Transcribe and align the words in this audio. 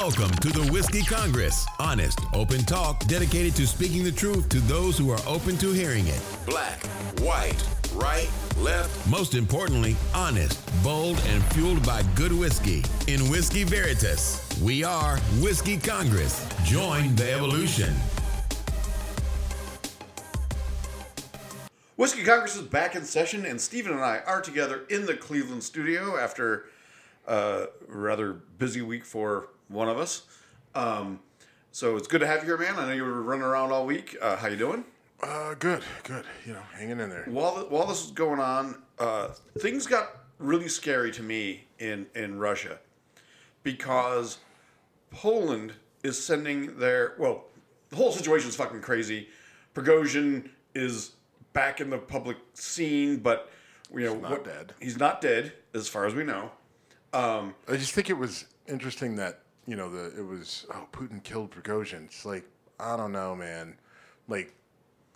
Welcome 0.00 0.30
to 0.30 0.48
the 0.48 0.72
Whiskey 0.72 1.02
Congress. 1.02 1.66
Honest, 1.78 2.20
open 2.32 2.60
talk 2.60 3.04
dedicated 3.04 3.54
to 3.56 3.66
speaking 3.66 4.02
the 4.02 4.10
truth 4.10 4.48
to 4.48 4.58
those 4.60 4.96
who 4.96 5.10
are 5.10 5.20
open 5.26 5.58
to 5.58 5.72
hearing 5.72 6.06
it. 6.06 6.22
Black, 6.46 6.82
white, 7.20 7.62
right, 7.92 8.30
left. 8.56 9.06
Most 9.10 9.34
importantly, 9.34 9.96
honest, 10.14 10.58
bold, 10.82 11.22
and 11.26 11.44
fueled 11.52 11.84
by 11.84 12.02
good 12.14 12.32
whiskey. 12.32 12.82
In 13.08 13.20
Whiskey 13.28 13.62
Veritas, 13.62 14.58
we 14.62 14.82
are 14.82 15.18
Whiskey 15.42 15.76
Congress. 15.76 16.48
Join 16.64 17.14
the 17.14 17.30
evolution. 17.30 17.94
Whiskey 21.96 22.24
Congress 22.24 22.56
is 22.56 22.62
back 22.62 22.96
in 22.96 23.04
session, 23.04 23.44
and 23.44 23.60
Stephen 23.60 23.92
and 23.92 24.00
I 24.00 24.20
are 24.20 24.40
together 24.40 24.86
in 24.88 25.04
the 25.04 25.14
Cleveland 25.14 25.62
studio 25.62 26.16
after 26.16 26.70
a 27.26 27.66
rather 27.86 28.32
busy 28.32 28.80
week 28.80 29.04
for 29.04 29.50
one 29.70 29.88
of 29.88 29.98
us. 29.98 30.22
Um, 30.74 31.20
so 31.72 31.96
it's 31.96 32.08
good 32.08 32.20
to 32.20 32.26
have 32.26 32.40
you 32.40 32.46
here, 32.46 32.58
man. 32.58 32.74
I 32.76 32.86
know 32.86 32.92
you 32.92 33.04
were 33.04 33.22
running 33.22 33.44
around 33.44 33.72
all 33.72 33.86
week. 33.86 34.16
Uh, 34.20 34.36
how 34.36 34.48
you 34.48 34.56
doing? 34.56 34.84
Uh, 35.22 35.54
good, 35.54 35.82
good. 36.02 36.24
You 36.44 36.54
know, 36.54 36.62
hanging 36.74 37.00
in 37.00 37.10
there. 37.10 37.24
While 37.26 37.66
while 37.68 37.86
this 37.86 38.02
was 38.02 38.10
going 38.10 38.40
on, 38.40 38.82
uh, 38.98 39.28
things 39.58 39.86
got 39.86 40.24
really 40.38 40.68
scary 40.68 41.12
to 41.12 41.22
me 41.22 41.64
in 41.78 42.06
in 42.14 42.38
Russia 42.38 42.78
because 43.62 44.38
Poland 45.10 45.74
is 46.02 46.22
sending 46.22 46.78
their 46.78 47.14
well, 47.18 47.44
the 47.90 47.96
whole 47.96 48.12
situation 48.12 48.48
is 48.48 48.56
fucking 48.56 48.80
crazy. 48.80 49.28
Prigozhin 49.74 50.48
is 50.74 51.12
back 51.52 51.80
in 51.80 51.90
the 51.90 51.98
public 51.98 52.38
scene, 52.54 53.18
but 53.18 53.50
you 53.92 54.00
know 54.00 54.14
he's 54.14 54.22
not 54.22 54.44
dead. 54.44 54.74
He's 54.80 54.98
not 54.98 55.20
dead, 55.20 55.52
as 55.74 55.86
far 55.86 56.06
as 56.06 56.14
we 56.14 56.24
know. 56.24 56.50
I 57.68 57.76
just 57.76 57.92
think 57.92 58.08
it 58.08 58.18
was 58.18 58.46
interesting 58.66 59.16
that 59.16 59.40
you 59.66 59.76
know 59.76 59.90
the 59.90 60.18
it 60.18 60.26
was 60.26 60.66
oh 60.72 60.86
Putin 60.92 61.22
killed 61.22 61.50
Prigozhin. 61.50 62.04
It's 62.06 62.24
like 62.24 62.44
I 62.78 62.96
don't 62.96 63.12
know, 63.12 63.34
man. 63.36 63.76
Like 64.28 64.54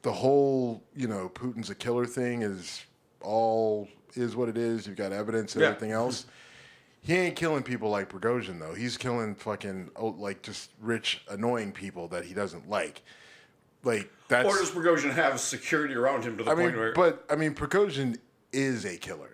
the 0.03 0.13
whole 0.13 0.83
you 0.95 1.09
know 1.09 1.29
Putin's 1.35 1.71
a 1.71 1.75
killer 1.75 2.07
thing 2.07 2.43
is 2.43 2.85
all 3.21 3.89
is 4.15 4.37
what 4.37 4.49
it 4.49 4.59
is. 4.59 4.87
You've 4.87 4.97
got 4.97 5.13
evidence 5.13 5.55
and 5.55 5.63
Yeah. 5.63 5.69
everything 5.69 5.93
else. 5.93 6.27
He 7.01 7.15
ain't 7.15 7.37
killing 7.37 7.63
people 7.63 7.91
like 7.91 8.09
Prigozhin 8.11 8.59
though. 8.59 8.75
He's 8.75 8.97
killing 8.97 9.35
fucking 9.35 9.91
oh, 9.97 10.09
like 10.19 10.43
just 10.43 10.71
rich, 10.81 11.23
annoying 11.29 11.73
people 11.73 12.09
that 12.09 12.25
he 12.25 12.33
doesn't 12.33 12.69
like. 12.69 13.03
Like 13.83 14.11
that's. 14.29 14.49
Or 14.49 14.57
does 14.57 14.71
Prigozhin 14.71 15.13
have 15.13 15.39
security 15.41 15.95
around 15.95 16.25
him 16.25 16.39
to 16.39 16.45
the 16.45 16.51
I 16.51 16.55
point 16.55 16.69
mean, 16.69 16.77
where? 16.79 16.93
but 16.95 17.25
I 17.29 17.37
mean, 17.37 17.55
Prigozhin 17.55 18.19
is 18.53 18.87
a 18.87 18.97
killer. 18.97 19.31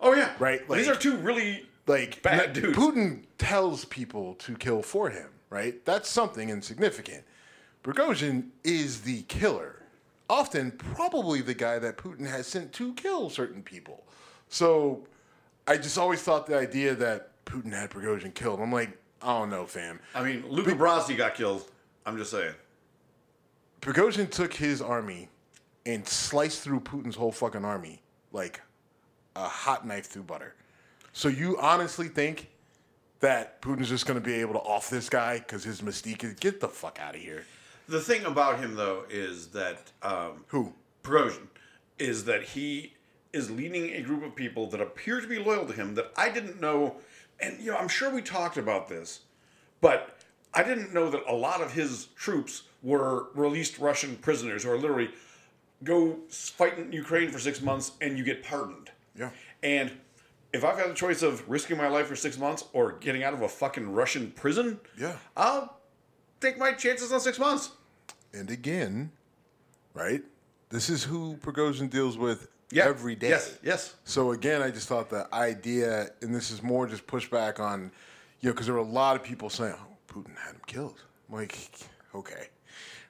oh 0.00 0.14
yeah, 0.14 0.32
right, 0.40 0.66
These 0.68 0.88
are 0.88 0.96
two 0.96 1.16
really 1.18 1.67
like 1.88 2.22
Bad 2.22 2.52
dudes. 2.52 2.76
Putin 2.76 3.24
tells 3.38 3.84
people 3.86 4.34
to 4.34 4.54
kill 4.56 4.82
for 4.82 5.10
him, 5.10 5.28
right? 5.50 5.84
That's 5.84 6.08
something 6.08 6.50
insignificant. 6.50 7.24
Prigozhin 7.82 8.48
is 8.64 9.02
the 9.02 9.22
killer, 9.22 9.82
often 10.28 10.72
probably 10.72 11.40
the 11.40 11.54
guy 11.54 11.78
that 11.78 11.96
Putin 11.96 12.28
has 12.28 12.46
sent 12.46 12.72
to 12.74 12.92
kill 12.94 13.30
certain 13.30 13.62
people. 13.62 14.04
So 14.48 15.06
I 15.66 15.76
just 15.76 15.98
always 15.98 16.22
thought 16.22 16.46
the 16.46 16.58
idea 16.58 16.94
that 16.94 17.44
Putin 17.44 17.72
had 17.72 17.90
Prigozhin 17.90 18.34
killed. 18.34 18.60
I'm 18.60 18.72
like, 18.72 18.98
I 19.22 19.38
don't 19.38 19.50
know, 19.50 19.64
fam. 19.66 20.00
I 20.14 20.22
mean, 20.22 20.44
Luca 20.48 20.72
Brasi 20.72 21.16
got 21.16 21.34
killed. 21.34 21.70
I'm 22.04 22.16
just 22.16 22.30
saying. 22.30 22.54
Prigozhin 23.80 24.30
took 24.30 24.52
his 24.52 24.82
army 24.82 25.28
and 25.86 26.06
sliced 26.06 26.62
through 26.62 26.80
Putin's 26.80 27.16
whole 27.16 27.32
fucking 27.32 27.64
army 27.64 28.02
like 28.32 28.60
a 29.36 29.48
hot 29.48 29.86
knife 29.86 30.06
through 30.06 30.24
butter. 30.24 30.54
So 31.18 31.26
you 31.26 31.58
honestly 31.58 32.06
think 32.06 32.48
that 33.18 33.60
Putin's 33.60 33.88
just 33.88 34.06
going 34.06 34.20
to 34.20 34.24
be 34.24 34.34
able 34.34 34.52
to 34.52 34.60
off 34.60 34.88
this 34.88 35.08
guy 35.08 35.38
because 35.38 35.64
his 35.64 35.80
mystique 35.80 36.22
is 36.22 36.34
get 36.34 36.60
the 36.60 36.68
fuck 36.68 37.00
out 37.00 37.16
of 37.16 37.20
here? 37.20 37.44
The 37.88 38.00
thing 38.00 38.24
about 38.24 38.60
him, 38.60 38.76
though, 38.76 39.02
is 39.10 39.48
that 39.48 39.90
um, 40.04 40.44
Who? 40.46 40.72
Prigozhin 41.02 41.48
is 41.98 42.24
that 42.26 42.44
he 42.44 42.92
is 43.32 43.50
leading 43.50 43.94
a 43.94 44.00
group 44.00 44.22
of 44.22 44.36
people 44.36 44.68
that 44.68 44.80
appear 44.80 45.20
to 45.20 45.26
be 45.26 45.40
loyal 45.40 45.66
to 45.66 45.72
him 45.72 45.96
that 45.96 46.12
I 46.16 46.28
didn't 46.28 46.60
know, 46.60 46.98
and 47.40 47.58
you 47.58 47.72
know, 47.72 47.78
I'm 47.78 47.88
sure 47.88 48.10
we 48.10 48.22
talked 48.22 48.56
about 48.56 48.88
this, 48.88 49.22
but 49.80 50.18
I 50.54 50.62
didn't 50.62 50.94
know 50.94 51.10
that 51.10 51.24
a 51.26 51.34
lot 51.34 51.60
of 51.60 51.72
his 51.72 52.06
troops 52.14 52.62
were 52.80 53.26
released 53.34 53.80
Russian 53.80 54.14
prisoners 54.18 54.62
who 54.62 54.70
are 54.70 54.78
literally 54.78 55.10
go 55.82 56.18
fight 56.28 56.78
in 56.78 56.92
Ukraine 56.92 57.32
for 57.32 57.40
six 57.40 57.60
months 57.60 57.90
and 58.00 58.16
you 58.16 58.22
get 58.22 58.44
pardoned. 58.44 58.92
Yeah. 59.18 59.30
And 59.64 59.90
if 60.52 60.64
I've 60.64 60.76
got 60.78 60.88
the 60.88 60.94
choice 60.94 61.22
of 61.22 61.48
risking 61.48 61.76
my 61.76 61.88
life 61.88 62.06
for 62.06 62.16
six 62.16 62.38
months 62.38 62.64
or 62.72 62.92
getting 62.92 63.22
out 63.22 63.34
of 63.34 63.42
a 63.42 63.48
fucking 63.48 63.92
Russian 63.92 64.30
prison, 64.32 64.80
Yeah. 64.98 65.16
I'll 65.36 65.78
take 66.40 66.58
my 66.58 66.72
chances 66.72 67.12
on 67.12 67.20
six 67.20 67.38
months. 67.38 67.70
And 68.32 68.50
again, 68.50 69.12
right? 69.94 70.22
This 70.70 70.88
is 70.90 71.04
who 71.04 71.36
Prigozhin 71.36 71.90
deals 71.90 72.16
with 72.18 72.48
Yeah. 72.70 72.84
every 72.86 73.14
day. 73.14 73.30
Yes, 73.30 73.58
yes. 73.62 73.94
So 74.04 74.32
again, 74.32 74.62
I 74.62 74.70
just 74.70 74.88
thought 74.88 75.08
the 75.10 75.26
idea, 75.34 76.10
and 76.22 76.34
this 76.34 76.50
is 76.50 76.62
more 76.62 76.86
just 76.86 77.06
pushback 77.06 77.58
on, 77.58 77.90
you 78.40 78.48
know, 78.48 78.52
because 78.54 78.66
there 78.66 78.74
were 78.74 78.80
a 78.80 78.84
lot 78.84 79.16
of 79.16 79.22
people 79.22 79.48
saying, 79.50 79.74
"Oh, 79.78 79.96
Putin 80.12 80.36
had 80.38 80.54
him 80.54 80.60
killed." 80.66 81.02
I'm 81.28 81.36
like, 81.36 81.58
okay, 82.14 82.48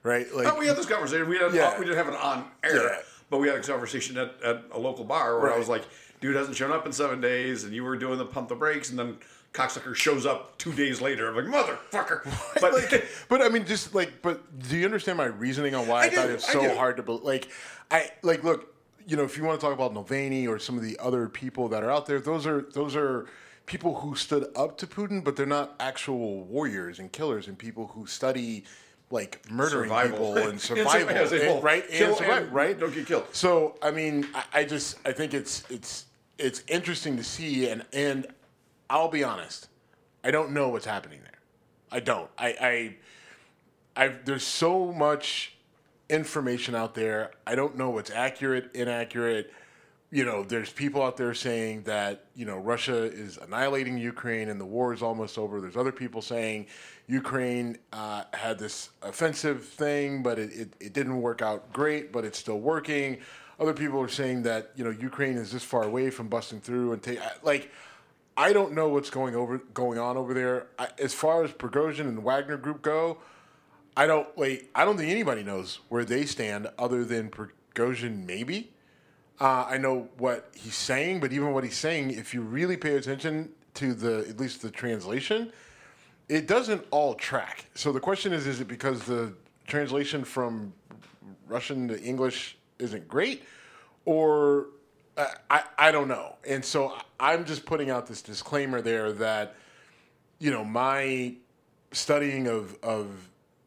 right? 0.03 0.33
Like, 0.35 0.47
Oh, 0.53 0.59
we 0.59 0.67
had 0.67 0.77
this 0.77 0.87
conversation. 0.87 1.29
We, 1.29 1.39
had, 1.39 1.53
Yeah. 1.55 1.79
we 1.79 1.85
didn't 1.85 1.99
have 1.99 2.09
it 2.09 2.15
on 2.19 2.51
air, 2.65 2.83
Yeah. 2.85 3.01
but 3.31 3.39
we 3.39 3.49
had 3.49 3.59
a 3.59 3.63
conversation 3.63 4.17
at, 4.17 4.41
at 4.43 4.65
a 4.73 4.79
local 4.79 5.05
bar 5.05 5.39
where 5.41 5.53
I 5.53 5.59
was 5.59 5.69
like, 5.69 5.83
dude 6.21 6.37
hasn't 6.37 6.57
shown 6.57 6.71
up 6.73 6.87
in 6.87 6.93
seven 6.93 7.21
days, 7.21 7.65
and 7.65 7.73
you 7.73 7.85
were 7.85 7.97
doing 7.97 8.19
the 8.19 8.25
pump 8.25 8.49
the 8.49 8.55
brakes, 8.55 8.91
and 8.91 8.99
then 8.99 9.19
cocksucker 9.55 9.95
shows 9.95 10.27
up 10.27 10.57
two 10.59 10.73
days 10.73 11.01
later. 11.01 11.29
I'm 11.29 11.37
like, 11.51 11.67
motherfucker. 11.67 12.23
But 12.61 12.73
like, 12.75 13.07
but 13.29 13.43
I 13.43 13.49
mean, 13.49 13.65
just 13.65 13.95
like, 13.95 14.21
but 14.23 14.41
do 14.69 14.77
you 14.77 14.85
understand 14.85 15.17
my 15.19 15.25
reasoning 15.27 15.75
on 15.75 15.87
why 15.87 16.03
I, 16.03 16.07
I 16.07 16.11
thought 16.11 16.31
it 16.31 16.35
was 16.35 16.45
so 16.45 16.75
hard 16.75 16.97
to 16.99 17.03
believe? 17.03 17.23
Like, 17.25 17.49
I 17.91 18.11
like 18.23 18.45
look, 18.45 18.75
you 19.07 19.17
know, 19.17 19.25
if 19.25 19.37
you 19.39 19.45
want 19.45 19.59
to 19.59 19.65
talk 19.65 19.75
about 19.75 19.95
Navalny 19.95 20.49
or 20.49 20.59
some 20.59 20.77
of 20.77 20.83
the 20.83 20.99
other 20.99 21.29
people 21.29 21.69
that 21.69 21.83
are 21.83 21.91
out 21.91 22.07
there, 22.07 22.21
those 22.21 22.47
are 22.47 22.63
those 22.75 22.95
are 22.97 23.27
people 23.67 23.95
who 24.01 24.15
stood 24.15 24.51
up 24.57 24.77
to 24.79 24.87
Putin, 24.87 25.23
but 25.23 25.37
they're 25.37 25.47
not 25.47 25.75
actual 25.81 26.43
warriors 26.45 26.99
and 26.99 27.13
killers 27.13 27.49
and 27.49 27.59
people 27.59 27.87
who 27.89 28.07
study 28.07 28.65
like 29.11 29.41
murdering 29.51 29.89
Survival. 29.89 30.35
people 30.35 30.37
and 30.51 30.61
survival, 30.71 31.17
and- 31.17 31.65
right? 31.65 31.89
kill 31.89 32.09
and 32.09 32.17
survive, 32.19 32.43
and 32.45 32.53
right? 32.53 32.79
don't 32.79 32.95
get 32.95 33.07
killed. 33.07 33.27
So 33.33 33.77
I 33.81 33.91
mean, 33.91 34.27
I, 34.35 34.45
I 34.61 34.65
just 34.65 34.99
I 35.07 35.13
think 35.13 35.33
it's 35.33 35.65
it's 35.71 36.05
it's 36.39 36.63
interesting 36.69 37.17
to 37.17 37.25
see, 37.25 37.69
and 37.69 37.85
and 37.93 38.27
I'll 38.89 39.09
be 39.09 39.25
honest, 39.25 39.69
I 40.25 40.31
don't 40.31 40.53
know 40.53 40.69
what's 40.69 40.87
happening 40.87 41.21
there. 41.23 41.39
I 41.91 42.01
don't. 42.01 42.31
I 42.39 42.97
I, 43.97 44.05
I 44.05 44.15
there's 44.25 44.45
so 44.45 44.93
much 44.93 45.57
information 46.09 46.75
out 46.75 46.95
there. 46.95 47.33
I 47.47 47.55
don't 47.55 47.77
know 47.77 47.91
what's 47.91 48.11
accurate, 48.11 48.71
inaccurate. 48.75 49.53
You 50.11 50.25
know, 50.25 50.43
there's 50.43 50.73
people 50.73 51.03
out 51.03 51.19
there 51.19 51.35
saying 51.35 51.83
that 51.83 52.25
you 52.35 52.47
know 52.47 52.59
Russia 52.59 53.03
is 53.05 53.37
annihilating 53.37 53.99
Ukraine 53.99 54.49
and 54.49 54.61
the 54.61 54.65
war 54.65 54.95
is 54.95 55.03
almost 55.03 55.37
over. 55.37 55.61
There's 55.61 55.77
other 55.77 55.93
people 55.93 56.23
saying 56.23 56.67
Ukraine 57.09 57.79
uh, 57.93 58.25
had 58.33 58.59
this 58.59 58.91
offensive 59.03 59.65
thing, 59.65 60.23
but 60.23 60.39
it, 60.39 60.53
it, 60.53 60.73
it 60.81 60.93
didn't 60.93 61.21
work 61.21 61.43
out 61.43 61.73
great, 61.73 62.13
but 62.13 62.25
it's 62.25 62.39
still 62.39 62.61
working. 62.61 63.19
Other 63.61 63.75
people 63.75 64.01
are 64.01 64.09
saying 64.09 64.43
that 64.43 64.71
you 64.77 64.85
know 64.85 64.91
Ukraine 64.91 65.37
is 65.37 65.53
this 65.53 65.65
far 65.65 65.83
away 65.83 66.11
from 66.11 66.29
busting 66.29 66.61
through 66.61 66.93
and 66.93 67.03
take 67.03 67.21
like. 67.43 67.71
I 68.37 68.53
don't 68.53 68.73
know 68.73 68.89
what's 68.89 69.11
going 69.11 69.35
over 69.35 69.59
going 69.75 69.99
on 69.99 70.17
over 70.17 70.33
there. 70.33 70.69
I, 70.79 70.91
as 71.01 71.13
far 71.13 71.43
as 71.43 71.51
Prigozhin 71.51 72.03
and 72.03 72.23
Wagner 72.23 72.57
Group 72.57 72.83
go, 72.83 73.19
I 73.97 74.07
don't 74.07 74.29
wait. 74.37 74.71
I 74.77 74.85
don't 74.85 74.97
think 74.97 75.11
anybody 75.11 75.43
knows 75.43 75.81
where 75.89 76.05
they 76.05 76.25
stand 76.25 76.69
other 76.79 77.05
than 77.05 77.31
Prigozhin. 77.31 78.25
Maybe 78.27 78.71
uh, 79.41 79.67
I 79.69 79.79
know 79.79 80.09
what 80.19 80.51
he's 80.55 80.75
saying, 80.75 81.21
but 81.21 81.33
even 81.33 81.53
what 81.53 81.65
he's 81.65 81.77
saying, 81.77 82.11
if 82.11 82.35
you 82.35 82.43
really 82.43 82.77
pay 82.77 82.97
attention 82.97 83.51
to 83.75 83.95
the 83.95 84.27
at 84.29 84.39
least 84.39 84.63
the 84.63 84.71
translation, 84.71 85.53
it 86.29 86.47
doesn't 86.47 86.85
all 86.91 87.15
track. 87.15 87.67
So 87.75 87.93
the 87.93 88.01
question 88.01 88.33
is: 88.33 88.47
Is 88.47 88.61
it 88.61 88.69
because 88.69 89.05
the 89.05 89.33
translation 89.67 90.25
from 90.25 90.73
Russian 91.47 91.89
to 91.89 92.01
English 92.01 92.58
isn't 92.79 93.09
great, 93.09 93.45
or 94.05 94.67
uh, 95.17 95.27
I 95.51 95.63
I 95.79 95.93
don't 95.93 96.09
know. 96.09 96.37
And 96.47 96.65
so 96.65 96.97
I'm 97.21 97.45
just 97.45 97.67
putting 97.67 97.91
out 97.91 98.07
this 98.07 98.23
disclaimer 98.23 98.81
there 98.81 99.13
that 99.13 99.55
you 100.39 100.51
know 100.51 100.65
my 100.65 101.35
studying 101.93 102.47
of 102.47 102.77
of 102.83 103.09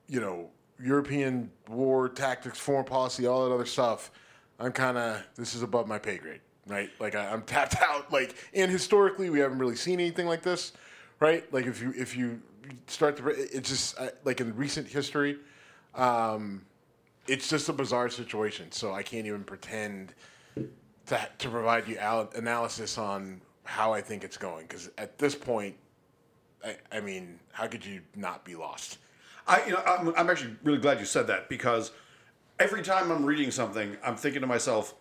you 0.08 0.19
know 0.19 0.50
European 0.81 1.52
war 1.68 2.10
tactics, 2.10 2.58
foreign 2.58 2.86
policy, 2.86 3.28
all 3.28 3.48
that 3.48 3.54
other 3.54 3.66
stuff. 3.66 4.12
I'm 4.60 4.72
kind 4.72 4.98
of 4.98 5.24
this 5.36 5.56
is 5.56 5.63
above 5.63 5.88
my 5.88 6.00
pay 6.00 6.18
grade, 6.18 6.42
right? 6.68 6.90
Like 7.00 7.16
I, 7.16 7.31
I'm 7.31 7.42
tapped 7.44 7.75
out. 7.81 8.12
Like 8.12 8.36
and 8.54 8.72
historically, 8.72 9.30
we 9.30 9.40
haven't 9.40 9.60
really 9.60 9.75
seen 9.75 10.00
anything 10.00 10.28
like 10.28 10.42
this, 10.42 10.74
right? 11.19 11.52
Like 11.54 11.66
if 11.66 11.81
you 11.81 11.94
if 11.98 12.16
you 12.16 12.42
start 12.88 13.18
to 13.18 13.28
it's 13.28 13.69
just 13.69 13.96
like 14.24 14.42
in 14.42 14.56
recent 14.56 14.88
history, 14.88 15.38
um, 15.96 16.62
it's 17.28 17.50
just 17.50 17.70
a 17.70 17.74
bizarre 17.74 18.10
situation. 18.10 18.72
So 18.72 18.94
I 18.94 19.04
can't 19.04 19.26
even 19.28 19.44
pretend 19.44 20.14
to 21.08 21.30
to 21.40 21.50
provide 21.50 21.88
you 21.88 21.98
al- 21.98 22.30
analysis 22.36 22.98
on 22.98 23.42
how 23.64 23.94
I 23.94 24.02
think 24.02 24.24
it's 24.24 24.38
going 24.38 24.66
because 24.68 24.90
at 24.98 25.18
this 25.18 25.36
point, 25.36 25.76
I, 26.66 26.76
I 26.92 27.00
mean, 27.00 27.40
how 27.52 27.68
could 27.68 27.86
you 27.86 28.02
not 28.16 28.44
be 28.44 28.56
lost? 28.56 28.98
I, 29.48 29.64
you 29.66 29.72
know, 29.74 29.84
I'm, 29.86 30.10
I'm 30.16 30.30
actually 30.30 30.56
really 30.64 30.78
glad 30.80 31.00
you 31.00 31.06
said 31.06 31.28
that 31.28 31.50
because 31.50 31.92
every 32.60 32.84
time 32.84 33.12
I'm 33.12 33.26
reading 33.26 33.50
something, 33.52 33.98
I'm 34.04 34.16
thinking 34.16 34.42
to 34.42 34.48
myself, 34.48 34.94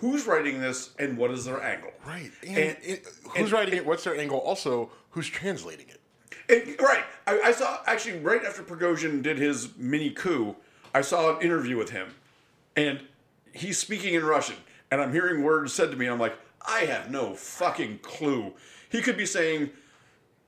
who's 0.00 0.26
writing 0.26 0.60
this 0.60 0.90
and 0.98 1.16
what 1.16 1.30
is 1.30 1.44
their 1.44 1.62
angle? 1.62 1.90
Right. 2.06 2.30
And, 2.46 2.56
And- 2.58 2.76
it, 2.82 3.06
who's 3.24 3.36
and- 3.36 3.52
writing 3.52 3.74
it? 3.74 3.86
What's 3.86 4.04
their 4.04 4.16
angle? 4.16 4.38
Also, 4.38 4.90
who's 5.10 5.28
translating 5.28 5.86
it? 5.88 6.00
It- 6.48 6.80
right. 6.80 7.04
I, 7.26 7.40
I 7.46 7.52
saw 7.52 7.78
actually 7.86 8.18
right 8.20 8.44
after 8.44 8.62
Prigozhin 8.62 9.22
did 9.22 9.38
his 9.38 9.76
mini 9.76 10.10
coup, 10.10 10.54
I 10.96 11.02
saw 11.02 11.36
an 11.36 11.42
interview 11.42 11.76
with 11.76 11.90
him, 11.90 12.14
and 12.74 13.02
he's 13.52 13.76
speaking 13.76 14.14
in 14.14 14.24
Russian, 14.24 14.56
and 14.90 14.98
I'm 14.98 15.12
hearing 15.12 15.42
words 15.42 15.74
said 15.74 15.90
to 15.90 15.96
me, 15.98 16.06
and 16.06 16.14
I'm 16.14 16.18
like, 16.18 16.38
I 16.66 16.86
have 16.86 17.10
no 17.10 17.34
fucking 17.34 17.98
clue. 17.98 18.54
He 18.88 19.02
could 19.02 19.18
be 19.18 19.26
saying, 19.26 19.68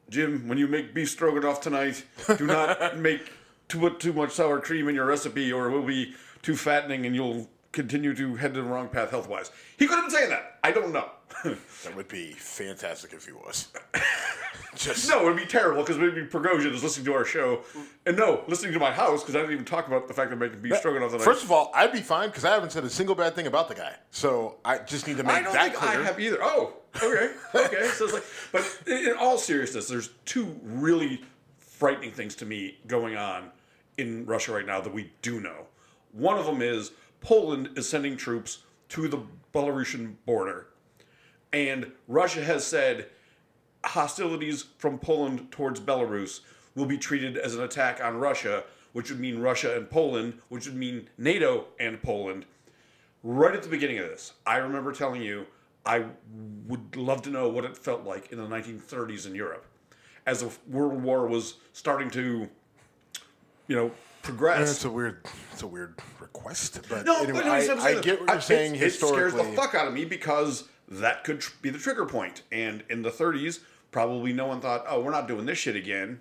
Jim, 0.09 0.49
when 0.49 0.57
you 0.57 0.67
make 0.67 0.95
beef 0.95 1.11
stroganoff 1.11 1.61
tonight, 1.61 2.03
do 2.39 2.47
not 2.47 2.97
make 2.97 3.31
too 3.69 3.79
put 3.79 4.01
too 4.01 4.15
much 4.15 4.33
sour 4.33 4.59
cream 4.59 4.89
in 4.89 4.95
your 4.95 5.05
recipe, 5.05 5.53
or 5.53 5.69
it 5.69 5.73
will 5.73 5.83
be 5.83 6.15
too 6.41 6.57
fattening, 6.57 7.05
and 7.05 7.15
you'll 7.15 7.51
continue 7.73 8.15
to 8.15 8.35
head 8.37 8.55
to 8.55 8.63
the 8.63 8.69
wrong 8.69 8.89
path 8.89 9.11
health 9.11 9.29
wise. 9.29 9.51
He 9.77 9.87
could 9.87 9.97
have 9.97 10.05
been 10.05 10.11
saying 10.11 10.31
that. 10.31 10.59
I 10.63 10.73
don't 10.73 10.93
know. 10.93 11.11
That 11.85 11.95
would 11.95 12.09
be 12.09 12.33
fantastic 12.33 13.13
if 13.13 13.25
he 13.25 13.33
was. 13.33 13.69
Just 14.75 15.09
No, 15.09 15.21
it 15.21 15.25
would 15.25 15.37
be 15.37 15.47
terrible 15.47 15.83
because 15.83 15.97
maybe 15.99 16.23
Prigozhin 16.23 16.73
is 16.73 16.83
listening 16.83 17.07
to 17.07 17.15
our 17.15 17.25
show, 17.25 17.61
and 18.07 18.17
no, 18.17 18.43
listening 18.49 18.73
to 18.73 18.79
my 18.79 18.91
house 18.91 19.23
because 19.23 19.37
I 19.37 19.41
didn't 19.41 19.53
even 19.55 19.65
talk 19.65 19.87
about 19.87 20.09
the 20.09 20.15
fact 20.15 20.31
that 20.31 20.35
I'm 20.35 20.41
making 20.41 20.61
beef 20.61 20.77
stroganoff 20.77 21.13
tonight. 21.13 21.25
First 21.25 21.45
of 21.45 21.53
all, 21.53 21.71
I'd 21.75 21.93
be 21.93 22.01
fine 22.01 22.29
because 22.29 22.45
I 22.45 22.51
haven't 22.51 22.73
said 22.73 22.85
a 22.85 22.91
single 22.91 23.15
bad 23.15 23.35
thing 23.35 23.47
about 23.47 23.69
the 23.69 23.75
guy. 23.75 23.95
So 24.11 24.57
I 24.65 24.79
just 24.79 25.07
need 25.07 25.17
to 25.19 25.23
make 25.23 25.45
that 25.45 25.45
clear. 25.45 25.51
I 25.51 25.53
don't 25.53 25.53
that 25.53 25.63
think 25.63 25.93
clear. 25.93 26.01
I 26.01 26.05
have 26.05 26.21
either. 26.21 26.39
Oh, 26.43 26.75
okay, 26.97 27.33
okay. 27.55 27.89
so 27.89 28.05
it's 28.05 28.15
like, 28.15 28.25
but 28.53 28.83
in 28.87 29.15
all 29.19 29.39
seriousness, 29.39 29.89
there's 29.89 30.11
two 30.25 30.59
really 30.63 31.23
frightening 31.59 32.11
things 32.11 32.35
to 32.37 32.47
me 32.47 32.79
going 32.87 33.17
on 33.17 33.51
in 33.97 34.27
Russia 34.27 34.53
right 34.53 34.67
now 34.67 34.81
that 34.81 34.93
we 34.93 35.13
do 35.23 35.41
know. 35.41 35.67
One 36.13 36.39
of 36.39 36.47
them 36.47 36.63
is 36.63 36.93
Poland 37.21 37.71
is 37.77 37.89
sending 37.89 38.17
troops 38.17 38.59
to 38.91 39.09
the 39.09 39.23
Belarusian 39.55 40.15
border, 40.27 40.69
and 41.53 41.93
Russia 42.07 42.43
has 42.43 42.67
said 42.67 43.07
hostilities 43.85 44.65
from 44.79 44.99
Poland 44.99 45.51
towards 45.51 45.81
Belarus 45.81 46.41
will 46.75 46.87
be 46.87 46.99
treated 46.99 47.37
as 47.37 47.55
an 47.55 47.63
attack 47.63 48.03
on 48.03 48.19
Russia, 48.19 48.65
which 48.93 49.11
would 49.11 49.21
mean 49.21 49.39
Russia 49.39 49.77
and 49.77 49.91
Poland, 49.91 50.35
which 50.49 50.67
would 50.67 50.77
mean 50.77 51.09
NATO 51.17 51.67
and 51.79 52.03
Poland. 52.03 52.45
Right 53.23 53.55
at 53.55 53.63
the 53.63 53.69
beginning 53.69 53.99
of 53.99 54.09
this, 54.09 54.35
I 54.47 54.57
remember 54.59 54.93
telling 54.93 55.23
you 55.23 55.47
I 55.85 56.05
would 56.67 56.97
love 56.97 57.23
to 57.23 57.31
know 57.31 57.49
what 57.49 57.65
it 57.65 57.77
felt 57.77 58.05
like 58.05 58.31
in 58.31 58.39
the 58.39 58.47
1930s 58.47 59.27
in 59.27 59.35
Europe 59.35 59.65
as 60.29 60.41
the 60.41 60.51
World 60.69 61.03
War 61.03 61.27
was 61.27 61.55
starting 61.73 62.11
to, 62.11 62.49
you 63.67 63.77
know, 63.77 63.91
progress. 64.29 64.71
It's 64.71 64.85
a 64.85 64.91
weird, 64.91 65.25
it's 65.53 65.63
a 65.63 65.67
weird 65.67 65.99
request, 66.21 66.81
but 66.89 67.05
No, 67.07 67.23
anyway, 67.23 67.33
but 67.41 67.47
no, 67.47 67.53
I, 67.53 67.87
I 67.97 68.01
get 68.01 68.21
what 68.21 68.29
you're 68.31 68.41
saying 68.41 68.75
it's- 68.75 68.93
historically. 68.95 69.27
It 69.27 69.31
scares 69.31 69.51
the 69.51 69.57
fuck 69.57 69.75
out 69.75 69.89
of 69.89 69.95
me 69.95 70.05
because 70.05 70.65
that 70.89 71.25
could 71.25 71.41
tr- 71.41 71.53
be 71.63 71.71
the 71.71 71.79
trigger 71.79 72.07
point. 72.07 72.43
And 72.53 72.85
in 72.91 73.03
the 73.03 73.11
30s, 73.11 73.61
probably 73.91 74.33
no 74.33 74.47
one 74.47 74.61
thought, 74.61 74.85
"Oh, 74.89 75.01
we're 75.01 75.11
not 75.11 75.27
doing 75.29 75.47
this 75.47 75.59
shit 75.59 75.77
again," 75.77 76.21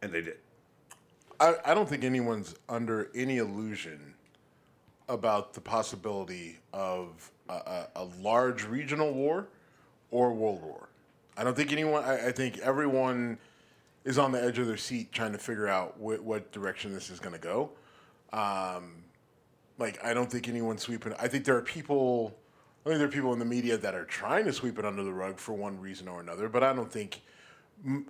and 0.00 0.12
they 0.12 0.22
did. 0.22 0.36
I, 1.40 1.54
I 1.64 1.74
don't 1.74 1.88
think 1.88 2.04
anyone's 2.04 2.54
under 2.68 3.10
any 3.14 3.38
illusion 3.38 4.14
about 5.08 5.54
the 5.54 5.60
possibility 5.60 6.58
of 6.72 7.30
a, 7.48 7.52
a, 7.54 7.86
a 7.96 8.04
large 8.20 8.64
regional 8.64 9.12
war 9.12 9.48
or 10.10 10.32
world 10.32 10.62
war. 10.62 10.88
I 11.36 11.44
don't 11.44 11.56
think 11.56 11.72
anyone. 11.72 12.04
I, 12.04 12.28
I 12.28 12.32
think 12.32 12.58
everyone 12.58 13.38
is 14.04 14.18
on 14.18 14.32
the 14.32 14.42
edge 14.42 14.58
of 14.58 14.66
their 14.66 14.76
seat 14.76 15.12
trying 15.12 15.32
to 15.32 15.38
figure 15.38 15.68
out 15.68 15.94
wh- 15.96 16.24
what 16.24 16.50
direction 16.52 16.92
this 16.92 17.10
is 17.10 17.20
going 17.20 17.34
to 17.34 17.38
go. 17.38 17.70
Um, 18.32 19.04
like 19.78 20.02
I 20.04 20.14
don't 20.14 20.30
think 20.30 20.48
anyone's 20.48 20.82
sweeping. 20.82 21.14
I 21.18 21.28
think 21.28 21.44
there 21.44 21.56
are 21.56 21.62
people. 21.62 22.36
I 22.84 22.88
think 22.88 22.98
there 22.98 23.08
are 23.08 23.12
people 23.12 23.32
in 23.32 23.38
the 23.38 23.44
media 23.44 23.76
that 23.76 23.94
are 23.94 24.04
trying 24.04 24.44
to 24.46 24.52
sweep 24.52 24.78
it 24.78 24.84
under 24.84 25.04
the 25.04 25.12
rug 25.12 25.38
for 25.38 25.52
one 25.52 25.80
reason 25.80 26.08
or 26.08 26.20
another. 26.20 26.48
But 26.48 26.62
I 26.62 26.72
don't 26.72 26.90
think. 26.90 27.20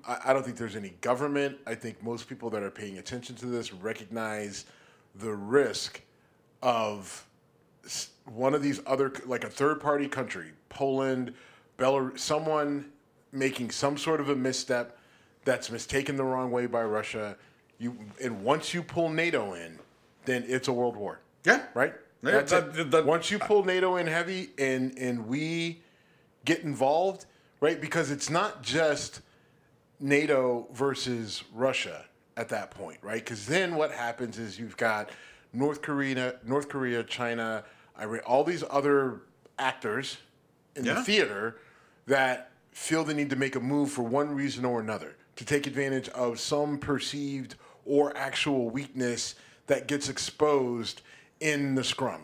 I 0.06 0.34
don't 0.34 0.44
think 0.44 0.58
there's 0.58 0.76
any 0.76 0.90
government. 1.00 1.56
I 1.66 1.74
think 1.74 2.02
most 2.02 2.28
people 2.28 2.50
that 2.50 2.62
are 2.62 2.70
paying 2.70 2.98
attention 2.98 3.36
to 3.36 3.46
this 3.46 3.72
recognize 3.72 4.66
the 5.14 5.32
risk 5.32 6.02
of 6.62 7.26
one 8.26 8.54
of 8.54 8.62
these 8.62 8.80
other, 8.86 9.12
like 9.26 9.44
a 9.44 9.50
third 9.50 9.80
party 9.80 10.08
country, 10.08 10.50
Poland, 10.68 11.32
Belarus, 11.78 12.18
someone 12.18 12.92
making 13.32 13.70
some 13.70 13.96
sort 13.96 14.20
of 14.20 14.28
a 14.28 14.36
misstep 14.36 14.98
that's 15.44 15.70
mistaken 15.70 16.16
the 16.16 16.24
wrong 16.24 16.50
way 16.50 16.66
by 16.66 16.82
Russia. 16.82 17.36
You 17.78 17.96
and 18.22 18.42
once 18.44 18.72
you 18.74 18.82
pull 18.82 19.08
NATO 19.08 19.54
in, 19.54 19.78
then 20.24 20.44
it's 20.46 20.68
a 20.68 20.72
world 20.72 20.96
war. 20.96 21.20
Yeah. 21.44 21.62
Right. 21.74 21.94
Yeah, 22.22 22.30
That's 22.32 22.52
that- 22.52 22.76
it. 22.78 22.90
that- 22.92 23.04
once 23.04 23.30
you 23.30 23.38
pull 23.40 23.64
NATO 23.64 23.96
in 23.96 24.06
heavy 24.06 24.50
and 24.58 24.96
and 24.98 25.26
we 25.26 25.82
get 26.44 26.60
involved, 26.60 27.26
right? 27.60 27.80
Because 27.80 28.10
it's 28.10 28.30
not 28.30 28.62
just 28.62 29.20
NATO 30.00 30.66
versus 30.72 31.42
Russia 31.52 32.04
at 32.36 32.48
that 32.48 32.70
point, 32.70 32.98
right? 33.02 33.22
Because 33.24 33.46
then 33.46 33.74
what 33.76 33.90
happens 33.92 34.38
is 34.38 34.58
you've 34.58 34.76
got 34.76 35.10
North 35.52 35.82
Korea, 35.82 36.36
North 36.44 36.68
Korea, 36.68 37.02
China, 37.04 37.64
Iran, 38.00 38.20
all 38.20 38.42
these 38.44 38.64
other 38.70 39.20
actors 39.58 40.16
in 40.74 40.84
Yeah. 40.84 40.94
the 40.94 41.04
theater 41.04 41.58
that 42.06 42.50
feel 42.72 43.04
the 43.04 43.12
need 43.14 43.30
to 43.30 43.36
make 43.36 43.54
a 43.54 43.60
move 43.60 43.90
for 43.92 44.02
one 44.02 44.34
reason 44.34 44.64
or 44.64 44.80
another 44.80 45.14
to 45.42 45.54
take 45.54 45.66
advantage 45.66 46.08
of 46.10 46.38
some 46.38 46.78
perceived 46.78 47.56
or 47.84 48.16
actual 48.16 48.70
weakness 48.70 49.34
that 49.66 49.88
gets 49.88 50.08
exposed 50.08 51.02
in 51.40 51.74
the 51.74 51.82
scrum. 51.82 52.22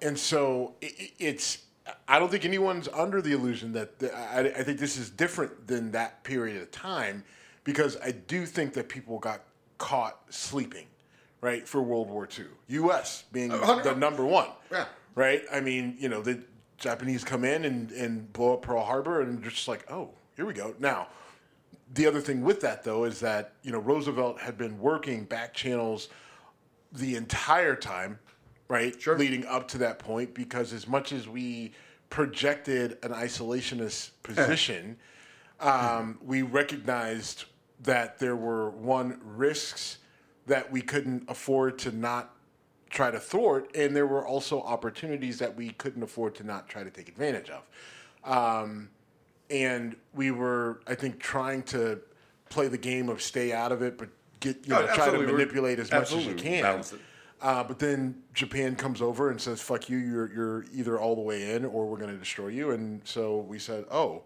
And 0.00 0.18
so 0.18 0.74
i 0.82 0.86
i- 0.86 1.12
it's 1.18 1.58
I 2.08 2.18
don't 2.18 2.30
think 2.30 2.46
anyone's 2.46 2.88
under 2.88 3.20
the 3.20 3.32
illusion 3.32 3.72
that 3.74 3.98
the, 3.98 4.16
I, 4.16 4.38
I 4.40 4.62
think 4.62 4.78
this 4.78 4.96
is 4.96 5.10
different 5.10 5.66
than 5.66 5.92
that 5.92 6.24
period 6.24 6.62
of 6.62 6.70
time 6.70 7.22
because 7.64 7.98
I 8.02 8.12
do 8.12 8.46
think 8.46 8.72
that 8.74 8.88
people 8.88 9.18
got 9.18 9.42
caught 9.76 10.18
sleeping, 10.30 10.86
right, 11.42 11.68
for 11.68 11.82
World 11.82 12.08
War 12.08 12.26
II. 12.38 12.46
U.S. 12.68 13.24
being 13.32 13.50
hundred- 13.50 13.84
the 13.84 13.94
number 13.96 14.24
one, 14.24 14.48
Yeah. 14.72 14.86
right? 15.14 15.42
I 15.52 15.60
mean, 15.60 15.96
you 15.98 16.08
know, 16.08 16.22
the 16.22 16.40
Japanese 16.78 17.22
come 17.22 17.44
in 17.44 17.66
and, 17.66 17.90
and 17.92 18.32
blow 18.32 18.54
up 18.54 18.62
Pearl 18.62 18.82
Harbor 18.82 19.20
and 19.20 19.42
just 19.44 19.68
like, 19.68 19.84
oh, 19.90 20.08
here 20.36 20.46
we 20.46 20.54
go. 20.54 20.74
Now, 20.78 21.08
the 21.94 22.06
other 22.06 22.20
thing 22.20 22.42
with 22.42 22.60
that 22.60 22.82
though 22.82 23.04
is 23.04 23.20
that 23.20 23.52
you 23.62 23.72
know 23.72 23.78
Roosevelt 23.78 24.40
had 24.40 24.58
been 24.58 24.78
working 24.78 25.24
back 25.24 25.54
channels 25.54 26.08
the 26.92 27.16
entire 27.16 27.74
time, 27.74 28.18
right? 28.68 29.00
Sure. 29.00 29.18
Leading 29.18 29.46
up 29.46 29.68
to 29.68 29.78
that 29.78 29.98
point, 29.98 30.34
because 30.34 30.72
as 30.72 30.86
much 30.86 31.12
as 31.12 31.28
we 31.28 31.72
projected 32.10 32.98
an 33.02 33.10
isolationist 33.10 34.10
position, 34.22 34.96
um, 35.60 36.18
we 36.24 36.42
recognized 36.42 37.44
that 37.82 38.18
there 38.18 38.36
were 38.36 38.70
one 38.70 39.20
risks 39.24 39.98
that 40.46 40.70
we 40.70 40.80
couldn't 40.80 41.24
afford 41.28 41.78
to 41.78 41.92
not 41.92 42.34
try 42.90 43.10
to 43.10 43.18
thwart, 43.18 43.70
and 43.74 43.94
there 43.94 44.06
were 44.06 44.24
also 44.24 44.62
opportunities 44.62 45.38
that 45.38 45.54
we 45.54 45.70
couldn't 45.70 46.02
afford 46.02 46.34
to 46.36 46.44
not 46.44 46.68
try 46.68 46.84
to 46.84 46.90
take 46.90 47.08
advantage 47.08 47.50
of. 47.50 47.62
Um, 48.24 48.90
and 49.54 49.94
we 50.12 50.32
were, 50.32 50.80
I 50.86 50.96
think, 50.96 51.20
trying 51.20 51.62
to 51.64 52.00
play 52.50 52.66
the 52.66 52.78
game 52.78 53.08
of 53.08 53.22
stay 53.22 53.52
out 53.52 53.70
of 53.70 53.82
it, 53.82 53.96
but 53.96 54.08
get 54.40 54.66
you 54.66 54.74
Oh, 54.74 54.80
know 54.84 54.94
try 54.94 55.10
to 55.10 55.18
manipulate 55.18 55.78
as 55.78 55.90
much 55.92 56.12
as 56.12 56.26
you 56.26 56.34
can. 56.34 56.82
Uh, 57.40 57.62
but 57.62 57.78
then 57.78 58.22
Japan 58.32 58.74
comes 58.74 59.00
over 59.00 59.30
and 59.30 59.40
says, 59.40 59.60
"Fuck 59.60 59.88
you! 59.88 59.98
You're 59.98 60.32
you're 60.32 60.64
either 60.74 60.98
all 60.98 61.14
the 61.14 61.20
way 61.20 61.54
in, 61.54 61.64
or 61.64 61.86
we're 61.86 61.98
going 61.98 62.10
to 62.12 62.18
destroy 62.18 62.48
you." 62.48 62.72
And 62.72 63.00
so 63.04 63.38
we 63.40 63.58
said, 63.58 63.84
"Oh, 63.90 64.22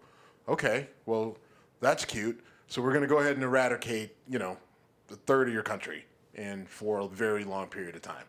okay. 0.49 0.89
Well, 1.05 1.37
that's 1.81 2.05
cute. 2.05 2.41
So 2.69 2.81
we're 2.81 2.93
going 2.93 3.03
to 3.03 3.09
go 3.09 3.19
ahead 3.19 3.35
and 3.35 3.43
eradicate, 3.43 4.15
you 4.29 4.39
know, 4.39 4.57
the 5.09 5.17
third 5.17 5.49
of 5.49 5.55
your 5.55 5.63
country, 5.63 6.05
and 6.37 6.69
for 6.69 7.01
a 7.01 7.09
very 7.09 7.45
long 7.45 7.67
period 7.67 7.97
of 7.97 8.03
time." 8.03 8.25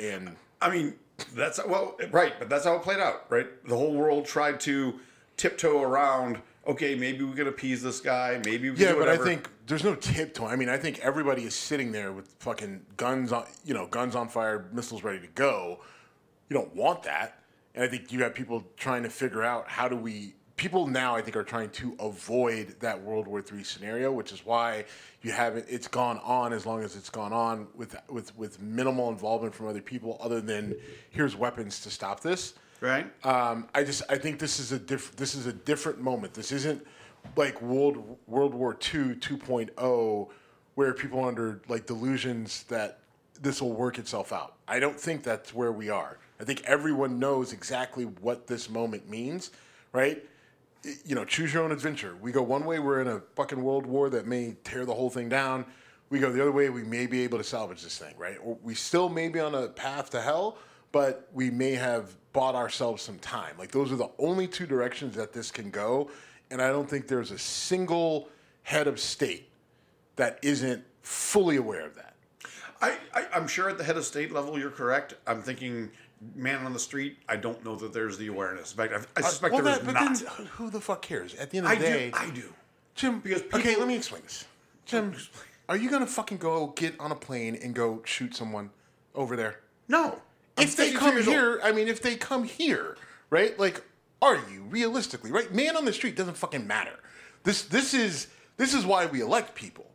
And 0.00 0.36
I 0.60 0.70
mean, 0.70 0.94
that's 1.34 1.64
well, 1.64 1.96
right, 2.10 2.34
but 2.38 2.48
that's 2.48 2.64
how 2.64 2.74
it 2.74 2.82
played 2.82 3.00
out, 3.00 3.30
right? 3.30 3.46
The 3.66 3.76
whole 3.76 3.94
world 3.94 4.26
tried 4.26 4.60
to 4.60 4.98
tiptoe 5.36 5.82
around. 5.82 6.40
Okay, 6.66 6.96
maybe 6.96 7.24
we 7.24 7.34
can 7.34 7.46
appease 7.46 7.82
this 7.82 8.00
guy. 8.00 8.40
Maybe 8.44 8.70
we 8.70 8.76
can 8.76 8.86
Yeah, 8.86 8.94
but 8.94 9.08
I 9.08 9.16
think 9.16 9.48
there's 9.66 9.84
no 9.84 9.94
tiptoe. 9.94 10.46
I 10.46 10.56
mean, 10.56 10.68
I 10.68 10.76
think 10.76 10.98
everybody 10.98 11.44
is 11.44 11.54
sitting 11.54 11.92
there 11.92 12.12
with 12.12 12.28
fucking 12.40 12.84
guns 12.96 13.32
on, 13.32 13.46
you 13.64 13.74
know, 13.74 13.86
guns 13.86 14.16
on 14.16 14.28
fire, 14.28 14.68
missiles 14.72 15.04
ready 15.04 15.20
to 15.20 15.28
go. 15.28 15.80
You 16.48 16.54
don't 16.54 16.74
want 16.74 17.02
that. 17.04 17.40
And 17.74 17.84
I 17.84 17.88
think 17.88 18.10
you 18.10 18.22
have 18.22 18.34
people 18.34 18.64
trying 18.76 19.02
to 19.04 19.10
figure 19.10 19.42
out 19.42 19.68
how 19.68 19.88
do 19.88 19.96
we. 19.96 20.34
People 20.56 20.86
now, 20.86 21.14
I 21.14 21.20
think, 21.20 21.36
are 21.36 21.44
trying 21.44 21.68
to 21.70 21.94
avoid 22.00 22.76
that 22.80 23.02
World 23.02 23.28
War 23.28 23.44
III 23.52 23.62
scenario, 23.62 24.10
which 24.10 24.32
is 24.32 24.46
why 24.46 24.86
you 25.20 25.30
haven't. 25.30 25.66
It's 25.68 25.86
gone 25.86 26.18
on 26.24 26.54
as 26.54 26.64
long 26.64 26.82
as 26.82 26.96
it's 26.96 27.10
gone 27.10 27.34
on 27.34 27.68
with 27.76 27.94
with 28.08 28.34
with 28.38 28.58
minimal 28.62 29.10
involvement 29.10 29.54
from 29.54 29.66
other 29.68 29.82
people, 29.82 30.16
other 30.18 30.40
than 30.40 30.74
here's 31.10 31.36
weapons 31.36 31.80
to 31.80 31.90
stop 31.90 32.20
this. 32.20 32.54
Right. 32.80 33.06
Um, 33.24 33.68
I 33.74 33.84
just 33.84 34.02
I 34.08 34.16
think 34.16 34.38
this 34.38 34.58
is 34.60 34.72
a 34.72 34.78
diff- 34.78 35.16
this 35.16 35.34
is 35.34 35.46
a 35.46 35.52
different 35.52 36.00
moment. 36.00 36.34
This 36.34 36.52
isn't 36.52 36.86
like 37.36 37.60
World 37.60 38.18
World 38.26 38.54
War 38.54 38.72
II 38.72 39.14
2.0, 39.16 40.28
where 40.74 40.92
people 40.92 41.20
are 41.20 41.28
under 41.28 41.60
like 41.68 41.86
delusions 41.86 42.64
that 42.64 43.00
this 43.40 43.60
will 43.60 43.72
work 43.72 43.98
itself 43.98 44.32
out. 44.32 44.54
I 44.68 44.78
don't 44.78 44.98
think 44.98 45.22
that's 45.22 45.54
where 45.54 45.72
we 45.72 45.90
are. 45.90 46.18
I 46.40 46.44
think 46.44 46.62
everyone 46.64 47.18
knows 47.18 47.52
exactly 47.52 48.04
what 48.04 48.46
this 48.46 48.68
moment 48.68 49.08
means, 49.08 49.50
right? 49.92 50.24
You 51.04 51.14
know, 51.14 51.24
choose 51.24 51.52
your 51.52 51.64
own 51.64 51.72
adventure. 51.72 52.16
We 52.20 52.32
go 52.32 52.42
one 52.42 52.64
way, 52.64 52.78
we're 52.78 53.00
in 53.00 53.08
a 53.08 53.20
fucking 53.34 53.60
world 53.60 53.86
war 53.86 54.10
that 54.10 54.26
may 54.26 54.56
tear 54.64 54.84
the 54.84 54.94
whole 54.94 55.10
thing 55.10 55.28
down. 55.28 55.64
We 56.10 56.20
go 56.20 56.30
the 56.30 56.40
other 56.40 56.52
way, 56.52 56.70
we 56.70 56.84
may 56.84 57.06
be 57.06 57.22
able 57.22 57.38
to 57.38 57.44
salvage 57.44 57.82
this 57.82 57.98
thing, 57.98 58.14
right? 58.16 58.36
Or 58.42 58.56
we 58.62 58.74
still 58.74 59.08
may 59.08 59.28
be 59.28 59.40
on 59.40 59.54
a 59.54 59.68
path 59.68 60.10
to 60.10 60.20
hell, 60.20 60.58
but 60.92 61.28
we 61.32 61.50
may 61.50 61.72
have 61.72 62.14
bought 62.36 62.54
ourselves 62.54 63.02
some 63.02 63.18
time. 63.18 63.54
Like 63.58 63.70
those 63.72 63.90
are 63.90 63.96
the 63.96 64.10
only 64.18 64.46
two 64.46 64.66
directions 64.66 65.16
that 65.16 65.32
this 65.32 65.50
can 65.50 65.70
go, 65.70 66.10
and 66.50 66.60
I 66.60 66.68
don't 66.68 66.88
think 66.88 67.08
there's 67.08 67.30
a 67.30 67.38
single 67.38 68.28
head 68.62 68.86
of 68.86 69.00
state 69.00 69.48
that 70.16 70.38
isn't 70.42 70.84
fully 71.02 71.56
aware 71.56 71.86
of 71.86 71.94
that. 71.96 72.14
I, 72.82 72.96
I, 73.14 73.26
I'm 73.34 73.48
sure 73.48 73.70
at 73.70 73.78
the 73.78 73.84
head 73.84 73.96
of 73.96 74.04
state 74.04 74.32
level, 74.32 74.58
you're 74.58 74.70
correct. 74.70 75.14
I'm 75.26 75.40
thinking 75.40 75.90
man 76.34 76.64
on 76.66 76.72
the 76.74 76.78
street. 76.78 77.16
I 77.26 77.36
don't 77.36 77.64
know 77.64 77.74
that 77.76 77.92
there's 77.94 78.18
the 78.18 78.26
awareness. 78.26 78.72
In 78.72 78.76
fact, 78.76 78.92
I, 79.16 79.20
I 79.20 79.22
suspect 79.22 79.54
Uh, 79.54 79.56
Well, 79.56 79.64
there 79.64 79.72
is 79.72 79.78
that- 79.80 79.86
but 79.86 79.92
not. 79.94 80.36
then 80.36 80.46
who 80.46 80.68
the 80.70 80.80
fuck 80.80 81.00
cares? 81.02 81.34
At 81.36 81.50
the 81.50 81.58
end 81.58 81.66
of 81.66 81.72
I 81.72 81.76
the 81.76 81.80
day, 81.84 82.10
do. 82.10 82.16
I 82.18 82.30
do. 82.30 82.54
Jim, 82.94 83.20
Because 83.20 83.42
okay, 83.54 83.76
let 83.76 83.88
me 83.88 83.96
explain 83.96 84.22
this. 84.22 84.44
Jim, 84.84 85.14
are 85.70 85.76
you 85.76 85.88
gonna 85.90 86.06
fucking 86.06 86.36
go 86.38 86.68
get 86.68 86.98
on 87.00 87.12
a 87.12 87.16
plane 87.16 87.58
and 87.62 87.74
go 87.74 88.02
shoot 88.04 88.34
someone 88.34 88.70
over 89.14 89.36
there? 89.36 89.60
No. 89.88 90.20
I'm 90.56 90.64
If 90.64 90.76
they 90.76 90.92
come 90.92 91.22
here, 91.22 91.60
I 91.62 91.72
mean, 91.72 91.88
if 91.88 92.00
they 92.00 92.16
come 92.16 92.44
here, 92.44 92.96
right? 93.30 93.58
Like, 93.58 93.82
are 94.22 94.36
you 94.50 94.62
realistically 94.70 95.30
right? 95.30 95.52
Man 95.52 95.76
on 95.76 95.84
the 95.84 95.92
street 95.92 96.16
doesn't 96.16 96.36
fucking 96.36 96.66
matter. 96.66 96.98
This 97.44 97.62
this 97.62 97.94
is 97.94 98.28
this 98.56 98.74
is 98.74 98.86
why 98.86 99.06
we 99.06 99.20
elect 99.20 99.54
people, 99.54 99.86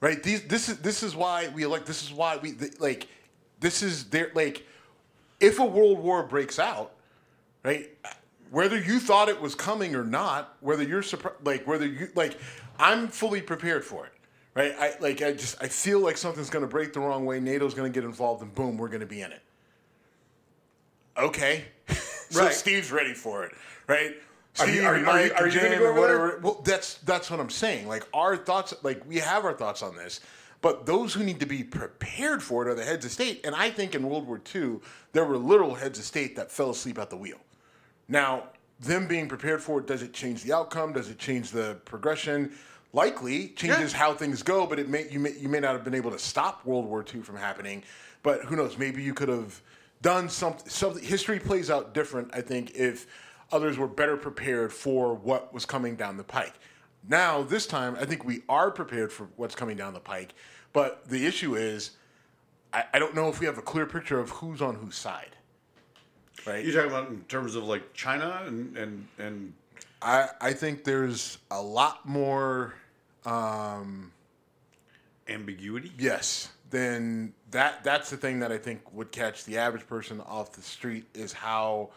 right? 0.00 0.22
These 0.22 0.44
this 0.44 0.68
is 0.68 0.78
this 0.78 1.02
is 1.02 1.14
why 1.14 1.48
we 1.48 1.62
elect. 1.62 1.86
This 1.86 2.02
is 2.02 2.12
why 2.12 2.36
we 2.36 2.54
like. 2.78 3.08
This 3.60 3.82
is 3.82 4.04
their 4.04 4.30
like. 4.34 4.66
If 5.40 5.60
a 5.60 5.64
world 5.64 6.00
war 6.00 6.24
breaks 6.24 6.58
out, 6.58 6.94
right? 7.62 7.90
Whether 8.50 8.80
you 8.80 8.98
thought 8.98 9.28
it 9.28 9.40
was 9.40 9.54
coming 9.54 9.94
or 9.94 10.02
not, 10.02 10.56
whether 10.60 10.82
you're 10.82 11.02
surprised, 11.02 11.36
like 11.44 11.66
whether 11.66 11.86
you 11.86 12.08
like, 12.16 12.36
I'm 12.78 13.08
fully 13.08 13.40
prepared 13.40 13.84
for 13.84 14.06
it, 14.06 14.12
right? 14.54 14.74
I 14.78 14.94
like 15.00 15.22
I 15.22 15.32
just 15.32 15.62
I 15.62 15.68
feel 15.68 16.00
like 16.00 16.16
something's 16.16 16.50
going 16.50 16.64
to 16.64 16.68
break 16.68 16.92
the 16.92 17.00
wrong 17.00 17.24
way. 17.24 17.38
NATO's 17.38 17.74
going 17.74 17.92
to 17.92 17.94
get 17.94 18.04
involved, 18.04 18.42
and 18.42 18.52
boom, 18.54 18.78
we're 18.78 18.88
going 18.88 19.00
to 19.00 19.06
be 19.06 19.20
in 19.20 19.30
it. 19.30 19.42
Okay, 21.18 21.64
so 22.30 22.44
Right. 22.44 22.52
Steve's 22.54 22.92
ready 22.92 23.14
for 23.14 23.44
it, 23.44 23.52
right? 23.86 24.14
Are 24.60 24.68
you- 24.68 24.82
are 24.84 24.98
you- 24.98 25.06
are 25.06 25.24
you- 25.26 25.32
are 25.34 25.48
you 25.48 25.60
gonna 25.60 25.78
go 25.78 25.84
or 25.84 25.88
over 25.88 26.06
there? 26.06 26.18
whatever. 26.18 26.40
Well, 26.42 26.60
that's 26.64 26.94
that's 27.04 27.30
what 27.30 27.40
I'm 27.40 27.50
saying. 27.50 27.86
Like 27.88 28.04
our 28.14 28.36
thoughts, 28.36 28.74
like 28.82 29.02
we 29.06 29.16
have 29.18 29.44
our 29.44 29.52
thoughts 29.52 29.82
on 29.82 29.96
this, 29.96 30.20
but 30.60 30.84
those 30.86 31.14
who 31.14 31.22
need 31.22 31.38
to 31.40 31.46
be 31.46 31.62
prepared 31.62 32.42
for 32.42 32.66
it 32.66 32.70
are 32.70 32.74
the 32.74 32.84
heads 32.84 33.04
of 33.04 33.12
state. 33.12 33.44
And 33.44 33.54
I 33.54 33.70
think 33.70 33.94
in 33.94 34.08
World 34.08 34.26
War 34.26 34.40
II, 34.54 34.80
there 35.12 35.24
were 35.24 35.36
literal 35.38 35.74
heads 35.76 35.98
of 35.98 36.04
state 36.04 36.34
that 36.36 36.50
fell 36.50 36.70
asleep 36.70 36.98
at 36.98 37.10
the 37.10 37.16
wheel. 37.16 37.38
Now, 38.08 38.44
them 38.80 39.06
being 39.06 39.28
prepared 39.28 39.62
for 39.62 39.80
it, 39.80 39.86
does 39.86 40.02
it 40.02 40.12
change 40.12 40.42
the 40.42 40.52
outcome? 40.52 40.92
Does 40.92 41.08
it 41.08 41.18
change 41.18 41.50
the 41.50 41.76
progression? 41.84 42.52
Likely 42.92 43.48
changes 43.50 43.92
Yeah. 43.92 43.98
how 43.98 44.14
things 44.14 44.42
go, 44.42 44.66
but 44.66 44.78
it 44.78 44.88
may 44.88 45.08
you 45.08 45.20
may 45.20 45.32
you 45.32 45.48
may 45.48 45.60
not 45.60 45.72
have 45.72 45.84
been 45.84 45.94
able 45.94 46.10
to 46.10 46.18
stop 46.18 46.64
World 46.64 46.86
War 46.86 47.04
II 47.14 47.20
from 47.22 47.36
happening. 47.36 47.82
But 48.22 48.42
who 48.46 48.56
knows? 48.56 48.76
Maybe 48.78 49.02
you 49.02 49.14
could 49.14 49.28
have 49.28 49.60
done 50.02 50.28
something. 50.28 50.68
Something 50.68 51.02
history 51.04 51.38
plays 51.38 51.70
out 51.70 51.94
different. 51.94 52.30
I 52.34 52.40
think 52.40 52.72
if 52.74 53.06
others 53.52 53.78
were 53.78 53.86
better 53.88 54.16
prepared 54.16 54.72
for 54.72 55.14
what 55.14 55.52
was 55.54 55.64
coming 55.64 55.96
down 55.96 56.16
the 56.16 56.24
pike. 56.24 56.54
Now, 57.08 57.42
this 57.42 57.66
time, 57.66 57.96
I 57.98 58.04
think 58.04 58.24
we 58.24 58.42
are 58.48 58.70
prepared 58.70 59.12
for 59.12 59.28
what's 59.36 59.54
coming 59.54 59.76
down 59.76 59.94
the 59.94 60.00
pike. 60.00 60.34
But 60.72 61.08
the 61.08 61.26
issue 61.26 61.54
is, 61.54 61.92
I, 62.72 62.84
I 62.92 62.98
don't 62.98 63.14
know 63.14 63.28
if 63.28 63.40
we 63.40 63.46
have 63.46 63.56
a 63.56 63.62
clear 63.62 63.86
picture 63.86 64.18
of 64.18 64.30
who's 64.30 64.60
on 64.60 64.74
whose 64.74 64.96
side. 64.96 65.30
Right? 66.46 66.64
You're 66.64 66.74
talking 66.74 66.90
about 66.90 67.08
in 67.10 67.22
terms 67.24 67.54
of 67.54 67.64
like 67.64 67.94
China 67.94 68.42
and 68.46 68.76
and 68.76 69.08
and 69.18 69.52
I, 70.00 70.28
I 70.40 70.52
think 70.52 70.84
there's 70.84 71.38
a 71.50 71.60
lot 71.60 72.06
more, 72.06 72.74
Um, 73.26 74.12
ambiguity? 75.28 75.92
yes, 75.98 76.50
than 76.70 77.32
that. 77.50 77.82
That's 77.84 78.10
the 78.10 78.16
thing 78.16 78.40
that 78.40 78.52
I 78.52 78.58
think 78.58 78.80
would 78.92 79.12
catch 79.12 79.44
the 79.44 79.58
average 79.58 79.86
person 79.86 80.20
off 80.22 80.52
the 80.52 80.62
street 80.62 81.04
is 81.14 81.32
how 81.32 81.90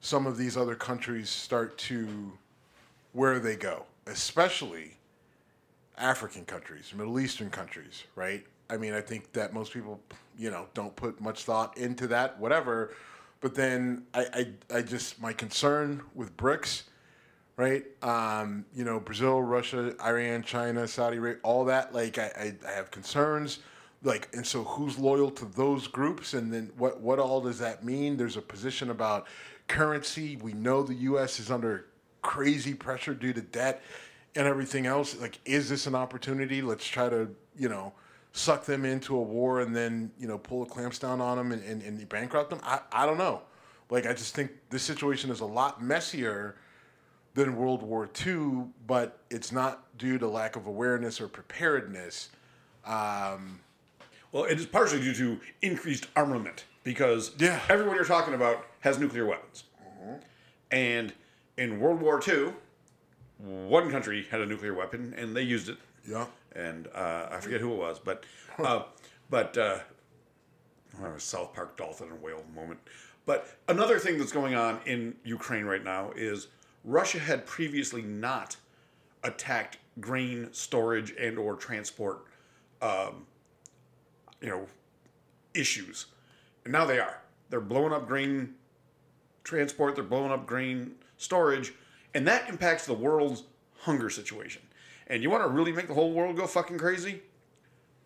some 0.00 0.26
of 0.26 0.36
these 0.36 0.56
other 0.56 0.74
countries 0.74 1.28
start 1.28 1.76
to 1.78 2.32
where 3.12 3.38
they 3.38 3.56
go, 3.56 3.84
especially 4.06 4.96
African 5.96 6.44
countries, 6.44 6.92
Middle 6.96 7.18
Eastern 7.18 7.50
countries, 7.50 8.04
right? 8.14 8.44
I 8.70 8.76
mean, 8.76 8.92
I 8.92 9.00
think 9.00 9.32
that 9.32 9.52
most 9.52 9.72
people, 9.72 10.00
you 10.38 10.50
know, 10.50 10.66
don't 10.74 10.94
put 10.94 11.20
much 11.20 11.44
thought 11.44 11.76
into 11.76 12.06
that, 12.08 12.38
whatever. 12.38 12.94
But 13.40 13.54
then 13.54 14.04
I, 14.14 14.26
I, 14.70 14.76
I 14.78 14.82
just, 14.82 15.20
my 15.20 15.32
concern 15.32 16.02
with 16.14 16.36
BRICS, 16.36 16.82
right? 17.56 17.84
Um, 18.02 18.64
you 18.74 18.84
know, 18.84 19.00
Brazil, 19.00 19.42
Russia, 19.42 19.94
Iran, 20.04 20.42
China, 20.42 20.86
Saudi 20.86 21.16
Arabia, 21.16 21.40
all 21.42 21.64
that, 21.64 21.94
like, 21.94 22.18
I, 22.18 22.30
I, 22.36 22.54
I 22.68 22.72
have 22.72 22.90
concerns. 22.90 23.60
Like, 24.02 24.28
and 24.32 24.46
so 24.46 24.62
who's 24.64 24.98
loyal 24.98 25.30
to 25.32 25.44
those 25.44 25.86
groups? 25.88 26.34
And 26.34 26.52
then 26.52 26.70
what, 26.76 27.00
what 27.00 27.18
all 27.18 27.40
does 27.40 27.58
that 27.58 27.84
mean? 27.84 28.16
There's 28.16 28.36
a 28.36 28.42
position 28.42 28.90
about 28.90 29.26
currency. 29.66 30.36
We 30.36 30.52
know 30.52 30.82
the 30.82 30.94
U.S. 30.94 31.40
is 31.40 31.50
under 31.50 31.86
crazy 32.22 32.74
pressure 32.74 33.14
due 33.14 33.32
to 33.32 33.40
debt 33.40 33.82
and 34.36 34.46
everything 34.46 34.86
else. 34.86 35.20
Like, 35.20 35.38
is 35.44 35.68
this 35.68 35.86
an 35.86 35.94
opportunity? 35.94 36.62
Let's 36.62 36.86
try 36.86 37.08
to, 37.08 37.28
you 37.56 37.68
know, 37.68 37.92
suck 38.32 38.64
them 38.64 38.84
into 38.84 39.16
a 39.16 39.22
war 39.22 39.60
and 39.60 39.74
then, 39.74 40.12
you 40.18 40.28
know, 40.28 40.38
pull 40.38 40.64
the 40.64 40.70
clamps 40.70 40.98
down 40.98 41.20
on 41.20 41.36
them 41.36 41.50
and, 41.50 41.62
and, 41.64 41.82
and 41.82 42.08
bankrupt 42.08 42.50
them. 42.50 42.60
I, 42.62 42.80
I 42.92 43.06
don't 43.06 43.18
know. 43.18 43.42
Like, 43.90 44.06
I 44.06 44.12
just 44.12 44.34
think 44.34 44.52
this 44.70 44.82
situation 44.82 45.30
is 45.30 45.40
a 45.40 45.46
lot 45.46 45.82
messier 45.82 46.56
than 47.34 47.56
World 47.56 47.82
War 47.82 48.08
II, 48.26 48.64
but 48.86 49.20
it's 49.30 49.50
not 49.50 49.96
due 49.96 50.18
to 50.18 50.28
lack 50.28 50.56
of 50.56 50.66
awareness 50.66 51.20
or 51.20 51.28
preparedness. 51.28 52.30
Um, 52.84 53.60
Well, 54.32 54.44
it 54.44 54.58
is 54.58 54.66
partially 54.66 55.00
due 55.00 55.14
to 55.14 55.40
increased 55.62 56.06
armament 56.14 56.64
because 56.84 57.32
Yeah. 57.38 57.60
everyone 57.68 57.96
you're 57.96 58.04
talking 58.04 58.34
about 58.34 58.66
has 58.80 58.98
nuclear 58.98 59.24
weapons. 59.26 59.64
And 60.70 61.14
in 61.56 61.80
World 61.80 62.00
War 62.00 62.20
II, 62.26 62.52
one 63.38 63.90
country 63.90 64.26
had 64.30 64.40
a 64.40 64.46
nuclear 64.46 64.74
weapon 64.74 65.14
and 65.16 65.34
they 65.34 65.42
used 65.42 65.68
it. 65.68 65.78
yeah. 66.06 66.26
And 66.54 66.88
uh, 66.94 67.28
I 67.30 67.40
forget 67.40 67.60
who 67.60 67.72
it 67.72 67.76
was, 67.76 67.98
but 67.98 68.24
uh, 68.58 68.82
but 69.30 69.56
uh, 69.56 69.78
well, 71.00 71.12
was 71.12 71.22
South 71.22 71.54
Park 71.54 71.76
Dolphin 71.76 72.08
and 72.08 72.20
Whale 72.20 72.42
moment. 72.54 72.80
But 73.26 73.46
another 73.68 73.98
thing 73.98 74.18
that's 74.18 74.32
going 74.32 74.54
on 74.54 74.80
in 74.86 75.14
Ukraine 75.24 75.64
right 75.66 75.84
now 75.84 76.10
is 76.16 76.48
Russia 76.84 77.18
had 77.18 77.46
previously 77.46 78.02
not 78.02 78.56
attacked 79.22 79.76
grain 80.00 80.48
storage 80.52 81.12
and 81.18 81.38
or 81.38 81.54
transport 81.54 82.20
you 84.40 84.48
know, 84.48 84.66
issues. 85.54 86.06
And 86.64 86.72
now 86.72 86.84
they 86.84 86.98
are. 86.98 87.20
They're 87.50 87.60
blowing 87.60 87.92
up 87.92 88.06
grain 88.06 88.54
transport, 89.44 89.94
they're 89.94 90.04
blowing 90.04 90.30
up 90.30 90.46
grain 90.46 90.92
storage, 91.16 91.72
and 92.14 92.26
that 92.26 92.48
impacts 92.48 92.86
the 92.86 92.94
world's 92.94 93.44
hunger 93.80 94.10
situation. 94.10 94.62
And 95.06 95.22
you 95.22 95.30
want 95.30 95.42
to 95.42 95.48
really 95.48 95.72
make 95.72 95.88
the 95.88 95.94
whole 95.94 96.12
world 96.12 96.36
go 96.36 96.46
fucking 96.46 96.78
crazy? 96.78 97.22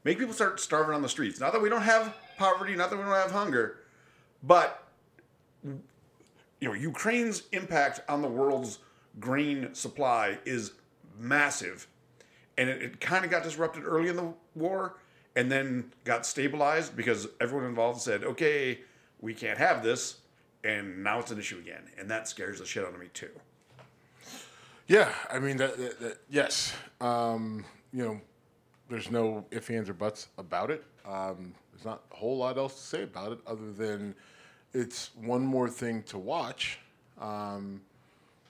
Make 0.04 0.18
people 0.18 0.34
start 0.34 0.60
starving 0.60 0.94
on 0.94 1.02
the 1.02 1.08
streets. 1.08 1.40
Not 1.40 1.52
that 1.52 1.62
we 1.62 1.68
don't 1.68 1.82
have 1.82 2.14
poverty, 2.36 2.74
not 2.74 2.90
that 2.90 2.96
we 2.96 3.02
don't 3.02 3.12
have 3.12 3.30
hunger, 3.30 3.80
but 4.42 4.84
you 5.64 6.68
know, 6.68 6.74
Ukraine's 6.74 7.44
impact 7.52 8.00
on 8.08 8.22
the 8.22 8.28
world's 8.28 8.78
grain 9.18 9.74
supply 9.74 10.38
is 10.44 10.72
massive 11.18 11.88
and 12.56 12.68
it, 12.68 12.82
it 12.82 13.00
kind 13.00 13.24
of 13.24 13.30
got 13.30 13.42
disrupted 13.42 13.84
early 13.84 14.08
in 14.08 14.16
the 14.16 14.32
war 14.54 14.96
and 15.36 15.50
then 15.50 15.90
got 16.04 16.26
stabilized 16.26 16.96
because 16.96 17.26
everyone 17.40 17.66
involved 17.68 18.00
said 18.00 18.22
okay 18.24 18.80
we 19.20 19.32
can't 19.34 19.58
have 19.58 19.82
this 19.82 20.18
and 20.64 21.02
now 21.02 21.18
it's 21.18 21.30
an 21.30 21.38
issue 21.38 21.58
again 21.58 21.82
and 21.98 22.10
that 22.10 22.28
scares 22.28 22.58
the 22.58 22.66
shit 22.66 22.84
out 22.84 22.92
of 22.94 23.00
me 23.00 23.08
too 23.14 23.30
Yeah, 24.88 25.10
I 25.30 25.38
mean, 25.38 25.56
that, 25.58 25.76
that, 25.78 26.00
that- 26.00 26.18
yes. 26.28 26.74
Um, 27.00 27.64
you 27.92 28.04
know, 28.04 28.20
there's 28.90 29.10
no 29.10 29.44
ifs, 29.50 29.70
ands, 29.70 29.88
or 29.88 29.94
buts 29.94 30.28
about 30.38 30.70
it. 30.70 30.84
Um, 31.06 31.54
there's 31.72 31.84
not 31.84 32.02
a 32.12 32.16
whole 32.16 32.36
lot 32.36 32.58
else 32.58 32.74
to 32.74 32.80
say 32.80 33.02
about 33.04 33.32
it 33.32 33.38
other 33.46 33.72
than 33.72 34.14
it's 34.74 35.10
one 35.16 35.44
more 35.46 35.68
thing 35.68 36.02
to 36.04 36.18
watch. 36.18 36.78
Um, 37.20 37.80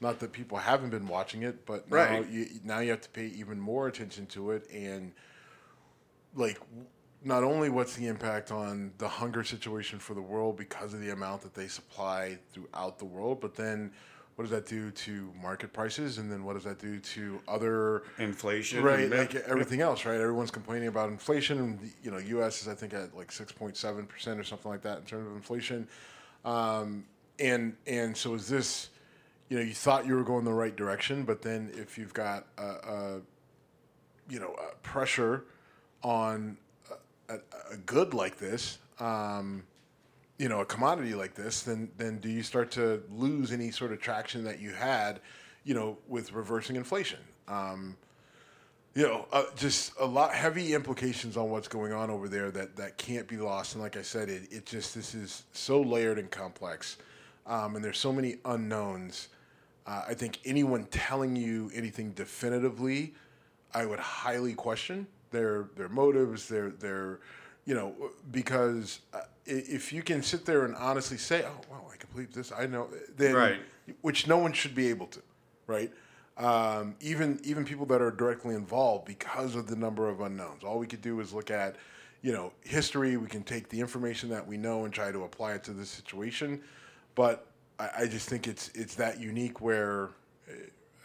not 0.01 0.19
that 0.21 0.33
people 0.33 0.59
haven't 0.59 0.91
been 0.91 1.07
watching 1.07 1.43
it, 1.45 1.65
but 1.65 1.89
now, 2.11 2.21
you, 2.29 2.47
now 2.65 2.79
you 2.81 2.91
have 2.91 3.03
to 3.03 3.11
pay 3.11 3.27
even 3.27 3.61
more 3.61 3.87
attention 3.87 4.27
to 4.27 4.51
it. 4.53 4.69
And, 4.73 5.12
like, 6.35 6.61
not 7.25 7.45
only 7.45 7.69
what's 7.69 7.95
the 7.95 8.07
impact 8.09 8.51
on 8.51 8.93
the 8.99 9.09
hunger 9.09 9.45
situation 9.45 9.99
for 9.99 10.15
the 10.15 10.21
world 10.23 10.57
because 10.57 10.93
of 10.93 11.01
the 11.01 11.11
amount 11.11 11.43
that 11.43 11.55
they 11.55 11.69
supply 11.69 12.37
throughout 12.53 12.99
the 12.99 13.05
world, 13.05 13.41
but 13.41 13.55
then 13.55 13.93
what 14.35 14.43
does 14.45 14.51
that 14.51 14.67
do 14.67 14.91
to 14.91 15.31
market 15.41 15.73
prices, 15.73 16.19
and 16.19 16.33
then 16.33 16.43
what 16.43 16.55
does 16.55 16.65
that 16.65 16.79
do 16.79 16.99
to 16.99 17.39
other 17.47 18.03
Inflation, 18.19 18.83
right? 18.83 19.01
and- 19.01 19.11
Like 19.12 19.35
everything 19.35 19.83
else, 19.83 20.05
right? 20.07 20.19
Everyone's 20.19 20.51
complaining 20.51 20.89
about 20.89 21.11
inflation, 21.11 21.59
and 21.59 21.93
you 22.03 22.11
know, 22.11 22.17
U.S. 22.19 22.62
is 22.62 22.67
I 22.69 22.75
think 22.75 22.95
at 22.95 23.15
like 23.17 23.31
six 23.31 23.53
point 23.53 23.77
seven 23.77 24.07
percent 24.07 24.41
or 24.41 24.45
something 24.45 24.71
like 24.71 24.83
that 24.83 24.99
in 24.99 25.05
terms 25.05 25.29
of 25.29 25.37
inflation, 25.37 25.87
um, 26.47 27.05
and 27.39 27.77
and 27.87 28.17
so 28.17 28.35
is 28.35 28.49
this, 28.49 28.89
you 29.51 29.59
know, 29.59 29.62
you 29.62 29.75
thought 29.75 30.07
you 30.07 30.15
were 30.15 30.25
going 30.25 30.45
the 30.47 30.53
right 30.53 30.75
direction, 30.75 31.25
but 31.25 31.43
then 31.43 31.71
if 31.75 31.99
you've 31.99 32.15
got 32.15 32.47
a, 32.59 32.62
a 32.65 33.21
you 34.31 34.41
know, 34.41 34.55
uh, 34.59 34.71
pressure 34.83 35.45
on 36.02 36.56
a, 37.28 37.35
a, 37.73 37.76
good 37.76 38.14
like 38.14 38.38
this, 38.38 38.78
um, 38.99 39.64
you 40.38 40.49
know, 40.49 40.61
a 40.61 40.64
commodity 40.64 41.14
like 41.14 41.35
this, 41.35 41.62
then 41.62 41.90
then 41.97 42.18
do 42.18 42.28
you 42.28 42.42
start 42.42 42.71
to 42.73 43.02
lose 43.11 43.52
any 43.52 43.71
sort 43.71 43.92
of 43.92 44.00
traction 44.00 44.44
that 44.44 44.61
you 44.61 44.71
had, 44.73 45.21
you 45.64 45.75
know, 45.75 45.97
with 46.09 46.32
reversing 46.32 46.76
inflation? 46.76 47.21
Um, 47.49 47.97
you 48.94 49.04
know, 49.04 49.26
uh, 49.32 49.44
just 49.56 49.92
a 49.99 50.04
lot 50.04 50.35
heavy 50.35 50.75
implications 50.75 51.37
on 51.37 51.49
what's 51.49 51.68
going 51.68 51.92
on 51.92 52.11
over 52.11 52.28
there 52.28 52.50
that 52.50 52.76
that 52.76 52.99
can't 52.99 53.26
be 53.26 53.37
lost. 53.37 53.75
And 53.75 53.82
like 53.82 53.97
I 53.97 54.02
said, 54.02 54.28
it 54.28 54.42
it 54.50 54.66
just 54.66 54.94
this 54.94 55.14
is 55.14 55.44
so 55.52 55.80
layered 55.80 56.18
and 56.18 56.30
complex, 56.30 56.99
um, 57.47 57.76
and 57.76 57.85
there's 57.85 57.99
so 57.99 58.12
many 58.12 58.37
unknowns. 58.44 59.28
Uh, 59.87 60.04
I 60.09 60.14
think 60.14 60.38
anyone 60.44 60.85
telling 60.87 61.35
you 61.35 61.71
anything 61.75 62.12
definitively, 62.12 63.14
I 63.75 63.85
would 63.85 63.99
highly 63.99 64.54
question 64.54 65.06
their 65.33 65.69
their 65.77 65.89
motives, 65.89 66.49
their 66.49 66.71
their, 66.71 67.19
you 67.65 67.75
know, 67.75 67.95
because 68.31 69.01
uh, 69.12 69.21
if 69.47 69.93
you 69.93 70.03
can 70.03 70.23
sit 70.23 70.45
there 70.45 70.65
and 70.65 70.77
honestly 70.77 71.17
say, 71.17 71.45
"Oh, 71.45 71.61
well, 71.71 71.91
I 71.93 71.97
can 71.97 72.09
believe 72.12 72.33
this," 72.33 72.53
I 72.53 72.67
know, 72.67 72.89
then 73.17 73.35
Right. 73.35 73.61
which 74.03 74.29
no 74.29 74.39
one 74.39 74.53
should 74.53 74.75
be 74.75 74.89
able 74.89 75.07
to, 75.09 75.21
right? 75.67 75.93
Um, 76.37 76.95
even 77.01 77.41
even 77.43 77.65
people 77.65 77.87
that 77.87 78.01
are 78.01 78.11
directly 78.11 78.55
involved 78.55 79.05
because 79.07 79.55
of 79.57 79.67
the 79.67 79.77
number 79.77 80.09
of 80.09 80.21
unknowns. 80.21 80.62
All 80.65 80.79
we 80.79 80.87
could 80.87 81.03
do 81.03 81.21
is 81.21 81.33
look 81.33 81.51
at, 81.51 81.77
you 82.23 82.33
know, 82.33 82.53
history. 82.62 83.17
We 83.17 83.27
can 83.29 83.43
take 83.43 83.69
the 83.69 83.81
information 83.81 84.29
that 84.31 84.47
we 84.47 84.57
know 84.57 84.85
and 84.85 84.95
try 84.95 85.11
to 85.12 85.25
apply 85.25 85.55
it 85.55 85.65
to 85.65 85.73
this 85.73 85.91
situation. 85.91 86.62
But 87.15 87.47
I, 87.79 87.91
I 88.01 88.07
just 88.07 88.29
think 88.29 88.47
it's 88.49 88.71
it's 88.75 88.95
that 88.95 89.21
unique 89.21 89.61
where 89.61 90.11
uh, 90.49 90.53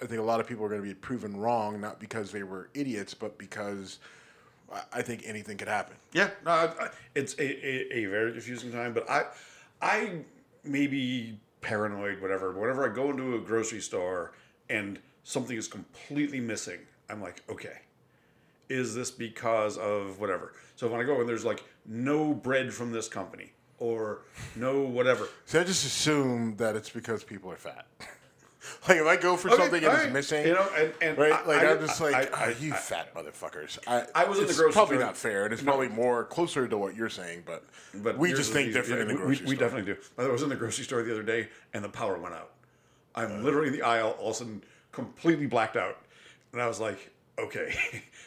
I 0.02 0.06
think 0.06 0.20
a 0.20 0.24
lot 0.24 0.40
of 0.40 0.48
people 0.48 0.64
are 0.64 0.70
going 0.70 0.82
to 0.82 0.88
be 0.88 0.94
proven 0.94 1.36
wrong, 1.36 1.82
not 1.82 2.00
because 2.00 2.32
they 2.32 2.44
were 2.44 2.70
idiots, 2.74 3.14
but 3.14 3.38
because 3.38 4.00
I- 4.94 5.02
think 5.02 5.24
anything 5.26 5.58
could 5.58 5.68
happen. 5.68 5.96
Yeah, 6.14 6.30
no, 6.46 6.52
I, 6.52 6.66
I- 6.86 6.90
it's 7.16 7.34
a, 7.40 7.44
a, 7.68 7.98
a 8.00 8.06
very 8.06 8.32
confusing 8.32 8.72
time. 8.72 8.94
But 8.94 9.10
I, 9.10 9.26
I 9.82 10.20
may 10.64 10.88
be 10.88 11.40
paranoid, 11.62 12.22
whatever. 12.22 12.52
But 12.52 12.62
whenever 12.62 12.90
I 12.90 12.94
go 12.94 13.10
into 13.12 13.36
a 13.36 13.40
grocery 13.40 13.82
store 13.82 14.34
and 14.70 15.00
something 15.24 15.58
is 15.58 15.68
completely 15.68 16.40
missing, 16.40 16.80
I'm 17.10 17.22
like, 17.22 17.42
okay, 17.50 17.78
is 18.70 18.94
this 18.94 19.12
because 19.12 19.78
of 19.78 20.20
whatever? 20.20 20.54
So 20.76 20.88
when 20.88 21.00
I 21.00 21.04
go 21.04 21.20
and 21.20 21.28
there's 21.30 21.46
like 21.46 21.64
no 21.86 22.34
bread 22.34 22.74
from 22.74 22.92
this 22.92 23.08
company 23.08 23.54
or 23.80 24.20
no 24.56 24.82
whatever, 24.82 25.28
So 25.46 25.62
I 25.62 25.64
just 25.64 25.86
assume 25.86 26.56
that 26.58 26.76
it's 26.76 26.90
because 26.90 27.24
people 27.24 27.52
are 27.52 27.56
fat. 27.58 27.86
like 28.88 28.98
if 28.98 29.06
I 29.08 29.16
go 29.18 29.36
for 29.38 29.50
Okay, 29.50 29.58
something 29.58 29.84
and 29.84 29.94
all 29.94 30.00
it's 30.02 30.14
missing, 30.14 30.46
You 30.48 30.54
know, 30.54 30.68
and- 30.76 30.94
and 31.02 31.18
right? 31.18 31.46
Like 31.48 31.62
I- 31.62 31.72
am 31.72 31.80
just 31.80 32.00
like, 32.02 32.16
I- 32.16 32.22
I- 32.22 32.54
"Ah, 32.54 32.60
you 32.60 32.74
fat 32.74 33.14
motherfuckers. 33.16 33.78
I, 33.88 34.06
I 34.16 34.26
was 34.26 34.38
in 34.40 34.46
the 34.46 34.50
it's 34.50 34.58
grocery 34.60 34.74
probably 34.74 34.96
store- 34.98 35.06
not 35.06 35.18
fair, 35.18 35.46
and 35.46 35.54
it's 35.54 35.62
probably 35.64 35.90
more 35.90 36.24
closer 36.26 36.68
to 36.68 36.78
what 36.78 36.96
you're 36.96 37.10
saying, 37.10 37.44
but, 37.46 37.64
But 37.96 38.18
we 38.18 38.32
just 38.34 38.54
think 38.54 38.74
different 38.74 39.02
in 39.02 39.08
the 39.08 39.14
we- 39.16 39.20
grocery 39.20 39.46
we, 39.46 39.50
we 39.52 39.56
store. 39.56 39.68
definitely 39.70 39.94
do. 39.94 40.00
I 40.18 40.28
was 40.28 40.44
in 40.44 40.50
the 40.50 40.56
grocery 40.56 40.84
store 40.86 41.04
the 41.04 41.12
other 41.12 41.24
day 41.24 41.50
and 41.74 41.84
the 41.84 41.90
power 41.90 42.18
went 42.18 42.36
out. 42.36 42.52
I'm 43.16 43.44
literally 43.44 43.68
in 43.68 43.74
the 43.74 43.82
aisle, 43.82 44.12
all 44.20 44.30
of 44.30 44.36
a 44.36 44.38
sudden 44.38 44.64
completely 44.92 45.48
blacked 45.48 45.76
out, 45.76 45.98
and 46.54 46.62
I 46.62 46.68
was 46.68 46.80
like, 46.80 47.12
okay, 47.40 47.74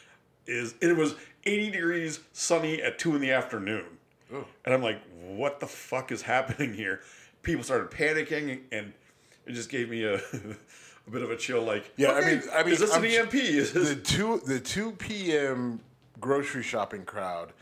is 0.47 0.75
it 0.81 0.95
was 0.95 1.15
80 1.45 1.71
degrees, 1.71 2.19
sunny 2.33 2.81
at 2.81 2.99
two 2.99 3.15
in 3.15 3.21
the 3.21 3.31
afternoon, 3.31 3.85
and 4.31 4.73
I'm 4.73 4.81
like, 4.81 5.01
what 5.21 5.59
the 5.59 5.67
fuck 5.67 6.11
is 6.11 6.21
happening 6.21 6.73
here? 6.73 7.01
People 7.43 7.63
started 7.63 7.89
panicking, 7.89 8.59
and 8.71 8.93
it 9.51 9.55
just 9.55 9.69
gave 9.69 9.89
me 9.89 10.03
a. 10.03 10.19
A 11.07 11.09
bit 11.09 11.23
of 11.23 11.31
a 11.31 11.35
chill, 11.35 11.63
like 11.63 11.91
Yeah, 11.97 12.11
I 12.11 12.21
mean, 12.23 12.43
I 12.53 12.61
mean, 12.61 12.73
is 12.73 12.79
this 12.79 12.93
I'm 12.93 13.03
an 13.03 13.09
EMP? 13.09 13.33
Is 13.33 13.73
this 13.73 13.89
the 13.89 13.95
two 13.95 14.39
the 14.45 14.59
two 14.59 14.91
p.m. 14.91 15.79
grocery 16.19 16.61
shopping 16.61 17.05
crowd 17.05 17.53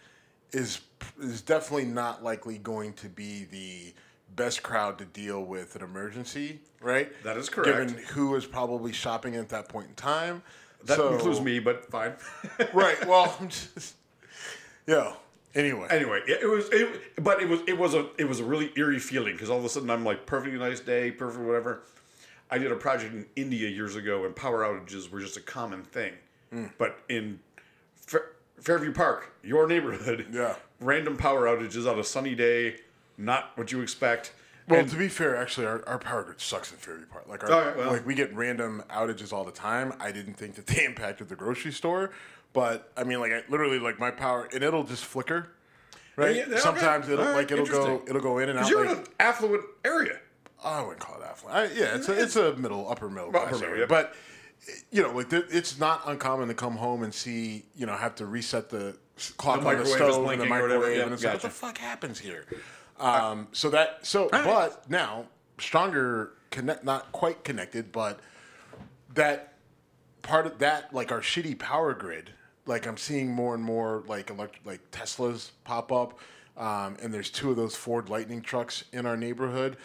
is 0.51 0.81
is 1.21 1.41
definitely 1.41 1.85
not 1.85 2.21
likely 2.21 2.57
going 2.57 2.91
to 2.95 3.07
be 3.07 3.45
the 3.45 3.93
best 4.35 4.61
crowd 4.61 4.97
to 4.97 5.05
deal 5.05 5.45
with 5.45 5.77
an 5.77 5.83
emergency, 5.83 6.59
right? 6.81 7.13
That 7.23 7.37
is 7.37 7.47
correct. 7.47 7.87
Given 7.91 8.03
who 8.07 8.35
is 8.35 8.45
probably 8.45 8.91
shopping 8.91 9.37
at 9.37 9.47
that 9.49 9.69
point 9.69 9.87
in 9.87 9.95
time, 9.95 10.43
that 10.83 10.97
So- 10.97 11.13
includes 11.13 11.39
me? 11.39 11.59
But 11.59 11.89
fine. 11.89 12.15
right? 12.73 13.03
Well, 13.07 13.37
I'm 13.39 13.47
just 13.47 13.95
yeah. 14.85 15.13
Anyway, 15.55 15.87
Anyway, 15.89 16.21
it, 16.27 16.43
it 16.43 16.47
was, 16.47 16.69
it, 16.71 17.23
but 17.23 17.41
it 17.41 17.49
was, 17.49 17.61
it 17.67 17.77
was 17.77 17.95
a, 17.95 18.07
it 18.17 18.25
was 18.27 18.39
a 18.39 18.43
really 18.43 18.71
eerie 18.75 18.99
feeling 18.99 19.33
because 19.33 19.49
all 19.49 19.57
of 19.57 19.65
a 19.65 19.69
sudden 19.69 19.89
I'm 19.89 20.05
like, 20.05 20.25
perfectly 20.25 20.59
nice 20.59 20.79
day, 20.79 21.09
perfect 21.11 21.43
whatever. 21.43 21.81
I 22.51 22.57
did 22.59 22.71
a 22.71 22.75
project 22.75 23.13
in 23.13 23.25
India 23.35 23.67
years 23.69 23.95
ago, 23.95 24.25
and 24.25 24.35
power 24.35 24.63
outages 24.63 25.09
were 25.09 25.19
just 25.19 25.37
a 25.37 25.41
common 25.41 25.83
thing. 25.83 26.13
Hmm. 26.51 26.65
But 26.77 26.99
in 27.09 27.39
Fair, 27.95 28.23
Fairview 28.59 28.91
Park, 28.93 29.31
your 29.43 29.67
neighborhood, 29.67 30.27
Yeah. 30.33 30.55
random 30.79 31.15
power 31.17 31.45
outages 31.45 31.91
on 31.91 31.99
a 31.99 32.03
sunny 32.03 32.35
day, 32.35 32.77
not 33.17 33.51
what 33.55 33.71
you 33.71 33.81
expect. 33.81 34.33
Well, 34.67 34.81
And- 34.81 34.89
to 34.89 34.97
be 34.97 35.07
fair, 35.09 35.35
actually, 35.35 35.65
our, 35.67 35.83
our 35.87 35.97
power 35.99 36.23
grid 36.23 36.39
sucks 36.41 36.71
in 36.71 36.77
Fairview 36.77 37.05
Park. 37.07 37.25
Like, 37.27 37.43
our, 37.43 37.49
right, 37.49 37.77
well. 37.77 37.91
like 37.91 38.05
we 38.05 38.13
get 38.15 38.33
random 38.35 38.83
outages 38.89 39.33
all 39.33 39.43
the 39.43 39.51
time. 39.51 39.93
I 39.99 40.11
didn't 40.11 40.35
think 40.35 40.55
that 40.55 40.67
they 40.67 40.85
impacted 40.85 41.27
the 41.29 41.35
grocery 41.35 41.71
store, 41.71 42.11
but 42.53 42.91
I 42.97 43.03
mean, 43.03 43.19
like, 43.19 43.31
I, 43.31 43.43
literally, 43.49 43.79
like 43.79 43.99
my 43.99 44.11
power, 44.11 44.47
and 44.53 44.63
it'll 44.63 44.83
just 44.83 45.05
flicker. 45.05 45.49
Right. 46.15 46.35
Yeah, 46.35 46.41
yeah, 46.41 46.53
okay. 46.53 46.57
Sometimes 46.59 47.07
it'll 47.07 47.23
All 47.23 47.31
right, 47.31 47.37
like 47.37 47.51
it'll 47.51 47.65
go 47.65 48.01
it'll 48.07 48.21
go 48.21 48.39
in 48.39 48.49
and 48.49 48.59
out. 48.59 48.69
You're 48.69 48.85
Like, 48.85 48.97
in 48.97 49.03
an 49.03 49.07
affluent 49.19 49.63
area. 49.85 50.19
I 50.61 50.81
wouldn't 50.81 50.99
call 50.99 51.21
it 51.21 51.25
affluent. 51.25 51.57
I, 51.57 51.63
yeah, 51.65 51.95
it's 51.95 52.09
a, 52.09 52.21
it's 52.21 52.35
a 52.35 52.55
middle 52.57 52.89
upper 52.91 53.09
middle 53.09 53.31
class 53.31 53.61
area, 53.61 53.81
yeah. 53.81 53.85
but 53.85 54.13
you 54.91 55.01
know, 55.01 55.11
like 55.11 55.31
it's 55.31 55.79
not 55.79 56.01
uncommon 56.05 56.49
to 56.49 56.53
come 56.53 56.75
home 56.75 57.03
and 57.03 57.13
see 57.13 57.63
you 57.75 57.85
know 57.85 57.95
have 57.95 58.15
to 58.15 58.25
reset 58.25 58.69
the 58.69 58.97
clock 59.37 59.61
The 59.61 59.67
on 59.67 59.77
the 59.77 59.85
stove 59.85 60.29
and 60.29 60.41
the 60.41 60.45
microwave, 60.45 61.01
and 61.01 61.13
it's 61.13 61.23
like, 61.23 61.33
what 61.33 61.41
the 61.41 61.49
fuck 61.49 61.77
happens 61.77 62.19
here? 62.19 62.45
Um, 62.99 63.47
so 63.53 63.69
that 63.69 64.05
so, 64.05 64.27
but 64.29 64.89
now 64.89 65.27
stronger 65.57 66.33
connect, 66.51 66.83
not 66.83 67.11
quite 67.13 67.43
connected, 67.45 67.91
but 67.93 68.19
that 69.13 69.53
part 70.21 70.45
of 70.45 70.59
that 70.59 70.93
like 70.93 71.11
our 71.11 71.21
shitty 71.21 71.57
power 71.57 71.93
grid 71.93 72.31
like 72.69 72.87
i'm 72.87 72.97
seeing 72.97 73.29
more 73.29 73.53
and 73.53 73.63
more 73.63 74.03
like 74.07 74.29
elect- 74.29 74.65
like 74.65 74.79
teslas 74.91 75.51
pop 75.63 75.91
up 75.91 76.17
um, 76.57 76.97
and 77.01 77.13
there's 77.13 77.29
two 77.29 77.49
of 77.51 77.55
those 77.57 77.75
ford 77.75 78.09
lightning 78.09 78.41
trucks 78.41 78.85
in 78.93 79.05
our 79.05 79.17
neighborhood 79.17 79.75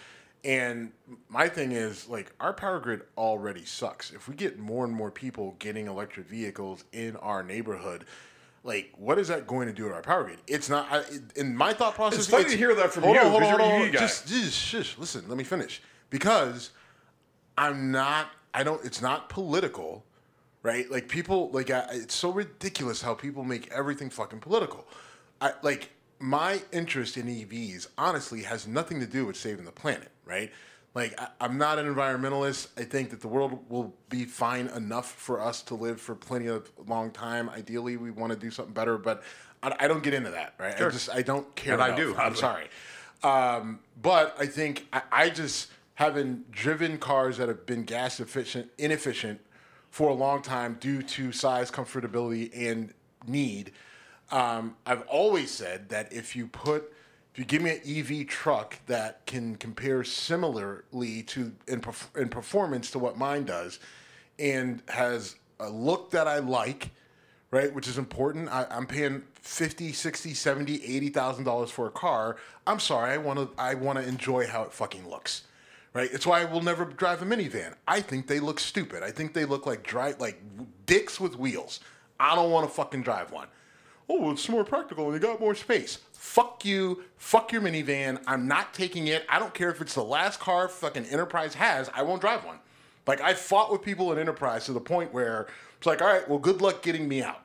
and 0.44 0.92
my 1.28 1.48
thing 1.48 1.72
is 1.72 2.08
like 2.08 2.32
our 2.38 2.52
power 2.52 2.78
grid 2.78 3.02
already 3.16 3.64
sucks 3.64 4.12
if 4.12 4.28
we 4.28 4.34
get 4.34 4.58
more 4.58 4.84
and 4.84 4.94
more 4.94 5.10
people 5.10 5.56
getting 5.58 5.86
electric 5.86 6.28
vehicles 6.28 6.84
in 6.92 7.16
our 7.16 7.42
neighborhood 7.42 8.04
like 8.62 8.90
what 8.96 9.18
is 9.18 9.28
that 9.28 9.46
going 9.46 9.66
to 9.66 9.72
do 9.74 9.88
to 9.88 9.94
our 9.94 10.02
power 10.02 10.24
grid 10.24 10.38
it's 10.46 10.68
not 10.68 10.86
I, 10.90 11.02
in 11.36 11.56
my 11.56 11.72
thought 11.72 11.94
process 11.94 12.20
It's 12.20 12.28
funny 12.28 12.44
to 12.44 12.56
hear 12.56 12.74
that 12.74 12.92
from 12.92 13.04
hold 13.04 13.16
you, 13.16 13.22
on, 13.22 13.30
hold 13.30 13.42
on, 13.42 13.48
you're 13.48 13.60
a 13.60 13.68
hold 13.68 13.86
on. 13.86 13.92
Just, 13.92 14.28
just 14.28 14.56
shush, 14.56 14.96
listen 14.98 15.24
let 15.28 15.36
me 15.38 15.44
finish 15.44 15.82
because 16.10 16.70
I'm 17.56 17.90
not. 17.90 18.30
I 18.52 18.62
don't. 18.62 18.84
It's 18.84 19.02
not 19.02 19.28
political, 19.28 20.04
right? 20.64 20.90
Like 20.90 21.08
people, 21.08 21.50
like 21.50 21.70
I, 21.70 21.86
it's 21.92 22.16
so 22.16 22.30
ridiculous 22.30 23.00
how 23.00 23.14
people 23.14 23.44
make 23.44 23.70
everything 23.70 24.10
fucking 24.10 24.40
political. 24.40 24.88
I 25.40 25.52
like 25.62 25.90
my 26.18 26.62
interest 26.72 27.16
in 27.16 27.26
EVs. 27.26 27.88
Honestly, 27.96 28.42
has 28.42 28.66
nothing 28.66 28.98
to 28.98 29.06
do 29.06 29.26
with 29.26 29.36
saving 29.36 29.66
the 29.66 29.72
planet, 29.72 30.10
right? 30.24 30.50
Like 30.94 31.20
I, 31.20 31.28
I'm 31.40 31.58
not 31.58 31.78
an 31.78 31.86
environmentalist. 31.86 32.68
I 32.78 32.84
think 32.84 33.10
that 33.10 33.20
the 33.20 33.28
world 33.28 33.64
will 33.68 33.94
be 34.08 34.24
fine 34.24 34.68
enough 34.68 35.12
for 35.12 35.40
us 35.40 35.62
to 35.64 35.74
live 35.74 36.00
for 36.00 36.14
plenty 36.14 36.46
of 36.46 36.72
long 36.88 37.10
time. 37.10 37.50
Ideally, 37.50 37.98
we 37.98 38.10
want 38.10 38.32
to 38.32 38.38
do 38.38 38.50
something 38.50 38.74
better, 38.74 38.96
but 38.96 39.22
I, 39.62 39.76
I 39.80 39.86
don't 39.86 40.02
get 40.02 40.14
into 40.14 40.30
that, 40.30 40.54
right? 40.58 40.74
I 40.74 40.88
just 40.88 41.10
I 41.10 41.20
don't 41.20 41.54
care. 41.54 41.74
And 41.74 41.82
I 41.82 41.94
do. 41.94 42.16
I'm 42.16 42.34
sorry. 42.34 42.68
Um, 43.22 43.80
but 44.00 44.34
I 44.38 44.46
think 44.46 44.86
I, 44.94 45.02
I 45.12 45.30
just 45.30 45.70
having 45.94 46.44
driven 46.50 46.96
cars 46.96 47.36
that 47.36 47.48
have 47.48 47.66
been 47.66 47.84
gas 47.84 48.18
efficient, 48.18 48.70
inefficient 48.78 49.40
for 49.94 50.08
a 50.08 50.12
long 50.12 50.42
time 50.42 50.76
due 50.80 51.04
to 51.04 51.30
size, 51.30 51.70
comfortability, 51.70 52.50
and 52.52 52.92
need. 53.28 53.70
Um, 54.32 54.74
I've 54.84 55.02
always 55.02 55.52
said 55.52 55.88
that 55.90 56.12
if 56.12 56.34
you 56.34 56.48
put, 56.48 56.92
if 57.32 57.38
you 57.38 57.44
give 57.44 57.62
me 57.62 57.70
an 57.70 57.80
EV 57.86 58.26
truck 58.26 58.76
that 58.86 59.24
can 59.24 59.54
compare 59.54 60.02
similarly 60.02 61.22
to 61.22 61.52
in, 61.68 61.80
in 62.16 62.28
performance 62.28 62.90
to 62.90 62.98
what 62.98 63.16
mine 63.16 63.44
does, 63.44 63.78
and 64.36 64.82
has 64.88 65.36
a 65.60 65.70
look 65.70 66.10
that 66.10 66.26
I 66.26 66.40
like, 66.40 66.90
right 67.52 67.72
which 67.72 67.86
is 67.86 67.96
important 67.96 68.48
I, 68.48 68.66
i'm 68.72 68.86
paying 68.86 69.22
50 69.34 69.92
60 69.92 70.34
70 70.34 70.84
80 70.84 71.08
thousand 71.10 71.44
dollars 71.44 71.70
for 71.70 71.86
a 71.86 71.90
car 71.92 72.36
i'm 72.66 72.80
sorry 72.80 73.12
i 73.12 73.16
want 73.16 73.38
to 73.38 73.48
i 73.62 73.74
want 73.74 74.00
to 74.00 74.04
enjoy 74.08 74.48
how 74.48 74.64
it 74.64 74.72
fucking 74.72 75.08
looks 75.08 75.44
right? 75.94 76.10
It's 76.12 76.26
why 76.26 76.42
I 76.42 76.44
will 76.44 76.60
never 76.60 76.84
drive 76.84 77.22
a 77.22 77.24
minivan. 77.24 77.74
I 77.88 78.00
think 78.00 78.26
they 78.26 78.40
look 78.40 78.60
stupid. 78.60 79.02
I 79.02 79.10
think 79.10 79.32
they 79.32 79.44
look 79.44 79.64
like 79.64 79.82
dry, 79.82 80.14
like 80.18 80.42
dicks 80.84 81.18
with 81.18 81.38
wheels. 81.38 81.80
I 82.20 82.34
don't 82.34 82.50
want 82.50 82.68
to 82.68 82.74
fucking 82.74 83.02
drive 83.02 83.32
one. 83.32 83.48
Oh, 84.08 84.30
it's 84.32 84.48
more 84.48 84.64
practical 84.64 85.06
and 85.06 85.14
you 85.14 85.20
got 85.20 85.40
more 85.40 85.54
space. 85.54 85.98
Fuck 86.12 86.64
you. 86.64 87.04
Fuck 87.16 87.52
your 87.52 87.62
minivan. 87.62 88.20
I'm 88.26 88.46
not 88.46 88.74
taking 88.74 89.06
it. 89.06 89.24
I 89.28 89.38
don't 89.38 89.54
care 89.54 89.70
if 89.70 89.80
it's 89.80 89.94
the 89.94 90.04
last 90.04 90.40
car 90.40 90.68
fucking 90.68 91.06
Enterprise 91.06 91.54
has. 91.54 91.88
I 91.94 92.02
won't 92.02 92.20
drive 92.20 92.44
one. 92.44 92.58
Like 93.06 93.20
I 93.20 93.34
fought 93.34 93.72
with 93.72 93.82
people 93.82 94.12
in 94.12 94.18
Enterprise 94.18 94.66
to 94.66 94.72
the 94.72 94.80
point 94.80 95.14
where 95.14 95.46
it's 95.78 95.86
like, 95.86 96.02
all 96.02 96.08
right, 96.08 96.28
well, 96.28 96.38
good 96.38 96.60
luck 96.60 96.82
getting 96.82 97.08
me 97.08 97.22
out. 97.22 97.40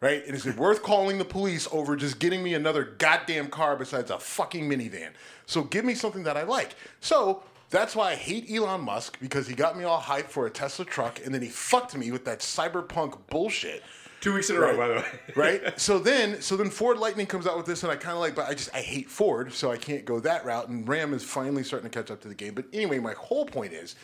Right? 0.00 0.24
And 0.24 0.34
is 0.34 0.46
it 0.46 0.56
worth 0.56 0.82
calling 0.82 1.18
the 1.18 1.26
police 1.26 1.68
over 1.70 1.94
just 1.94 2.18
getting 2.18 2.42
me 2.42 2.54
another 2.54 2.96
goddamn 2.96 3.48
car 3.48 3.76
besides 3.76 4.10
a 4.10 4.18
fucking 4.18 4.66
minivan? 4.66 5.10
So 5.44 5.62
give 5.62 5.84
me 5.84 5.94
something 5.94 6.22
that 6.22 6.38
I 6.38 6.44
like. 6.44 6.74
So 7.00 7.42
that's 7.70 7.94
why 7.94 8.10
I 8.10 8.14
hate 8.16 8.50
Elon 8.50 8.82
Musk 8.82 9.18
because 9.20 9.46
he 9.46 9.54
got 9.54 9.78
me 9.78 9.84
all 9.84 10.00
hyped 10.00 10.28
for 10.28 10.46
a 10.46 10.50
Tesla 10.50 10.84
truck 10.84 11.20
and 11.24 11.34
then 11.34 11.40
he 11.40 11.48
fucked 11.48 11.96
me 11.96 12.10
with 12.10 12.24
that 12.24 12.40
cyberpunk 12.40 13.18
bullshit. 13.28 13.82
Two 14.20 14.34
weeks 14.34 14.50
in 14.50 14.56
a 14.56 14.60
row, 14.60 14.76
by 14.76 14.88
the 14.88 14.94
way. 14.94 15.04
right? 15.36 15.62
So 15.80 15.98
then, 15.98 16.42
so 16.42 16.56
then 16.56 16.68
Ford 16.68 16.98
Lightning 16.98 17.26
comes 17.26 17.46
out 17.46 17.56
with 17.56 17.64
this, 17.64 17.84
and 17.84 17.90
I 17.90 17.96
kind 17.96 18.14
of 18.14 18.20
like, 18.20 18.34
but 18.34 18.46
I 18.46 18.52
just 18.52 18.74
I 18.74 18.80
hate 18.80 19.08
Ford, 19.08 19.50
so 19.50 19.70
I 19.70 19.78
can't 19.78 20.04
go 20.04 20.20
that 20.20 20.44
route. 20.44 20.68
And 20.68 20.86
Ram 20.86 21.14
is 21.14 21.24
finally 21.24 21.62
starting 21.62 21.88
to 21.88 21.98
catch 21.98 22.10
up 22.10 22.20
to 22.22 22.28
the 22.28 22.34
game. 22.34 22.54
But 22.54 22.66
anyway, 22.74 22.98
my 22.98 23.14
whole 23.14 23.46
point 23.46 23.72
is, 23.72 23.94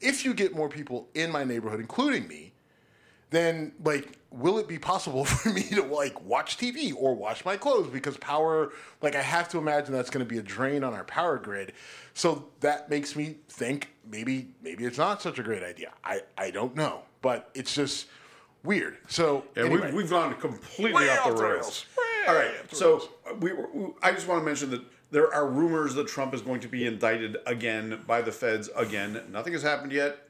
if 0.00 0.24
you 0.24 0.32
get 0.32 0.54
more 0.54 0.70
people 0.70 1.08
in 1.14 1.30
my 1.30 1.44
neighborhood, 1.44 1.80
including 1.80 2.26
me, 2.26 2.54
then 3.30 3.72
like 3.84 4.18
will 4.30 4.58
it 4.58 4.68
be 4.68 4.78
possible 4.78 5.24
for 5.24 5.50
me 5.50 5.62
to 5.62 5.82
like 5.82 6.22
watch 6.24 6.58
TV 6.58 6.92
or 6.96 7.14
wash 7.14 7.44
my 7.44 7.56
clothes 7.56 7.88
because 7.88 8.16
power 8.18 8.70
like 9.02 9.14
I 9.14 9.22
have 9.22 9.48
to 9.50 9.58
imagine 9.58 9.92
that's 9.92 10.10
going 10.10 10.24
to 10.24 10.28
be 10.28 10.38
a 10.38 10.42
drain 10.42 10.84
on 10.84 10.94
our 10.94 11.04
power 11.04 11.38
grid. 11.38 11.72
So 12.14 12.46
that 12.60 12.88
makes 12.90 13.16
me 13.16 13.36
think 13.48 13.90
maybe 14.10 14.48
maybe 14.62 14.84
it's 14.84 14.98
not 14.98 15.22
such 15.22 15.38
a 15.38 15.42
great 15.42 15.62
idea. 15.62 15.92
I 16.04 16.20
I 16.38 16.50
don't 16.50 16.74
know, 16.76 17.02
but 17.22 17.50
it's 17.54 17.74
just 17.74 18.06
weird. 18.62 18.98
So 19.08 19.44
Yeah, 19.56 19.64
anyway. 19.64 19.86
we've, 19.86 19.94
we've 19.94 20.10
gone 20.10 20.34
completely 20.34 21.08
off 21.08 21.24
the 21.24 21.30
off 21.32 21.36
the 21.36 21.42
rails. 21.44 21.52
rails. 21.52 21.86
All 22.28 22.34
right, 22.34 22.54
so 22.74 23.08
we, 23.38 23.52
we, 23.52 23.86
I 24.02 24.10
just 24.10 24.26
want 24.26 24.40
to 24.40 24.44
mention 24.44 24.70
that 24.70 24.82
there 25.12 25.32
are 25.32 25.46
rumors 25.46 25.94
that 25.94 26.08
Trump 26.08 26.34
is 26.34 26.40
going 26.42 26.58
to 26.60 26.66
be 26.66 26.84
indicted 26.84 27.36
again 27.46 28.02
by 28.04 28.20
the 28.20 28.32
feds 28.32 28.68
again. 28.74 29.22
Nothing 29.30 29.52
has 29.52 29.62
happened 29.62 29.92
yet. 29.92 30.25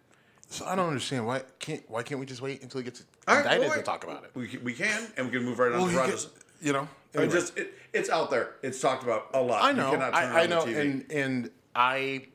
So 0.48 0.64
I 0.64 0.74
don't 0.76 0.88
understand 0.88 1.26
why 1.26 1.42
can't 1.58 1.82
why 1.90 2.02
can't 2.02 2.20
we 2.20 2.26
just 2.26 2.40
wait 2.40 2.62
until 2.62 2.80
he 2.80 2.84
gets 2.84 3.04
All 3.26 3.34
right, 3.34 3.44
indicted 3.44 3.68
well, 3.68 3.76
to 3.78 3.82
talk 3.82 4.04
about 4.04 4.24
it? 4.24 4.30
We, 4.34 4.46
can- 4.48 4.62
we 4.64 4.72
can, 4.74 5.06
and 5.16 5.26
we 5.26 5.32
can 5.32 5.44
move 5.44 5.58
right 5.58 5.72
on 5.72 5.78
Well, 5.78 5.86
to 5.86 5.92
he 5.92 5.98
Ron 5.98 6.08
get- 6.10 6.16
DeSantis. 6.18 6.28
you 6.62 6.72
know, 6.72 6.88
I 7.14 7.18
mean, 7.18 7.30
just 7.30 7.56
it, 7.58 7.74
it's 7.92 8.08
out 8.10 8.30
there. 8.30 8.54
It's 8.62 8.80
talked 8.80 9.02
about 9.02 9.28
a 9.34 9.40
lot. 9.40 9.62
I 9.62 9.70
You 9.70 9.76
know, 9.76 9.92
I, 9.94 10.42
I 10.42 10.46
know, 10.46 10.62
and 10.64 11.04
and 11.10 11.50
I 11.74 12.26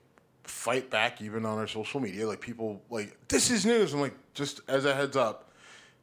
fight 0.43 0.89
back 0.89 1.21
even 1.21 1.45
on 1.45 1.57
our 1.57 1.67
social 1.67 1.99
media. 2.01 2.27
Like 2.27 2.41
people 2.41 2.81
like 2.89 3.15
this 3.29 3.49
is 3.49 3.65
news. 3.65 3.93
I'm 3.93 4.01
like 4.01 4.15
just 4.33 4.59
as 4.67 4.85
a 4.85 4.93
heads 4.93 5.15
up, 5.15 5.51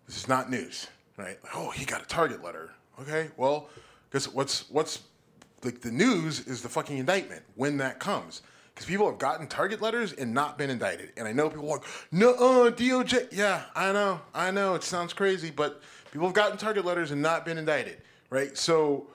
this 0.07 0.17
is 0.17 0.29
not 0.29 0.51
news, 0.51 0.87
right? 1.19 1.39
Like, 1.43 1.53
oh, 1.55 1.71
he 1.71 1.85
got 1.85 2.03
a 2.03 2.07
target 2.07 2.43
letter. 2.43 2.71
Okay, 3.03 3.29
well, 3.37 3.69
guess 4.13 4.27
what's 4.33 4.71
what's 4.71 5.01
like 5.63 5.83
the 5.83 5.91
news 5.93 6.47
is 6.47 6.63
the 6.63 6.69
fucking 6.71 6.97
indictment 6.99 7.43
when 7.55 7.77
that 7.79 7.99
comes. 7.99 8.41
Because 8.79 8.87
people 8.89 9.11
have 9.11 9.19
gotten 9.19 9.49
target 9.49 9.83
letters 9.83 10.13
and 10.13 10.33
not 10.33 10.57
been 10.57 10.71
indicted. 10.71 11.13
And 11.17 11.27
I 11.27 11.33
know 11.33 11.51
people 11.51 11.65
are 11.69 11.79
like, 11.79 11.87
no, 12.13 12.31
uh, 12.35 12.71
DOJ. 12.71 13.27
Yeah, 13.33 13.65
I 13.75 13.91
know, 13.93 14.21
I 14.33 14.53
know. 14.53 14.77
It 14.77 14.85
sounds 14.85 15.13
crazy, 15.13 15.51
but 15.51 15.83
people 16.13 16.29
have 16.29 16.35
gotten 16.35 16.57
target 16.57 16.85
letters 16.85 17.11
and 17.11 17.21
not 17.21 17.45
been 17.45 17.59
indicted, 17.59 17.97
right? 18.31 18.57
So 18.57 19.09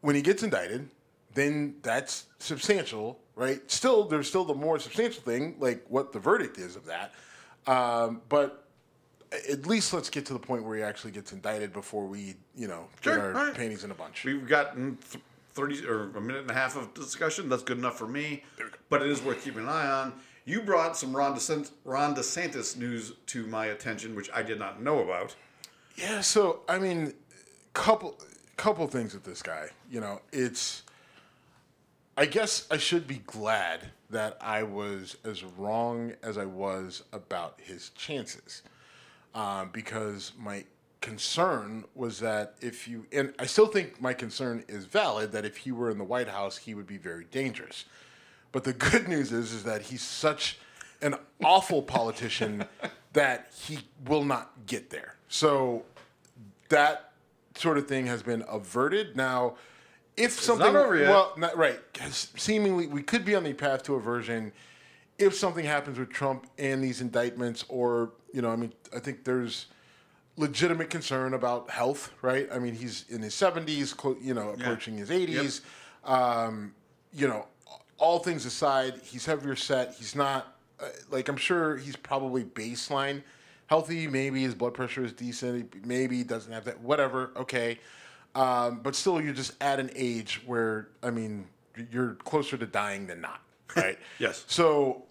when 0.00 0.14
he 0.16 0.22
gets 0.22 0.42
indicted, 0.42 0.88
then 1.34 1.74
that's 1.82 2.24
substantial, 2.38 3.20
right? 3.36 3.60
Still, 3.70 4.04
there's 4.04 4.28
still 4.28 4.46
the 4.46 4.54
more 4.54 4.78
substantial 4.78 5.20
thing, 5.22 5.56
like 5.58 5.84
what 5.90 6.14
the 6.14 6.18
verdict 6.18 6.56
is 6.56 6.74
of 6.74 6.86
that. 6.86 7.12
Um, 7.66 8.22
but 8.30 8.64
at 9.50 9.66
least 9.66 9.92
let's 9.92 10.08
get 10.08 10.24
to 10.24 10.32
the 10.32 10.38
point 10.38 10.64
where 10.64 10.74
he 10.78 10.82
actually 10.82 11.10
gets 11.10 11.32
indicted 11.34 11.74
before 11.74 12.06
we, 12.06 12.36
you 12.56 12.66
know, 12.66 12.86
Sure, 13.02 13.16
get 13.16 13.24
our 13.26 13.32
right. 13.32 13.54
panties 13.54 13.84
in 13.84 13.90
a 13.90 13.94
bunch. 13.94 14.24
We've 14.24 14.48
gotten 14.48 14.96
th- 15.10 15.22
30 15.54 15.86
or 15.86 16.10
a 16.16 16.20
minute 16.20 16.42
and 16.42 16.50
a 16.50 16.54
half 16.54 16.76
of 16.76 16.92
discussion. 16.94 17.48
That's 17.48 17.62
good 17.62 17.78
enough 17.78 17.96
for 17.96 18.08
me, 18.08 18.42
but 18.88 19.02
it 19.02 19.10
is 19.10 19.22
worth 19.22 19.44
keeping 19.44 19.62
an 19.62 19.68
eye 19.68 19.88
on. 19.88 20.12
You 20.44 20.60
brought 20.60 20.96
some 20.96 21.16
Ron, 21.16 21.34
DeSantis, 21.34 21.70
Ron 21.84 22.14
DeSantis 22.14 22.76
news 22.76 23.12
to 23.26 23.46
my 23.46 23.66
attention, 23.66 24.14
which 24.14 24.30
I 24.34 24.42
did 24.42 24.58
not 24.58 24.82
know 24.82 24.98
about. 24.98 25.34
Yeah, 25.96 26.20
so 26.20 26.60
I 26.68 26.78
mean, 26.78 27.14
couple 27.72 28.18
couple 28.56 28.86
things 28.86 29.14
with 29.14 29.24
this 29.24 29.42
guy. 29.42 29.68
You 29.90 30.00
know, 30.00 30.20
it's. 30.32 30.82
I 32.16 32.26
guess 32.26 32.68
I 32.70 32.76
should 32.76 33.08
be 33.08 33.22
glad 33.26 33.86
that 34.10 34.38
I 34.40 34.62
was 34.62 35.16
as 35.24 35.42
wrong 35.42 36.12
as 36.22 36.38
I 36.38 36.44
was 36.44 37.02
about 37.12 37.58
his 37.60 37.88
chances, 37.90 38.62
um, 39.34 39.70
because 39.72 40.32
my 40.38 40.64
concern 41.04 41.84
was 41.94 42.18
that 42.20 42.54
if 42.62 42.88
you 42.88 43.04
and 43.12 43.34
I 43.38 43.44
still 43.44 43.66
think 43.66 44.00
my 44.00 44.14
concern 44.14 44.64
is 44.68 44.86
valid 44.86 45.32
that 45.32 45.44
if 45.44 45.58
he 45.58 45.70
were 45.70 45.90
in 45.90 45.98
the 45.98 46.04
White 46.04 46.28
House, 46.28 46.56
he 46.56 46.72
would 46.72 46.86
be 46.86 46.96
very 46.96 47.26
dangerous. 47.30 47.84
But 48.52 48.64
the 48.64 48.72
good 48.72 49.06
news 49.14 49.30
is 49.30 49.52
is 49.52 49.64
that 49.64 49.82
he's 49.82 50.00
such 50.00 50.58
an 51.02 51.16
awful 51.44 51.82
politician 51.82 52.64
that 53.12 53.52
he 53.66 53.80
will 54.06 54.24
not 54.24 54.52
get 54.64 54.88
there. 54.88 55.16
So 55.28 55.84
that 56.70 57.12
sort 57.54 57.76
of 57.76 57.86
thing 57.86 58.06
has 58.06 58.22
been 58.22 58.42
averted. 58.48 59.14
Now, 59.14 59.56
if 60.16 60.32
something 60.32 60.74
over 60.74 60.96
yet. 60.96 61.10
well, 61.10 61.34
not, 61.36 61.54
right, 61.54 61.80
seemingly 62.10 62.86
we 62.86 63.02
could 63.02 63.26
be 63.26 63.34
on 63.34 63.44
the 63.44 63.52
path 63.52 63.82
to 63.84 63.96
aversion 63.96 64.52
if 65.18 65.34
something 65.34 65.66
happens 65.66 65.98
with 65.98 66.08
Trump 66.08 66.46
and 66.58 66.82
these 66.82 67.02
indictments, 67.02 67.62
or 67.68 68.12
you 68.32 68.40
know, 68.40 68.50
I 68.50 68.56
mean, 68.56 68.72
I 68.96 69.00
think 69.00 69.24
there's 69.24 69.66
legitimate 70.36 70.90
concern 70.90 71.34
about 71.34 71.70
health, 71.70 72.12
right? 72.22 72.48
I 72.52 72.58
mean, 72.58 72.74
he's 72.74 73.04
in 73.08 73.22
his 73.22 73.34
70s, 73.34 73.96
clo- 73.96 74.16
you 74.20 74.34
know, 74.34 74.50
approaching 74.50 74.96
his 74.96 75.10
80s. 75.10 75.60
Um, 76.04 76.74
you 77.12 77.28
know, 77.28 77.46
all 77.98 78.18
things 78.18 78.44
aside, 78.44 78.94
he's 79.04 79.24
heavier 79.24 79.56
set. 79.56 79.94
He's 79.94 80.14
not 80.16 80.56
uh, 80.80 80.86
like 81.10 81.28
I'm 81.28 81.36
sure 81.36 81.76
he's 81.76 81.96
probably 81.96 82.44
baseline 82.44 83.22
healthy. 83.66 84.08
Maybe 84.08 84.42
his 84.42 84.54
blood 84.54 84.74
pressure 84.74 85.04
is 85.04 85.12
decent. 85.12 85.86
Maybe 85.86 86.18
he 86.18 86.24
doesn't 86.24 86.52
have 86.52 86.64
that. 86.64 86.80
Whatever. 86.80 87.30
Okay. 87.36 87.78
Um, 88.34 88.80
but 88.82 88.96
still, 88.96 89.20
you're 89.20 89.32
just 89.32 89.52
at 89.62 89.78
an 89.78 89.90
age 89.94 90.42
where 90.44 90.88
I 91.02 91.10
mean, 91.10 91.46
you're 91.92 92.14
closer 92.14 92.56
to 92.56 92.66
dying 92.66 93.06
than 93.06 93.20
not, 93.20 93.40
right? 93.76 93.98
Yes. 94.18 94.44
So 94.48 95.04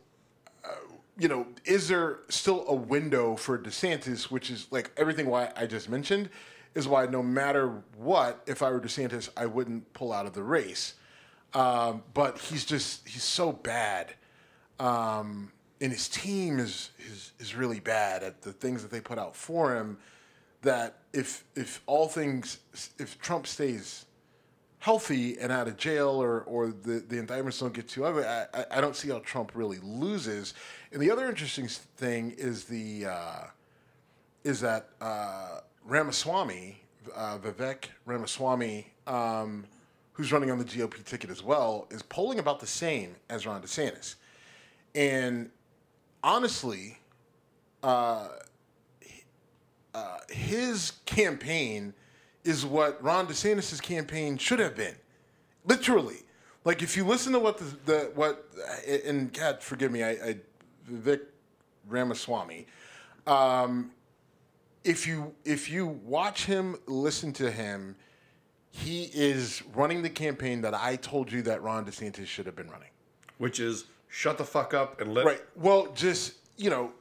you 1.17 1.27
know, 1.27 1.45
is 1.65 1.87
there 1.87 2.19
still 2.29 2.65
a 2.67 2.73
window 2.73 3.35
for 3.35 3.57
DeSantis, 3.57 4.25
which 4.31 4.49
is 4.49 4.67
like 4.71 4.91
everything 4.97 5.27
why 5.27 5.51
I 5.55 5.65
just 5.67 5.89
mentioned, 5.89 6.29
is 6.75 6.87
why 6.87 7.05
no 7.05 7.21
matter 7.21 7.83
what, 7.97 8.41
if 8.47 8.63
I 8.63 8.71
were 8.71 8.79
DeSantis, 8.79 9.29
I 9.37 9.45
wouldn't 9.45 9.93
pull 9.93 10.11
out 10.11 10.25
of 10.25 10.33
the 10.33 10.43
race. 10.43 10.95
Um, 11.53 12.01
but 12.15 12.39
he's 12.39 12.65
just 12.65 13.07
he's 13.07 13.21
so 13.23 13.51
bad, 13.51 14.13
um, 14.79 15.51
and 15.81 15.91
his 15.91 16.09
team 16.09 16.57
is, 16.59 16.89
is 16.99 17.31
is 17.39 17.53
really 17.55 17.79
bad 17.79 18.23
at 18.23 18.41
the 18.41 18.51
things 18.51 18.81
that 18.81 18.89
they 18.89 18.99
put 18.99 19.19
out 19.19 19.35
for 19.35 19.75
him. 19.75 19.97
That 20.63 20.97
if 21.13 21.43
if 21.55 21.83
all 21.85 22.07
things 22.07 22.57
if 22.97 23.19
Trump 23.19 23.45
stays 23.45 24.05
healthy 24.79 25.37
and 25.39 25.49
out 25.51 25.67
of 25.67 25.77
jail 25.77 26.09
or, 26.09 26.41
or 26.41 26.67
the, 26.67 26.99
the 27.07 27.17
indictments 27.17 27.57
don't 27.59 27.73
get 27.73 27.87
too 27.87 28.03
ugly, 28.03 28.25
I, 28.25 28.43
I- 28.53 28.65
I 28.71 28.81
don't 28.81 28.95
see 28.97 29.07
how 29.09 29.19
Trump 29.19 29.51
really 29.55 29.79
loses. 29.81 30.55
And 30.93 31.01
the 31.01 31.09
other 31.09 31.27
interesting 31.27 31.67
thing 31.67 32.35
is 32.37 32.65
the 32.65 33.07
uh, 33.07 33.43
is 34.43 34.61
that 34.61 34.89
uh, 35.01 35.61
Ramaswamy, 35.83 36.83
uh, 37.15 37.39
Vivek 37.39 37.85
Ramaswamy, 38.05 38.85
um, 39.07 39.65
who's 40.11 40.31
running 40.31 40.51
on 40.51 40.59
the 40.59 40.63
GOP 40.63 41.03
ticket 41.03 41.31
as 41.31 41.41
well, 41.41 41.87
is 41.89 42.03
polling 42.03 42.37
about 42.37 42.59
the 42.59 42.67
same 42.67 43.15
as 43.27 43.47
Ron 43.47 43.63
DeSantis. 43.63 44.15
And 44.93 45.49
honestly, 46.23 46.99
uh, 47.81 48.27
his 50.29 50.91
campaign 51.07 51.95
is 52.43 52.67
what 52.67 53.03
Ron 53.03 53.25
DeSantis' 53.25 53.81
campaign 53.81 54.37
should 54.37 54.59
have 54.59 54.75
been. 54.75 54.95
Literally. 55.65 56.17
Like 56.65 56.83
if 56.83 56.95
you 56.95 57.03
listen 57.03 57.33
to 57.33 57.39
what 57.39 57.57
the, 57.57 57.77
the 57.85 58.11
what 58.13 58.45
and 59.07 59.33
God 59.33 59.61
forgive 59.61 59.91
me, 59.91 60.03
I, 60.03 60.11
I 60.11 60.37
Vivek 60.89 61.21
Ramaswamy. 61.87 62.67
Um, 63.27 63.91
if 64.83 65.07
you 65.07 65.33
if 65.45 65.69
you 65.69 65.87
watch 65.87 66.45
him, 66.45 66.75
listen 66.87 67.31
to 67.33 67.49
him, 67.49 67.95
he 68.71 69.09
is 69.13 69.63
running 69.75 70.01
the 70.01 70.09
campaign 70.09 70.61
that 70.61 70.73
I 70.73 70.95
told 70.97 71.31
you 71.31 71.41
that 71.43 71.61
Ron 71.61 71.85
DeSantis 71.85 72.25
should 72.25 72.45
have 72.45 72.55
been 72.55 72.69
running. 72.69 72.89
Which 73.37 73.59
is 73.59 73.85
shut 74.07 74.37
the 74.37 74.43
fuck 74.43 74.73
up 74.73 74.99
and 74.99 75.13
let 75.13 75.25
Right. 75.25 75.41
Well, 75.55 75.91
just, 75.93 76.33
you 76.57 76.69
know, 76.69 76.91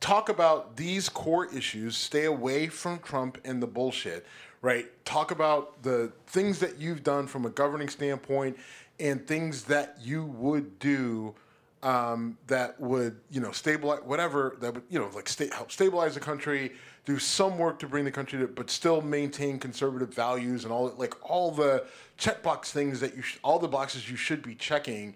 talk 0.00 0.28
about 0.28 0.76
these 0.76 1.08
core 1.08 1.46
issues, 1.46 1.96
stay 1.96 2.24
away 2.24 2.66
from 2.66 2.98
Trump 2.98 3.38
and 3.44 3.62
the 3.62 3.66
bullshit, 3.66 4.26
right? 4.62 4.86
Talk 5.04 5.30
about 5.30 5.82
the 5.82 6.12
things 6.26 6.58
that 6.58 6.78
you've 6.78 7.02
done 7.02 7.26
from 7.26 7.46
a 7.46 7.50
governing 7.50 7.88
standpoint 7.88 8.56
and 8.98 9.26
things 9.26 9.64
that 9.64 9.96
you 10.02 10.24
would 10.24 10.78
do 10.78 11.34
um, 11.82 12.38
that 12.46 12.80
would 12.80 13.18
you 13.30 13.40
know 13.40 13.50
stabilize 13.50 14.00
whatever 14.04 14.56
that 14.60 14.74
would 14.74 14.84
you 14.88 14.98
know 14.98 15.10
like 15.14 15.28
sta- 15.28 15.52
help 15.52 15.72
stabilize 15.72 16.14
the 16.14 16.20
country, 16.20 16.72
do 17.04 17.18
some 17.18 17.58
work 17.58 17.78
to 17.80 17.88
bring 17.88 18.04
the 18.04 18.10
country 18.10 18.38
to, 18.38 18.46
but 18.46 18.70
still 18.70 19.00
maintain 19.00 19.58
conservative 19.58 20.14
values 20.14 20.64
and 20.64 20.72
all 20.72 20.94
like 20.96 21.14
all 21.28 21.50
the 21.50 21.84
checkbox 22.18 22.66
things 22.66 23.00
that 23.00 23.16
you 23.16 23.22
sh- 23.22 23.38
all 23.42 23.58
the 23.58 23.68
boxes 23.68 24.08
you 24.08 24.16
should 24.16 24.42
be 24.42 24.54
checking, 24.54 25.14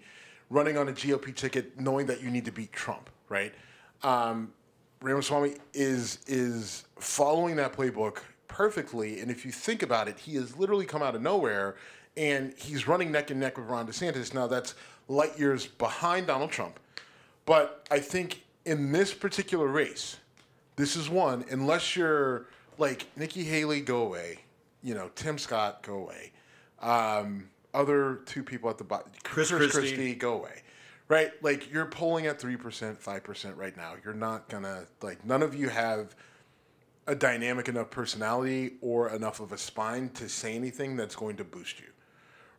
running 0.49 0.77
on 0.77 0.89
a 0.89 0.91
GOP 0.91 1.33
ticket, 1.33 1.79
knowing 1.79 2.05
that 2.07 2.21
you 2.21 2.29
need 2.29 2.45
to 2.45 2.51
beat 2.51 2.73
Trump, 2.73 3.09
right? 3.29 3.53
Um, 4.03 4.51
Ramaswamy 5.01 5.55
is 5.73 6.19
is 6.27 6.85
following 6.99 7.55
that 7.57 7.71
playbook 7.71 8.19
perfectly, 8.49 9.21
and 9.21 9.31
if 9.31 9.45
you 9.45 9.51
think 9.51 9.83
about 9.83 10.09
it, 10.09 10.19
he 10.19 10.35
has 10.35 10.57
literally 10.57 10.85
come 10.85 11.01
out 11.01 11.15
of 11.15 11.21
nowhere, 11.21 11.75
and 12.17 12.53
he's 12.57 12.87
running 12.87 13.09
neck 13.11 13.31
and 13.31 13.39
neck 13.39 13.57
with 13.57 13.67
Ron 13.67 13.87
DeSantis. 13.87 14.33
Now 14.33 14.47
that's 14.47 14.75
light 15.07 15.37
years 15.39 15.65
behind 15.65 16.27
Donald 16.27 16.51
Trump, 16.51 16.79
but 17.45 17.87
I 17.89 17.99
think 17.99 18.43
in 18.65 18.91
this 18.91 19.13
particular 19.13 19.67
race, 19.67 20.17
this 20.75 20.95
is 20.95 21.09
one. 21.09 21.45
Unless 21.49 21.95
you're 21.95 22.47
like 22.77 23.07
Nikki 23.15 23.43
Haley, 23.43 23.81
go 23.81 24.03
away. 24.03 24.39
You 24.83 24.93
know, 24.93 25.09
Tim 25.15 25.37
Scott, 25.37 25.83
go 25.83 25.95
away. 25.95 26.31
Um, 26.81 27.49
other 27.73 28.21
two 28.25 28.43
people 28.43 28.69
at 28.69 28.77
the 28.77 28.83
bottom, 28.83 29.11
Chris 29.23 29.49
Chris 29.49 29.71
Christie. 29.71 29.95
Christie, 29.95 30.15
go 30.15 30.33
away. 30.33 30.61
Right, 31.09 31.31
like 31.41 31.71
you're 31.71 31.85
polling 31.85 32.27
at 32.27 32.39
three 32.39 32.57
percent, 32.57 33.01
five 33.01 33.23
percent 33.23 33.55
right 33.55 33.75
now. 33.77 33.93
You're 34.03 34.13
not 34.13 34.49
gonna 34.49 34.85
like 35.01 35.25
none 35.25 35.41
of 35.41 35.55
you 35.55 35.69
have 35.69 36.13
a 37.07 37.15
dynamic 37.15 37.69
enough 37.69 37.89
personality 37.89 38.73
or 38.81 39.09
enough 39.09 39.39
of 39.39 39.53
a 39.53 39.57
spine 39.57 40.09
to 40.09 40.27
say 40.27 40.53
anything 40.53 40.97
that's 40.97 41.15
going 41.15 41.37
to 41.37 41.45
boost 41.45 41.79
you. 41.79 41.87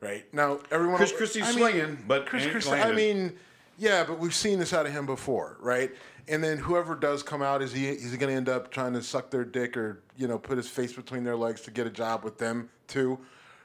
Right 0.01 0.33
now, 0.33 0.61
everyone. 0.71 0.97
Chris 0.97 1.13
Christie's 1.13 1.57
I 1.57 1.73
mean, 1.73 1.99
but 2.07 2.27
Chris 2.27 2.47
Christie. 2.47 2.73
I 2.73 2.93
mean, 2.93 3.33
yeah, 3.79 4.05
but 4.05 4.19
we've 4.19 4.35
seen 4.35 4.59
this 4.59 4.73
out 4.73 4.87
of 4.87 4.93
him 4.93 5.07
before, 5.07 5.57
right? 5.61 5.91
And 6.29 6.45
then 6.45 6.59
whoever 6.59 6.95
does 6.95 7.23
come 7.23 7.43
out, 7.43 7.63
is 7.63 7.73
he 7.73 7.89
is 7.89 8.13
he 8.13 8.19
going 8.19 8.31
to 8.31 8.37
end 8.37 8.49
up 8.49 8.71
trying 8.71 8.93
to 8.93 9.03
suck 9.03 9.31
their 9.31 9.45
dick 9.45 9.77
or 9.77 10.03
you 10.17 10.29
know 10.29 10.39
put 10.39 10.57
his 10.57 10.69
face 10.69 10.93
between 10.93 11.25
their 11.25 11.37
legs 11.37 11.63
to 11.63 11.71
get 11.71 11.87
a 11.87 11.91
job 11.91 12.23
with 12.23 12.39
them 12.39 12.69
too? 12.87 13.19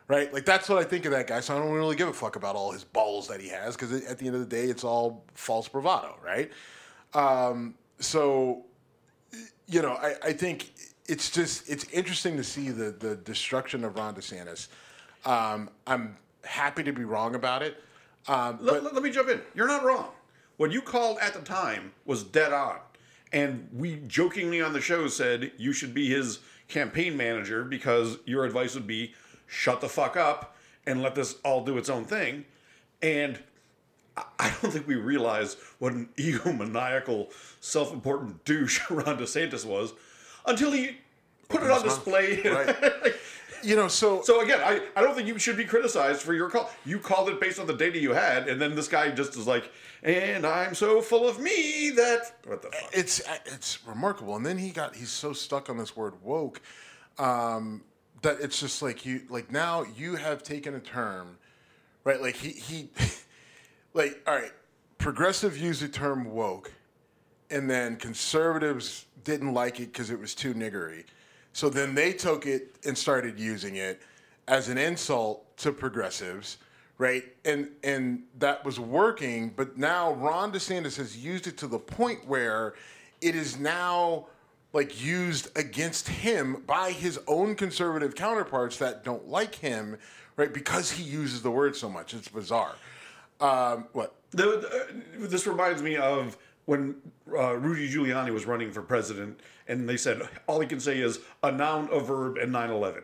Right, 0.08 0.34
like 0.34 0.46
that's 0.46 0.68
what 0.68 0.80
I 0.80 0.84
think 0.84 1.06
of 1.06 1.12
that 1.12 1.28
guy. 1.28 1.40
So 1.40 1.56
I 1.56 1.60
don't 1.60 1.72
really 1.72 1.96
give 1.96 2.08
a 2.08 2.14
fuck 2.14 2.36
about 2.36 2.56
all 2.56 2.72
his 2.72 2.84
balls 2.84 3.28
that 3.28 3.40
he 3.40 3.48
has 3.50 3.76
because 3.76 3.92
at 3.92 4.18
the 4.18 4.26
end 4.26 4.36
of 4.36 4.42
the 4.42 4.48
day, 4.48 4.66
it's 4.66 4.84
all 4.84 5.24
false 5.34 5.68
bravado, 5.68 6.16
right? 6.24 6.52
Um, 7.14 7.76
so 8.00 8.66
you 9.68 9.82
know, 9.82 9.94
I, 9.94 10.16
I 10.24 10.34
think 10.34 10.74
it's 11.08 11.30
just 11.30 11.70
it's 11.70 11.86
interesting 11.86 12.38
to 12.38 12.44
see 12.44 12.70
the 12.70 12.92
the 12.92 13.16
destruction 13.16 13.84
of 13.84 13.96
Ron 13.96 14.16
DeSantis. 14.16 14.68
Um, 15.26 15.70
I'm 15.88 16.18
happy 16.44 16.84
to 16.84 16.92
be 16.94 17.04
wrong 17.04 17.36
about 17.36 17.62
it. 17.64 17.78
Um, 18.28 18.58
Let, 18.62 18.74
but 18.76 18.84
let- 18.84 18.94
let 18.96 19.04
me 19.04 19.12
jump 19.12 19.30
in. 19.30 19.42
You're 19.56 19.68
not 19.68 19.84
wrong. 19.84 20.10
What 20.58 20.72
you 20.72 20.82
called 20.82 21.18
at 21.20 21.34
the 21.34 21.42
time 21.42 21.94
was 22.06 22.24
dead 22.24 22.54
on. 22.54 22.78
And 23.32 23.68
we 23.74 23.96
jokingly 24.08 24.62
on 24.62 24.74
the 24.74 24.82
show 24.82 25.08
said 25.08 25.52
you 25.58 25.74
should 25.74 25.94
be 25.94 26.08
his 26.10 26.40
campaign 26.68 27.18
manager 27.18 27.64
because 27.64 28.18
your 28.26 28.46
advice 28.46 28.76
would 28.76 28.86
be 28.88 29.14
shut 29.48 29.82
the 29.82 29.90
fuck 29.90 30.16
up 30.16 30.56
and 30.86 31.02
let 31.02 31.16
this 31.16 31.36
all 31.44 31.64
do 31.66 31.78
its 31.78 31.90
own 31.90 32.06
thing. 32.06 32.46
And 33.02 33.40
I- 34.16 34.24
I 34.40 34.56
don't 34.62 34.72
think 34.72 34.88
we 34.88 34.96
realized 34.96 35.58
what 35.80 35.94
an 35.94 36.10
egomaniacal, 36.18 37.32
self 37.62 37.92
important 37.92 38.46
douche 38.46 38.80
Ron 38.90 39.18
DeSantis 39.18 39.66
was 39.66 39.94
until 40.46 40.72
he 40.72 40.98
put 41.50 41.64
it 41.64 41.72
on 41.72 41.82
display. 41.82 42.42
Right. 42.44 43.14
you 43.64 43.76
know, 43.76 43.88
so 43.88 44.22
So 44.22 44.42
again, 44.42 44.60
I, 44.64 44.82
I 44.96 45.02
don't 45.02 45.16
think 45.16 45.28
you 45.28 45.40
should 45.40 45.58
be 45.58 45.66
criticized 45.66 46.22
for 46.22 46.34
your 46.34 46.50
call. 46.50 46.70
You 46.86 47.00
called 47.00 47.30
it 47.30 47.40
based 47.40 47.60
on 47.60 47.68
the 47.68 47.74
data 47.74 48.00
you 48.00 48.14
had, 48.14 48.48
and 48.48 48.62
then 48.62 48.76
this 48.76 48.88
guy 48.88 49.10
just 49.10 49.36
is 49.38 49.48
like, 49.48 49.72
and 50.04 50.46
I'm 50.46 50.76
so 50.76 51.02
full 51.02 51.28
of 51.28 51.40
me 51.40 51.92
that 51.92 52.36
what 52.46 52.62
the 52.62 52.70
fuck? 52.70 52.90
it's 52.94 53.22
it's 53.46 53.86
remarkable. 53.86 54.36
And 54.36 54.46
then 54.46 54.58
he 54.58 54.70
got 54.70 54.96
he's 54.96 55.10
so 55.10 55.34
stuck 55.34 55.70
on 55.70 55.78
this 55.78 55.96
word 55.96 56.14
woke 56.22 56.62
um, 57.18 57.84
that 58.22 58.38
it's 58.42 58.60
just 58.60 58.82
like 58.82 59.06
you 59.06 59.22
like 59.30 59.52
now 59.52 59.86
you 59.96 60.16
have 60.16 60.44
taken 60.44 60.76
a 60.76 60.80
term, 60.80 61.38
right? 62.04 62.22
Like 62.22 62.36
he 62.36 62.50
he 62.50 62.90
like 63.94 64.22
all 64.28 64.36
right, 64.36 64.52
progressive 64.98 65.58
used 65.58 65.82
the 65.82 65.88
term 65.88 66.26
woke, 66.26 66.72
and 67.50 67.70
then 67.70 67.96
conservatives 67.96 69.06
didn't 69.24 69.54
like 69.54 69.80
it 69.80 69.94
because 69.94 70.10
it 70.10 70.20
was 70.20 70.36
too 70.36 70.54
niggery. 70.54 71.06
So 71.54 71.70
then 71.70 71.96
they 71.96 72.14
took 72.14 72.46
it 72.46 72.76
and 72.86 72.98
started 72.98 73.40
using 73.40 73.76
it 73.76 74.02
as 74.48 74.70
an 74.70 74.78
insult 74.78 75.56
to 75.58 75.72
progressives, 75.72 76.58
right? 76.98 77.24
And 77.46 77.70
and 77.84 78.24
that 78.40 78.66
was 78.66 78.80
working, 78.80 79.54
but 79.56 79.78
now 79.78 80.14
Ron 80.14 80.52
DeSantis 80.52 80.98
has 80.98 81.16
used 81.16 81.48
it 81.48 81.58
to 81.60 81.68
the 81.68 81.80
point 81.80 82.28
where 82.28 82.74
it 83.22 83.36
is 83.36 83.58
now 83.58 84.26
like 84.74 85.02
used 85.02 85.56
against 85.58 86.08
him 86.08 86.64
by 86.66 86.92
his 86.92 87.20
own 87.28 87.56
conservative 87.56 88.16
counterparts 88.16 88.78
that 88.78 89.04
don't 89.04 89.28
like 89.28 89.54
him, 89.54 89.98
right? 90.36 90.52
Because 90.52 90.92
he 90.92 91.04
uses 91.04 91.44
the 91.44 91.52
word 91.52 91.76
so 91.76 91.88
much. 91.88 92.16
It's 92.16 92.28
bizarre. 92.28 92.76
Um, 93.40 93.86
what? 93.94 94.16
The, 94.32 95.04
this 95.20 95.46
reminds 95.46 95.84
me 95.84 95.98
of 95.98 96.38
when 96.66 96.96
uh, 97.36 97.56
Rudy 97.58 97.90
Giuliani 97.92 98.32
was 98.34 98.46
running 98.46 98.72
for 98.72 98.82
president, 98.82 99.40
and 99.68 99.88
they 99.88 99.98
said 99.98 100.22
all 100.48 100.60
he 100.60 100.68
can 100.68 100.80
say 100.80 101.00
is 101.00 101.20
a 101.42 101.52
noun, 101.52 101.90
a 101.92 102.00
verb, 102.00 102.38
and 102.38 102.54
9/11. 102.54 103.04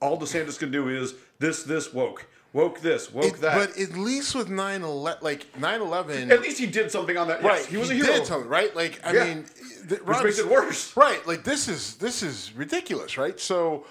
All 0.00 0.18
DeSantis 0.18 0.58
can 0.58 0.70
do 0.72 0.88
is 0.88 1.14
this, 1.38 1.62
this, 1.62 1.92
woke, 1.94 2.26
woke 2.52 2.80
this, 2.80 3.12
woke 3.12 3.24
It- 3.24 3.40
that. 3.40 3.54
But 3.56 3.78
at 3.80 3.96
least 3.96 4.34
with 4.34 4.48
9-11, 4.48 5.22
like 5.22 5.46
9-11... 5.52 6.30
At 6.32 6.40
least 6.40 6.58
he 6.58 6.66
did 6.66 6.90
something 6.90 7.16
on 7.16 7.28
that. 7.28 7.40
Yes, 7.40 7.48
right, 7.60 7.66
he 7.66 7.76
was 7.76 7.88
a 7.90 7.94
hero. 7.94 8.08
Did 8.08 8.26
something, 8.26 8.48
right? 8.48 8.74
Like, 8.74 9.00
I 9.06 9.12
Yeah. 9.12 9.24
mean, 9.26 9.46
th- 9.88 10.02
Which 10.02 10.22
makes 10.24 10.38
it 10.40 10.48
worse. 10.48 10.96
Right, 10.96 11.24
like 11.26 11.44
this 11.44 11.68
is 11.68 11.94
this 11.96 12.22
is 12.22 12.52
ridiculous, 12.54 13.16
right? 13.16 13.38
So, 13.38 13.86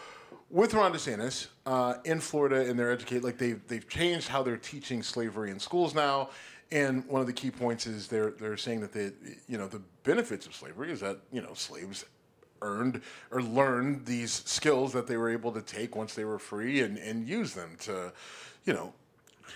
with 0.50 0.74
Ron 0.74 0.92
DeSantis 0.92 1.48
uh, 1.66 1.94
in 2.04 2.20
Florida, 2.20 2.70
and 2.70 2.78
they're 2.78 2.92
educated, 2.92 3.24
like 3.24 3.38
they've 3.38 3.66
they've 3.70 3.88
changed 3.88 4.28
how 4.28 4.44
they're 4.44 4.58
teaching 4.58 5.02
slavery 5.02 5.50
in 5.50 5.60
schools 5.60 5.96
now. 5.96 6.30
And 6.71 7.05
one 7.07 7.19
of 7.21 7.27
the 7.27 7.34
key 7.34 7.51
points 7.51 7.86
is 7.86 8.07
they're 8.07 8.31
they're 8.31 8.57
saying 8.57 8.79
that 8.81 8.93
they, 8.93 9.12
you 9.47 9.57
know, 9.57 9.67
the 9.67 9.81
benefits 10.03 10.45
of 10.45 10.55
slavery 10.55 10.91
is 10.91 11.01
that 11.01 11.17
you 11.31 11.41
know 11.41 11.53
slaves 11.53 12.05
earned 12.62 13.01
or 13.31 13.41
learned 13.41 14.05
these 14.05 14.31
skills 14.45 14.93
that 14.93 15.07
they 15.07 15.17
were 15.17 15.29
able 15.29 15.51
to 15.51 15.62
take 15.62 15.95
once 15.95 16.13
they 16.13 16.23
were 16.25 16.38
free 16.39 16.81
and, 16.81 16.97
and 16.99 17.27
use 17.27 17.53
them 17.55 17.75
to, 17.79 18.13
you 18.65 18.73
know, 18.73 18.93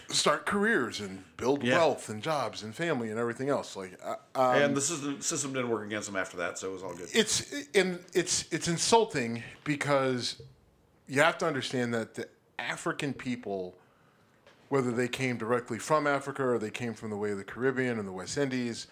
start 0.10 0.46
careers 0.48 1.00
and 1.02 1.24
build 1.38 1.64
Yeah. 1.64 1.78
wealth 1.78 2.10
and 2.10 2.24
jobs 2.24 2.64
and 2.64 2.74
family 2.74 3.12
and 3.12 3.20
everything 3.20 3.48
else. 3.48 3.76
Like, 3.76 3.98
um, 4.04 4.18
and 4.56 4.76
the 4.76 4.82
system, 4.82 5.22
system 5.22 5.54
didn't 5.54 5.70
work 5.70 5.86
against 5.86 6.08
them 6.08 6.16
after 6.16 6.36
that, 6.38 6.58
so 6.58 6.70
it 6.70 6.74
was 6.74 6.82
all 6.84 6.96
good. 6.96 7.08
it's 7.14 7.44
and 7.76 8.00
it's 8.14 8.46
it's 8.52 8.68
insulting 8.68 9.44
because 9.64 10.42
you 11.08 11.22
have 11.22 11.38
to 11.38 11.46
understand 11.46 11.94
that 11.94 12.16
the 12.16 12.28
African 12.58 13.14
people, 13.14 13.78
whether 14.70 14.92
they 14.92 15.08
came 15.08 15.38
directly 15.38 15.80
from 15.80 16.08
Africa 16.08 16.44
or 16.44 16.58
they 16.58 16.72
came 16.72 16.94
from 16.94 17.10
the 17.10 17.18
way 17.18 17.32
of 17.32 17.38
the 17.38 17.44
Caribbean 17.44 18.00
and 18.00 18.08
the 18.08 18.12
West 18.12 18.38
Indies, 18.38 18.88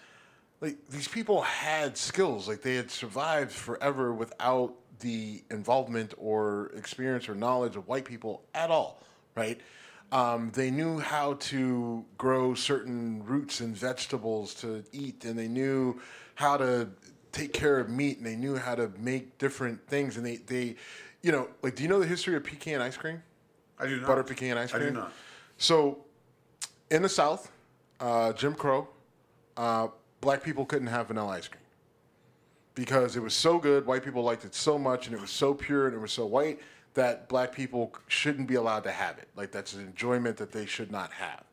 like 0.60 0.76
these 0.88 1.08
people 1.08 1.42
had 1.42 1.96
skills, 1.96 2.48
like 2.48 2.62
they 2.62 2.76
had 2.76 2.90
survived 2.90 3.52
forever 3.52 4.12
without 4.12 4.74
the 5.00 5.42
involvement 5.50 6.14
or 6.16 6.70
experience 6.76 7.28
or 7.28 7.34
knowledge 7.34 7.76
of 7.76 7.86
white 7.88 8.04
people 8.04 8.42
at 8.54 8.70
all, 8.70 9.02
right? 9.34 9.60
Um, 10.12 10.52
they 10.54 10.70
knew 10.70 11.00
how 11.00 11.34
to 11.34 12.04
grow 12.16 12.54
certain 12.54 13.24
roots 13.24 13.60
and 13.60 13.76
vegetables 13.76 14.54
to 14.54 14.84
eat, 14.92 15.24
and 15.24 15.36
they 15.36 15.48
knew 15.48 16.00
how 16.36 16.56
to 16.56 16.88
take 17.32 17.52
care 17.52 17.80
of 17.80 17.90
meat, 17.90 18.18
and 18.18 18.26
they 18.26 18.36
knew 18.36 18.56
how 18.56 18.74
to 18.76 18.90
make 18.98 19.38
different 19.38 19.84
things. 19.88 20.16
And 20.16 20.24
they, 20.24 20.36
they, 20.36 20.76
you 21.22 21.32
know, 21.32 21.48
like, 21.62 21.74
do 21.74 21.82
you 21.82 21.88
know 21.88 21.98
the 21.98 22.06
history 22.06 22.36
of 22.36 22.44
pecan 22.44 22.80
ice 22.80 22.96
cream? 22.96 23.22
I 23.78 23.86
do 23.88 23.96
not. 23.96 24.06
Butter 24.06 24.22
pecan 24.22 24.56
ice 24.56 24.70
cream? 24.70 24.82
I 24.82 24.86
do 24.86 24.92
not. 24.92 25.12
So, 25.58 25.98
in 26.90 27.02
the 27.02 27.08
South, 27.08 27.50
uh, 28.00 28.32
Jim 28.32 28.54
Crow, 28.54 28.88
uh, 29.56 29.88
black 30.20 30.42
people 30.42 30.64
couldn't 30.64 30.88
have 30.88 31.08
vanilla 31.08 31.32
ice 31.32 31.48
cream 31.48 31.60
because 32.74 33.16
it 33.16 33.22
was 33.22 33.34
so 33.34 33.58
good. 33.58 33.86
White 33.86 34.04
people 34.04 34.22
liked 34.22 34.44
it 34.44 34.54
so 34.54 34.78
much, 34.78 35.06
and 35.06 35.14
it 35.14 35.20
was 35.20 35.30
so 35.30 35.54
pure 35.54 35.86
and 35.86 35.94
it 35.94 35.98
was 36.00 36.12
so 36.12 36.26
white 36.26 36.60
that 36.94 37.28
black 37.28 37.52
people 37.52 37.92
shouldn't 38.08 38.46
be 38.46 38.54
allowed 38.54 38.84
to 38.84 38.90
have 38.90 39.18
it. 39.18 39.28
Like 39.36 39.50
that's 39.50 39.74
an 39.74 39.80
enjoyment 39.80 40.36
that 40.36 40.52
they 40.52 40.66
should 40.66 40.90
not 40.92 41.12
have. 41.12 41.44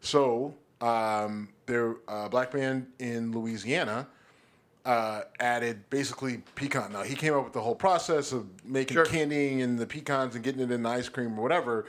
So, 0.00 0.54
um, 0.80 1.48
there, 1.66 1.96
a 2.08 2.28
black 2.28 2.52
man 2.54 2.86
in 2.98 3.32
Louisiana 3.32 4.06
uh, 4.84 5.22
added 5.40 5.88
basically 5.90 6.42
pecan. 6.54 6.92
Now 6.92 7.02
he 7.02 7.14
came 7.14 7.34
up 7.34 7.44
with 7.44 7.54
the 7.54 7.60
whole 7.60 7.74
process 7.74 8.32
of 8.32 8.46
making 8.64 8.96
Sure. 8.96 9.06
candying 9.06 9.62
and 9.62 9.78
the 9.78 9.86
pecans 9.86 10.34
and 10.34 10.44
getting 10.44 10.60
it 10.60 10.70
in 10.70 10.82
the 10.82 10.88
ice 10.88 11.08
cream 11.08 11.38
or 11.38 11.42
whatever, 11.42 11.86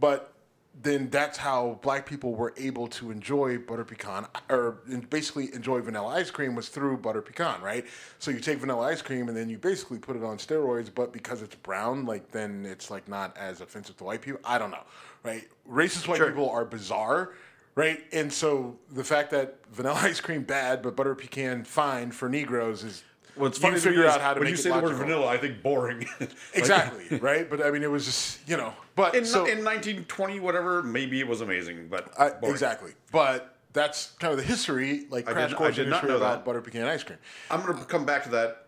but 0.00 0.32
then 0.80 1.10
that's 1.10 1.36
how 1.38 1.78
black 1.82 2.06
people 2.06 2.34
were 2.34 2.54
able 2.56 2.86
to 2.86 3.10
enjoy 3.10 3.58
butter 3.58 3.84
pecan 3.84 4.26
or 4.48 4.78
basically 5.10 5.52
enjoy 5.54 5.80
vanilla 5.80 6.14
ice 6.14 6.30
cream 6.30 6.54
was 6.54 6.68
through 6.68 6.96
butter 6.98 7.20
pecan, 7.22 7.60
right? 7.60 7.84
So 8.20 8.30
you 8.30 8.38
take 8.38 8.58
vanilla 8.58 8.86
ice 8.86 9.02
cream 9.02 9.28
and 9.28 9.36
then 9.36 9.48
you 9.48 9.58
basically 9.58 9.98
put 9.98 10.14
it 10.16 10.22
on 10.22 10.38
steroids, 10.38 10.88
but 10.94 11.12
because 11.12 11.42
it's 11.42 11.56
brown, 11.56 12.06
like 12.06 12.30
then 12.30 12.64
it's 12.64 12.90
like 12.90 13.08
not 13.08 13.36
as 13.36 13.60
offensive 13.60 13.96
to 13.96 14.04
white 14.04 14.22
people. 14.22 14.40
I 14.44 14.58
don't 14.58 14.70
know, 14.70 14.84
right? 15.24 15.48
Racist 15.68 16.06
white 16.06 16.18
Sure. 16.18 16.28
people 16.28 16.48
are 16.50 16.64
bizarre. 16.64 17.32
right? 17.74 18.00
And 18.12 18.32
so 18.32 18.76
the 18.90 19.04
fact 19.04 19.30
that 19.30 19.58
vanilla 19.72 19.94
ice 20.02 20.20
cream 20.20 20.42
bad, 20.42 20.82
but 20.82 20.94
butter 20.96 21.14
pecan 21.14 21.64
fine 21.64 22.10
for 22.12 22.28
Negroes 22.28 22.84
is 22.84 23.02
What's 23.38 23.58
you 23.58 23.62
funny 23.62 23.74
to 23.76 23.80
figure 23.80 24.06
out 24.06 24.20
how 24.20 24.34
to 24.34 24.40
when 24.40 24.46
make 24.46 24.50
you 24.52 24.56
say 24.56 24.70
the 24.70 24.78
word 24.80 24.94
vanilla, 24.96 25.26
I 25.26 25.36
think 25.38 25.62
boring. 25.62 26.06
Like, 26.20 26.30
Exactly, 26.54 27.18
right? 27.20 27.48
But 27.48 27.64
I 27.64 27.70
mean, 27.70 27.82
it 27.82 27.90
was 27.90 28.04
just 28.04 28.48
you 28.48 28.56
know, 28.56 28.72
but 28.96 29.14
in, 29.14 29.24
so 29.24 29.40
in 29.46 29.64
1920, 29.64 30.40
whatever, 30.40 30.82
maybe 30.82 31.20
it 31.20 31.26
was 31.28 31.40
amazing, 31.40 31.88
but 31.88 32.12
I, 32.18 32.32
exactly. 32.42 32.92
But 33.12 33.54
that's 33.72 34.12
kind 34.12 34.32
of 34.32 34.38
the 34.38 34.44
history, 34.44 35.06
like 35.10 35.28
I 35.28 35.32
crash 35.32 35.50
did- 35.50 35.54
I 35.54 35.58
course 35.58 35.74
did 35.76 35.84
in 35.84 35.90
not 35.90 36.04
know 36.06 36.16
about 36.16 36.38
that. 36.38 36.44
butter 36.44 36.60
pecan 36.60 36.84
ice 36.86 37.02
cream. 37.04 37.18
I'm 37.50 37.62
going 37.64 37.78
to 37.78 37.84
come 37.84 38.04
back 38.04 38.24
to 38.24 38.30
that 38.30 38.66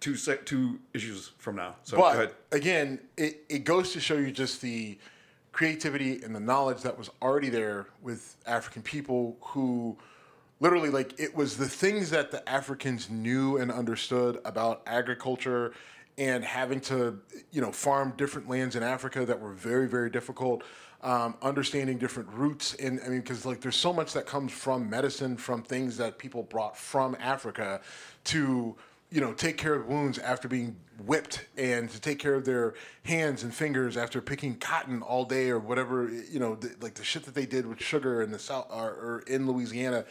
two 0.00 0.16
sec- 0.16 0.44
two 0.46 0.78
issues 0.94 1.32
from 1.38 1.56
now. 1.56 1.76
So 1.84 1.96
go 1.96 2.02
But 2.02 2.14
ahead. 2.16 2.30
again, 2.52 3.00
it, 3.16 3.44
it 3.48 3.64
goes 3.64 3.92
to 3.92 4.00
show 4.00 4.14
you 4.16 4.30
just 4.30 4.60
the 4.62 4.98
creativity 5.52 6.22
and 6.22 6.34
the 6.34 6.40
knowledge 6.40 6.82
that 6.82 6.98
was 6.98 7.10
already 7.22 7.48
there 7.48 7.86
with 8.02 8.36
African 8.46 8.82
people 8.82 9.36
who 9.40 9.96
literally 10.60 10.90
like 10.90 11.18
it 11.18 11.34
was 11.34 11.56
the 11.56 11.68
things 11.68 12.10
that 12.10 12.30
the 12.30 12.46
Africans 12.48 13.10
knew 13.10 13.58
and 13.58 13.70
understood 13.70 14.40
about 14.44 14.82
agriculture 14.86 15.72
and 16.18 16.44
having 16.44 16.80
to 16.80 17.18
you 17.52 17.60
know 17.60 17.72
farm 17.72 18.14
different 18.16 18.48
lands 18.48 18.76
in 18.76 18.82
Africa 18.82 19.26
that 19.26 19.40
were 19.40 19.52
very 19.52 19.88
very 19.88 20.10
difficult 20.10 20.62
um, 21.02 21.34
understanding 21.42 21.98
different 21.98 22.28
roots 22.30 22.74
and 22.74 23.00
I 23.04 23.08
mean 23.08 23.20
because 23.20 23.44
like 23.44 23.60
there's 23.60 23.76
so 23.76 23.92
much 23.92 24.12
that 24.14 24.26
comes 24.26 24.52
from 24.52 24.88
medicine 24.88 25.36
from 25.36 25.62
things 25.62 25.96
that 25.98 26.18
people 26.18 26.42
brought 26.42 26.76
from 26.76 27.16
Africa 27.20 27.80
to 28.24 28.76
you 29.10 29.20
know 29.20 29.34
take 29.34 29.58
care 29.58 29.74
of 29.74 29.86
wounds 29.86 30.18
after 30.18 30.48
being 30.48 30.76
whipped 31.04 31.46
and 31.58 31.90
to 31.90 32.00
take 32.00 32.18
care 32.18 32.34
of 32.34 32.46
their 32.46 32.74
hands 33.04 33.42
and 33.42 33.54
fingers 33.54 33.98
after 33.98 34.22
picking 34.22 34.56
cotton 34.56 35.02
all 35.02 35.24
day 35.26 35.50
or 35.50 35.58
whatever 35.58 36.10
you 36.30 36.40
know 36.40 36.54
the, 36.56 36.74
like 36.80 36.94
the 36.94 37.04
shit 37.04 37.24
that 37.24 37.34
they 37.34 37.46
did 37.46 37.66
with 37.66 37.80
sugar 37.80 38.22
in 38.22 38.30
the 38.30 38.38
south 38.38 38.66
or, 38.70 38.88
or 38.88 39.24
in 39.26 39.46
Louisiana 39.46 40.04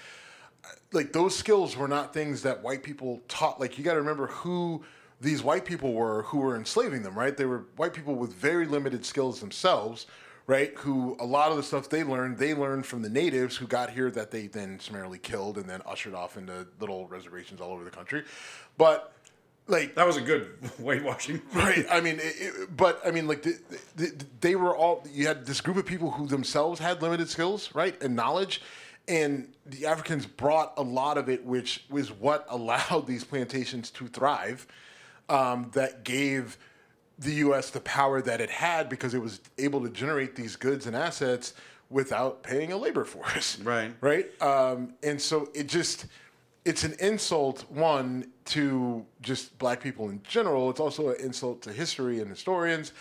like 0.91 1.13
those 1.13 1.35
skills 1.35 1.75
were 1.75 1.87
not 1.87 2.13
things 2.13 2.41
that 2.43 2.61
white 2.63 2.83
people 2.83 3.21
taught. 3.27 3.59
Like 3.59 3.77
you 3.77 3.83
got 3.83 3.93
to 3.93 3.99
remember 3.99 4.27
who 4.27 4.83
these 5.21 5.43
white 5.43 5.65
people 5.65 5.93
were 5.93 6.23
who 6.23 6.39
were 6.39 6.55
enslaving 6.55 7.03
them 7.03 7.17
right? 7.17 7.35
They 7.35 7.45
were 7.45 7.65
white 7.75 7.93
people 7.93 8.15
with 8.15 8.33
very 8.33 8.65
limited 8.65 9.05
skills 9.05 9.39
themselves 9.39 10.07
right? 10.47 10.73
Who 10.77 11.17
a 11.19 11.25
lot 11.25 11.49
of 11.49 11.57
the 11.57 11.63
stuff 11.63 11.89
they 11.89 12.03
learned 12.03 12.37
they 12.37 12.53
learned 12.53 12.85
from 12.85 13.01
the 13.01 13.09
natives 13.09 13.55
who 13.55 13.65
got 13.67 13.89
here 13.89 14.11
that 14.11 14.31
they 14.31 14.47
then 14.47 14.79
summarily 14.79 15.17
killed 15.17 15.57
and 15.57 15.67
then 15.69 15.81
ushered 15.85 16.13
off 16.13 16.37
into 16.37 16.67
little 16.79 17.07
reservations 17.07 17.59
all 17.61 17.71
over 17.71 17.83
the 17.83 17.89
country. 17.89 18.23
But 18.77 19.11
like 19.67 19.95
That 19.95 20.05
was 20.05 20.17
a 20.17 20.21
good 20.21 20.45
whitewashing. 20.77 21.41
right. 21.53 21.85
I 21.91 21.99
mean 22.01 22.17
it, 22.19 22.35
it, 22.39 22.77
but 22.77 23.01
i 23.05 23.11
mean 23.11 23.27
like 23.27 23.41
the, 23.41 23.57
the, 23.95 24.25
they 24.41 24.55
were 24.55 24.75
all 24.75 25.03
you 25.11 25.25
had 25.27 25.45
this 25.45 25.61
group 25.61 25.77
of 25.77 25.85
people 25.85 26.11
who 26.11 26.27
themselves 26.27 26.79
had 26.79 27.01
limited 27.01 27.29
skills 27.29 27.73
right 27.73 27.99
and 28.03 28.15
knowledge 28.15 28.61
and 29.07 29.53
the 29.65 29.85
africans 29.85 30.25
brought 30.25 30.73
a 30.77 30.83
lot 30.83 31.17
of 31.17 31.29
it 31.29 31.43
which 31.45 31.85
was 31.89 32.11
what 32.11 32.45
allowed 32.49 33.05
these 33.07 33.23
plantations 33.23 33.89
to 33.89 34.07
thrive 34.07 34.67
um, 35.29 35.69
that 35.73 36.03
gave 36.03 36.57
the 37.19 37.31
us 37.35 37.69
the 37.69 37.79
power 37.81 38.21
that 38.21 38.41
it 38.41 38.49
had 38.49 38.89
because 38.89 39.13
it 39.13 39.21
was 39.21 39.39
able 39.57 39.81
to 39.81 39.89
generate 39.89 40.35
these 40.35 40.55
goods 40.55 40.85
and 40.85 40.95
assets 40.95 41.53
without 41.89 42.43
paying 42.43 42.71
a 42.71 42.77
labor 42.77 43.05
force. 43.05 43.59
Right. 43.59 43.93
right? 44.01 44.41
Um, 44.41 44.93
and 45.03 45.21
so 45.21 45.49
it 45.53 45.67
just 45.67 46.07
it's 46.65 46.83
an 46.83 46.95
insult 46.99 47.69
one 47.69 48.31
to 48.45 49.05
just 49.21 49.57
black 49.59 49.81
people 49.81 50.09
in 50.09 50.21
general. 50.23 50.69
It's 50.71 50.79
also 50.79 51.09
an 51.09 51.17
insult 51.21 51.61
to 51.63 51.71
history 51.71 52.21
and 52.21 52.29
historians. 52.29 52.91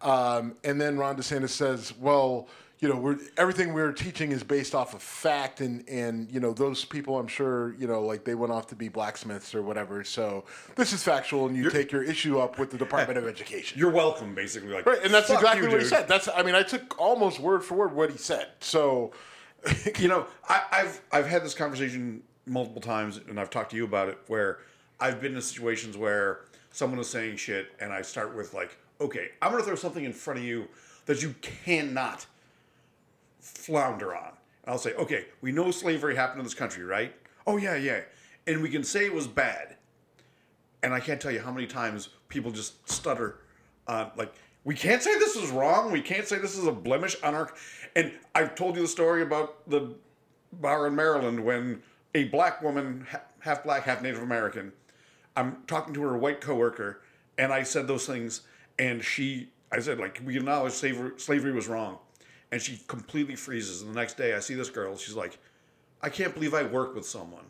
Um, 0.00 0.56
and 0.64 0.80
then 0.80 0.96
ron 0.96 1.16
desantis 1.16 1.50
says 1.50 1.92
well 1.98 2.48
you 2.80 2.88
know 2.88 2.96
we're 2.96 3.18
everything 3.36 3.72
we're 3.72 3.92
teaching 3.92 4.32
is 4.32 4.42
based 4.42 4.74
off 4.74 4.94
of 4.94 5.02
fact 5.02 5.60
and 5.60 5.86
and 5.88 6.30
you 6.32 6.40
know 6.40 6.52
those 6.52 6.84
people 6.84 7.18
i'm 7.18 7.26
sure 7.26 7.74
you 7.74 7.86
know 7.86 8.02
like 8.02 8.24
they 8.24 8.34
went 8.34 8.52
off 8.52 8.66
to 8.68 8.74
be 8.74 8.88
blacksmiths 8.88 9.54
or 9.54 9.62
whatever. 9.62 10.02
So 10.02 10.44
this 10.76 10.92
is 10.92 11.02
factual 11.02 11.46
and 11.46 11.56
you 11.56 11.70
take 11.70 11.92
your 11.92 12.02
issue 12.02 12.38
up 12.38 12.58
with 12.58 12.70
the 12.70 12.78
department 12.78 13.18
of 13.18 13.26
education. 13.26 13.78
You're 13.78 13.90
welcome, 13.90 14.34
basically. 14.34 14.70
Like, 14.70 14.86
right 14.86 15.02
and 15.04 15.12
that's 15.12 15.30
exactly 15.30 15.66
you, 15.66 15.70
what 15.70 15.80
he 15.80 15.86
said. 15.86 16.08
That's 16.08 16.28
i 16.34 16.42
mean 16.42 16.54
i 16.54 16.62
took 16.62 16.98
almost 16.98 17.38
word 17.38 17.62
for 17.62 17.74
word 17.74 17.94
what 17.94 18.10
he 18.10 18.18
said. 18.18 18.48
So 18.60 19.12
you 19.98 20.08
know, 20.08 20.26
I, 20.48 20.62
I've 20.72 21.00
I've 21.12 21.26
had 21.26 21.44
this 21.44 21.54
conversation 21.54 22.22
multiple 22.46 22.80
times, 22.80 23.20
and 23.28 23.38
I've 23.38 23.50
talked 23.50 23.70
to 23.70 23.76
you 23.76 23.84
about 23.84 24.08
it, 24.08 24.18
where 24.26 24.58
I've 24.98 25.20
been 25.20 25.34
in 25.34 25.42
situations 25.42 25.96
where 25.96 26.40
someone 26.70 26.98
is 27.00 27.08
saying 27.08 27.36
shit, 27.36 27.68
and 27.80 27.92
I 27.92 28.02
start 28.02 28.34
with 28.34 28.54
like, 28.54 28.76
okay, 29.00 29.30
I'm 29.42 29.50
gonna 29.52 29.62
throw 29.62 29.74
something 29.74 30.04
in 30.04 30.12
front 30.12 30.40
of 30.40 30.44
you 30.44 30.68
that 31.06 31.22
you 31.22 31.34
cannot 31.40 32.26
flounder 33.40 34.14
on. 34.14 34.32
I'll 34.66 34.78
say, 34.78 34.94
okay, 34.94 35.26
we 35.40 35.52
know 35.52 35.70
slavery 35.70 36.14
happened 36.14 36.40
in 36.40 36.44
this 36.44 36.54
country, 36.54 36.84
right? 36.84 37.14
Oh 37.46 37.56
yeah, 37.56 37.76
yeah, 37.76 38.02
and 38.46 38.62
we 38.62 38.68
can 38.68 38.84
say 38.84 39.06
it 39.06 39.14
was 39.14 39.26
bad, 39.26 39.76
and 40.82 40.94
I 40.94 41.00
can't 41.00 41.20
tell 41.20 41.32
you 41.32 41.40
how 41.40 41.50
many 41.50 41.66
times 41.66 42.10
people 42.28 42.50
just 42.50 42.88
stutter 42.88 43.40
on 43.88 44.10
like 44.16 44.32
we 44.62 44.74
can't 44.74 45.02
say 45.02 45.18
this 45.18 45.36
is 45.36 45.50
wrong. 45.50 45.90
We 45.90 46.02
can't 46.02 46.26
say 46.26 46.38
this 46.38 46.56
is 46.56 46.66
a 46.66 46.72
blemish 46.72 47.16
on 47.22 47.34
our 47.34 47.50
and 47.96 48.12
i've 48.34 48.54
told 48.54 48.76
you 48.76 48.82
the 48.82 48.88
story 48.88 49.22
about 49.22 49.68
the 49.68 49.94
bar 50.54 50.86
in 50.86 50.94
maryland 50.94 51.42
when 51.44 51.82
a 52.14 52.24
black 52.24 52.62
woman 52.62 53.06
half 53.40 53.64
black 53.64 53.84
half 53.84 54.02
native 54.02 54.22
american 54.22 54.72
i'm 55.36 55.58
talking 55.66 55.94
to 55.94 56.02
her 56.02 56.16
white 56.16 56.40
coworker 56.40 57.02
and 57.38 57.52
i 57.52 57.62
said 57.62 57.86
those 57.86 58.06
things 58.06 58.42
and 58.78 59.04
she 59.04 59.48
i 59.72 59.78
said 59.78 59.98
like 59.98 60.20
we 60.24 60.36
acknowledge 60.36 60.72
slavery, 60.72 61.12
slavery 61.16 61.52
was 61.52 61.68
wrong 61.68 61.98
and 62.52 62.60
she 62.60 62.80
completely 62.88 63.36
freezes 63.36 63.82
and 63.82 63.90
the 63.90 63.94
next 63.94 64.16
day 64.16 64.34
i 64.34 64.38
see 64.38 64.54
this 64.54 64.70
girl 64.70 64.96
she's 64.96 65.14
like 65.14 65.38
I 66.02 66.08
can't 66.08 66.34
believe 66.34 66.54
I 66.54 66.62
work 66.62 66.94
with 66.94 67.06
someone 67.06 67.44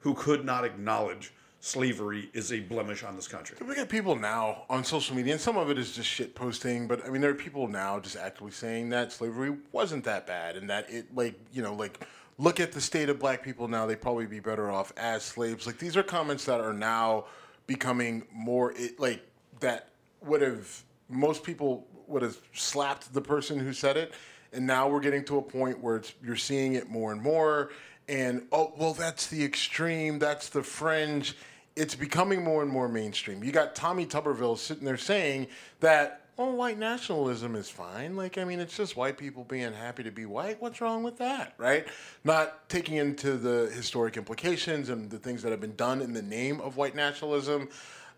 who 0.00 0.14
could 0.14 0.44
not 0.44 0.64
acknowledge 0.64 1.32
slavery 1.62 2.30
is 2.32 2.52
a 2.52 2.60
blemish 2.60 3.02
on 3.04 3.16
this 3.16 3.28
country. 3.28 3.56
We 3.66 3.74
got 3.74 3.90
people 3.90 4.16
now 4.16 4.62
on 4.70 4.82
social 4.82 5.14
media, 5.14 5.34
and 5.34 5.40
some 5.40 5.58
of 5.58 5.70
it 5.70 5.78
is 5.78 5.92
just 5.92 6.08
shit 6.08 6.34
posting. 6.34 6.88
But 6.88 7.04
I 7.04 7.10
mean, 7.10 7.20
there 7.20 7.30
are 7.30 7.34
people 7.34 7.68
now 7.68 8.00
just 8.00 8.16
actively 8.16 8.52
saying 8.52 8.88
that 8.90 9.12
slavery 9.12 9.56
wasn't 9.72 10.04
that 10.04 10.26
bad, 10.26 10.56
and 10.56 10.70
that 10.70 10.90
it, 10.90 11.14
like, 11.14 11.38
you 11.52 11.62
know, 11.62 11.74
like, 11.74 12.06
look 12.38 12.60
at 12.60 12.72
the 12.72 12.80
state 12.80 13.10
of 13.10 13.18
black 13.18 13.42
people 13.42 13.68
now; 13.68 13.84
they'd 13.84 14.00
probably 14.00 14.26
be 14.26 14.40
better 14.40 14.70
off 14.70 14.92
as 14.96 15.22
slaves. 15.22 15.66
Like, 15.66 15.78
these 15.78 15.98
are 15.98 16.02
comments 16.02 16.46
that 16.46 16.60
are 16.60 16.72
now 16.72 17.26
becoming 17.66 18.26
more 18.32 18.72
it, 18.72 18.98
like 18.98 19.22
that 19.60 19.90
would 20.22 20.40
have 20.40 20.82
most 21.10 21.44
people 21.44 21.86
would 22.06 22.22
have 22.22 22.38
slapped 22.54 23.12
the 23.12 23.20
person 23.20 23.58
who 23.58 23.74
said 23.74 23.98
it, 23.98 24.14
and 24.52 24.66
now 24.66 24.88
we're 24.88 25.00
getting 25.00 25.24
to 25.24 25.38
a 25.38 25.42
point 25.42 25.80
where 25.80 26.02
you're 26.22 26.36
seeing 26.36 26.74
it 26.74 26.88
more 26.88 27.12
and 27.12 27.22
more. 27.22 27.70
And 28.08 28.46
oh, 28.50 28.72
well, 28.76 28.94
that's 28.94 29.28
the 29.28 29.44
extreme. 29.44 30.18
That's 30.18 30.48
the 30.48 30.62
fringe 30.62 31.36
it's 31.76 31.94
becoming 31.94 32.42
more 32.42 32.62
and 32.62 32.70
more 32.70 32.88
mainstream. 32.88 33.42
You 33.44 33.52
got 33.52 33.74
Tommy 33.74 34.06
Tuberville 34.06 34.58
sitting 34.58 34.84
there 34.84 34.96
saying 34.96 35.46
that, 35.80 36.22
oh, 36.36 36.52
white 36.52 36.78
nationalism 36.78 37.54
is 37.54 37.70
fine. 37.70 38.16
Like, 38.16 38.38
I 38.38 38.44
mean, 38.44 38.60
it's 38.60 38.76
just 38.76 38.96
white 38.96 39.16
people 39.16 39.44
being 39.44 39.72
happy 39.72 40.02
to 40.02 40.10
be 40.10 40.26
white. 40.26 40.60
What's 40.60 40.80
wrong 40.80 41.02
with 41.02 41.18
that, 41.18 41.54
right? 41.58 41.86
Not 42.24 42.68
taking 42.68 42.96
into 42.96 43.36
the 43.36 43.70
historic 43.74 44.16
implications 44.16 44.88
and 44.88 45.10
the 45.10 45.18
things 45.18 45.42
that 45.42 45.50
have 45.50 45.60
been 45.60 45.76
done 45.76 46.02
in 46.02 46.12
the 46.12 46.22
name 46.22 46.60
of 46.60 46.76
white 46.76 46.94
nationalism. 46.94 47.68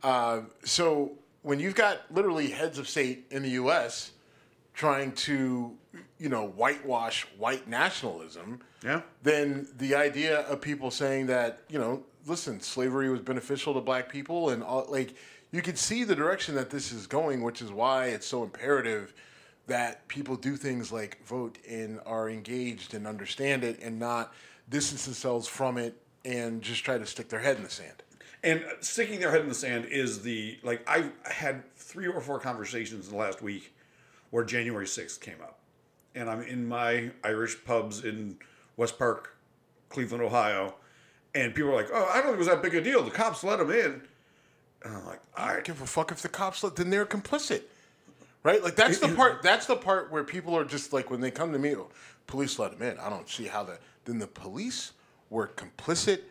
Uh, 0.02 0.40
so 0.64 1.12
when 1.42 1.60
you've 1.60 1.74
got 1.74 1.98
literally 2.10 2.48
heads 2.48 2.78
of 2.78 2.88
state 2.88 3.26
in 3.30 3.42
the 3.42 3.50
U.S. 3.50 4.12
trying 4.74 5.12
to, 5.12 5.76
you 6.18 6.28
know, 6.28 6.46
whitewash 6.46 7.26
white 7.38 7.68
nationalism, 7.68 8.60
Yeah. 8.82 9.02
then 9.22 9.68
the 9.76 9.94
idea 9.94 10.40
of 10.40 10.60
people 10.60 10.90
saying 10.90 11.26
that 11.26 11.60
you 11.68 11.78
know 11.78 12.04
listen 12.26 12.60
slavery 12.60 13.08
was 13.10 13.20
beneficial 13.20 13.74
to 13.74 13.80
black 13.80 14.08
people 14.08 14.50
and 14.50 14.62
all, 14.62 14.86
like 14.88 15.14
you 15.50 15.60
can 15.60 15.76
see 15.76 16.04
the 16.04 16.14
direction 16.14 16.54
that 16.54 16.70
this 16.70 16.92
is 16.92 17.06
going 17.06 17.42
which 17.42 17.60
is 17.60 17.70
why 17.70 18.06
it's 18.06 18.26
so 18.26 18.42
imperative 18.44 19.12
that 19.66 20.06
people 20.08 20.36
do 20.36 20.56
things 20.56 20.90
like 20.92 21.24
vote 21.26 21.58
and 21.68 22.00
are 22.06 22.28
engaged 22.30 22.94
and 22.94 23.06
understand 23.06 23.62
it 23.64 23.78
and 23.82 23.98
not 23.98 24.32
distance 24.70 25.04
themselves 25.04 25.46
from 25.48 25.76
it 25.78 25.94
and 26.24 26.62
just 26.62 26.84
try 26.84 26.96
to 26.96 27.06
stick 27.06 27.28
their 27.28 27.40
head 27.40 27.56
in 27.56 27.62
the 27.64 27.70
sand 27.70 28.02
And 28.44 28.64
sticking 28.80 29.20
their 29.20 29.30
head 29.32 29.40
in 29.42 29.48
the 29.48 29.54
sand 29.54 29.84
is 29.86 30.22
the 30.22 30.58
like 30.62 30.88
I've 30.88 31.10
had 31.24 31.62
three 31.76 32.06
or 32.06 32.20
four 32.20 32.38
conversations 32.40 33.06
in 33.06 33.12
the 33.12 33.18
last 33.18 33.42
week 33.42 33.74
where 34.32 34.42
January 34.42 34.86
sixth 34.88 35.20
came 35.20 35.40
up, 35.40 35.58
and 36.16 36.28
I'm 36.28 36.42
in 36.42 36.66
my 36.66 37.10
Irish 37.22 37.64
pubs 37.64 38.02
in 38.04 38.38
West 38.76 38.98
Park, 38.98 39.36
Cleveland, 39.90 40.24
Ohio, 40.24 40.74
and 41.34 41.54
people 41.54 41.70
are 41.70 41.76
like, 41.76 41.88
"Oh, 41.92 42.08
I 42.10 42.14
don't 42.16 42.24
think 42.24 42.34
it 42.34 42.38
was 42.38 42.46
that 42.48 42.62
big 42.62 42.74
a 42.74 42.80
deal. 42.80 43.02
The 43.04 43.10
cops 43.12 43.44
let 43.44 43.58
them 43.60 43.70
in." 43.70 44.02
And 44.84 44.96
I'm 44.96 45.06
like, 45.06 45.20
I 45.36 45.52
don't 45.52 45.64
give 45.64 45.80
a 45.80 45.86
fuck 45.86 46.10
if 46.10 46.22
the 46.22 46.28
cops 46.28 46.64
let, 46.64 46.74
them. 46.74 46.84
then 46.86 46.90
they're 46.90 47.06
complicit. 47.06 47.62
Right? 48.42 48.60
Like 48.64 48.74
that's 48.74 48.98
the 48.98 49.08
part 49.14 49.42
that's 49.42 49.66
the 49.66 49.76
part 49.76 50.10
where 50.10 50.24
people 50.24 50.56
are 50.56 50.64
just 50.64 50.92
like 50.92 51.10
when 51.10 51.20
they 51.20 51.30
come 51.30 51.52
to 51.52 51.58
me, 51.58 51.76
oh, 51.76 51.88
police 52.26 52.58
let 52.58 52.76
them 52.76 52.82
in. 52.90 52.98
I 52.98 53.08
don't 53.08 53.28
see 53.28 53.44
how 53.44 53.62
the 53.62 53.78
then 54.06 54.18
the 54.18 54.26
police 54.26 54.92
were 55.30 55.46
complicit 55.48 56.22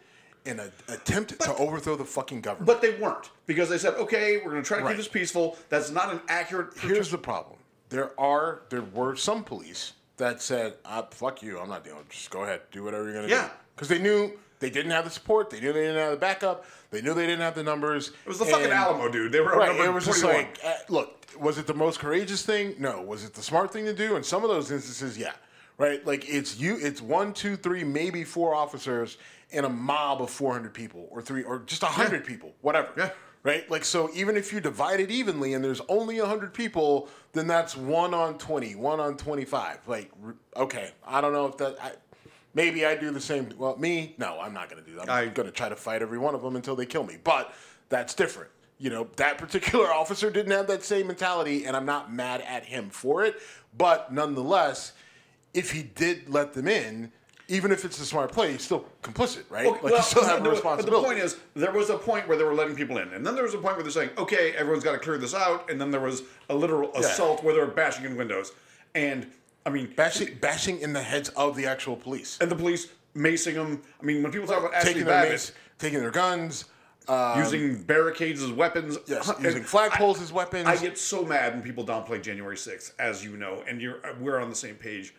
in 0.43 0.59
an 0.59 0.71
attempt 0.89 1.39
to 1.39 1.55
overthrow 1.55 1.95
the 1.95 2.03
fucking 2.03 2.41
government. 2.41 2.65
But 2.65 2.81
they 2.81 2.95
weren't 2.95 3.29
because 3.45 3.69
they 3.69 3.77
said, 3.77 3.93
"Okay, 3.93 4.37
we're 4.37 4.51
going 4.51 4.63
to 4.63 4.67
try 4.67 4.79
to 4.79 4.83
Right. 4.83 4.91
keep 4.91 4.97
this 4.97 5.07
peaceful." 5.07 5.57
That's 5.69 5.91
not 5.91 6.11
an 6.11 6.19
accurate. 6.27 6.73
Here's 6.79 7.11
the 7.11 7.17
problem. 7.17 7.57
There 7.91 8.17
are 8.19 8.61
there 8.69 8.81
were 8.81 9.15
some 9.17 9.43
police 9.43 9.93
that 10.17 10.41
said, 10.41 10.75
uh, 10.85 11.03
"Fuck 11.11 11.43
you, 11.43 11.59
I'm 11.59 11.67
not 11.69 11.83
dealing. 11.83 12.05
Just 12.09 12.29
go 12.31 12.43
ahead, 12.43 12.61
do 12.71 12.83
whatever 12.83 13.03
you're 13.03 13.13
gonna 13.13 13.27
Yeah. 13.27 13.47
do." 13.47 13.53
Because 13.75 13.89
they 13.89 13.99
knew 13.99 14.31
they 14.59 14.69
didn't 14.69 14.91
have 14.91 15.03
the 15.03 15.11
support, 15.11 15.49
they 15.49 15.59
knew 15.59 15.73
they 15.73 15.81
didn't 15.81 15.97
have 15.97 16.11
the 16.11 16.17
backup, 16.17 16.65
they 16.89 17.01
knew 17.01 17.13
they 17.13 17.25
didn't 17.27 17.41
have 17.41 17.55
the 17.55 17.63
numbers. 17.63 18.09
It 18.09 18.29
was 18.29 18.39
the 18.39 18.45
fucking 18.45 18.65
and- 18.65 18.73
Alamo, 18.73 19.09
dude. 19.09 19.31
They 19.33 19.41
were 19.41 19.55
Right, 19.57 19.77
it 19.77 19.93
was 19.93 20.05
just 20.05 20.23
like, 20.23 20.57
uh, 20.63 20.73
look, 20.87 21.25
was 21.37 21.57
it 21.57 21.67
the 21.67 21.73
most 21.73 21.99
courageous 21.99 22.43
thing? 22.45 22.75
No. 22.79 23.01
Was 23.01 23.23
it 23.25 23.33
the 23.33 23.41
smart 23.41 23.73
thing 23.73 23.85
to 23.85 23.93
do? 23.93 24.15
In 24.15 24.23
some 24.23 24.43
of 24.43 24.49
those 24.49 24.71
instances, 24.71 25.17
yeah. 25.17 25.33
Right, 25.77 26.05
like 26.05 26.29
it's 26.29 26.57
you, 26.59 26.77
it's 26.79 27.01
one, 27.01 27.33
two, 27.33 27.55
three, 27.57 27.83
maybe 27.83 28.23
four 28.23 28.53
officers 28.53 29.17
in 29.49 29.65
a 29.65 29.69
mob 29.69 30.21
of 30.21 30.29
four 30.29 30.53
hundred 30.53 30.73
people, 30.75 31.07
or 31.09 31.21
three, 31.21 31.43
or 31.43 31.59
just 31.59 31.83
hundred 31.83 32.23
people, 32.23 32.53
whatever. 32.61 32.89
Yeah. 32.95 33.09
Right, 33.43 33.69
like 33.71 33.83
so, 33.83 34.11
even 34.13 34.37
if 34.37 34.53
you 34.53 34.61
divide 34.61 34.99
it 34.99 35.09
evenly 35.09 35.55
and 35.55 35.63
there's 35.63 35.81
only 35.89 36.19
hundred 36.19 36.53
people, 36.53 37.09
then 37.33 37.47
that's 37.47 37.75
one 37.75 38.13
on 38.13 38.37
20, 38.37 38.75
one 38.75 38.99
on 38.99 39.17
twenty-five. 39.17 39.79
Like, 39.87 40.11
okay, 40.55 40.91
I 41.05 41.21
don't 41.21 41.33
know 41.33 41.47
if 41.47 41.57
that. 41.57 41.75
I, 41.81 41.91
maybe 42.53 42.85
I 42.85 42.95
do 42.95 43.09
the 43.09 43.19
same. 43.19 43.49
Well, 43.57 43.75
me, 43.77 44.13
no, 44.19 44.39
I'm 44.39 44.53
not 44.53 44.69
going 44.69 44.83
to 44.83 44.87
do 44.87 44.95
that. 44.97 45.09
I'm 45.09 45.33
going 45.33 45.47
to 45.47 45.51
try 45.51 45.69
to 45.69 45.75
fight 45.75 46.03
every 46.03 46.19
one 46.19 46.35
of 46.35 46.43
them 46.43 46.55
until 46.55 46.75
they 46.75 46.85
kill 46.85 47.03
me. 47.03 47.17
But 47.23 47.51
that's 47.89 48.13
different. 48.13 48.51
You 48.77 48.91
know, 48.91 49.07
that 49.15 49.39
particular 49.39 49.87
officer 49.91 50.29
didn't 50.29 50.51
have 50.51 50.67
that 50.67 50.83
same 50.83 51.07
mentality, 51.07 51.65
and 51.65 51.75
I'm 51.75 51.85
not 51.85 52.13
mad 52.13 52.41
at 52.41 52.65
him 52.65 52.91
for 52.91 53.23
it. 53.23 53.41
But 53.75 54.13
nonetheless, 54.13 54.93
if 55.53 55.71
he 55.71 55.81
did 55.81 56.29
let 56.29 56.53
them 56.53 56.67
in, 56.67 57.11
even 57.51 57.71
if 57.71 57.83
it's 57.83 57.99
a 57.99 58.05
smart 58.05 58.31
play, 58.31 58.53
he's 58.53 58.63
still 58.63 58.85
complicit, 59.03 59.43
right? 59.49 59.65
Okay, 59.65 59.73
like 59.73 59.83
well, 59.83 59.95
you 59.97 60.01
still 60.01 60.23
have 60.23 60.39
a 60.39 60.43
no, 60.43 60.59
But 60.61 60.85
the 60.85 60.91
point 60.91 61.19
is, 61.19 61.37
there 61.53 61.71
was 61.71 61.89
a 61.89 61.97
point 61.97 62.27
where 62.27 62.37
they 62.37 62.45
were 62.45 62.53
letting 62.53 62.75
people 62.75 62.97
in, 62.97 63.09
and 63.09 63.27
then 63.27 63.35
there 63.35 63.43
was 63.43 63.53
a 63.53 63.57
point 63.57 63.75
where 63.75 63.83
they're 63.83 63.91
saying, 63.91 64.11
"Okay, 64.17 64.53
everyone's 64.53 64.85
got 64.85 64.93
to 64.93 64.99
clear 64.99 65.17
this 65.17 65.35
out," 65.35 65.69
and 65.69 65.79
then 65.79 65.91
there 65.91 65.99
was 65.99 66.23
a 66.49 66.55
literal 66.55 66.95
assault 66.95 67.43
where 67.43 67.53
they 67.53 67.59
were 67.59 67.67
bashing 67.67 68.05
in 68.05 68.15
windows, 68.15 68.53
and 68.95 69.27
I 69.65 69.69
mean, 69.69 69.91
bashing, 69.95 70.37
bashing 70.39 70.79
in 70.79 70.93
the 70.93 71.01
heads 71.03 71.29
of 71.29 71.57
the 71.57 71.67
actual 71.67 71.97
police, 71.97 72.37
and 72.39 72.49
the 72.49 72.55
police 72.55 72.87
macing 73.15 73.55
them. 73.55 73.81
I 74.01 74.05
mean, 74.05 74.23
when 74.23 74.31
people 74.31 74.47
talk 74.47 74.59
about 74.59 74.73
Ashley 74.73 74.93
taking 74.93 75.05
their 75.05 75.15
Babbitt 75.15 75.31
mace, 75.31 75.51
taking 75.77 75.99
their 75.99 76.11
guns. 76.11 76.65
Uh, 77.07 77.33
using 77.43 77.81
barricades 77.81 78.43
as 78.43 78.51
weapons, 78.51 78.95
Yes, 79.07 79.29
using 79.41 79.63
flagpoles 79.63 80.21
as 80.21 80.31
weapons. 80.31 80.67
I 80.67 80.77
get 80.77 80.99
so 80.99 81.25
mad 81.25 81.53
when 81.53 81.63
people 81.63 81.83
downplay 81.83 82.21
January 82.21 82.55
6th, 82.55 82.93
as 82.99 83.25
you 83.25 83.35
know, 83.35 83.63
and 83.67 83.81
you're 83.81 83.99
we're 84.19 84.39
on 84.39 84.49
the 84.49 84.55
same 84.55 84.75
page 84.75 85.13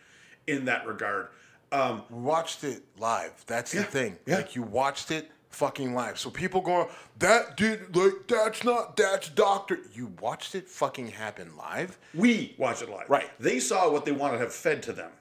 in 0.47 0.63
that 0.65 0.87
regard. 0.87 1.27
Um, 1.73 2.03
we 2.09 2.19
watched 2.19 2.63
it 2.63 2.83
live. 2.99 3.31
That's 3.47 3.71
the 3.71 3.83
thing. 3.83 4.17
yeah. 4.25 4.37
Like 4.37 4.55
you 4.55 4.61
watched 4.61 5.09
it 5.11 5.31
fucking 5.49 5.93
live. 5.93 6.19
So 6.19 6.29
people 6.29 6.61
going, 6.61 6.87
that 7.19 7.57
dude, 7.57 7.95
like 7.95 8.27
that's 8.27 8.63
not 8.63 8.95
that's 8.95 9.29
doctor. 9.29 9.79
You 9.93 10.13
watched 10.21 10.55
it 10.55 10.69
fucking 10.69 11.07
happen 11.09 11.55
live. 11.57 11.97
we 12.13 12.55
watched 12.57 12.83
it 12.83 12.89
live. 12.89 13.09
Right. 13.09 13.29
They 13.39 13.59
saw 13.59 13.91
what 13.91 14.05
they 14.05 14.11
wanted 14.11 14.33
to 14.33 14.43
have 14.43 14.53
fed 14.53 14.83
to 14.83 14.93
them. 14.93 15.11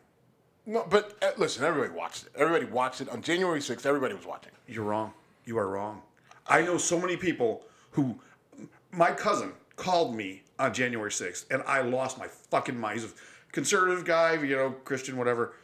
No, 0.66 0.86
but 0.88 1.16
uh, 1.22 1.30
listen, 1.38 1.64
everybody 1.64 1.92
watched 1.98 2.26
it. 2.26 2.32
Everybody 2.36 2.66
watched 2.70 3.00
it 3.00 3.08
on 3.08 3.20
January 3.22 3.58
6th. 3.60 3.84
Everybody 3.84 4.14
was 4.14 4.26
watching. 4.26 4.52
You're 4.68 4.84
wrong. 4.84 5.12
You 5.44 5.58
are 5.58 5.68
wrong. 5.68 6.02
I 6.46 6.62
know 6.62 6.76
so 6.76 7.00
many 7.00 7.16
people 7.16 7.62
who. 7.92 8.18
My 8.92 9.10
cousin 9.10 9.52
called 9.76 10.14
me 10.14 10.42
on 10.58 10.74
January 10.74 11.10
6th, 11.10 11.46
and 11.50 11.62
I 11.66 11.80
lost 11.80 12.18
my 12.18 12.26
fucking 12.28 12.78
mind. 12.78 13.00
He's 13.00 13.10
a 13.10 13.14
conservative 13.52 14.04
guy, 14.04 14.34
you 14.34 14.54
know, 14.54 14.70
Christian, 14.84 15.16
whatever. 15.16 15.54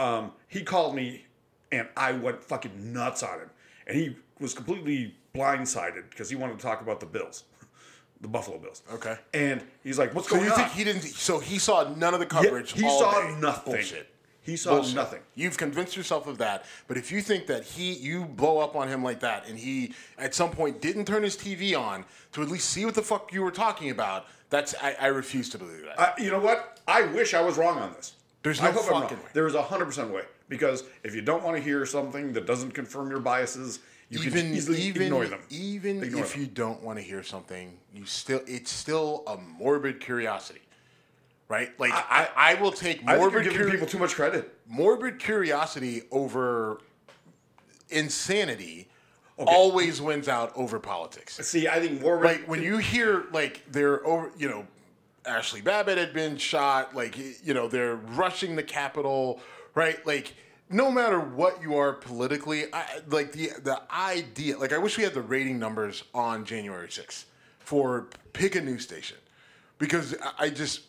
Um, 0.00 0.32
he 0.48 0.62
called 0.62 0.94
me, 0.94 1.26
and 1.70 1.86
I 1.96 2.12
went 2.12 2.42
fucking 2.42 2.92
nuts 2.92 3.22
on 3.22 3.38
him. 3.40 3.50
And 3.86 3.96
he 3.96 4.16
was 4.38 4.54
completely 4.54 5.14
blindsided 5.34 6.10
because 6.10 6.30
he 6.30 6.36
wanted 6.36 6.58
to 6.58 6.62
talk 6.62 6.80
about 6.80 7.00
the 7.00 7.06
Bills, 7.06 7.44
the 8.20 8.28
Buffalo 8.28 8.58
Bills. 8.58 8.82
Okay. 8.92 9.16
And 9.34 9.62
he's 9.84 9.98
like, 9.98 10.14
"What's 10.14 10.28
So 10.28 10.36
going 10.36 10.46
you 10.46 10.52
on?" 10.52 10.58
think 10.58 10.70
he 10.72 10.84
didn't? 10.84 11.02
So 11.02 11.38
he 11.38 11.58
saw 11.58 11.92
none 11.96 12.14
of 12.14 12.20
the 12.20 12.26
Yeah, 12.26 12.42
coverage. 12.42 12.72
he 12.72 12.84
all 12.84 12.98
saw 13.00 13.20
day. 13.22 13.34
nothing. 13.40 13.72
Bullshit. 13.74 14.06
He 14.42 14.56
saw 14.56 14.76
Bullshit. 14.76 14.94
nothing. 14.94 15.20
You've 15.34 15.58
convinced 15.58 15.96
yourself 15.96 16.26
of 16.26 16.38
that. 16.38 16.64
But 16.88 16.96
if 16.96 17.12
you 17.12 17.20
think 17.20 17.46
that 17.48 17.62
he, 17.62 17.92
you 17.92 18.24
blow 18.24 18.58
up 18.58 18.74
on 18.74 18.88
him 18.88 19.04
like 19.04 19.20
that, 19.20 19.46
and 19.46 19.58
he 19.58 19.92
at 20.16 20.34
some 20.34 20.50
point 20.50 20.80
didn't 20.80 21.04
turn 21.04 21.22
his 21.22 21.36
TV 21.36 21.78
on 21.78 22.04
to 22.32 22.42
at 22.42 22.48
least 22.48 22.70
see 22.70 22.86
what 22.86 22.94
the 22.94 23.02
fuck 23.02 23.32
you 23.34 23.42
were 23.42 23.50
talking 23.50 23.90
about, 23.90 24.26
that's 24.48 24.74
I, 24.82 24.96
I 24.98 25.06
refuse 25.08 25.50
to 25.50 25.58
believe 25.58 25.82
that. 25.84 25.98
Uh, 26.00 26.12
you 26.18 26.30
know 26.30 26.40
what? 26.40 26.80
I 26.88 27.02
wish 27.02 27.34
I 27.34 27.42
was 27.42 27.58
wrong 27.58 27.78
on 27.78 27.92
this. 27.92 28.14
There's 28.42 28.60
I 28.60 28.66
no 28.66 28.72
hope 28.72 28.84
I'm 28.86 28.90
wrong. 28.92 29.02
fucking 29.02 29.18
way. 29.18 29.30
There 29.34 29.46
is 29.46 29.54
a 29.54 29.62
hundred 29.62 29.86
percent 29.86 30.10
way 30.12 30.22
because 30.48 30.84
if 31.04 31.14
you 31.14 31.20
don't 31.22 31.42
want 31.44 31.56
to 31.56 31.62
hear 31.62 31.84
something 31.86 32.32
that 32.32 32.46
doesn't 32.46 32.72
confirm 32.72 33.10
your 33.10 33.20
biases, 33.20 33.80
you 34.08 34.18
even 34.20 34.32
can 34.46 34.54
easily 34.54 34.80
even 34.82 35.02
ignore 35.02 35.26
them. 35.26 35.40
even 35.50 36.02
Ignore 36.02 36.22
if 36.22 36.32
them. 36.32 36.40
you 36.42 36.46
don't 36.48 36.82
want 36.82 36.98
to 36.98 37.04
hear 37.04 37.22
something, 37.22 37.78
you 37.94 38.04
still 38.06 38.40
it's 38.46 38.70
still 38.72 39.22
a 39.26 39.36
morbid 39.36 40.00
curiosity, 40.00 40.62
right? 41.48 41.78
Like 41.78 41.92
I, 41.92 42.28
I, 42.34 42.54
will 42.54 42.72
take 42.72 43.02
I 43.06 43.12
think 43.12 43.18
morbid 43.18 43.44
you're 43.44 43.52
giving 43.52 43.66
curi- 43.68 43.70
people 43.72 43.86
too 43.86 43.98
much 43.98 44.14
credit. 44.14 44.52
morbid 44.66 45.18
curiosity 45.18 46.02
over 46.10 46.80
insanity 47.90 48.88
always 49.38 50.02
wins 50.02 50.28
out 50.28 50.52
over 50.54 50.78
politics. 50.78 51.36
See, 51.46 51.66
I 51.68 51.80
think 51.80 52.00
more 52.02 52.22
Like 52.22 52.44
when 52.46 52.62
you 52.62 52.78
hear 52.78 53.24
like 53.32 53.62
they're 53.70 54.04
over, 54.06 54.30
you 54.36 54.48
know, 54.48 54.66
Ashley 55.26 55.60
Babbitt 55.60 55.98
had 55.98 56.12
been 56.12 56.36
shot, 56.36 56.94
like 56.94 57.16
you 57.44 57.54
know 57.54 57.68
they're 57.68 57.96
rushing 57.96 58.56
the 58.56 58.62
Capitol, 58.62 59.40
right? 59.74 60.04
Like 60.06 60.34
no 60.70 60.90
matter 60.90 61.18
what 61.18 61.60
you 61.60 61.76
are 61.76 61.92
politically, 61.92 62.72
I, 62.72 63.00
like 63.08 63.32
the 63.32 63.50
the 63.62 63.80
idea, 63.92 64.56
like 64.58 64.72
I 64.72 64.78
wish 64.78 64.96
we 64.96 65.04
had 65.04 65.14
the 65.14 65.20
rating 65.22 65.58
numbers 65.58 66.04
on 66.14 66.44
January 66.44 66.88
6th 66.88 67.24
for 67.58 68.06
pick 68.32 68.54
a 68.54 68.60
news 68.60 68.82
station 68.82 69.16
because 69.78 70.14
I- 70.38 70.50
just 70.50 70.82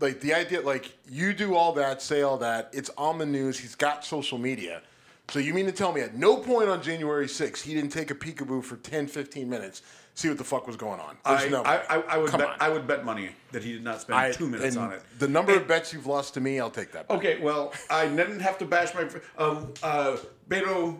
like 0.00 0.20
the 0.20 0.34
idea 0.34 0.60
like 0.60 0.92
you 1.08 1.32
do 1.32 1.54
all 1.54 1.72
that, 1.74 2.02
say 2.02 2.22
all 2.22 2.38
that, 2.38 2.70
it's 2.72 2.90
on 2.98 3.18
the 3.18 3.26
news, 3.26 3.58
he's 3.58 3.74
got 3.74 4.04
social 4.04 4.36
media. 4.38 4.82
So 5.28 5.38
you 5.38 5.54
mean 5.54 5.66
to 5.66 5.72
tell 5.72 5.92
me 5.92 6.00
at 6.00 6.16
no 6.16 6.36
point 6.36 6.68
on 6.68 6.82
January 6.82 7.26
6th 7.26 7.62
he 7.62 7.72
didn't 7.74 7.90
take 7.90 8.10
a 8.10 8.14
peekaboo 8.16 8.64
for 8.64 8.76
10, 8.76 9.06
15 9.06 9.48
minutes, 9.48 9.82
see 10.14 10.28
what 10.28 10.38
the 10.38 10.44
fuck 10.44 10.66
was 10.66 10.76
going 10.76 11.00
on? 11.00 11.16
There's 11.24 11.44
I, 11.44 11.48
no 11.48 11.62
I. 11.62 11.76
I, 11.88 12.02
I 12.08 12.18
would 12.18 12.30
Come 12.30 12.40
bet 12.40 12.48
on. 12.50 12.56
I 12.60 12.68
would 12.68 12.86
bet 12.86 13.04
money 13.04 13.30
that 13.52 13.62
he 13.62 13.72
did 13.72 13.84
not 13.84 14.00
spend 14.00 14.18
I- 14.18 14.32
two 14.32 14.48
minutes 14.48 14.76
on 14.76 14.92
it. 14.92 15.02
The 15.18 15.28
number 15.28 15.54
of 15.56 15.66
bets 15.66 15.92
you've 15.92 16.06
lost 16.06 16.34
to 16.34 16.40
me, 16.40 16.60
I'll 16.60 16.70
take 16.70 16.92
that. 16.92 17.08
back. 17.08 17.16
Okay, 17.18 17.40
well, 17.40 17.72
I 17.88 18.06
didn't 18.08 18.40
have 18.40 18.58
to 18.58 18.64
bash 18.64 18.94
my 18.94 19.08
um 19.38 19.72
uh 19.82 20.16
Beto 20.48 20.98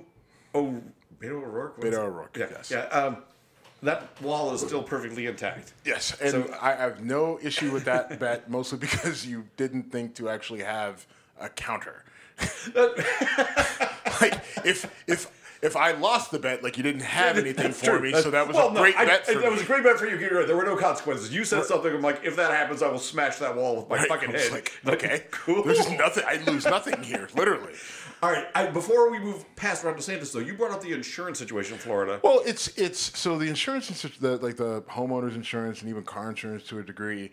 oh 0.55 0.81
Beto 1.21 1.33
O'Rourke. 1.43 1.81
Beto 1.81 1.99
O'Rourke, 1.99 2.37
Yeah, 2.37 2.47
yes. 2.51 2.71
yeah. 2.71 2.85
Um, 2.87 3.19
that 3.83 4.21
wall 4.21 4.53
is 4.53 4.61
still 4.61 4.83
perfectly 4.83 5.27
intact. 5.27 5.73
Yes, 5.85 6.15
and 6.21 6.31
So- 6.31 6.55
I 6.61 6.73
have 6.75 7.03
no 7.05 7.39
issue 7.43 7.71
with 7.73 7.85
that 7.85 8.19
bet, 8.19 8.51
mostly 8.51 8.79
because 8.79 9.27
you 9.27 9.45
didn't 9.57 9.91
think 9.93 10.15
to 10.17 10.29
actually 10.29 10.61
have 10.63 11.07
a 11.39 11.49
counter. 11.49 12.05
like 14.21 14.41
if 14.65 14.91
if 15.07 15.31
if 15.63 15.77
I 15.77 15.93
lost 15.93 16.31
the 16.31 16.39
bet, 16.39 16.63
like 16.63 16.77
you 16.77 16.83
didn't 16.83 17.03
have 17.03 17.37
anything 17.37 17.73
for 17.73 17.85
true. 17.87 18.01
me, 18.01 18.09
That's- 18.09 18.25
so 18.25 18.31
that 18.31 18.47
was 18.49 18.57
well, 18.57 18.71
a 18.71 18.73
no, 18.75 18.81
great 18.81 18.97
I- 18.97 19.05
bet 19.05 19.27
for 19.27 19.35
That 19.35 19.43
me. 19.45 19.51
was 19.51 19.61
a 19.63 19.65
great 19.65 19.83
bet 19.85 19.99
for 19.99 20.07
you. 20.07 20.17
Right. 20.17 20.47
There 20.47 20.57
were 20.57 20.65
no 20.65 20.77
consequences. 20.77 21.33
You 21.33 21.45
said 21.45 21.65
something. 21.65 21.93
I'm 21.95 22.01
like, 22.03 22.21
if 22.25 22.37
that 22.37 22.51
happens, 22.53 22.83
I 22.83 22.89
will 22.89 22.99
smash 22.99 23.37
that 23.37 23.55
wall 23.57 23.77
with 23.77 23.89
my 23.89 23.97
Right? 23.97 24.09
fucking 24.09 24.35
I 24.35 24.39
head. 24.39 24.53
like, 24.53 24.73
okay, 24.87 25.25
cool. 25.31 25.63
There's 25.63 25.79
just 25.79 25.91
nothing. 25.93 26.25
I 26.27 26.37
lose 26.51 26.65
nothing 26.65 27.03
here, 27.03 27.29
literally. 27.35 27.75
All 28.23 28.31
right. 28.31 28.47
I, 28.55 28.67
before 28.67 29.11
we 29.11 29.19
move 29.19 29.45
past 29.57 29.83
Ron 29.85 29.95
DeSantis, 29.95 30.33
though, 30.33 30.41
you 30.41 30.55
brought 30.55 30.73
up 30.73 30.83
the 30.83 30.93
insurance 30.93 31.39
situation 31.39 31.75
in 31.75 31.79
Florida. 31.81 32.21
Well, 32.23 32.43
it's 32.45 32.69
it's 32.79 33.19
so 33.19 33.39
the 33.39 33.49
insurance, 33.49 33.91
insu- 33.91 34.19
the 34.19 34.37
like 34.39 34.57
the 34.57 34.83
homeowners 34.83 35.35
insurance 35.35 35.81
and 35.81 35.89
even 35.91 36.03
car 36.05 36.29
insurance 36.31 36.65
to 36.65 36.79
a 36.79 36.83
degree, 36.83 37.31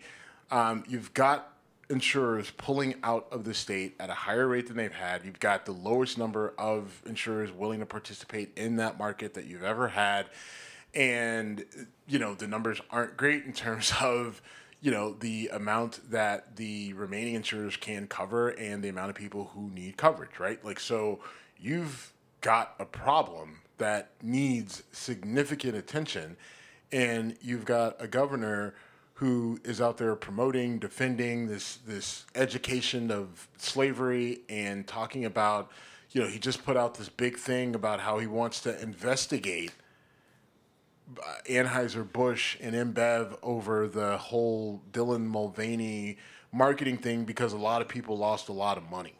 um, 0.50 0.84
you've 0.88 1.12
got 1.14 1.52
insurers 1.90 2.50
pulling 2.56 2.94
out 3.02 3.26
of 3.30 3.44
the 3.44 3.54
state 3.54 3.94
at 3.98 4.10
a 4.10 4.14
higher 4.14 4.46
rate 4.46 4.66
than 4.68 4.76
they've 4.76 4.92
had. 4.92 5.24
You've 5.24 5.40
got 5.40 5.66
the 5.66 5.72
lowest 5.72 6.18
number 6.18 6.54
of 6.58 7.02
insurers 7.06 7.50
willing 7.50 7.80
to 7.80 7.86
participate 7.86 8.56
in 8.56 8.76
that 8.76 8.98
market 8.98 9.34
that 9.34 9.46
you've 9.46 9.64
ever 9.64 9.88
had, 9.88 10.26
and 10.94 11.64
you 12.06 12.18
know 12.18 12.34
the 12.34 12.46
numbers 12.46 12.80
aren't 12.90 13.16
great 13.16 13.44
in 13.44 13.52
terms 13.52 13.92
of 14.00 14.42
you 14.80 14.90
know 14.90 15.14
the 15.14 15.50
amount 15.52 16.10
that 16.10 16.56
the 16.56 16.92
remaining 16.92 17.34
insurers 17.34 17.76
can 17.76 18.06
cover 18.06 18.48
and 18.50 18.82
the 18.82 18.88
amount 18.88 19.10
of 19.10 19.16
people 19.16 19.50
who 19.54 19.70
need 19.70 19.96
coverage 19.96 20.38
right? 20.38 20.64
Like 20.64 20.80
so 20.80 21.20
you've 21.58 22.12
got 22.40 22.74
a 22.78 22.84
problem 22.84 23.60
that 23.78 24.10
needs 24.22 24.82
significant 24.92 25.76
attention. 25.76 26.36
And 26.90 27.36
you've 27.42 27.64
got 27.64 27.96
a 28.02 28.08
governor 28.08 28.74
who 29.18 29.58
is 29.64 29.80
out 29.80 29.96
there 29.98 30.14
promoting 30.14 30.78
defending 30.78 31.48
this 31.48 31.78
this 31.86 32.24
education 32.36 33.10
of 33.10 33.48
slavery 33.58 34.42
and 34.48 34.86
talking 34.86 35.24
about 35.24 35.72
you 36.12 36.20
know 36.20 36.28
he 36.28 36.38
just 36.38 36.64
put 36.64 36.76
out 36.76 36.94
this 36.94 37.08
big 37.08 37.36
thing 37.36 37.74
about 37.74 37.98
how 37.98 38.18
he 38.18 38.28
wants 38.28 38.60
to 38.60 38.80
investigate 38.80 39.72
uh, 41.18 41.34
Anheuser 41.48 42.10
Busch 42.10 42.56
and 42.60 42.76
InBev 42.76 43.38
over 43.42 43.88
the 43.88 44.18
whole 44.18 44.82
Dylan 44.92 45.24
Mulvaney 45.24 46.16
marketing 46.52 46.98
thing 46.98 47.24
because 47.24 47.52
a 47.52 47.58
lot 47.58 47.82
of 47.82 47.88
people 47.88 48.16
lost 48.16 48.48
a 48.48 48.52
lot 48.52 48.78
of 48.78 48.88
money, 48.88 49.14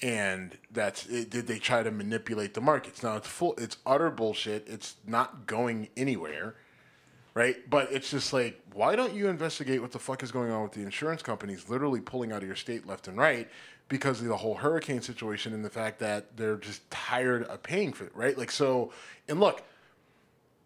and 0.00 0.56
that's 0.70 1.04
it, 1.06 1.28
did 1.28 1.46
they 1.46 1.58
try 1.58 1.82
to 1.82 1.90
manipulate 1.90 2.54
the 2.54 2.62
markets? 2.62 3.02
Now 3.02 3.16
it's 3.16 3.28
full, 3.28 3.54
it's 3.58 3.76
utter 3.84 4.10
bullshit. 4.10 4.66
It's 4.66 4.94
not 5.06 5.46
going 5.46 5.88
anywhere. 5.98 6.54
Right? 7.36 7.68
But 7.68 7.92
it's 7.92 8.10
just 8.10 8.32
like, 8.32 8.58
why 8.72 8.96
don't 8.96 9.12
you 9.12 9.28
investigate 9.28 9.82
what 9.82 9.92
the 9.92 9.98
fuck 9.98 10.22
is 10.22 10.32
going 10.32 10.50
on 10.50 10.62
with 10.62 10.72
the 10.72 10.80
insurance 10.80 11.20
companies 11.20 11.68
literally 11.68 12.00
pulling 12.00 12.32
out 12.32 12.40
of 12.40 12.48
your 12.48 12.56
state 12.56 12.86
left 12.86 13.08
and 13.08 13.18
right 13.18 13.46
because 13.90 14.22
of 14.22 14.26
the 14.26 14.36
whole 14.38 14.54
hurricane 14.54 15.02
situation 15.02 15.52
and 15.52 15.62
the 15.62 15.68
fact 15.68 15.98
that 15.98 16.34
they're 16.38 16.56
just 16.56 16.90
tired 16.90 17.44
of 17.44 17.62
paying 17.62 17.92
for 17.92 18.04
it, 18.04 18.16
right? 18.16 18.38
Like, 18.38 18.50
so, 18.50 18.90
and 19.28 19.38
look, 19.38 19.62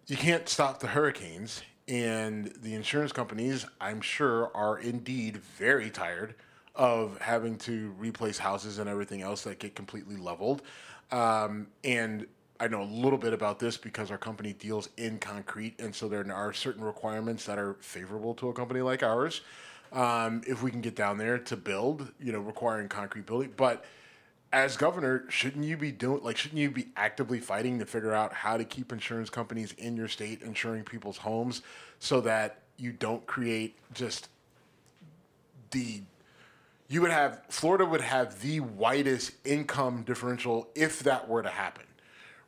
you 0.06 0.16
can't 0.16 0.48
stop 0.48 0.78
the 0.78 0.86
hurricanes, 0.86 1.60
and 1.88 2.52
the 2.62 2.74
insurance 2.74 3.10
companies, 3.10 3.66
I'm 3.80 4.00
sure, 4.00 4.52
are 4.54 4.78
indeed 4.78 5.38
very 5.38 5.90
tired 5.90 6.36
of 6.76 7.18
having 7.20 7.58
to 7.58 7.92
replace 7.98 8.38
houses 8.38 8.78
and 8.78 8.88
everything 8.88 9.22
else 9.22 9.42
that 9.42 9.58
get 9.58 9.74
completely 9.74 10.16
leveled. 10.16 10.62
Um, 11.10 11.66
and 11.82 12.28
I 12.60 12.68
know 12.68 12.82
a 12.82 12.84
little 12.84 13.18
bit 13.18 13.32
about 13.32 13.58
this 13.58 13.78
because 13.78 14.10
our 14.10 14.18
company 14.18 14.52
deals 14.52 14.90
in 14.98 15.18
concrete, 15.18 15.80
and 15.80 15.94
so 15.94 16.08
there 16.08 16.30
are 16.32 16.52
certain 16.52 16.84
requirements 16.84 17.46
that 17.46 17.58
are 17.58 17.74
favorable 17.80 18.34
to 18.34 18.50
a 18.50 18.52
company 18.52 18.82
like 18.82 19.02
ours. 19.02 19.40
Um, 19.92 20.42
if 20.46 20.62
we 20.62 20.70
can 20.70 20.82
get 20.82 20.94
down 20.94 21.16
there 21.16 21.38
to 21.38 21.56
build, 21.56 22.12
you 22.20 22.32
know, 22.32 22.38
requiring 22.38 22.88
concrete 22.88 23.26
building, 23.26 23.54
but 23.56 23.84
as 24.52 24.76
governor, 24.76 25.24
shouldn't 25.28 25.64
you 25.64 25.76
be 25.76 25.90
doing 25.90 26.22
like 26.22 26.36
shouldn't 26.36 26.60
you 26.60 26.70
be 26.70 26.88
actively 26.96 27.40
fighting 27.40 27.78
to 27.78 27.86
figure 27.86 28.12
out 28.12 28.32
how 28.32 28.56
to 28.56 28.64
keep 28.64 28.92
insurance 28.92 29.30
companies 29.30 29.72
in 29.78 29.96
your 29.96 30.08
state 30.08 30.42
insuring 30.42 30.84
people's 30.84 31.18
homes 31.18 31.62
so 31.98 32.20
that 32.20 32.58
you 32.76 32.92
don't 32.92 33.26
create 33.26 33.76
just 33.94 34.28
the 35.70 36.02
you 36.88 37.00
would 37.00 37.12
have 37.12 37.42
Florida 37.48 37.86
would 37.86 38.00
have 38.00 38.40
the 38.42 38.60
widest 38.60 39.32
income 39.44 40.02
differential 40.02 40.68
if 40.74 41.00
that 41.00 41.28
were 41.28 41.42
to 41.42 41.48
happen, 41.48 41.84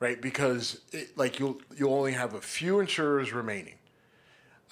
right? 0.03 0.21
Because 0.21 0.81
it, 0.91 1.17
like 1.17 1.39
you'll 1.39 1.61
you'll 1.77 1.95
only 1.95 2.13
have 2.13 2.35
a 2.35 2.41
few 2.41 2.81
insurers 2.81 3.33
remaining, 3.33 3.77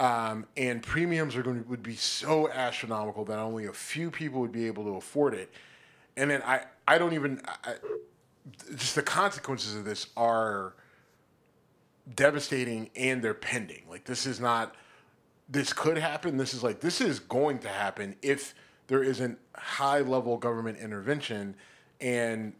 um, 0.00 0.44
and 0.56 0.82
premiums 0.82 1.36
are 1.36 1.42
going 1.42 1.62
to 1.62 1.70
would 1.70 1.84
be 1.84 1.94
so 1.94 2.50
astronomical 2.50 3.24
that 3.26 3.38
only 3.38 3.66
a 3.66 3.72
few 3.72 4.10
people 4.10 4.40
would 4.40 4.50
be 4.50 4.66
able 4.66 4.82
to 4.82 4.96
afford 4.96 5.34
it, 5.34 5.52
and 6.16 6.28
then 6.28 6.42
I 6.42 6.64
I 6.88 6.98
don't 6.98 7.12
even 7.12 7.40
I, 7.46 7.74
just 8.74 8.96
the 8.96 9.02
consequences 9.02 9.76
of 9.76 9.84
this 9.84 10.08
are 10.16 10.74
devastating 12.16 12.90
and 12.96 13.22
they're 13.22 13.32
pending. 13.32 13.84
Like 13.88 14.04
this 14.04 14.26
is 14.26 14.40
not 14.40 14.74
this 15.48 15.72
could 15.72 15.96
happen. 15.96 16.38
This 16.38 16.54
is 16.54 16.64
like 16.64 16.80
this 16.80 17.00
is 17.00 17.20
going 17.20 17.60
to 17.60 17.68
happen 17.68 18.16
if 18.20 18.52
there 18.88 19.04
isn't 19.04 19.38
high 19.54 20.00
level 20.00 20.36
government 20.38 20.78
intervention. 20.78 21.54
And 22.00 22.54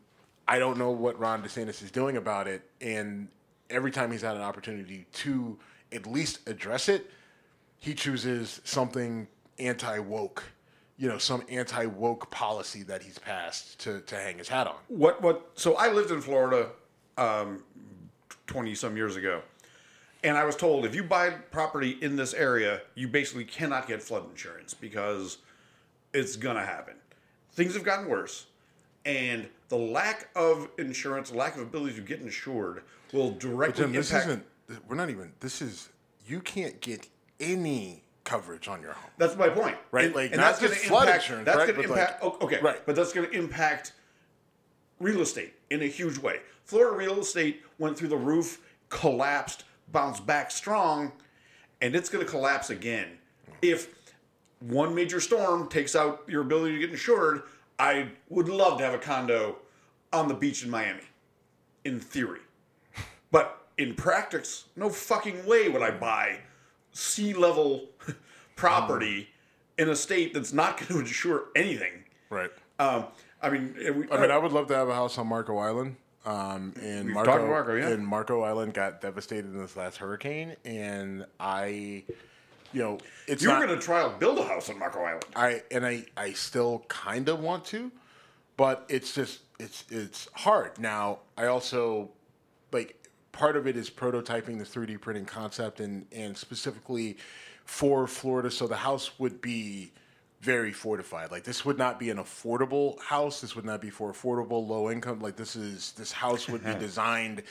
I 0.50 0.58
don't 0.58 0.78
know 0.78 0.90
what 0.90 1.16
Ron 1.20 1.44
DeSantis 1.44 1.80
is 1.80 1.92
doing 1.92 2.16
about 2.16 2.48
it. 2.48 2.62
And 2.80 3.28
every 3.70 3.92
time 3.92 4.10
he's 4.10 4.22
had 4.22 4.34
an 4.34 4.42
opportunity 4.42 5.06
to 5.12 5.56
at 5.92 6.08
least 6.08 6.40
address 6.48 6.88
it, 6.88 7.08
he 7.78 7.94
chooses 7.94 8.60
something 8.64 9.28
anti 9.60 10.00
woke, 10.00 10.42
you 10.98 11.08
know, 11.08 11.18
some 11.18 11.44
anti 11.48 11.86
woke 11.86 12.32
policy 12.32 12.82
that 12.82 13.00
he's 13.00 13.16
passed 13.16 13.78
to, 13.80 14.00
to 14.00 14.16
hang 14.16 14.38
his 14.38 14.48
hat 14.48 14.66
on. 14.66 14.74
What 14.88 15.22
what? 15.22 15.50
So 15.54 15.76
I 15.76 15.92
lived 15.92 16.10
in 16.10 16.20
Florida, 16.20 16.70
um, 17.16 17.62
twenty 18.48 18.74
some 18.74 18.96
years 18.96 19.14
ago, 19.14 19.42
and 20.24 20.36
I 20.36 20.44
was 20.44 20.56
told 20.56 20.84
if 20.84 20.96
you 20.96 21.04
buy 21.04 21.30
property 21.30 21.96
in 22.02 22.16
this 22.16 22.34
area, 22.34 22.80
you 22.96 23.06
basically 23.06 23.44
cannot 23.44 23.86
get 23.86 24.02
flood 24.02 24.28
insurance 24.28 24.74
because 24.74 25.38
it's 26.12 26.34
gonna 26.34 26.66
happen. 26.66 26.94
Things 27.52 27.74
have 27.74 27.84
gotten 27.84 28.08
worse, 28.08 28.46
and 29.04 29.46
the 29.68 29.76
lack 29.76 30.28
of 30.36 30.68
insurance, 30.78 31.32
lack 31.32 31.56
of 31.56 31.62
ability 31.62 31.94
to 31.96 32.00
get 32.02 32.20
insured, 32.20 32.82
will 33.12 33.32
directly 33.32 33.84
Jim, 33.84 33.92
this 33.92 34.10
impact. 34.10 34.44
isn't, 34.68 34.88
we're 34.88 34.96
not 34.96 35.10
even, 35.10 35.32
this 35.40 35.62
is, 35.62 35.88
you 36.26 36.40
can't 36.40 36.80
get 36.80 37.08
any 37.38 38.02
coverage 38.24 38.68
on 38.68 38.82
your 38.82 38.92
home. 38.92 39.10
That's 39.18 39.36
my 39.36 39.48
point, 39.48 39.76
Right, 39.90 40.06
And, 40.06 40.14
like, 40.14 40.30
and 40.32 40.40
not 40.40 40.48
that's 40.48 40.58
going 40.60 40.72
just 40.72 40.82
to 40.84 40.88
flood 40.88 41.06
impact. 41.08 41.24
insurance, 41.24 41.46
that's 41.46 41.56
right, 41.58 41.66
going 41.68 41.82
to 41.82 41.88
but, 41.88 41.96
like- 41.96 42.08
impact. 42.08 42.42
okay, 42.42 42.60
Right. 42.60 42.86
but 42.86 42.94
that's 42.96 43.12
going 43.12 43.28
to 43.30 43.36
impact 43.36 43.92
real 44.98 45.20
estate 45.20 45.54
in 45.70 45.82
a 45.82 45.86
huge 45.86 46.18
way. 46.18 46.40
Florida 46.64 46.96
real 46.96 47.18
estate 47.20 47.62
went 47.78 47.96
through 47.98 48.08
the 48.08 48.16
roof, 48.16 48.60
collapsed, 48.90 49.64
bounced 49.90 50.26
back 50.26 50.50
strong, 50.50 51.12
and 51.80 51.96
it's 51.96 52.08
going 52.08 52.24
to 52.24 52.30
collapse 52.30 52.70
again 52.70 53.18
if 53.62 53.88
one 54.60 54.94
major 54.94 55.18
storm 55.20 55.68
takes 55.68 55.96
out 55.96 56.22
your 56.28 56.42
ability 56.42 56.74
to 56.74 56.78
get 56.80 56.90
insured. 56.90 57.42
I 57.80 58.08
would 58.28 58.48
love 58.48 58.78
to 58.78 58.84
have 58.84 58.92
a 58.92 58.98
condo 58.98 59.56
on 60.12 60.28
the 60.28 60.34
beach 60.34 60.62
in 60.62 60.70
Miami, 60.70 61.02
in 61.84 61.98
theory. 61.98 62.40
But 63.32 63.60
in 63.78 63.94
practice, 63.94 64.64
no 64.74 64.90
fucking 64.90 65.46
way 65.46 65.68
would 65.68 65.82
I 65.82 65.92
buy 65.92 66.40
sea 66.92 67.32
level 67.32 67.86
property 68.56 69.28
in 69.78 69.88
a 69.88 69.94
state 69.94 70.34
that's 70.34 70.52
not 70.52 70.76
going 70.78 70.88
to 70.88 70.98
insure 70.98 71.44
anything. 71.54 72.04
Right. 72.28 72.50
Um, 72.80 73.04
I 73.40 73.50
mean, 73.50 73.74
we, 73.78 74.10
I 74.10 74.20
mean, 74.20 74.30
I 74.30 74.36
would 74.36 74.52
love 74.52 74.66
to 74.68 74.74
have 74.74 74.88
a 74.88 74.94
house 74.94 75.16
on 75.16 75.28
Marco 75.28 75.58
Island. 75.58 75.96
Um, 76.26 76.74
and 76.82 77.08
Marco, 77.08 77.46
Marco, 77.46 77.74
yeah. 77.76 77.88
and 77.88 78.06
Marco 78.06 78.42
Island 78.42 78.74
got 78.74 79.00
devastated 79.00 79.46
in 79.46 79.58
this 79.58 79.74
last 79.74 79.96
hurricane, 79.96 80.54
and 80.66 81.24
I, 81.38 82.04
you 82.72 82.82
know, 82.82 82.98
it's 83.26 83.42
you 83.42 83.50
were 83.50 83.66
going 83.66 83.68
to 83.68 83.84
try 83.84 84.02
to 84.02 84.10
build 84.18 84.38
a 84.38 84.44
house 84.44 84.70
on 84.70 84.78
Marco 84.78 85.00
Island. 85.00 85.24
I 85.34 85.62
and 85.70 85.84
I 85.84 86.04
I 86.16 86.32
still 86.32 86.84
kind 86.88 87.28
of 87.28 87.40
want 87.40 87.64
to, 87.66 87.90
but 88.56 88.84
it's 88.88 89.14
just 89.14 89.40
it's 89.58 89.84
it's 89.90 90.28
hard. 90.34 90.78
Now 90.78 91.20
I 91.36 91.46
also 91.46 92.10
like 92.72 92.96
part 93.32 93.56
of 93.56 93.66
it 93.66 93.76
is 93.76 93.90
prototyping 93.90 94.58
the 94.58 94.64
3D 94.64 95.00
printing 95.00 95.24
concept 95.24 95.80
and 95.80 96.06
and 96.12 96.36
specifically 96.36 97.16
for 97.64 98.06
Florida, 98.06 98.50
so 98.50 98.66
the 98.66 98.76
house 98.76 99.18
would 99.18 99.40
be 99.40 99.92
very 100.40 100.72
fortified. 100.72 101.30
Like 101.30 101.44
this 101.44 101.64
would 101.64 101.78
not 101.78 101.98
be 101.98 102.10
an 102.10 102.16
affordable 102.16 103.00
house. 103.00 103.40
This 103.40 103.54
would 103.54 103.64
not 103.64 103.80
be 103.80 103.90
for 103.90 104.12
affordable 104.12 104.66
low 104.66 104.90
income. 104.90 105.20
Like 105.20 105.36
this 105.36 105.54
is 105.56 105.92
this 105.92 106.12
house 106.12 106.48
would 106.48 106.64
be 106.64 106.74
designed 106.78 107.42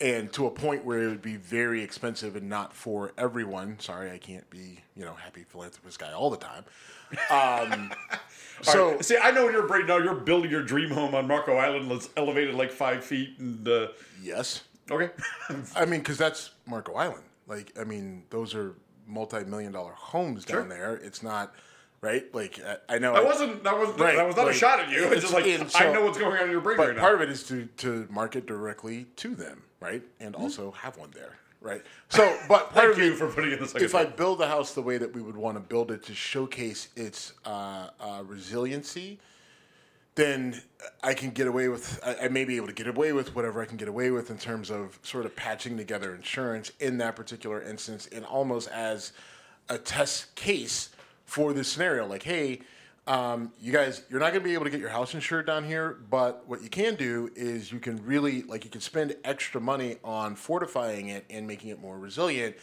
and 0.00 0.32
to 0.32 0.46
a 0.46 0.50
point 0.50 0.84
where 0.84 1.02
it 1.02 1.08
would 1.08 1.22
be 1.22 1.36
very 1.36 1.82
expensive 1.82 2.36
and 2.36 2.48
not 2.48 2.72
for 2.74 3.12
everyone. 3.18 3.78
Sorry, 3.80 4.10
I 4.10 4.18
can't 4.18 4.48
be 4.50 4.80
you 4.96 5.04
know 5.04 5.14
happy 5.14 5.44
philanthropist 5.48 5.98
guy 5.98 6.12
all 6.12 6.30
the 6.30 6.36
time. 6.38 6.64
Um, 7.30 7.92
So 8.62 8.96
so 8.96 9.00
see, 9.00 9.16
I 9.16 9.30
know 9.30 9.48
you're 9.48 9.66
brain 9.66 9.86
now 9.86 9.96
you're 9.96 10.14
building 10.14 10.50
your 10.50 10.62
dream 10.62 10.90
home 10.90 11.14
on 11.14 11.26
Marco 11.26 11.56
Island 11.56 11.90
that's 11.90 12.10
elevated 12.14 12.54
like 12.54 12.70
five 12.70 13.02
feet 13.02 13.38
and 13.38 13.66
uh, 13.66 13.88
yes, 14.22 14.64
okay. 14.90 15.08
I 15.76 15.86
mean 15.86 16.00
because 16.00 16.18
that's 16.18 16.50
Marco 16.66 16.92
Island. 16.92 17.22
Like 17.46 17.72
I 17.80 17.84
mean 17.84 18.24
those 18.28 18.54
are 18.54 18.74
multi-million 19.06 19.72
dollar 19.72 19.92
homes 19.92 20.44
Sure. 20.46 20.60
down 20.60 20.68
there. 20.68 20.94
It's 20.96 21.22
not 21.22 21.54
right. 22.02 22.26
Like 22.34 22.60
I, 22.62 22.96
I 22.96 22.98
know 22.98 23.14
That 23.14 23.24
wasn't 23.24 23.64
that 23.64 23.78
was 23.78 23.98
Right, 23.98 24.16
that 24.16 24.26
was 24.26 24.36
not 24.36 24.44
like, 24.46 24.54
a 24.54 24.58
shot 24.58 24.78
at 24.80 24.90
you. 24.90 25.04
It's 25.04 25.12
it's 25.14 25.22
just 25.22 25.32
like 25.32 25.46
in- 25.46 25.66
I 25.74 25.90
know 25.90 26.04
what's 26.04 26.18
going 26.18 26.36
on 26.36 26.44
in 26.44 26.50
your 26.50 26.60
brain 26.60 26.76
But 26.76 26.88
right 26.88 26.96
now. 26.96 27.00
part 27.02 27.14
of 27.14 27.22
it 27.22 27.30
is 27.30 27.44
to, 27.44 27.64
to 27.78 28.06
market 28.10 28.44
directly 28.46 29.06
to 29.16 29.34
them, 29.34 29.62
right? 29.80 30.02
And 30.20 30.34
also 30.34 30.70
have 30.72 30.96
one 30.96 31.10
there, 31.12 31.38
right? 31.60 31.82
So, 32.08 32.38
but 32.48 32.72
part 32.72 32.94
Thank 32.94 32.98
you 32.98 33.12
it, 33.12 33.16
for 33.16 33.28
putting 33.28 33.52
in 33.52 33.60
the 33.60 33.66
second 33.66 33.84
if 33.84 33.94
I 33.94 34.04
build 34.04 34.38
the 34.38 34.46
house 34.46 34.74
the 34.74 34.82
way 34.82 34.98
that 34.98 35.12
we 35.14 35.22
would 35.22 35.36
want 35.36 35.56
to 35.56 35.60
build 35.60 35.90
it 35.90 36.02
to 36.04 36.14
showcase 36.14 36.88
its 36.96 37.32
uh, 37.44 37.88
uh, 38.00 38.22
resiliency, 38.26 39.18
then 40.14 40.60
I 41.02 41.14
can 41.14 41.30
get 41.30 41.46
away 41.46 41.68
with, 41.68 42.00
I, 42.04 42.26
I 42.26 42.28
may 42.28 42.44
be 42.44 42.56
able 42.56 42.66
to 42.66 42.74
get 42.74 42.86
away 42.86 43.12
with 43.12 43.34
whatever 43.34 43.62
I 43.62 43.64
can 43.64 43.76
get 43.76 43.88
away 43.88 44.10
with 44.10 44.30
in 44.30 44.38
terms 44.38 44.70
of 44.70 44.98
sort 45.02 45.24
of 45.24 45.34
patching 45.36 45.76
together 45.76 46.14
insurance 46.14 46.72
in 46.80 46.98
that 46.98 47.16
particular 47.16 47.62
instance 47.62 48.08
and 48.12 48.24
almost 48.24 48.68
as 48.68 49.12
a 49.68 49.78
test 49.78 50.34
case 50.34 50.90
for 51.24 51.52
this 51.52 51.68
scenario. 51.68 52.06
Like, 52.06 52.24
hey, 52.24 52.60
um, 53.10 53.52
you 53.60 53.72
guys, 53.72 54.04
you're 54.08 54.20
not 54.20 54.30
going 54.32 54.40
to 54.40 54.48
be 54.48 54.54
able 54.54 54.66
to 54.66 54.70
get 54.70 54.78
your 54.78 54.88
house 54.88 55.14
insured 55.14 55.44
down 55.44 55.64
here, 55.64 55.98
but 56.10 56.44
what 56.46 56.62
you 56.62 56.68
can 56.68 56.94
do 56.94 57.28
is 57.34 57.72
you 57.72 57.80
can 57.80 57.96
really, 58.06 58.42
like, 58.42 58.64
you 58.64 58.70
can 58.70 58.80
spend 58.80 59.16
extra 59.24 59.60
money 59.60 59.96
on 60.04 60.36
fortifying 60.36 61.08
it 61.08 61.24
and 61.28 61.44
making 61.44 61.70
it 61.70 61.80
more 61.80 61.98
resilient. 61.98 62.54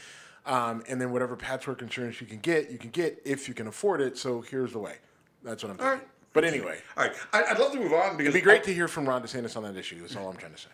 Um, 0.46 0.84
and 0.88 1.02
then 1.02 1.12
whatever 1.12 1.36
patchwork 1.36 1.82
insurance 1.82 2.22
you 2.22 2.28
can 2.28 2.40
get, 2.40 2.72
you 2.72 2.78
can 2.78 2.92
get 2.92 3.22
if 3.26 3.50
you 3.50 3.54
can 3.54 3.68
afford 3.68 4.00
it. 4.00 4.18
So 4.18 4.40
here's 4.40 4.72
the 4.72 4.80
way. 4.80 4.96
That's 5.44 5.64
what 5.64 5.72
I'm 5.72 5.78
thinking. 5.78 5.92
right. 6.00 6.08
But 6.32 6.46
anyway, 6.46 6.78
All 6.96 7.04
right, 7.04 7.14
I, 7.34 7.44
I'd 7.50 7.60
love 7.60 7.74
to 7.74 7.80
move 7.80 7.92
on 7.92 8.16
because 8.16 8.30
it'd 8.30 8.42
be 8.42 8.42
great 8.42 8.64
to 8.66 8.74
hear 8.74 8.88
from 8.88 9.10
Ron 9.10 9.24
DeSantis 9.24 9.58
on 9.58 9.64
that 9.64 9.76
issue. 9.76 10.00
That's 10.00 10.16
all 10.16 10.30
I'm 10.30 10.38
trying 10.38 10.54
to 10.54 10.58
say. 10.58 10.70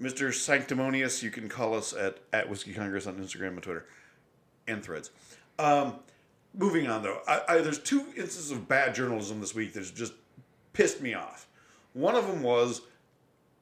Mr. 0.00 0.32
Sanctimonious, 0.32 1.20
you 1.20 1.30
can 1.30 1.48
call 1.48 1.74
us 1.74 1.94
at, 1.94 2.18
at 2.32 2.48
Whiskey 2.48 2.74
Congress 2.74 3.08
on 3.08 3.16
Instagram 3.16 3.48
and 3.48 3.62
Twitter 3.62 3.86
and 4.68 4.84
threads. 4.84 5.10
Um, 5.58 5.94
moving 6.56 6.88
on, 6.88 7.02
though, 7.02 7.20
I, 7.26 7.42
I, 7.48 7.58
there's 7.58 7.78
two 7.78 8.00
instances 8.16 8.50
of 8.50 8.68
bad 8.68 8.94
journalism 8.94 9.40
this 9.40 9.54
week 9.54 9.72
that's 9.72 9.90
just 9.90 10.12
pissed 10.72 11.00
me 11.00 11.14
off. 11.14 11.48
One 11.92 12.14
of 12.14 12.26
them 12.26 12.42
was 12.42 12.82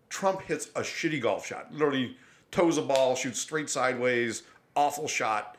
Trump 0.08 0.42
hits 0.42 0.68
a 0.76 0.80
shitty 0.80 1.20
golf 1.20 1.46
shot, 1.46 1.72
literally 1.72 2.16
toes 2.50 2.78
a 2.78 2.82
ball, 2.82 3.14
shoots 3.14 3.40
straight 3.40 3.70
sideways, 3.70 4.42
awful 4.76 5.08
shot. 5.08 5.56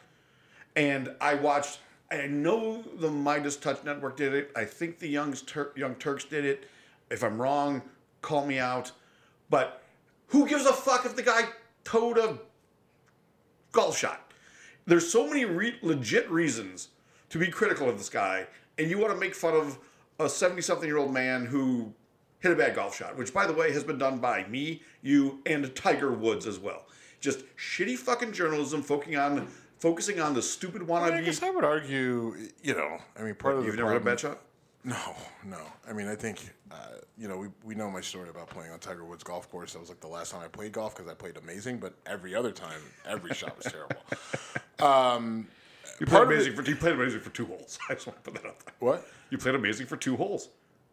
And 0.76 1.14
I 1.22 1.36
watched, 1.36 1.80
I 2.12 2.28
know 2.28 2.84
the 2.98 3.10
Midas 3.10 3.58
Touch 3.58 3.84
Network 3.84 4.18
did 4.18 4.34
it. 4.34 4.52
I 4.56 4.66
think 4.66 5.00
the 5.00 5.08
Young, 5.08 5.34
Tur- 5.34 5.74
Young 5.76 5.96
Turks 5.96 6.24
did 6.26 6.46
it. 6.46 6.68
If 7.10 7.24
I'm 7.24 7.40
wrong, 7.40 7.82
call 8.22 8.46
me 8.46 8.60
out. 8.60 8.92
But 9.50 9.84
who 10.28 10.48
gives 10.48 10.66
a 10.66 10.74
fuck 10.74 11.06
if 11.06 11.16
the 11.16 11.22
guy 11.22 11.44
toed 11.84 12.18
a 12.18 12.40
golf 13.72 13.98
shot? 13.98 14.24
there's 14.86 15.10
so 15.10 15.28
many 15.28 15.46
re- 15.46 15.78
legit 15.82 16.30
reasons 16.30 16.90
to 17.34 17.40
be 17.40 17.48
critical 17.48 17.90
of 17.90 17.98
this 17.98 18.10
guy, 18.10 18.46
and 18.78 18.92
you 18.92 19.00
want 19.00 19.12
to 19.12 19.20
make 19.20 19.34
fun 19.34 19.56
of 19.56 19.80
a 20.20 20.30
70 20.30 20.62
something 20.62 20.88
year 20.88 21.00
old 21.00 21.12
man 21.12 21.48
who 21.48 21.92
hit 22.42 22.52
a 22.52 22.56
bad 22.56 22.76
golf 22.76 22.96
shot, 22.96 23.18
which, 23.18 23.34
by 23.34 23.48
the 23.48 23.54
way, 23.54 23.74
has 23.74 23.84
been 23.84 23.98
done 23.98 24.20
by 24.20 24.46
me, 24.46 24.84
you, 25.02 25.40
and 25.48 25.76
Tiger 25.76 26.12
Woods 26.12 26.46
as 26.46 26.60
well. 26.60 26.86
Just 27.20 27.44
shitty 27.58 27.98
fucking 27.98 28.34
journalism 28.34 28.84
focusing 28.84 29.16
on 29.16 29.48
focusing 29.80 30.20
on 30.20 30.36
the 30.36 30.44
stupid 30.44 30.84
wannabe. 30.84 31.14
I 31.14 31.22
guess 31.22 31.42
I 31.42 31.50
would 31.50 31.64
argue, 31.64 32.36
you 32.62 32.76
know, 32.76 33.00
I 33.18 33.24
mean, 33.24 33.34
part 33.34 33.56
of 33.56 33.66
You've 33.66 33.78
the 33.78 33.82
never 33.82 33.94
hit 33.94 34.04
a 34.04 34.06
bad 34.06 34.20
shot? 34.20 34.40
No, 34.84 35.16
no. 35.44 35.58
I 35.90 35.94
mean, 35.94 36.08
I 36.08 36.16
think, 36.16 36.54
uh, 36.70 36.76
you 37.18 37.28
know, 37.28 37.38
we, 37.38 37.48
we 37.66 37.74
know 37.74 37.90
my 37.90 38.02
story 38.02 38.30
about 38.30 38.48
playing 38.48 38.72
on 38.72 38.78
Tiger 38.78 39.06
Woods 39.06 39.24
golf 39.24 39.50
course. 39.50 39.74
That 39.74 39.80
was 39.80 39.90
like 39.90 40.02
the 40.02 40.08
last 40.08 40.34
time 40.34 40.42
I 40.44 40.50
played 40.50 40.74
golf 40.74 40.96
because 40.96 41.12
I 41.12 41.16
played 41.16 41.38
amazing, 41.38 41.80
but 41.80 41.96
every 42.06 42.36
other 42.36 42.52
time, 42.52 42.82
every 43.08 43.34
shot 43.34 43.58
was 43.58 43.74
terrible. 43.74 43.96
You 46.00 46.06
played 46.06 46.24
amazing 46.24 46.54
for 46.56 46.64
you 46.64 46.76
played 46.76 46.94
amazing 46.96 47.20
for 47.22 47.30
two 47.30 47.46
holes. 47.46 47.78
I 47.90 47.94
just 47.94 48.08
want 48.08 48.24
to 48.24 48.32
put 48.32 48.42
that 48.42 48.48
out 48.50 48.60
there. 48.66 48.74
What? 48.80 49.08
You 49.30 49.38
played 49.38 49.56
amazing 49.56 49.86
for 49.88 49.98
two 49.98 50.16
holes. 50.16 50.50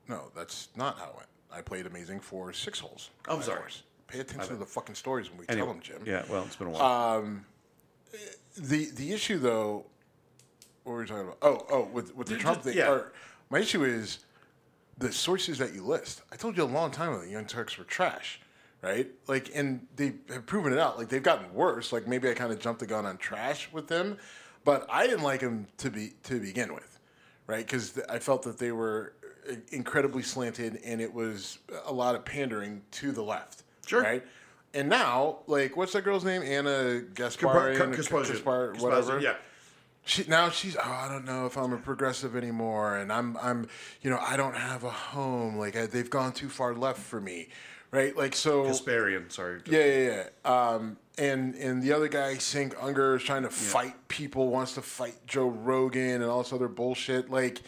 No, 0.09 0.31
that's 0.37 0.69
not 0.77 0.99
how 0.99 1.07
it 1.07 1.15
went. 1.17 1.29
I 1.53 1.63
played 1.63 1.87
amazing 1.87 2.21
for 2.21 2.53
six 2.53 2.79
holes. 2.79 3.11
Oh, 3.29 3.37
I'm 3.37 3.43
sorry. 3.43 3.61
course. 3.61 3.83
Pay 4.07 4.21
attention 4.21 4.49
to 4.51 4.57
the 4.57 4.67
fucking 4.67 4.95
stories 4.97 5.31
when 5.31 5.39
we 5.39 5.45
Anyway, 5.49 5.67
tell 5.67 5.73
them, 5.75 5.83
Jim. 5.83 6.03
Yeah, 6.05 6.25
well, 6.29 6.43
it's 6.45 6.57
been 6.57 6.67
a 6.69 6.71
while. 6.71 7.19
Um, 7.19 7.45
the 8.57 8.91
the 8.97 9.13
issue 9.13 9.39
though, 9.39 9.87
what 10.85 10.93
were 10.93 10.99
we 11.01 11.07
talking 11.07 11.25
about? 11.25 11.39
Oh, 11.43 11.67
oh, 11.71 11.85
with 11.93 12.15
with 12.17 12.27
the 12.29 12.37
Trump 12.37 12.59
just- 12.59 12.69
thing. 12.69 12.77
yeah. 12.79 12.91
or- 12.91 13.13
my 13.51 13.59
issue 13.61 13.83
is 13.85 14.21
the 14.99 15.11
sources 15.13 15.59
that 15.59 15.75
you 15.75 15.83
list. 15.85 16.23
I 16.33 16.37
told 16.37 16.57
you 16.57 16.63
a 16.63 16.67
long 16.67 16.91
time 16.93 17.13
ago, 17.13 17.23
the 17.23 17.31
Young 17.31 17.47
Turks 17.47 17.77
were 17.79 17.85
trash, 17.85 18.41
right? 18.83 19.09
Like, 19.27 19.51
and 19.55 19.87
they 19.97 20.13
have 20.29 20.47
proven 20.47 20.73
it 20.73 20.79
out. 20.79 20.99
Like 20.99 21.09
they've 21.09 21.23
gotten 21.23 21.53
worse. 21.55 21.93
Like 21.93 22.07
maybe 22.07 22.29
I 22.31 22.35
kind 22.35 22.53
of 22.53 22.61
jumped 22.61 22.79
the 22.81 22.87
gun 22.87 23.07
on 23.07 23.17
trash 23.17 23.69
with 23.73 23.89
them, 23.89 24.19
but 24.65 24.87
I 24.91 25.07
didn't 25.07 25.23
like 25.23 25.41
them 25.41 25.67
to 25.79 25.91
be 25.91 26.13
to 26.25 26.41
begin 26.41 26.75
with, 26.75 26.99
right? 27.47 27.65
Because 27.67 27.99
I 28.09 28.19
felt 28.19 28.43
that 28.43 28.59
they 28.59 28.73
were 28.73 29.15
uh, 29.51 29.55
incredibly 29.73 30.23
slanted, 30.23 30.81
and 30.85 31.01
it 31.01 31.13
was 31.13 31.59
a 31.87 31.93
lot 31.93 32.15
of 32.15 32.25
pandering 32.25 32.83
to 32.93 33.13
the 33.13 33.23
left, 33.23 33.63
Sure. 33.87 34.03
right? 34.03 34.25
And 34.73 34.89
now, 34.89 35.39
like, 35.49 35.77
what's 35.77 35.93
that 35.95 36.03
girl's 36.05 36.25
name? 36.25 36.43
Anna 36.43 37.01
Gaspar, 37.15 37.75
Kasparian. 37.75 38.27
Kaspar, 38.27 38.75
whatever. 38.79 39.19
Yeah. 39.21 39.35
She 40.05 40.25
now 40.29 40.49
she's 40.49 40.77
oh 40.77 40.81
I 40.83 41.09
don't 41.09 41.27
know 41.27 41.45
if 41.45 41.59
I'm 41.59 41.73
a 41.75 41.77
progressive 41.77 42.35
anymore 42.35 42.97
and 42.97 43.13
I'm 43.13 43.37
I'm 43.37 43.69
you 44.01 44.09
know 44.11 44.19
I 44.19 44.37
don't 44.37 44.57
have 44.57 44.83
a 44.83 44.91
home 44.91 45.57
like 45.57 45.77
I, 45.77 45.85
they've 45.87 46.09
gone 46.09 46.33
too 46.33 46.49
far 46.49 46.75
left 46.75 47.01
for 47.01 47.21
me, 47.21 47.49
right? 47.91 48.17
Like 48.17 48.35
so 48.35 48.65
Kasparian, 48.65 49.31
sorry. 49.31 49.61
yeah 49.67 49.85
yeah 49.85 50.25
yeah. 50.45 50.51
Um, 50.51 50.97
and 51.21 51.55
and 51.55 51.83
the 51.83 51.93
other 51.93 52.09
guy 52.09 52.35
Cenk 52.35 52.75
Uygur 52.75 53.17
is 53.17 53.23
trying 53.23 53.43
to 53.43 53.51
fight 53.51 53.95
people 54.09 54.49
wants 54.49 54.75
to 54.75 54.83
fight 54.83 55.15
Joe 55.27 55.49
Rogan 55.49 56.23
and 56.23 56.25
all 56.25 56.43
this 56.43 56.53
other 56.53 56.69
bullshit 56.69 57.31
like. 57.31 57.61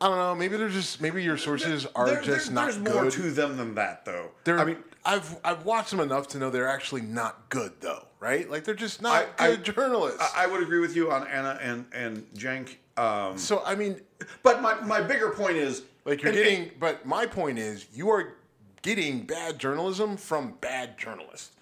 I 0.00 0.08
don't 0.08 0.18
know. 0.18 0.34
Maybe 0.34 0.56
they're 0.56 0.68
just 0.68 1.00
maybe 1.00 1.22
your 1.22 1.38
sources 1.38 1.86
are 1.94 2.06
There- 2.06 2.20
just 2.20 2.46
there- 2.46 2.54
not 2.54 2.62
There's 2.64 2.78
good. 2.78 2.94
more 2.94 3.10
to 3.10 3.30
them 3.30 3.56
than 3.56 3.76
that, 3.76 4.04
though. 4.04 4.32
They're, 4.42 4.58
I 4.58 4.64
mean, 4.64 4.76
I've 5.04 5.36
I've 5.44 5.64
watched 5.64 5.92
them 5.92 6.00
enough 6.00 6.26
to 6.28 6.38
know 6.38 6.50
they're 6.50 6.68
actually 6.68 7.02
not 7.02 7.48
good 7.48 7.72
though, 7.80 8.04
right? 8.18 8.50
Like 8.50 8.64
they're 8.64 8.74
just 8.74 9.00
not 9.00 9.28
I- 9.38 9.50
good 9.50 9.60
I- 9.60 9.72
journalists. 9.72 10.20
I, 10.36 10.44
I 10.44 10.46
would 10.48 10.62
agree 10.62 10.80
with 10.80 10.96
you 10.96 11.12
on 11.12 11.26
Anna 11.28 11.58
and 11.62 11.86
and 11.92 12.26
Cenk. 12.34 12.74
Um, 12.98 13.38
so 13.38 13.62
I 13.64 13.76
mean, 13.76 14.00
but 14.42 14.60
my, 14.60 14.74
my 14.82 15.00
bigger 15.00 15.30
point 15.30 15.56
is 15.56 15.82
Like 16.04 16.22
you're 16.22 16.32
and- 16.32 16.42
getting, 16.42 16.70
but 16.80 17.06
my 17.06 17.24
point 17.24 17.58
is, 17.60 17.86
you 17.94 18.10
are 18.10 18.34
getting 18.82 19.20
bad 19.24 19.58
journalism 19.60 20.16
from 20.16 20.54
bad 20.60 20.98
journalists. 20.98 21.53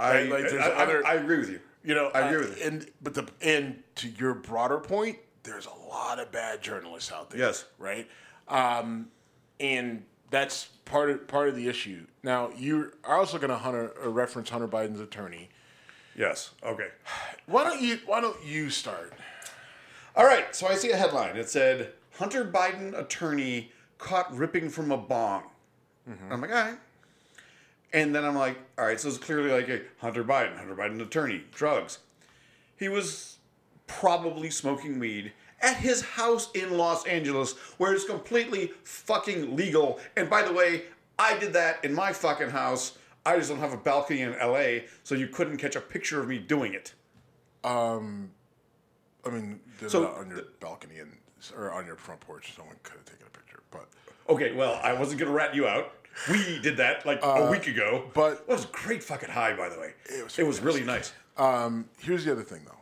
I, 0.00 0.12
Right, 0.14 0.30
like, 0.30 0.40
there's 0.50 0.54
I, 0.62 0.68
I- 0.70 0.82
other- 0.82 1.06
I 1.06 1.14
agree 1.14 1.38
with 1.38 1.50
you. 1.50 1.60
You 1.82 1.94
know, 1.94 2.10
I 2.14 2.20
agree 2.28 2.44
uh, 2.44 2.48
with 2.48 2.58
you. 2.58 2.64
And 2.66 2.86
but 3.02 3.14
the 3.14 3.26
and 3.40 3.82
to 3.96 4.08
your 4.08 4.34
broader 4.34 4.78
point, 4.78 5.18
there's 5.44 5.66
a 5.66 5.88
lot 5.88 6.18
of 6.18 6.30
bad 6.30 6.60
journalists 6.62 7.10
out 7.10 7.30
there. 7.30 7.40
Yes. 7.40 7.64
right. 7.78 8.06
Um, 8.48 9.08
and 9.58 10.04
that's 10.30 10.66
part 10.84 11.08
of 11.10 11.26
part 11.26 11.48
of 11.48 11.56
the 11.56 11.68
issue. 11.68 12.06
Now 12.22 12.50
you 12.56 12.92
are 13.04 13.16
also 13.18 13.38
going 13.38 13.50
to 13.50 13.56
Hunter 13.56 13.92
reference 14.04 14.50
Hunter 14.50 14.68
Biden's 14.68 15.00
attorney. 15.00 15.48
Yes. 16.14 16.50
Okay. 16.62 16.88
Why 17.46 17.64
don't 17.64 17.80
you 17.80 17.98
Why 18.04 18.20
don't 18.20 18.44
you 18.44 18.68
start? 18.68 19.14
All 20.16 20.26
right. 20.26 20.54
So 20.54 20.66
I 20.66 20.74
see 20.74 20.90
a 20.90 20.96
headline. 20.96 21.36
It 21.36 21.48
said 21.48 21.92
Hunter 22.18 22.44
Biden 22.44 22.98
attorney 22.98 23.72
caught 23.96 24.34
ripping 24.36 24.68
from 24.68 24.90
a 24.92 24.98
bong. 24.98 25.44
I'm 26.30 26.40
like, 26.40 26.50
all 26.50 26.56
right. 26.56 26.78
And 27.92 28.14
then 28.14 28.24
I'm 28.24 28.36
like, 28.36 28.58
all 28.78 28.86
right. 28.86 29.00
So 29.00 29.08
it's 29.08 29.18
clearly 29.18 29.50
like 29.50 29.68
a 29.68 29.80
Hunter 29.98 30.24
Biden, 30.24 30.56
Hunter 30.56 30.74
Biden 30.74 31.00
attorney, 31.00 31.42
drugs. 31.52 31.98
He 32.76 32.88
was 32.88 33.38
probably 33.86 34.50
smoking 34.50 34.98
weed 34.98 35.32
at 35.60 35.76
his 35.76 36.00
house 36.00 36.50
in 36.54 36.78
Los 36.78 37.06
Angeles, 37.06 37.52
where 37.78 37.92
it's 37.92 38.04
completely 38.04 38.72
fucking 38.84 39.56
legal. 39.56 39.98
And 40.16 40.30
by 40.30 40.42
the 40.42 40.52
way, 40.52 40.84
I 41.18 41.38
did 41.38 41.52
that 41.52 41.84
in 41.84 41.92
my 41.92 42.12
fucking 42.12 42.50
house. 42.50 42.96
I 43.26 43.36
just 43.36 43.50
don't 43.50 43.58
have 43.58 43.74
a 43.74 43.76
balcony 43.76 44.22
in 44.22 44.32
LA, 44.38 44.86
so 45.04 45.14
you 45.14 45.26
couldn't 45.26 45.58
catch 45.58 45.76
a 45.76 45.80
picture 45.80 46.20
of 46.20 46.28
me 46.28 46.38
doing 46.38 46.72
it. 46.72 46.94
Um, 47.62 48.30
I 49.26 49.30
mean, 49.30 49.60
So 49.86 50.04
it 50.04 50.16
on 50.16 50.30
your 50.30 50.44
balcony 50.60 51.00
and 51.00 51.12
or 51.54 51.72
on 51.72 51.84
your 51.84 51.96
front 51.96 52.20
porch. 52.20 52.54
Someone 52.56 52.76
could 52.82 52.96
have 52.96 53.04
taken 53.04 53.26
a 53.26 53.30
picture, 53.30 53.62
but 53.70 53.86
Okay, 54.30 54.52
well, 54.52 54.78
I 54.82 54.92
wasn't 54.92 55.20
gonna 55.20 55.32
rat 55.32 55.54
you 55.54 55.66
out. 55.66 55.92
We 56.30 56.58
did 56.60 56.76
that 56.78 57.06
like 57.06 57.20
a 57.22 57.50
week 57.50 57.66
ago. 57.66 58.10
but- 58.14 58.44
it 58.46 58.48
was 58.48 58.64
a 58.64 58.68
great 58.68 59.02
fucking 59.02 59.30
high, 59.30 59.54
by 59.54 59.68
the 59.68 59.78
way. 59.78 59.94
It 60.06 60.24
was 60.24 60.38
It 60.38 60.46
was 60.46 60.60
really 60.60 60.84
nice. 60.84 61.12
Um, 61.36 61.88
here's 61.98 62.24
the 62.24 62.32
other 62.32 62.42
thing, 62.42 62.62
though. 62.66 62.76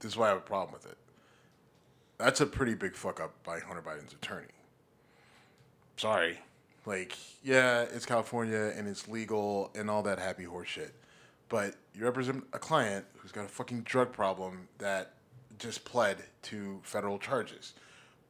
This 0.00 0.12
is 0.12 0.16
why 0.16 0.26
I 0.26 0.28
have 0.30 0.38
a 0.38 0.40
problem 0.40 0.72
with 0.72 0.86
it. 0.86 0.98
That's 2.18 2.40
a 2.40 2.46
pretty 2.46 2.74
big 2.74 2.94
fuck 2.96 3.20
up 3.20 3.32
by 3.44 3.60
Hunter 3.60 3.82
Biden's 3.82 4.12
attorney. 4.12 4.48
Sorry. 5.96 6.38
Like, 6.84 7.16
yeah, 7.42 7.82
it's 7.82 8.06
California 8.06 8.72
and 8.76 8.86
it's 8.88 9.08
legal 9.08 9.70
and 9.74 9.90
all 9.90 10.02
that 10.04 10.18
happy 10.18 10.44
horse 10.44 10.68
shit. 10.68 10.94
But 11.48 11.74
you 11.94 12.04
represent 12.04 12.44
a 12.52 12.58
client 12.58 13.04
who's 13.18 13.32
got 13.32 13.44
a 13.44 13.48
fucking 13.48 13.82
drug 13.82 14.12
problem 14.12 14.68
that 14.78 15.12
just 15.58 15.84
pled 15.84 16.18
to 16.42 16.80
federal 16.82 17.18
charges. 17.18 17.74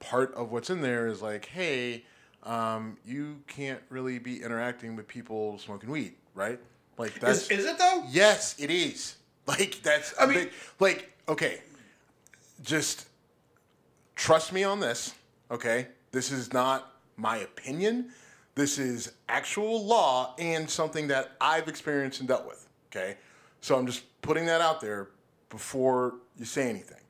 Part 0.01 0.35
of 0.35 0.53
what's 0.53 0.70
in 0.70 0.81
there 0.83 1.07
is 1.07 1.22
like, 1.22 1.47
hey, 1.47 2.05
um, 2.47 2.97
you 3.05 3.38
can't 3.49 3.80
really 3.90 4.18
be 4.18 4.42
interacting 4.42 4.97
with 4.97 5.07
people 5.07 5.59
smoking 5.59 5.90
weed, 5.90 6.14
right? 6.34 6.59
Like 6.97 7.18
that's 7.20 7.51
Is, 7.51 7.61
is 7.61 7.66
it 7.66 7.78
though? 7.78 8.05
Yes, 8.11 8.55
it 8.59 8.70
is. 8.70 9.16
Like 9.47 9.80
that's 9.84 10.12
I 10.18 10.26
mean- 10.26 10.38
mean, 10.38 10.49
like 10.80 11.12
okay, 11.28 11.61
just 12.64 13.07
trust 14.16 14.53
me 14.53 14.64
on 14.64 14.80
this. 14.80 15.14
Okay, 15.53 15.86
this 16.11 16.32
is 16.32 16.53
not 16.53 16.92
my 17.16 17.36
opinion. 17.36 18.11
This 18.57 18.76
is 18.80 19.12
actual 19.28 19.86
law 19.86 20.34
and 20.40 20.68
something 20.68 21.07
that 21.09 21.36
I've 21.40 21.68
experienced 21.68 22.18
and 22.18 22.26
dealt 22.26 22.44
with. 22.44 22.66
Okay, 22.90 23.18
so 23.61 23.78
I'm 23.78 23.86
just 23.86 24.03
putting 24.22 24.47
that 24.47 24.61
out 24.61 24.80
there 24.80 25.11
before 25.49 26.14
you 26.36 26.44
say 26.44 26.68
anything. 26.68 27.03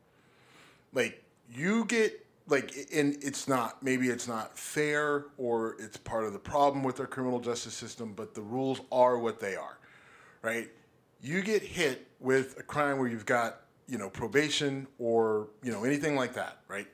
Like 0.93 1.23
you 1.51 1.87
get 1.87 2.26
like, 2.49 2.73
and 2.95 3.17
it's 3.23 3.49
not 3.49 3.83
maybe 3.83 4.09
it's 4.09 4.29
not 4.29 4.59
fair 4.59 5.27
or 5.37 5.77
it's 5.79 5.97
part 5.97 6.25
of 6.25 6.33
the 6.33 6.39
problem 6.39 6.85
with 6.85 7.01
our 7.01 7.07
criminal 7.07 7.41
justice 7.41 7.75
system, 7.75 8.13
but 8.15 8.35
the 8.35 8.43
rules 8.43 8.81
are 8.91 9.19
what 9.19 9.41
they 9.41 9.57
are 9.57 9.79
right? 10.47 10.71
You 11.21 11.43
get 11.43 11.63
hit 11.63 12.07
with 12.21 12.57
a 12.59 12.63
crime 12.63 12.99
where 12.99 13.09
you've 13.09 13.27
got, 13.27 13.63
you 13.89 13.99
know, 13.99 14.09
probation 14.09 14.87
or, 14.99 15.49
you 15.63 15.73
know, 15.73 15.83
anything 15.83 16.15
like 16.15 16.35
that, 16.35 16.59
right? 16.69 16.87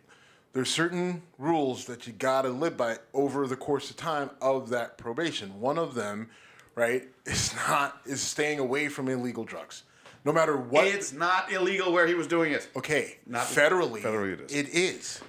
There's 0.54 0.70
certain 0.70 1.22
rules 1.38 1.84
that 1.84 2.06
you 2.06 2.14
got 2.14 2.42
to 2.42 2.48
live 2.48 2.76
by 2.76 2.96
over 3.12 3.46
the 3.46 3.56
course 3.56 3.90
of 3.90 3.96
time 3.96 4.30
of 4.40 4.70
that 4.70 4.96
probation. 4.96 5.60
One 5.60 5.78
of 5.78 5.94
them, 5.94 6.30
right, 6.74 7.04
is 7.26 7.54
not 7.68 8.00
is 8.06 8.22
staying 8.22 8.58
away 8.58 8.88
from 8.88 9.08
illegal 9.08 9.44
drugs. 9.44 9.84
No 10.24 10.32
matter 10.32 10.56
what 10.56 10.86
It's 10.86 11.12
not 11.12 11.52
illegal 11.52 11.92
where 11.92 12.06
he 12.06 12.14
was 12.14 12.26
doing 12.26 12.52
it. 12.52 12.68
Okay, 12.76 13.18
Not- 13.26 13.46
federally, 13.46 14.00
federally 14.00 14.34
it 14.34 14.40
is. 14.40 14.52
It 14.54 14.68
is. 14.68 15.20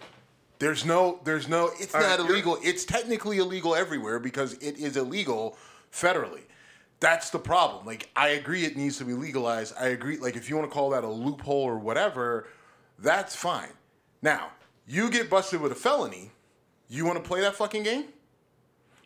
There's 0.60 0.86
no, 0.86 1.20
there's 1.24 1.47
no. 1.47 1.72
It's 1.80 1.93
All 1.93 2.01
right, 2.01 2.10
not 2.10 2.20
you're- 2.20 2.32
illegal. 2.34 2.58
It's 2.64 2.86
technically 2.86 3.38
illegal 3.39 3.76
everywhere 3.76 4.20
because 4.20 4.54
it 4.56 4.78
is 4.78 4.95
illegal 4.97 5.58
federally. 5.91 6.41
That's 6.99 7.32
the 7.32 7.39
problem. 7.39 7.86
Like, 7.86 8.10
I 8.16 8.30
agree 8.30 8.64
it 8.64 8.78
needs 8.78 8.97
to 8.99 9.06
be 9.06 9.14
legalized. 9.14 9.74
I 9.78 9.88
agree. 9.88 10.18
Like, 10.18 10.38
if 10.38 10.49
you 10.49 10.56
want 10.56 10.70
to 10.70 10.74
call 10.74 10.91
that 10.91 11.04
a 11.04 11.10
loophole 11.10 11.64
or 11.64 11.78
whatever, 11.78 12.47
that's 12.97 13.36
fine. 13.36 13.68
Now, 14.22 14.51
you 14.88 15.10
get 15.10 15.30
busted 15.30 15.60
with 15.60 15.74
a 15.74 15.76
felony. 15.76 16.32
You 16.88 17.06
want 17.06 17.22
to 17.22 17.28
play 17.28 17.41
that 17.41 17.56
fucking 17.56 17.84
game? 17.84 18.06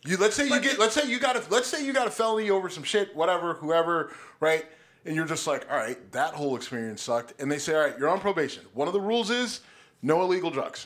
You 0.05 0.17
let's 0.17 0.35
say 0.35 0.43
you 0.43 0.51
But 0.51 0.61
get 0.61 0.79
let's 0.79 0.93
say 0.93 1.09
you 1.09 1.19
got 1.19 1.35
a 1.35 1.43
let's 1.49 1.67
say 1.67 1.83
you 1.83 1.91
got 1.91 2.07
a 2.07 2.11
felony 2.11 2.49
over 2.51 2.69
some 2.69 2.83
shit, 2.83 3.15
whatever, 3.15 3.55
whoever, 3.55 4.11
right? 4.39 4.65
And 5.05 5.15
you're 5.15 5.25
just 5.25 5.47
like, 5.47 5.65
all 5.71 5.77
right, 5.77 6.11
that 6.11 6.33
whole 6.33 6.55
experience 6.55 7.01
sucked. 7.01 7.33
And 7.41 7.51
they 7.51 7.57
say, 7.57 7.73
all 7.73 7.81
right, 7.81 7.97
you're 7.97 8.09
on 8.09 8.19
probation. 8.19 8.63
One 8.73 8.87
of 8.87 8.93
the 8.93 9.01
rules 9.01 9.29
is 9.31 9.61
no 10.01 10.21
illegal 10.21 10.51
drugs. 10.51 10.85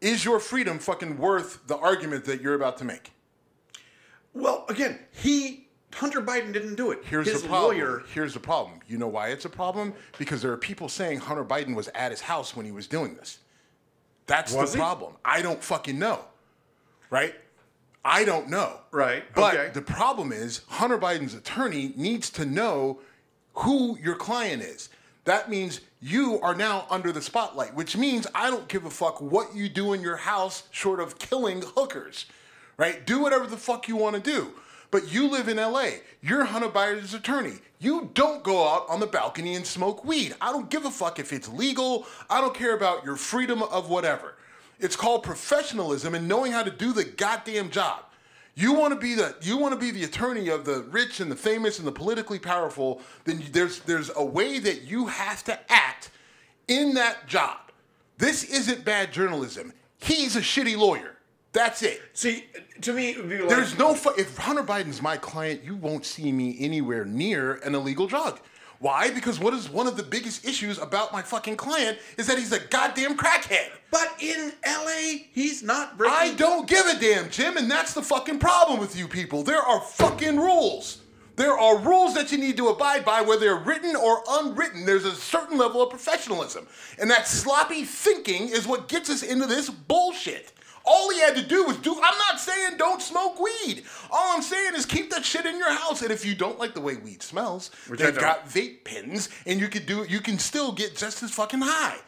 Is 0.00 0.24
your 0.24 0.38
freedom 0.40 0.78
fucking 0.78 1.16
worth 1.18 1.66
the 1.66 1.76
argument 1.76 2.24
that 2.26 2.40
you're 2.40 2.54
about 2.54 2.76
to 2.78 2.84
make? 2.84 3.12
Well, 4.34 4.66
again, 4.68 4.98
he 5.12 5.66
Hunter 5.94 6.20
Biden 6.20 6.52
didn't 6.52 6.74
do 6.74 6.90
it. 6.90 7.02
Here's 7.04 7.26
His 7.26 7.42
the 7.42 7.48
problem. 7.48 7.76
lawyer. 7.78 8.02
Here's 8.12 8.34
the 8.34 8.40
problem. 8.40 8.80
You 8.86 8.98
know 8.98 9.08
why 9.08 9.28
it's 9.28 9.46
a 9.46 9.48
problem? 9.48 9.94
Because 10.18 10.42
there 10.42 10.52
are 10.52 10.58
people 10.58 10.90
saying 10.90 11.20
Hunter 11.20 11.44
Biden 11.44 11.74
was 11.74 11.88
at 11.94 12.10
his 12.10 12.20
house 12.20 12.54
when 12.54 12.66
he 12.66 12.72
was 12.72 12.86
doing 12.86 13.14
this. 13.14 13.38
That's 14.26 14.52
the 14.54 14.66
he? 14.66 14.76
problem. 14.76 15.14
I 15.24 15.40
don't 15.40 15.62
fucking 15.62 15.98
know. 15.98 16.20
Right? 17.08 17.34
I 18.04 18.24
don't 18.24 18.48
know. 18.50 18.80
Right, 18.90 19.24
But 19.34 19.54
okay. 19.54 19.70
the 19.72 19.82
problem 19.82 20.32
is 20.32 20.62
Hunter 20.68 20.98
Biden's 20.98 21.34
attorney 21.34 21.92
needs 21.96 22.30
to 22.30 22.44
know 22.44 23.00
who 23.54 23.98
your 23.98 24.14
client 24.14 24.62
is. 24.62 24.90
That 25.24 25.50
means 25.50 25.80
you 26.06 26.40
are 26.40 26.54
now 26.54 26.86
under 26.88 27.10
the 27.10 27.20
spotlight, 27.20 27.74
which 27.74 27.96
means 27.96 28.28
I 28.32 28.48
don't 28.48 28.68
give 28.68 28.84
a 28.84 28.90
fuck 28.90 29.20
what 29.20 29.56
you 29.56 29.68
do 29.68 29.92
in 29.92 30.02
your 30.02 30.16
house 30.16 30.62
short 30.70 31.00
of 31.00 31.18
killing 31.18 31.62
hookers. 31.74 32.26
Right? 32.76 33.04
Do 33.04 33.20
whatever 33.20 33.46
the 33.46 33.56
fuck 33.56 33.88
you 33.88 33.96
want 33.96 34.14
to 34.14 34.22
do. 34.22 34.52
But 34.92 35.12
you 35.12 35.28
live 35.28 35.48
in 35.48 35.56
LA. 35.56 35.88
You're 36.22 36.44
Hunter 36.44 36.68
Biden's 36.68 37.12
attorney. 37.12 37.54
You 37.80 38.10
don't 38.14 38.44
go 38.44 38.68
out 38.68 38.86
on 38.88 39.00
the 39.00 39.06
balcony 39.08 39.56
and 39.56 39.66
smoke 39.66 40.04
weed. 40.04 40.36
I 40.40 40.52
don't 40.52 40.70
give 40.70 40.84
a 40.84 40.92
fuck 40.92 41.18
if 41.18 41.32
it's 41.32 41.48
legal. 41.48 42.06
I 42.30 42.40
don't 42.40 42.54
care 42.54 42.76
about 42.76 43.04
your 43.04 43.16
freedom 43.16 43.62
of 43.64 43.90
whatever. 43.90 44.36
It's 44.78 44.94
called 44.94 45.24
professionalism 45.24 46.14
and 46.14 46.28
knowing 46.28 46.52
how 46.52 46.62
to 46.62 46.70
do 46.70 46.92
the 46.92 47.04
goddamn 47.04 47.70
job. 47.70 48.04
You 48.58 48.72
want 48.72 48.94
to 48.94 48.98
be 48.98 49.14
the 49.14 49.36
you 49.42 49.58
want 49.58 49.74
to 49.74 49.78
be 49.78 49.90
the 49.90 50.04
attorney 50.04 50.48
of 50.48 50.64
the 50.64 50.82
rich 50.90 51.20
and 51.20 51.30
the 51.30 51.36
famous 51.36 51.78
and 51.78 51.86
the 51.86 51.92
politically 51.92 52.38
powerful. 52.38 53.02
Then 53.24 53.40
you, 53.40 53.46
there's 53.52 53.80
there's 53.80 54.10
a 54.16 54.24
way 54.24 54.58
that 54.58 54.82
you 54.82 55.06
have 55.06 55.44
to 55.44 55.58
act 55.70 56.10
in 56.66 56.94
that 56.94 57.26
job. 57.26 57.58
This 58.16 58.44
isn't 58.44 58.82
bad 58.82 59.12
journalism. 59.12 59.74
He's 59.98 60.36
a 60.36 60.40
shitty 60.40 60.76
lawyer. 60.76 61.18
That's 61.52 61.82
it. 61.82 62.00
See, 62.14 62.44
to 62.80 62.94
me, 62.94 63.10
it 63.10 63.18
would 63.18 63.28
be 63.28 63.38
like. 63.38 63.48
There's 63.48 63.78
no 63.78 63.94
fu- 63.94 64.18
if 64.18 64.36
Hunter 64.38 64.62
Biden's 64.62 65.02
my 65.02 65.18
client, 65.18 65.62
you 65.62 65.76
won't 65.76 66.06
see 66.06 66.32
me 66.32 66.56
anywhere 66.58 67.04
near 67.04 67.54
an 67.56 67.74
illegal 67.74 68.06
drug. 68.06 68.40
Why? 68.78 69.10
Because 69.10 69.40
what 69.40 69.54
is 69.54 69.70
one 69.70 69.86
of 69.86 69.96
the 69.96 70.02
biggest 70.02 70.46
issues 70.46 70.78
about 70.78 71.12
my 71.12 71.22
fucking 71.22 71.56
client 71.56 71.98
is 72.18 72.26
that 72.26 72.38
he's 72.38 72.52
a 72.52 72.60
goddamn 72.60 73.16
crackhead. 73.16 73.70
But 73.90 74.14
in 74.20 74.52
LA, 74.66 75.24
he's 75.32 75.62
not 75.62 75.96
breaking. 75.96 76.16
I 76.16 76.34
don't 76.34 76.68
give 76.68 76.86
a 76.86 76.98
damn, 76.98 77.30
Jim, 77.30 77.56
and 77.56 77.70
that's 77.70 77.94
the 77.94 78.02
fucking 78.02 78.38
problem 78.38 78.78
with 78.78 78.96
you 78.96 79.08
people. 79.08 79.42
There 79.42 79.62
are 79.62 79.80
fucking 79.80 80.36
rules. 80.36 80.98
There 81.36 81.56
are 81.58 81.78
rules 81.78 82.14
that 82.14 82.32
you 82.32 82.38
need 82.38 82.56
to 82.56 82.68
abide 82.68 83.04
by, 83.04 83.20
whether 83.20 83.40
they're 83.40 83.56
written 83.56 83.94
or 83.94 84.22
unwritten. 84.28 84.86
There's 84.86 85.04
a 85.04 85.14
certain 85.14 85.58
level 85.58 85.82
of 85.82 85.90
professionalism. 85.90 86.66
And 86.98 87.10
that 87.10 87.28
sloppy 87.28 87.84
thinking 87.84 88.48
is 88.48 88.66
what 88.66 88.88
gets 88.88 89.10
us 89.10 89.22
into 89.22 89.46
this 89.46 89.68
bullshit. 89.68 90.52
All 90.86 91.10
he 91.10 91.18
had 91.20 91.34
to 91.34 91.42
do 91.42 91.64
was 91.64 91.76
do. 91.78 91.92
I'm 91.94 92.18
not 92.18 92.38
saying 92.38 92.76
don't 92.76 93.02
smoke 93.02 93.40
weed. 93.40 93.82
All 94.10 94.36
I'm 94.36 94.42
saying 94.42 94.74
is 94.74 94.86
keep 94.86 95.10
that 95.10 95.24
shit 95.24 95.44
in 95.44 95.58
your 95.58 95.70
house. 95.72 96.02
And 96.02 96.12
if 96.12 96.24
you 96.24 96.34
don't 96.34 96.58
like 96.58 96.74
the 96.74 96.80
way 96.80 96.96
weed 96.96 97.22
smells, 97.22 97.70
Which 97.88 97.98
they've 98.00 98.16
got 98.16 98.48
vape 98.48 98.84
pens, 98.84 99.28
and 99.46 99.60
you 99.60 99.68
could 99.68 99.86
do. 99.86 100.04
You 100.08 100.20
can 100.20 100.38
still 100.38 100.70
get 100.72 100.96
just 100.96 101.22
as 101.22 101.30
fucking 101.32 101.60
high. 101.62 101.98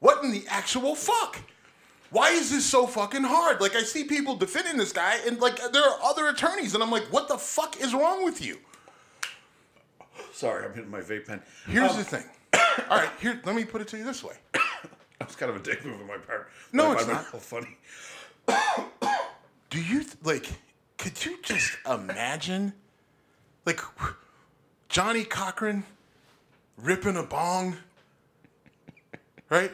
What 0.00 0.24
in 0.24 0.32
the 0.32 0.44
actual 0.48 0.94
fuck? 0.94 1.38
Why 2.10 2.30
is 2.30 2.50
this 2.50 2.64
so 2.64 2.86
fucking 2.86 3.24
hard? 3.24 3.60
Like 3.60 3.74
I 3.74 3.82
see 3.82 4.04
people 4.04 4.36
defending 4.36 4.76
this 4.76 4.92
guy, 4.92 5.18
and 5.26 5.38
like 5.40 5.56
there 5.72 5.82
are 5.82 5.98
other 6.02 6.28
attorneys, 6.28 6.72
and 6.74 6.82
I'm 6.82 6.90
like, 6.90 7.04
what 7.12 7.28
the 7.28 7.36
fuck 7.38 7.80
is 7.80 7.92
wrong 7.92 8.24
with 8.24 8.44
you? 8.44 8.58
Sorry, 10.32 10.64
I'm 10.64 10.74
hitting 10.74 10.90
my 10.90 11.00
vape 11.00 11.26
pen. 11.26 11.42
Here's 11.68 11.90
Um, 11.90 11.98
the 11.98 12.04
thing. 12.04 12.24
All 12.90 12.98
right, 12.98 13.10
here. 13.20 13.40
Let 13.44 13.54
me 13.54 13.64
put 13.64 13.80
it 13.80 13.88
to 13.88 13.98
you 13.98 14.04
this 14.04 14.22
way. 14.24 14.34
That's 15.18 15.36
kind 15.36 15.50
of 15.50 15.56
a 15.56 15.62
dick 15.62 15.84
move 15.84 16.00
on 16.00 16.06
my 16.06 16.16
part. 16.18 16.50
No, 16.72 16.92
it's 16.92 17.04
find 17.04 17.14
not. 17.32 17.42
Funny. 17.42 17.76
Do 18.46 19.80
you 19.80 20.00
th- 20.04 20.16
like? 20.22 20.46
Could 20.98 21.24
you 21.24 21.38
just 21.42 21.76
imagine, 21.90 22.72
like, 23.66 23.80
Johnnie 24.88 25.24
Cochran 25.24 25.84
ripping 26.78 27.16
a 27.16 27.22
bong, 27.22 27.76
right? 29.50 29.70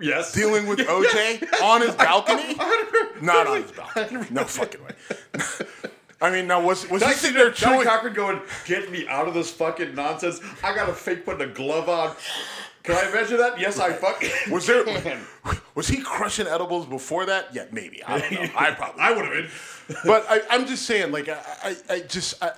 Yes. 0.00 0.32
Dealing 0.32 0.66
with 0.66 0.80
OJ 0.80 1.62
on 1.62 1.82
his 1.82 1.94
balcony. 1.94 2.54
Not 3.22 3.46
on 3.46 3.62
his 3.62 3.72
balcony. 3.72 4.26
No 4.30 4.44
fucking 4.44 4.82
way. 4.82 4.90
I 6.20 6.32
mean, 6.32 6.48
now 6.48 6.60
was 6.60 6.88
was 6.90 7.00
he 7.02 7.06
Johnny, 7.06 7.14
sitting 7.14 7.36
there 7.36 7.50
Johnny 7.52 7.76
chewing? 7.76 7.86
Cochran 7.86 8.14
going, 8.14 8.40
get 8.64 8.90
me 8.90 9.06
out 9.06 9.28
of 9.28 9.34
this 9.34 9.52
fucking 9.52 9.94
nonsense. 9.94 10.40
I 10.64 10.74
got 10.74 10.86
to 10.86 10.92
fake 10.92 11.24
putting 11.24 11.48
a 11.48 11.52
glove 11.52 11.88
on. 11.88 12.16
Can 12.88 12.96
I 12.96 13.12
measure 13.12 13.36
that? 13.36 13.60
Yes, 13.60 13.78
I 13.78 13.92
fucking. 13.92 14.30
Was 14.50 14.66
there? 14.66 14.82
can. 14.82 15.20
Was 15.74 15.88
he 15.88 16.00
crushing 16.00 16.46
edibles 16.46 16.86
before 16.86 17.26
that? 17.26 17.54
Yeah, 17.54 17.66
maybe. 17.70 18.02
I 18.02 18.18
don't 18.18 18.32
know. 18.32 18.50
I 18.56 18.70
probably. 18.70 19.02
I 19.02 19.12
would 19.12 19.24
have 19.26 19.34
been. 19.34 19.96
But 20.06 20.24
I, 20.26 20.40
I'm 20.48 20.66
just 20.66 20.86
saying, 20.86 21.12
like, 21.12 21.28
I, 21.28 21.38
I, 21.62 21.76
I 21.90 22.00
just. 22.00 22.42
I, 22.42 22.48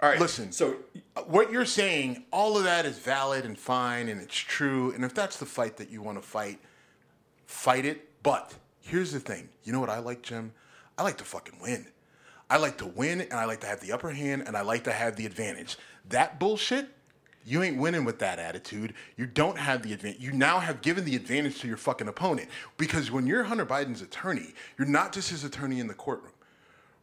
All 0.00 0.08
right. 0.08 0.20
Listen. 0.20 0.52
So, 0.52 0.76
what 1.26 1.50
you're 1.50 1.64
saying, 1.64 2.22
all 2.32 2.56
of 2.56 2.62
that 2.62 2.86
is 2.86 2.98
valid 2.98 3.44
and 3.44 3.58
fine, 3.58 4.08
and 4.08 4.20
it's 4.20 4.36
true. 4.36 4.92
And 4.92 5.04
if 5.04 5.12
that's 5.12 5.38
the 5.38 5.46
fight 5.46 5.76
that 5.78 5.90
you 5.90 6.02
want 6.02 6.22
to 6.22 6.26
fight, 6.26 6.60
fight 7.46 7.84
it. 7.84 8.22
But 8.22 8.54
here's 8.80 9.10
the 9.10 9.18
thing. 9.18 9.48
You 9.64 9.72
know 9.72 9.80
what 9.80 9.90
I 9.90 9.98
like, 9.98 10.22
Jim? 10.22 10.52
I 10.96 11.02
like 11.02 11.16
to 11.18 11.24
fucking 11.24 11.58
win. 11.60 11.88
I 12.48 12.58
like 12.58 12.78
to 12.78 12.86
win, 12.86 13.22
and 13.22 13.34
I 13.34 13.44
like 13.44 13.60
to 13.62 13.66
have 13.66 13.80
the 13.80 13.90
upper 13.90 14.10
hand, 14.10 14.44
and 14.46 14.56
I 14.56 14.60
like 14.60 14.84
to 14.84 14.92
have 14.92 15.16
the 15.16 15.26
advantage. 15.26 15.78
That 16.10 16.38
bullshit, 16.38 16.90
you 17.44 17.62
ain't 17.62 17.78
winning 17.78 18.04
with 18.04 18.18
that 18.18 18.38
attitude. 18.38 18.94
You 19.16 19.26
don't 19.26 19.58
have 19.58 19.82
the 19.82 19.92
advantage. 19.92 20.20
You 20.20 20.32
now 20.32 20.58
have 20.58 20.82
given 20.82 21.04
the 21.04 21.16
advantage 21.16 21.60
to 21.60 21.68
your 21.68 21.76
fucking 21.76 22.08
opponent. 22.08 22.48
Because 22.76 23.10
when 23.10 23.26
you're 23.26 23.44
Hunter 23.44 23.66
Biden's 23.66 24.02
attorney, 24.02 24.54
you're 24.78 24.88
not 24.88 25.12
just 25.12 25.30
his 25.30 25.44
attorney 25.44 25.80
in 25.80 25.86
the 25.86 25.94
courtroom 25.94 26.32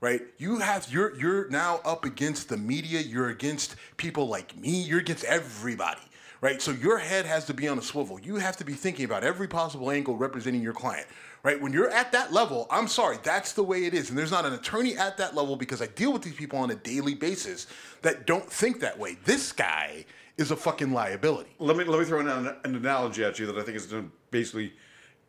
right? 0.01 0.21
You 0.37 0.59
have 0.59 0.87
you're 0.91 1.15
you're 1.15 1.49
now 1.49 1.81
up 1.83 2.05
against 2.05 2.49
the 2.49 2.57
media. 2.57 3.01
You're 3.01 3.29
against 3.29 3.75
people 3.97 4.27
like 4.27 4.55
me. 4.57 4.81
You're 4.81 4.99
against 4.99 5.23
everybody, 5.25 6.01
right? 6.41 6.61
So 6.61 6.71
your 6.71 6.97
head 6.97 7.25
has 7.25 7.45
to 7.45 7.53
be 7.53 7.67
on 7.67 7.77
a 7.77 7.81
swivel. 7.81 8.19
You 8.19 8.35
have 8.35 8.57
to 8.57 8.65
be 8.65 8.73
thinking 8.73 9.05
about 9.05 9.23
every 9.23 9.47
possible 9.47 9.89
angle 9.91 10.15
representing 10.15 10.61
your 10.61 10.73
client, 10.73 11.07
right? 11.43 11.59
When 11.59 11.73
you're 11.73 11.89
at 11.89 12.11
that 12.11 12.31
level, 12.31 12.67
I'm 12.69 12.87
sorry, 12.87 13.17
that's 13.23 13.53
the 13.53 13.63
way 13.63 13.85
it 13.85 13.93
is. 13.93 14.09
And 14.09 14.17
there's 14.17 14.31
not 14.31 14.45
an 14.45 14.53
attorney 14.53 14.95
at 14.97 15.17
that 15.17 15.35
level 15.35 15.55
because 15.55 15.81
I 15.81 15.87
deal 15.87 16.13
with 16.13 16.21
these 16.21 16.35
people 16.35 16.59
on 16.59 16.69
a 16.71 16.75
daily 16.75 17.15
basis 17.15 17.67
that 18.03 18.27
don't 18.27 18.49
think 18.51 18.79
that 18.81 18.97
way. 18.99 19.17
This 19.25 19.51
guy 19.51 20.05
is 20.37 20.51
a 20.51 20.55
fucking 20.55 20.93
liability. 20.93 21.49
let 21.59 21.75
me 21.77 21.83
let 21.83 21.99
me 21.99 22.05
throw 22.05 22.19
an, 22.19 22.27
an 22.63 22.75
analogy 22.75 23.23
at 23.23 23.39
you 23.39 23.45
that 23.47 23.57
I 23.57 23.63
think 23.63 23.77
is 23.77 23.87
going 23.87 24.03
to 24.03 24.11
basically 24.31 24.73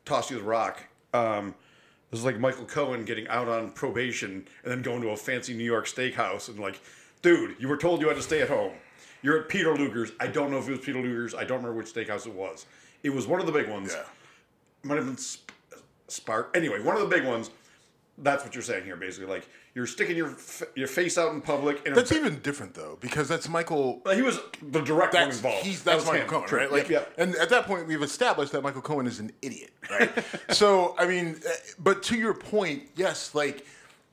toss 0.04 0.30
you 0.30 0.38
the 0.38 0.44
rock. 0.44 0.84
Um, 1.14 1.54
this 2.10 2.20
is 2.20 2.26
like 2.26 2.38
Michael 2.38 2.64
Cohen 2.64 3.04
getting 3.04 3.28
out 3.28 3.48
on 3.48 3.70
probation 3.72 4.46
and 4.62 4.72
then 4.72 4.82
going 4.82 5.02
to 5.02 5.10
a 5.10 5.16
fancy 5.16 5.54
New 5.54 5.64
York 5.64 5.86
steakhouse 5.86 6.48
and 6.48 6.58
like, 6.58 6.80
dude, 7.22 7.56
you 7.58 7.68
were 7.68 7.76
told 7.76 8.00
you 8.00 8.08
had 8.08 8.16
to 8.16 8.22
stay 8.22 8.40
at 8.40 8.48
home. 8.48 8.72
You're 9.22 9.40
at 9.40 9.48
Peter 9.48 9.76
Luger's. 9.76 10.12
I 10.20 10.28
don't 10.28 10.50
know 10.50 10.58
if 10.58 10.68
it 10.68 10.72
was 10.72 10.80
Peter 10.80 11.00
Luger's. 11.00 11.34
I 11.34 11.44
don't 11.44 11.58
remember 11.58 11.76
which 11.76 11.92
steakhouse 11.92 12.26
it 12.26 12.32
was. 12.32 12.66
It 13.02 13.10
was 13.10 13.26
one 13.26 13.40
of 13.40 13.46
the 13.46 13.52
big 13.52 13.68
ones. 13.68 13.94
Yeah. 13.94 14.04
Might 14.84 14.96
have 14.96 15.06
been 15.06 15.18
Sp- 15.18 15.50
Spark. 16.06 16.56
Anyway, 16.56 16.80
one 16.80 16.96
of 16.96 17.02
the 17.02 17.08
big 17.08 17.24
ones. 17.24 17.50
That's 18.18 18.44
what 18.44 18.54
you're 18.54 18.62
saying 18.62 18.84
here, 18.84 18.96
basically. 18.96 19.28
Like 19.28 19.48
you're 19.78 19.86
sticking 19.86 20.16
your 20.16 20.30
f- 20.30 20.64
your 20.74 20.88
face 20.88 21.16
out 21.16 21.32
in 21.32 21.40
public. 21.40 21.86
And 21.86 21.94
That's 21.94 22.10
even 22.10 22.40
different 22.40 22.74
though, 22.74 22.98
because 23.00 23.28
that's 23.28 23.48
Michael 23.48 24.02
he 24.12 24.22
was 24.22 24.40
the 24.60 24.80
direct 24.80 25.14
one 25.14 25.26
that's 25.26 25.36
involved. 25.36 25.64
he's 25.64 25.84
That 25.84 25.92
that's 25.92 26.04
was 26.04 26.12
Michael 26.18 26.40
him. 26.40 26.48
Cohen, 26.48 26.60
right? 26.60 26.72
Like, 26.72 26.88
yep. 26.88 27.12
and 27.16 27.36
at 27.36 27.48
that 27.50 27.64
point, 27.66 27.86
we've 27.86 28.02
established 28.02 28.50
that 28.50 28.62
Michael 28.64 28.82
Cohen 28.82 29.06
is 29.06 29.20
an 29.20 29.30
idiot, 29.40 29.70
right? 29.88 30.10
so, 30.50 30.96
I 30.98 31.06
mean, 31.06 31.36
uh, 31.48 31.52
but 31.78 32.02
to 32.04 32.16
your 32.16 32.34
point, 32.34 32.88
yes, 32.96 33.36
like 33.36 33.64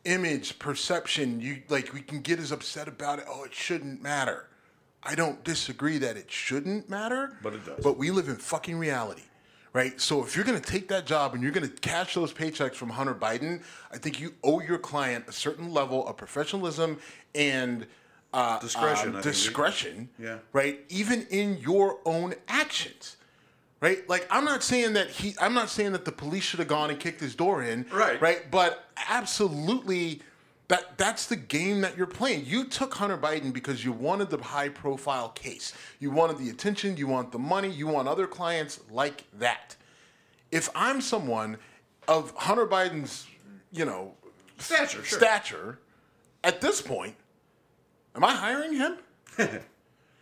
image 0.04 0.60
perception, 0.60 1.42
you 1.42 1.64
like 1.68 1.92
we 1.96 2.02
can 2.02 2.22
get 2.22 2.38
as 2.38 2.52
upset 2.52 2.88
about 2.88 3.18
it. 3.18 3.26
Oh, 3.28 3.44
it 3.44 3.54
shouldn't 3.56 4.04
matter. 4.04 4.46
I 5.02 5.16
don't 5.16 5.44
disagree 5.44 5.98
that 5.98 6.16
it 6.16 6.30
shouldn't 6.32 6.92
matter, 6.92 7.38
But 7.42 7.54
it 7.54 7.66
does. 7.66 7.80
But 7.84 7.98
we 7.98 8.12
live 8.12 8.28
in 8.30 8.36
fucking 8.38 8.78
reality. 8.78 9.24
Right, 9.76 10.00
so 10.00 10.24
if 10.24 10.38
you're 10.38 10.46
going 10.46 10.58
to 10.60 10.66
take 10.72 10.88
that 10.88 11.06
job 11.06 11.34
and 11.34 11.44
you're 11.44 11.52
going 11.52 11.68
to 11.70 11.76
cash 11.82 12.14
those 12.14 12.32
paychecks 12.32 12.76
from 12.76 12.92
Hunter 12.92 13.14
Biden, 13.14 13.62
I 13.92 13.98
think 13.98 14.22
you 14.22 14.34
owe 14.42 14.62
your 14.62 14.78
client 14.78 15.26
a 15.28 15.34
certain 15.34 15.74
level 15.74 16.08
of 16.08 16.16
professionalism 16.16 16.98
and 17.36 17.86
uh, 18.34 18.58
Discretion, 18.60 19.08
um, 19.10 19.14
think. 19.16 19.24
discretion, 19.24 20.10
Yeah. 20.18 20.38
right? 20.54 20.80
Even 20.88 21.28
in 21.30 21.58
your 21.58 21.98
own 22.06 22.36
actions, 22.48 23.18
right? 23.82 24.08
Like 24.08 24.26
I'm 24.32 24.46
not 24.46 24.64
saying 24.64 24.94
that 24.94 25.10
he, 25.10 25.36
I'm 25.42 25.54
not 25.54 25.70
saying 25.70 25.92
that 25.92 26.06
the 26.06 26.12
police 26.14 26.44
should 26.46 26.60
have 26.60 26.70
gone 26.70 26.90
and 26.90 26.98
kicked 26.98 27.20
his 27.20 27.36
door 27.36 27.62
in, 27.62 27.86
Right. 27.92 28.22
Right, 28.22 28.50
but 28.50 28.86
absolutely, 29.10 30.22
that 30.68 30.98
that's 30.98 31.28
the 31.28 31.36
game 31.36 31.82
that 31.82 31.96
you're 31.98 32.08
playing. 32.08 32.46
You 32.46 32.66
took 32.66 32.96
Hunter 32.96 33.18
Biden 33.18 33.54
because 33.54 33.86
you 33.86 33.92
wanted 33.92 34.30
the 34.30 34.42
high 34.42 34.70
profile 34.70 35.30
case, 35.30 35.74
you 36.00 36.12
wanted 36.12 36.38
the 36.38 36.50
attention, 36.50 36.98
you 36.98 37.08
want 37.08 37.32
the 37.32 37.40
money, 37.40 37.70
you 37.70 37.88
want 37.88 38.08
other 38.08 38.28
clients 38.28 38.80
like 38.90 39.26
that. 39.38 39.76
If 40.52 40.70
I'm 40.76 41.02
someone 41.02 41.58
of 42.08 42.34
Hunter 42.36 42.66
Biden's, 42.66 43.28
you 43.72 43.86
know, 43.86 44.14
Stature, 44.58 45.04
sure. 45.04 45.18
stature, 45.20 45.80
at 46.44 46.62
this 46.62 46.82
point, 46.82 47.16
am 48.16 48.24
I 48.24 48.34
hiring 48.34 48.74
him? 48.74 48.98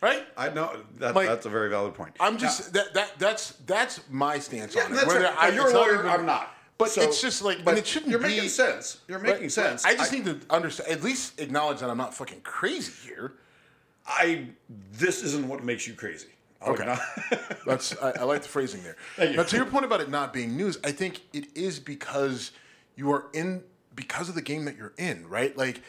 right? 0.01 0.23
I 0.35 0.49
know 0.49 0.75
that, 0.97 1.15
Like, 1.15 1.27
that's 1.27 1.45
a 1.45 1.49
very 1.49 1.69
valid 1.69 1.93
point. 1.93 2.15
I'm 2.19 2.37
just 2.37 2.73
that 2.73 2.93
that 2.93 3.13
that's 3.19 3.51
that's 3.65 4.01
my 4.09 4.39
stance 4.39 4.75
Yeah, 4.75 4.85
on 4.85 4.93
it. 4.93 5.07
Whether 5.07 5.21
right. 5.21 5.37
I, 5.37 5.49
You're 5.49 5.69
a 5.69 5.73
lawyer, 5.73 6.07
I'm 6.07 6.25
not. 6.25 6.49
But 6.83 6.91
So- 6.91 7.01
it's 7.01 7.21
just 7.21 7.41
like, 7.41 7.63
but 7.63 7.77
it 7.77 7.87
shouldn't 7.87 8.11
You're 8.11 8.19
be. 8.19 8.27
making 8.27 8.49
sense. 8.49 8.97
You're 9.07 9.19
making 9.19 9.49
sense. 9.49 9.85
I 9.85 9.95
just 9.95 10.11
need 10.11 10.25
to 10.25 10.39
understand, 10.49 10.89
at 10.91 11.01
least 11.01 11.39
acknowledge 11.39 11.79
that 11.79 11.89
I'm 11.89 11.97
not 11.97 12.13
fucking 12.13 12.41
crazy 12.41 12.91
here. 13.07 13.33
I 14.05 14.47
this 14.91 15.23
isn't 15.23 15.47
what 15.47 15.63
makes 15.63 15.87
you 15.87 15.93
crazy. 15.93 16.27
I'll 16.61 16.73
Okay. 16.73 16.93
That's 17.65 17.95
I, 18.01 18.11
I 18.19 18.23
like 18.23 18.41
the 18.41 18.49
phrasing 18.49 18.83
there. 18.83 18.97
Thank 19.15 19.31
you. 19.31 19.37
Now, 19.37 19.43
to 19.43 19.55
your 19.55 19.65
point 19.65 19.85
about 19.85 20.01
it 20.01 20.09
not 20.09 20.33
being 20.33 20.57
news, 20.57 20.77
I 20.83 20.91
think 20.91 21.21
it 21.31 21.55
is 21.55 21.79
because 21.79 22.51
you 22.97 23.11
are 23.13 23.27
in 23.33 23.63
because 23.95 24.27
of 24.27 24.35
the 24.35 24.41
game 24.41 24.65
that 24.65 24.75
you're 24.75 24.93
in, 24.97 25.27
right? 25.29 25.55
Like, 25.55 25.81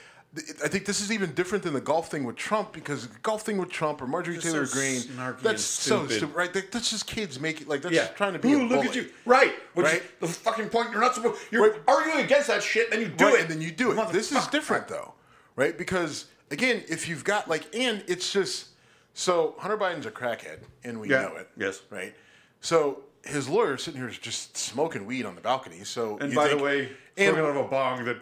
I 0.64 0.68
think 0.68 0.84
this 0.84 1.00
is 1.00 1.12
even 1.12 1.32
different 1.32 1.62
than 1.62 1.74
the 1.74 1.80
golf 1.80 2.10
thing 2.10 2.24
with 2.24 2.34
Trump 2.34 2.72
because 2.72 3.06
the 3.06 3.18
golf 3.20 3.42
thing 3.42 3.56
with 3.56 3.70
Trump 3.70 4.02
or 4.02 4.06
Marjorie 4.08 4.38
Taylor 4.38 4.66
so 4.66 4.74
Greene, 4.74 5.00
snarky 5.00 5.40
that's 5.40 5.46
and 5.46 5.60
so 5.60 5.98
stupid. 6.00 6.16
stupid, 6.16 6.34
right? 6.34 6.52
That- 6.52 6.72
that's 6.72 6.90
just 6.90 7.06
kids 7.06 7.38
making 7.38 7.68
like 7.68 7.82
that's 7.82 7.94
yeah, 7.94 8.02
just 8.06 8.16
trying 8.16 8.32
to 8.32 8.40
be 8.40 8.52
Ooh, 8.52 8.62
a 8.62 8.62
look 8.62 8.70
bully. 8.70 8.88
at 8.88 8.94
you, 8.96 9.10
right? 9.26 9.52
Which 9.74 9.86
Right? 9.86 10.02
is 10.02 10.10
the 10.20 10.26
fucking 10.26 10.70
point. 10.70 10.90
You're 10.90 11.00
not 11.00 11.14
supposed. 11.14 11.40
You're 11.52 11.70
Right. 11.70 11.80
arguing 11.86 12.24
against 12.24 12.48
that 12.48 12.62
shit, 12.64 12.90
then 12.90 13.00
you 13.00 13.06
do 13.08 13.24
right, 13.26 13.34
it, 13.34 13.40
and 13.42 13.50
then 13.50 13.60
you 13.60 13.70
do 13.70 13.92
it. 13.92 14.12
This 14.12 14.32
is 14.32 14.38
Motherfucker. 14.38 14.50
different 14.50 14.88
though, 14.88 15.14
right? 15.54 15.78
Because 15.78 16.26
again, 16.50 16.82
if 16.88 17.08
you've 17.08 17.22
got 17.22 17.48
like, 17.48 17.72
and 17.74 18.02
it's 18.08 18.32
just 18.32 18.68
so 19.14 19.54
Hunter 19.58 19.76
Biden's 19.78 20.06
a 20.06 20.10
crackhead, 20.10 20.58
and 20.82 20.98
we 21.00 21.10
Yeah. 21.10 21.22
know 21.22 21.36
it. 21.36 21.48
Yes. 21.56 21.80
right. 21.90 22.12
So 22.60 23.04
his 23.22 23.48
lawyer 23.48 23.76
sitting 23.76 24.00
here 24.00 24.08
is 24.08 24.18
just 24.18 24.56
smoking 24.56 25.06
weed 25.06 25.26
on 25.26 25.36
the 25.36 25.40
balcony. 25.40 25.84
So 25.84 26.18
And 26.20 26.30
you 26.32 26.36
by 26.36 26.48
think- 26.48 26.58
the 26.58 26.64
way, 26.64 26.80
and- 27.16 27.34
smoking 27.36 27.44
out 27.44 27.50
of 27.50 27.66
a 27.66 27.68
bong 27.68 28.04
that 28.06 28.16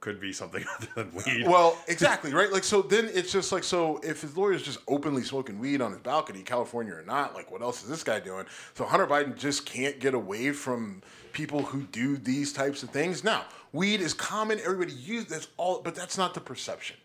could 0.00 0.20
be 0.20 0.32
something 0.32 0.64
other 0.76 0.88
than 0.94 1.08
uh, 1.08 1.22
weed. 1.26 1.46
Well, 1.46 1.78
exactly, 1.86 2.32
right? 2.32 2.50
Like, 2.50 2.64
so 2.64 2.82
then 2.82 3.10
it's 3.12 3.32
just 3.32 3.52
like, 3.52 3.64
so 3.64 3.98
if 4.02 4.22
his 4.22 4.36
lawyer's 4.36 4.62
just 4.62 4.78
openly 4.88 5.22
smoking 5.22 5.58
weed 5.58 5.80
on 5.80 5.92
his 5.92 6.00
balcony, 6.00 6.42
California 6.42 6.94
or 6.94 7.02
not, 7.02 7.34
like, 7.34 7.50
what 7.50 7.62
else 7.62 7.82
is 7.82 7.88
this 7.88 8.02
guy 8.02 8.20
doing? 8.20 8.46
So 8.74 8.84
Hunter 8.84 9.06
Biden 9.06 9.36
just 9.36 9.66
can't 9.66 9.98
get 10.00 10.14
away 10.14 10.52
from 10.52 11.02
people 11.32 11.62
who 11.62 11.82
do 11.82 12.16
these 12.16 12.52
types 12.52 12.82
of 12.82 12.90
things. 12.90 13.22
Now, 13.22 13.44
weed 13.72 14.00
is 14.00 14.14
common, 14.14 14.58
everybody 14.60 14.92
uses 14.92 15.28
that's 15.28 15.48
all, 15.56 15.80
but 15.82 15.94
that's 15.94 16.18
not 16.18 16.34
the 16.34 16.40
perception. 16.40 16.96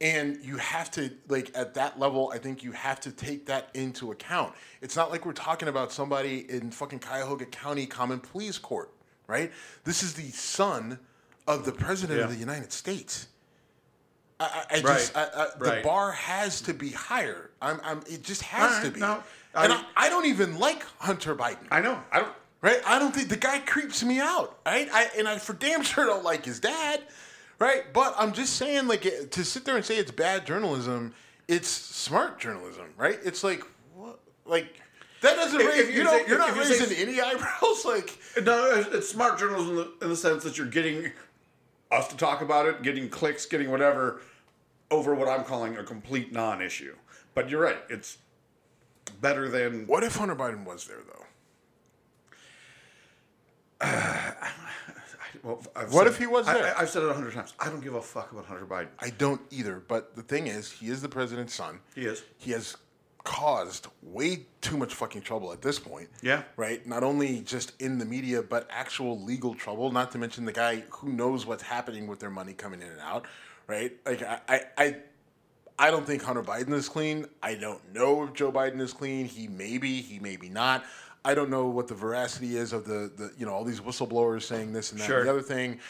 And 0.00 0.38
you 0.44 0.58
have 0.58 0.92
to, 0.92 1.10
like, 1.26 1.50
at 1.56 1.74
that 1.74 1.98
level, 1.98 2.30
I 2.32 2.38
think 2.38 2.62
you 2.62 2.70
have 2.70 3.00
to 3.00 3.10
take 3.10 3.46
that 3.46 3.70
into 3.74 4.12
account. 4.12 4.54
It's 4.80 4.94
not 4.94 5.10
like 5.10 5.26
we're 5.26 5.32
talking 5.32 5.66
about 5.66 5.90
somebody 5.90 6.48
in 6.48 6.70
fucking 6.70 7.00
Cuyahoga 7.00 7.46
County 7.46 7.84
Common 7.84 8.20
Pleas 8.20 8.58
Court, 8.58 8.92
right? 9.26 9.50
This 9.82 10.04
is 10.04 10.14
the 10.14 10.30
son 10.30 11.00
of 11.48 11.64
the 11.64 11.72
president 11.72 12.20
of 12.20 12.30
the 12.30 12.36
United 12.36 12.70
States. 12.72 13.26
I, 14.38 14.44
I, 14.70 14.76
I 14.76 14.80
just, 14.82 15.16
I, 15.16 15.20
Right. 15.24 15.58
The 15.58 15.64
Right. 15.64 15.82
bar 15.82 16.12
has 16.12 16.60
to 16.62 16.74
be 16.74 16.90
higher. 16.90 17.50
I'm, 17.60 17.80
I'm, 17.82 18.00
it 18.06 18.22
just 18.22 18.42
has 18.42 18.76
All 18.76 18.82
to 18.84 18.90
be. 18.92 19.00
no, 19.00 19.22
and 19.54 19.72
I- 19.96 20.08
don't 20.10 20.26
even 20.26 20.58
like 20.58 20.84
Hunter 20.98 21.34
Biden. 21.34 21.66
I 21.72 21.80
know. 21.80 22.00
I 22.12 22.20
don't. 22.20 22.32
Right? 22.60 22.80
I 22.86 22.98
don't 22.98 23.14
think 23.14 23.28
the 23.28 23.36
guy 23.36 23.60
creeps 23.60 24.02
me 24.04 24.18
out. 24.20 24.58
Right? 24.66 24.88
I 24.92 25.08
and 25.16 25.26
I 25.28 25.38
for 25.38 25.52
damn 25.54 25.82
sure 25.82 26.06
don't 26.06 26.24
like 26.24 26.44
his 26.44 26.60
dad. 26.60 27.02
Right? 27.58 27.92
But 27.92 28.14
I'm 28.18 28.32
just 28.32 28.54
saying, 28.56 28.86
like, 28.86 29.04
it- 29.06 29.32
to 29.32 29.44
sit 29.44 29.64
there 29.64 29.76
and 29.76 29.84
say 29.84 29.96
it's 29.96 30.10
bad 30.12 30.46
journalism, 30.46 31.14
it's 31.48 31.68
smart 31.68 32.38
journalism, 32.38 32.86
right? 32.96 33.18
It's 33.24 33.42
like, 33.42 33.62
what? 33.94 34.20
Like, 34.44 34.80
that 35.22 35.34
doesn't 35.36 35.60
If- 35.60 35.66
raise. 35.66 35.80
if 35.80 35.88
you 35.90 35.94
you 35.98 36.04
don't. 36.04 36.20
say- 36.24 36.28
you're 36.28 36.38
not 36.38 36.54
you 36.54 36.64
say- 36.64 36.78
raising 36.84 37.08
any 37.08 37.20
eyebrows. 37.28 37.84
Like, 37.84 38.16
No, 38.42 38.70
it's- 38.72 38.94
it's 38.94 39.08
smart 39.08 39.38
journalism 39.38 39.70
in 39.70 39.76
the, 39.76 39.92
in 40.04 40.10
the 40.10 40.16
sense 40.16 40.44
that 40.44 40.56
you're 40.58 40.66
getting 40.68 41.10
us 41.90 42.08
to 42.08 42.16
talk 42.16 42.40
about 42.42 42.66
it, 42.66 42.82
getting 42.82 43.08
clicks, 43.08 43.46
getting 43.46 43.70
whatever 43.70 44.20
over 44.90 45.14
what 45.14 45.28
I'm 45.28 45.44
calling 45.44 45.76
a 45.76 45.84
complete 45.84 46.32
non-issue. 46.32 46.94
But 47.34 47.48
you're 47.48 47.62
right; 47.62 47.78
it's 47.88 48.18
better 49.20 49.48
than 49.48 49.86
what 49.86 50.02
if 50.04 50.16
Hunter 50.16 50.36
Biden 50.36 50.64
was 50.64 50.86
there 50.86 50.98
though? 53.80 53.86
Well, 55.42 55.62
What 55.74 55.90
said- 55.92 56.06
if 56.08 56.18
he 56.18 56.26
was 56.26 56.46
there? 56.46 56.74
I, 56.76 56.80
have 56.80 56.88
said 56.90 57.02
it 57.02 57.10
a 57.10 57.14
hundred 57.14 57.34
times. 57.34 57.52
I 57.60 57.66
don't 57.68 57.80
give 57.82 57.94
a 57.94 58.02
fuck 58.02 58.32
about 58.32 58.46
Hunter 58.46 58.64
Biden. 58.66 58.88
I 58.98 59.10
don't 59.10 59.40
either. 59.50 59.78
But 59.86 60.16
the 60.16 60.22
thing 60.22 60.46
is, 60.48 60.72
he 60.72 60.88
is 60.88 61.00
the 61.02 61.08
president's 61.08 61.54
son. 61.54 61.78
He 61.94 62.06
is. 62.06 62.24
He 62.38 62.50
has 62.52 62.76
caused 63.28 63.88
way 64.02 64.46
too 64.62 64.78
much 64.78 64.94
fucking 64.94 65.20
trouble 65.20 65.52
at 65.52 65.60
this 65.60 65.78
point. 65.78 66.08
Yeah. 66.22 66.44
Right? 66.56 66.84
Not 66.86 67.04
only 67.04 67.40
just 67.40 67.74
in 67.78 67.98
the 67.98 68.06
media, 68.06 68.42
but 68.42 68.66
actual 68.70 69.20
legal 69.22 69.54
trouble, 69.54 69.92
not 69.92 70.10
to 70.12 70.18
mention 70.18 70.46
the 70.46 70.52
guy 70.52 70.82
who 70.88 71.10
knows 71.10 71.44
what's 71.44 71.62
happening 71.62 72.06
with 72.06 72.20
their 72.20 72.30
money 72.30 72.54
coming 72.54 72.80
in 72.80 72.88
and 72.88 73.00
out. 73.00 73.26
Right? 73.66 73.92
Like 74.06 74.22
I 74.22 74.40
I, 74.48 74.60
I 74.78 74.96
I 75.78 75.90
don't 75.90 76.06
think 76.06 76.22
Hunter 76.22 76.42
Biden 76.42 76.72
is 76.72 76.88
clean. 76.88 77.26
I 77.42 77.54
don't 77.54 77.92
know 77.94 78.24
if 78.24 78.32
Joe 78.32 78.50
Biden 78.50 78.80
is 78.80 78.94
clean. 78.94 79.26
He 79.26 79.46
may 79.46 79.76
be, 79.76 80.00
he 80.00 80.18
may 80.20 80.36
be 80.38 80.48
not. 80.48 80.84
I 81.22 81.34
don't 81.34 81.50
know 81.50 81.66
what 81.66 81.86
the 81.86 81.94
veracity 81.94 82.56
is 82.56 82.72
of 82.72 82.86
the, 82.86 83.12
the 83.14 83.30
you 83.36 83.44
know, 83.44 83.52
all 83.52 83.62
these 83.62 83.80
whistleblowers 83.80 84.42
saying 84.44 84.72
this 84.72 84.90
and 84.92 85.00
that 85.02 85.06
Sure. 85.06 85.18
and 85.18 85.28
the 85.28 85.32
other 85.32 85.42
thing. 85.42 85.80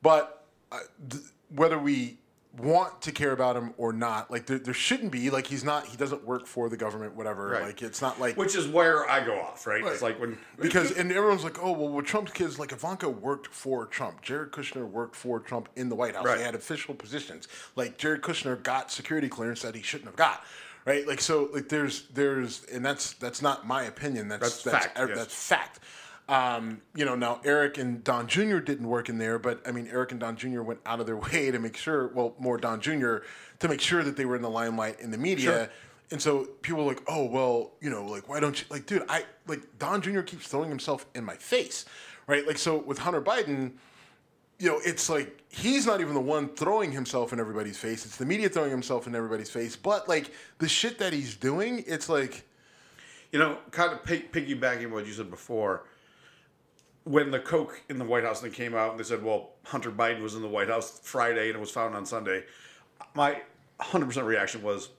But 0.00 0.46
uh, 0.72 0.78
th- 1.10 1.24
whether 1.54 1.78
we 1.78 2.16
want 2.58 3.02
to 3.02 3.12
care 3.12 3.32
about 3.32 3.56
him 3.56 3.72
or 3.76 3.92
not, 3.92 4.30
like 4.30 4.46
there, 4.46 4.58
there 4.58 4.74
shouldn't 4.74 5.12
be. 5.12 5.30
Like 5.30 5.46
he's 5.46 5.62
not. 5.62 5.86
He 5.86 5.96
doesn't 5.96 6.24
work 6.24 6.46
for 6.46 6.68
the 6.68 6.76
government. 6.76 7.14
Whatever. 7.14 7.48
Right. 7.48 7.62
Like 7.62 7.82
it's 7.82 8.02
not 8.02 8.20
like 8.20 8.36
Which 8.36 8.56
is 8.56 8.66
where 8.66 9.08
I 9.08 9.24
go 9.24 9.38
off, 9.40 9.66
right? 9.66 9.84
It's 9.84 10.02
like 10.02 10.20
when 10.20 10.36
because 10.58 10.90
and 10.98 11.12
everyone's 11.12 11.44
like, 11.44 11.62
oh 11.62 11.72
well, 11.72 11.88
with 11.88 12.06
Trump's 12.06 12.32
kids, 12.32 12.58
like 12.58 12.72
Ivanka 12.72 13.08
worked 13.08 13.48
for 13.48 13.86
Trump. 13.86 14.22
Jared 14.22 14.50
Kushner 14.50 14.88
worked 14.88 15.14
for 15.14 15.38
Trump 15.40 15.68
in 15.76 15.88
the 15.88 15.94
White 15.94 16.14
House. 16.14 16.24
Right. 16.24 16.38
They 16.38 16.44
had 16.44 16.54
official 16.54 16.94
positions. 16.94 17.46
Like 17.76 17.98
Jared 17.98 18.22
Kushner 18.22 18.60
got 18.60 18.90
security 18.90 19.28
clearance 19.28 19.62
that 19.62 19.74
he 19.74 19.82
shouldn't 19.82 20.08
have 20.08 20.16
got. 20.16 20.44
Right. 20.84 21.06
Like 21.06 21.20
so. 21.20 21.50
Like 21.52 21.68
there's 21.68 22.08
there's 22.08 22.64
and 22.64 22.84
that's 22.84 23.12
that's 23.14 23.42
not 23.42 23.66
my 23.66 23.84
opinion. 23.84 24.28
That's 24.28 24.62
That's 24.62 24.86
fact, 24.86 24.98
yes. 24.98 25.18
That's 25.18 25.34
fact. 25.34 25.80
Um, 26.30 26.80
you 26.94 27.04
know, 27.04 27.16
now 27.16 27.40
Eric 27.44 27.76
and 27.76 28.04
Don 28.04 28.28
Jr. 28.28 28.58
didn't 28.58 28.86
work 28.86 29.08
in 29.08 29.18
there, 29.18 29.36
but 29.36 29.60
I 29.66 29.72
mean, 29.72 29.88
Eric 29.90 30.12
and 30.12 30.20
Don 30.20 30.36
Jr. 30.36 30.62
went 30.62 30.78
out 30.86 31.00
of 31.00 31.06
their 31.06 31.16
way 31.32 31.50
to 31.50 31.58
make 31.58 31.76
sure, 31.76 32.06
well, 32.08 32.34
more 32.38 32.56
Don 32.56 32.80
Jr. 32.80 33.16
to 33.58 33.68
make 33.68 33.80
sure 33.80 34.04
that 34.04 34.16
they 34.16 34.24
were 34.24 34.36
in 34.36 34.42
the 34.42 34.50
limelight 34.50 35.00
in 35.00 35.10
the 35.10 35.18
media. 35.18 35.50
Sure. 35.50 35.68
And 36.12 36.22
so 36.22 36.44
people 36.62 36.82
are 36.82 36.86
like, 36.86 37.02
oh, 37.08 37.24
well, 37.24 37.72
you 37.80 37.90
know, 37.90 38.04
like, 38.04 38.28
why 38.28 38.38
don't 38.40 38.60
you, 38.60 38.66
like, 38.70 38.86
dude, 38.86 39.04
I, 39.08 39.24
like, 39.48 39.60
Don 39.78 40.00
Jr. 40.02 40.20
keeps 40.22 40.46
throwing 40.46 40.68
himself 40.68 41.04
in 41.14 41.24
my 41.24 41.36
face, 41.36 41.84
right? 42.28 42.46
Like, 42.46 42.58
so 42.58 42.78
with 42.78 42.98
Hunter 42.98 43.20
Biden, 43.20 43.72
you 44.60 44.68
know, 44.68 44.80
it's 44.84 45.08
like 45.08 45.42
he's 45.48 45.86
not 45.86 46.00
even 46.00 46.14
the 46.14 46.20
one 46.20 46.48
throwing 46.50 46.92
himself 46.92 47.32
in 47.32 47.40
everybody's 47.40 47.78
face. 47.78 48.04
It's 48.04 48.18
the 48.18 48.26
media 48.26 48.48
throwing 48.48 48.70
himself 48.70 49.06
in 49.06 49.14
everybody's 49.16 49.50
face. 49.50 49.74
But 49.74 50.08
like 50.08 50.30
the 50.58 50.68
shit 50.68 50.98
that 50.98 51.12
he's 51.12 51.34
doing, 51.34 51.82
it's 51.86 52.08
like, 52.08 52.44
You 53.32 53.38
know, 53.38 53.58
kind 53.70 53.92
of 53.92 54.02
piggybacking 54.04 54.90
what 54.90 55.06
you 55.06 55.12
said 55.12 55.30
before, 55.30 55.84
when 57.04 57.30
the 57.30 57.40
Coke 57.40 57.80
in 57.88 57.98
the 57.98 58.04
White 58.04 58.24
House 58.24 58.40
thing 58.40 58.52
came 58.52 58.74
out 58.74 58.90
and 58.90 59.00
they 59.00 59.04
said, 59.04 59.22
well, 59.22 59.50
Hunter 59.64 59.90
Biden 59.90 60.22
was 60.22 60.34
in 60.34 60.42
the 60.42 60.48
White 60.48 60.68
House 60.68 61.00
Friday 61.02 61.46
and 61.48 61.56
it 61.56 61.60
was 61.60 61.70
found 61.70 61.94
on 61.94 62.04
Sunday, 62.04 62.44
my 63.14 63.40
100% 63.80 64.24
reaction 64.24 64.62
was, 64.62 64.90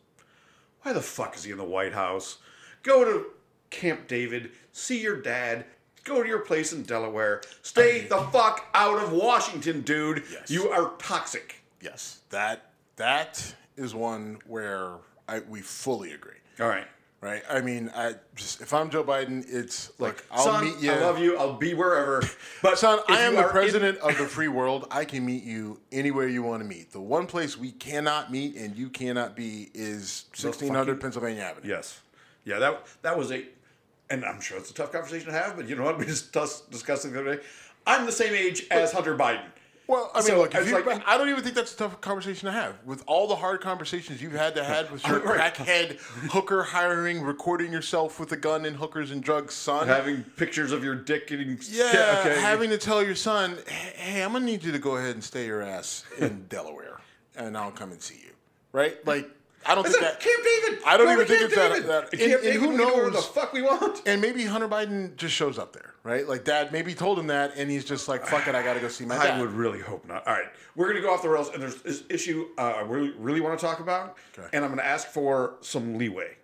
why 0.82 0.93
the 0.93 1.02
fuck 1.02 1.36
is 1.36 1.43
he 1.43 1.52
in 1.52 1.58
the 1.58 1.64
White 1.64 1.93
House? 1.93 2.38
Go 2.84 3.06
to 3.06 3.26
Camp 3.70 4.08
David, 4.08 4.52
see 4.72 4.99
your 5.02 5.22
dad, 5.22 5.66
go 6.04 6.24
to 6.24 6.28
your 6.28 6.39
place 6.39 6.74
in 6.74 6.84
Delaware, 6.84 7.41
stay 7.62 8.02
the 8.08 8.18
fuck 8.32 8.68
out 8.74 9.02
of 9.02 9.12
Washington, 9.12 9.82
dude. 9.82 10.24
Yes. 10.32 10.49
You 10.49 10.70
are 10.70 10.93
toxic. 10.97 11.64
yes, 11.80 12.22
that 12.32 12.72
that 12.95 13.56
is 13.78 13.93
one 13.93 14.39
where 14.47 14.95
I 15.28 15.39
we 15.41 15.62
fully 15.62 16.12
agree. 16.14 16.34
All 16.60 16.68
right. 16.68 16.88
Right? 17.22 17.43
I 17.47 17.61
mean, 17.61 17.91
I 17.95 18.15
just 18.36 18.61
if 18.61 18.74
I'm 18.74 18.89
Joe 18.89 19.03
Biden, 19.03 19.45
it's 19.47 19.91
look, 19.99 20.26
I'll 20.32 20.43
Son, 20.43 20.65
meet 20.65 20.80
you. 20.80 20.91
I 20.91 20.99
love 21.01 21.19
you. 21.19 21.38
I'll 21.38 21.53
be 21.53 21.76
wherever. 21.76 22.24
But 22.63 22.80
Son, 22.80 22.99
I 23.07 23.22
am 23.22 23.36
the 23.36 23.41
are 23.41 23.45
in- 23.45 23.51
president 23.51 23.99
of 23.99 24.17
the 24.17 24.26
free 24.26 24.47
world. 24.47 24.88
I 24.89 25.05
can 25.05 25.24
meet 25.24 25.43
you 25.43 25.80
anywhere 25.91 26.28
you 26.28 26.41
want 26.41 26.63
to 26.63 26.67
meet. 26.67 26.91
The 26.91 26.99
one 26.99 27.28
place 27.28 27.55
we 27.57 27.72
cannot 27.74 28.32
meet 28.32 28.55
and 28.55 28.76
you 28.76 28.89
cannot 28.89 29.36
be 29.36 29.69
is 29.76 30.26
1600 30.32 30.74
fucking- 30.86 30.99
Pennsylvania 30.99 31.43
Avenue. 31.43 31.69
Yes. 31.69 32.01
Yeah, 32.43 32.57
that 32.57 32.88
that 33.03 33.15
was 33.15 33.32
a, 33.32 33.45
and 34.09 34.26
I'm 34.26 34.41
sure 34.41 34.57
it's 34.57 34.72
a 34.72 34.74
tough 34.74 34.91
conversation 34.91 35.28
to 35.28 35.34
have, 35.34 35.55
but 35.55 35.69
you 35.69 35.76
know 35.76 35.84
what? 35.84 35.99
We 35.99 36.05
just 36.05 36.34
dis- 36.34 36.61
discussed 36.72 37.05
it 37.05 37.09
the 37.13 37.19
other 37.22 37.36
day. 37.36 37.43
I'm 37.86 38.07
the 38.07 38.11
same 38.11 38.34
age 38.34 38.65
as 38.72 38.91
Hunter 38.93 39.15
Biden. 39.15 39.45
Well, 39.91 40.09
I 40.13 40.19
mean, 40.19 40.27
So, 40.27 40.37
look, 40.37 40.55
if 40.55 40.67
you, 40.69 40.81
like- 40.85 41.03
I 41.05 41.17
don't 41.17 41.27
even 41.27 41.43
think 41.43 41.53
that's 41.53 41.73
a 41.73 41.77
tough 41.77 41.99
conversation 41.99 42.45
to 42.45 42.51
have. 42.53 42.75
With 42.85 43.03
all 43.07 43.27
the 43.27 43.35
hard 43.35 43.59
conversations 43.59 44.21
you've 44.21 44.31
had 44.31 44.55
to 44.55 44.63
have 44.63 44.89
with 44.89 45.05
your 45.05 45.19
Right. 45.25 45.53
crackhead 45.53 45.97
hooker 46.31 46.63
hiring, 46.63 47.21
recording 47.21 47.73
yourself 47.73 48.17
with 48.17 48.31
a 48.31 48.37
gun 48.37 48.63
and 48.65 48.77
hookers 48.77 49.11
and 49.11 49.21
drugs, 49.21 49.53
son. 49.53 49.87
Having 49.89 50.23
pictures 50.37 50.71
of 50.71 50.81
your 50.81 50.95
dick 50.95 51.27
getting 51.27 51.59
yeah, 51.69 52.21
okay. 52.25 52.39
having 52.39 52.69
to 52.69 52.77
tell 52.77 53.03
your 53.03 53.15
son, 53.15 53.57
"Hey, 53.67 53.91
hey, 54.13 54.23
I'm 54.23 54.31
gonna 54.31 54.45
need 54.45 54.63
you 54.63 54.71
to 54.71 54.79
go 54.79 54.95
ahead 54.95 55.15
and 55.15 55.23
stay 55.23 55.45
your 55.45 55.61
ass 55.61 56.05
in 56.17 56.45
Delaware, 56.49 57.01
and 57.35 57.57
I'll 57.57 57.71
come 57.71 57.91
and 57.91 58.01
see 58.01 58.15
you. 58.23 58.31
Right? 58.71 59.05
Like, 59.05 59.29
I 59.66 59.76
don't 59.76 59.86
I 59.86 59.89
think 59.89 60.03
said, 60.03 60.14
that. 60.14 60.20
Camp 60.20 60.43
David. 60.43 60.80
I 60.86 60.97
don't 60.97 61.12
even 61.12 61.28
think 61.28 61.39
Camp 61.39 61.51
it's 61.51 61.55
that- 61.55 61.70
David. 61.74 61.89
that- 61.89 62.03
At 62.05 62.12
and- 62.14 62.20
Camp 62.22 62.34
and 62.34 62.43
David, 62.43 62.53
who 62.62 62.70
we 62.70 62.76
can 62.76 62.78
do 62.78 62.86
whatever 62.86 63.05
the 63.09 63.12
knows- 63.12 63.28
fuck 63.28 63.53
we 63.53 63.62
want. 63.62 64.01
And 64.07 64.22
maybe 64.22 64.43
Hunter 64.45 64.68
Biden 64.68 65.16
just 65.16 65.34
shows 65.36 65.59
up 65.59 65.74
there, 65.74 65.93
right? 66.03 66.28
Like, 66.28 66.43
dad 66.43 66.72
maybe 66.72 66.93
told 66.93 67.20
him 67.20 67.28
that, 67.28 67.53
and 67.55 67.70
he's 67.70 67.86
just 67.86 68.07
like, 68.07 68.26
"Fuck 68.26 68.47
it, 68.47 68.55
I 68.55 68.64
gotta 68.64 68.80
go 68.80 68.88
see 68.88 69.05
my 69.05 69.18
dad." 69.18 69.38
I 69.38 69.41
would 69.41 69.51
really 69.53 69.80
hope 69.80 70.07
not. 70.07 70.26
All 70.28 70.34
right, 70.34 70.47
we're 70.76 70.88
gonna 70.88 71.01
go 71.01 71.14
off 71.14 71.22
the 71.22 71.30
rails, 71.30 71.49
and 71.53 71.62
there's 71.62 71.82
this 71.82 72.03
issue 72.09 72.47
uh, 72.57 72.62
I 72.78 72.82
really, 72.82 73.12
really 73.18 73.39
want 73.41 73.59
to 73.59 73.64
talk 73.66 73.80
about, 73.80 74.18
Okay. 74.38 74.47
and 74.53 74.66
I'm 74.66 74.72
gonna 74.72 74.82
ask 74.82 75.07
for 75.07 75.55
some 75.62 75.97
leeway 75.97 76.38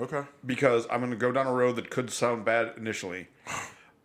Okay. 0.00 0.22
because 0.46 0.86
I'm 0.90 1.00
gonna 1.00 1.16
go 1.16 1.32
down 1.32 1.46
a 1.48 1.52
road 1.52 1.76
that 1.76 1.90
could 1.90 2.10
sound 2.10 2.44
bad 2.44 2.72
initially. 2.76 3.28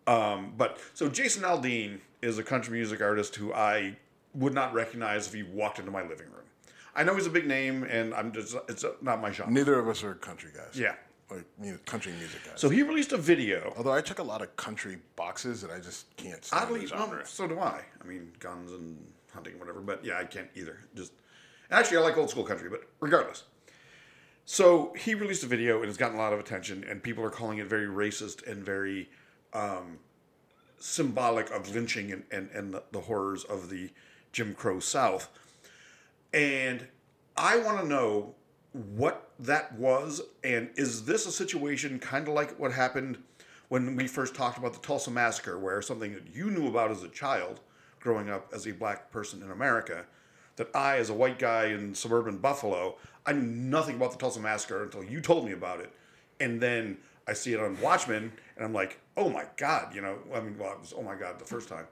Um, 0.08 0.54
but 0.56 0.80
so 0.94 1.10
Jason 1.10 1.44
Aldean 1.44 2.00
is 2.22 2.38
a 2.38 2.44
country 2.44 2.72
music 2.78 3.02
artist 3.02 3.36
who 3.36 3.54
I 3.54 3.98
would 4.34 4.54
not 4.54 4.74
recognize 4.74 5.28
if 5.28 5.34
he 5.34 5.44
walked 5.44 5.80
into 5.80 5.92
my 5.92 6.02
living 6.02 6.28
room. 6.28 6.46
I 6.98 7.04
know 7.04 7.16
he's 7.16 7.28
a 7.28 7.30
big 7.30 7.46
name, 7.48 7.84
and 7.84 8.14
I'm 8.14 8.32
just 8.34 8.56
it's 8.68 8.84
not 9.02 9.22
my 9.22 9.32
genre. 9.32 9.54
Neither 9.54 9.80
of 9.80 9.88
us 9.88 10.04
are 10.04 10.16
country 10.16 10.50
guys. 10.54 10.78
Yeah. 10.78 10.96
Like 11.30 11.46
mu- 11.60 11.78
country 11.86 12.14
music 12.14 12.40
guys. 12.46 12.60
So 12.60 12.70
he 12.70 12.82
released 12.84 13.12
a 13.14 13.18
video. 13.18 13.74
Although 13.78 13.92
I 13.94 14.02
check 14.02 14.20
a 14.20 14.24
lot 14.24 14.42
of 14.42 14.56
country 14.56 14.98
boxes 15.16 15.64
and 15.64 15.72
I 15.72 15.80
just 15.80 16.16
can't 16.18 16.44
stand 16.44 16.64
Oddly, 16.64 16.82
the 16.82 16.88
genre. 16.88 17.26
so 17.26 17.48
do 17.48 17.60
I. 17.60 17.82
I 18.02 18.06
mean, 18.06 18.32
guns 18.40 18.72
and 18.72 18.98
hunting 19.34 19.54
and 19.54 19.60
whatever. 19.60 19.80
But 19.82 20.04
yeah, 20.04 20.18
I 20.18 20.24
can't 20.24 20.50
either. 20.56 20.80
Just 20.96 21.12
actually, 21.70 21.98
I 21.98 22.02
like 22.02 22.18
old 22.18 22.30
school 22.30 22.44
country, 22.46 22.70
but 22.70 22.82
regardless. 23.00 23.44
So 24.46 24.94
he 24.98 25.14
released 25.16 25.44
a 25.44 25.48
video 25.48 25.82
and 25.82 25.90
it's 25.90 25.98
gotten 25.98 26.16
a 26.18 26.22
lot 26.22 26.32
of 26.34 26.40
attention, 26.40 26.86
and 26.90 27.04
people 27.04 27.24
are 27.24 27.30
calling 27.30 27.58
it 27.60 27.68
very 27.68 27.88
racist 27.88 28.48
and 28.50 28.64
very 28.64 29.10
um, 29.54 30.00
symbolic 30.80 31.52
of 31.52 31.70
lynching 31.76 32.12
and, 32.14 32.24
and, 32.32 32.50
and 32.52 32.80
the 32.92 33.02
horrors 33.02 33.44
of 33.44 33.70
the 33.70 33.90
Jim 34.32 34.54
Crow 34.54 34.80
South. 34.80 35.30
And 36.38 36.88
I 37.36 37.58
want 37.58 37.80
to 37.80 37.88
know 37.88 38.36
what 38.72 39.32
that 39.40 39.74
was, 39.74 40.22
and 40.44 40.70
is 40.76 41.06
this 41.06 41.26
a 41.26 41.32
situation 41.32 41.98
kind 41.98 42.28
of 42.28 42.36
like 42.36 42.60
what 42.60 42.72
happened 42.72 43.18
when 43.70 43.96
we 43.96 44.06
first 44.06 44.36
talked 44.36 44.60
about 44.60 44.74
the 44.74 44.80
Tulsa 44.80 45.10
Massacre, 45.10 45.58
where 45.58 45.82
something 45.82 46.14
that 46.14 46.36
you 46.36 46.52
knew 46.52 46.68
about 46.68 46.92
as 46.92 47.02
a 47.02 47.10
child, 47.10 47.60
growing 48.00 48.30
up 48.30 48.52
as 48.54 48.68
a 48.68 48.72
black 48.72 49.10
person 49.10 49.42
in 49.42 49.50
America, 49.50 50.06
that 50.58 50.70
I, 50.76 50.98
as 50.98 51.10
a 51.10 51.14
white 51.16 51.40
guy 51.40 51.70
in 51.70 51.96
suburban 51.96 52.38
Buffalo, 52.38 52.98
I 53.26 53.34
knew 53.34 53.42
nothing 53.42 53.96
about 53.96 54.12
the 54.12 54.20
Tulsa 54.20 54.40
Massacre 54.40 54.84
until 54.84 55.04
you 55.04 55.22
told 55.22 55.44
me 55.44 55.54
about 55.54 55.80
it. 55.80 55.92
And 56.40 56.62
then 56.62 56.98
I 57.28 57.34
see 57.34 57.54
it 57.54 57.60
on 57.60 57.82
Watchmen, 57.82 58.32
and 58.56 58.64
I'm 58.64 58.74
like, 58.74 59.00
oh 59.18 59.30
my 59.30 59.46
God, 59.56 59.96
you 59.96 60.02
know, 60.02 60.20
I 60.32 60.40
mean, 60.42 60.56
well, 60.60 60.74
it 60.74 60.82
was 60.82 60.94
oh 60.96 61.02
my 61.02 61.16
God 61.16 61.40
the 61.40 61.46
first 61.46 61.68
time. 61.68 61.88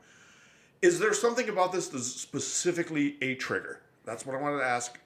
Is 0.84 1.00
there 1.00 1.16
something 1.16 1.50
about 1.50 1.72
this 1.72 1.88
that's 1.88 2.06
specifically 2.06 3.18
a 3.24 3.34
trigger? 3.34 3.82
That's 4.06 4.26
what 4.26 4.36
I 4.36 4.42
wanted 4.42 4.60
to 4.60 4.66
ask, 4.66 5.00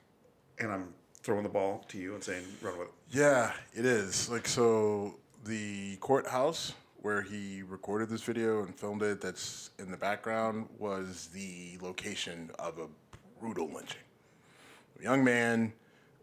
and 0.59 0.71
I'm 0.71 0.93
throwing 1.23 1.43
the 1.43 1.49
ball 1.49 1.85
to 1.87 1.97
you 1.97 2.15
and 2.15 2.23
saying, 2.23 2.43
run 2.61 2.77
with 2.77 2.89
it. 2.89 2.93
Yeah, 3.11 3.53
it 3.73 3.85
is. 3.85 4.29
Like 4.29 4.47
so 4.47 5.15
the 5.45 5.95
courthouse 5.97 6.73
where 7.01 7.21
he 7.21 7.63
recorded 7.63 8.09
this 8.09 8.23
video 8.23 8.63
and 8.63 8.75
filmed 8.75 9.01
it 9.01 9.21
that's 9.21 9.69
in 9.79 9.89
the 9.89 9.97
background 9.97 10.67
was 10.77 11.29
the 11.33 11.77
location 11.81 12.51
of 12.59 12.77
a 12.77 12.87
brutal 13.39 13.67
lynching. 13.67 14.01
A 14.99 15.03
young 15.03 15.23
man, 15.23 15.71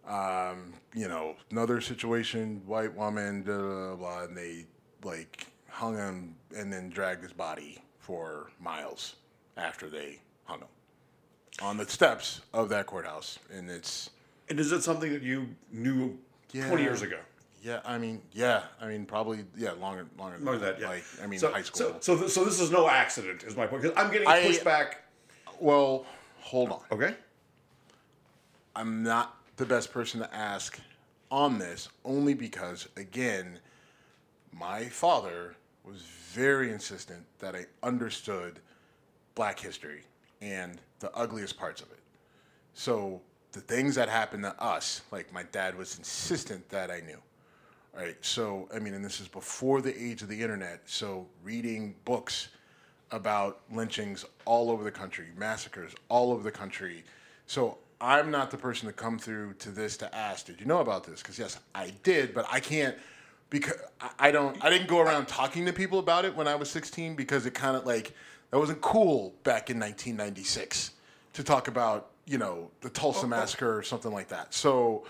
um, 0.07 0.75
you 0.95 1.09
know, 1.09 1.35
another 1.51 1.81
situation, 1.81 2.61
white 2.67 2.95
woman, 2.95 3.43
blah, 3.43 3.57
blah, 3.57 3.97
blah, 3.97 4.23
and 4.25 4.37
they 4.37 4.67
like 5.03 5.47
hung 5.71 5.97
him 5.97 6.37
and 6.55 6.71
then 6.71 6.91
dragged 6.91 7.23
his 7.23 7.33
body 7.33 7.79
for 7.99 8.51
miles 8.61 9.17
after 9.57 9.89
they 9.89 10.21
hung 10.45 10.59
him 10.59 10.69
on 11.63 11.77
the 11.77 11.87
steps 11.87 12.41
of 12.53 12.69
that 12.71 12.87
courthouse. 12.87 13.39
And 13.53 13.71
it's 13.71 14.11
And 14.49 14.61
is 14.61 14.73
it 14.73 14.83
something 14.83 15.13
that 15.13 15.23
you 15.23 15.49
knew 15.73 16.19
20 16.53 16.83
years 16.83 17.03
ago? 17.03 17.19
Yeah, 17.63 17.81
I 17.85 17.99
mean, 17.99 18.23
yeah, 18.33 18.63
I 18.81 18.87
mean, 18.87 19.07
probably, 19.07 19.45
yeah, 19.57 19.73
longer, 19.73 20.07
longer 20.17 20.39
than, 20.39 20.61
that, 20.61 20.81
yeah. 20.81 20.89
Like, 20.89 21.05
I 21.21 21.27
mean, 21.27 21.41
so, 21.41 21.51
high 21.51 21.63
school. 21.63 21.79
So, 21.79 21.97
so, 22.01 22.17
th- 22.17 22.31
so 22.31 22.45
this 22.45 22.61
is 22.61 22.71
no 22.71 22.89
accident, 22.89 23.43
is 23.43 23.57
my 23.57 23.67
point. 23.67 23.83
Because 23.83 23.97
I'm 23.97 24.13
getting 24.13 24.29
pushback. 24.29 24.97
well, 25.59 26.07
hold 26.39 26.71
on. 26.71 26.83
Okay. 26.93 27.15
I'm 28.77 29.03
not 29.03 29.37
the 29.57 29.67
best 29.67 29.93
person 29.93 30.21
to 30.21 30.33
ask 30.33 30.79
on 31.29 31.59
this, 31.59 31.89
only 32.05 32.35
because, 32.35 32.89
again, 32.97 33.59
my 34.53 34.85
father 34.85 35.57
was 35.83 36.03
very 36.03 36.71
insistent 36.71 37.25
that 37.41 37.57
I 37.57 37.67
understood 37.83 38.61
Black 39.35 39.59
history 39.59 40.03
and 40.47 40.81
the 41.01 41.13
ugliest 41.17 41.59
parts 41.59 41.83
of 41.83 41.91
it. 41.91 41.99
So 42.75 43.21
the 43.53 43.61
things 43.61 43.95
that 43.97 44.09
happened 44.09 44.45
to 44.45 44.63
us, 44.63 45.03
like 45.11 45.33
my 45.33 45.43
dad 45.45 45.77
was 45.77 45.99
insistent 45.99 46.69
that 46.69 46.91
I 46.91 47.01
knew. 47.01 47.19
Right. 47.95 48.17
So 48.21 48.69
I 48.75 48.79
mean, 48.79 48.95
and 48.95 49.05
this 49.05 49.21
is 49.21 49.29
before 49.29 49.81
the 49.81 49.95
age 49.99 50.23
of 50.23 50.29
the 50.29 50.41
internet. 50.41 50.83
So 50.85 51.27
reading 51.43 51.95
books 52.05 52.49
about 53.11 53.61
lynchings 53.73 54.25
all 54.45 54.71
over 54.71 54.85
the 54.85 54.91
country, 54.91 55.27
massacres 55.37 55.95
all 56.09 56.33
over 56.33 56.43
the 56.43 56.51
country. 56.51 57.05
So 57.47 57.79
I'm 58.01 58.31
not 58.31 58.51
the 58.51 58.59
person 58.59 58.87
to 58.87 58.93
come 58.93 59.19
through 59.19 59.55
to 59.55 59.71
this 59.71 59.97
to 59.99 60.15
ask, 60.15 60.47
did 60.47 60.61
you 60.61 60.67
know 60.67 60.81
about 60.81 61.05
this? 61.05 61.23
Because 61.23 61.39
yes, 61.39 61.59
I 61.75 61.95
did, 62.03 62.35
but 62.35 62.47
I 62.53 62.61
can't 62.61 62.97
because 63.49 63.79
I 64.19 64.31
don't. 64.31 64.63
I 64.63 64.71
didn't 64.71 64.89
go 64.89 65.01
around 65.01 65.27
talking 65.27 65.65
to 65.67 65.73
people 65.73 65.99
about 65.99 66.25
it 66.25 66.37
when 66.37 66.49
I 66.49 66.55
was 66.55 66.71
16 66.71 67.15
because 67.15 67.47
it 67.47 67.55
kind 67.55 67.77
of 67.77 67.87
like 67.87 68.13
that 68.57 68.61
wasn't 68.61 68.81
cool 68.81 69.35
back 69.45 69.69
in 69.69 69.79
1996 69.79 70.93
to 71.35 71.45
talk 71.45 71.69
about 71.69 72.13
you 72.25 72.39
know 72.39 72.71
the 72.81 72.89
Tulsa 72.89 73.27
massacre 73.27 73.77
or 73.77 73.83
something 73.83 74.11
like 74.11 74.29
that. 74.29 74.55
So 74.55 75.05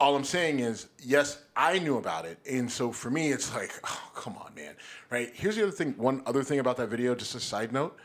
all 0.00 0.16
I'm 0.16 0.24
saying 0.24 0.60
is, 0.60 0.86
yes, 0.98 1.42
I 1.54 1.78
knew 1.78 1.98
about 1.98 2.24
it, 2.24 2.38
and 2.50 2.72
so 2.72 2.90
for 2.90 3.10
me, 3.10 3.32
it's 3.32 3.54
like, 3.54 3.70
oh, 3.84 4.10
come 4.14 4.34
on, 4.38 4.54
man, 4.54 4.76
right? 5.10 5.30
Here's 5.34 5.56
the 5.56 5.64
other 5.64 5.72
thing. 5.72 5.92
One 5.98 6.22
other 6.24 6.42
thing 6.42 6.58
about 6.58 6.78
that 6.78 6.88
video, 6.88 7.14
just 7.14 7.34
a 7.34 7.40
side 7.40 7.70
note, 7.70 7.98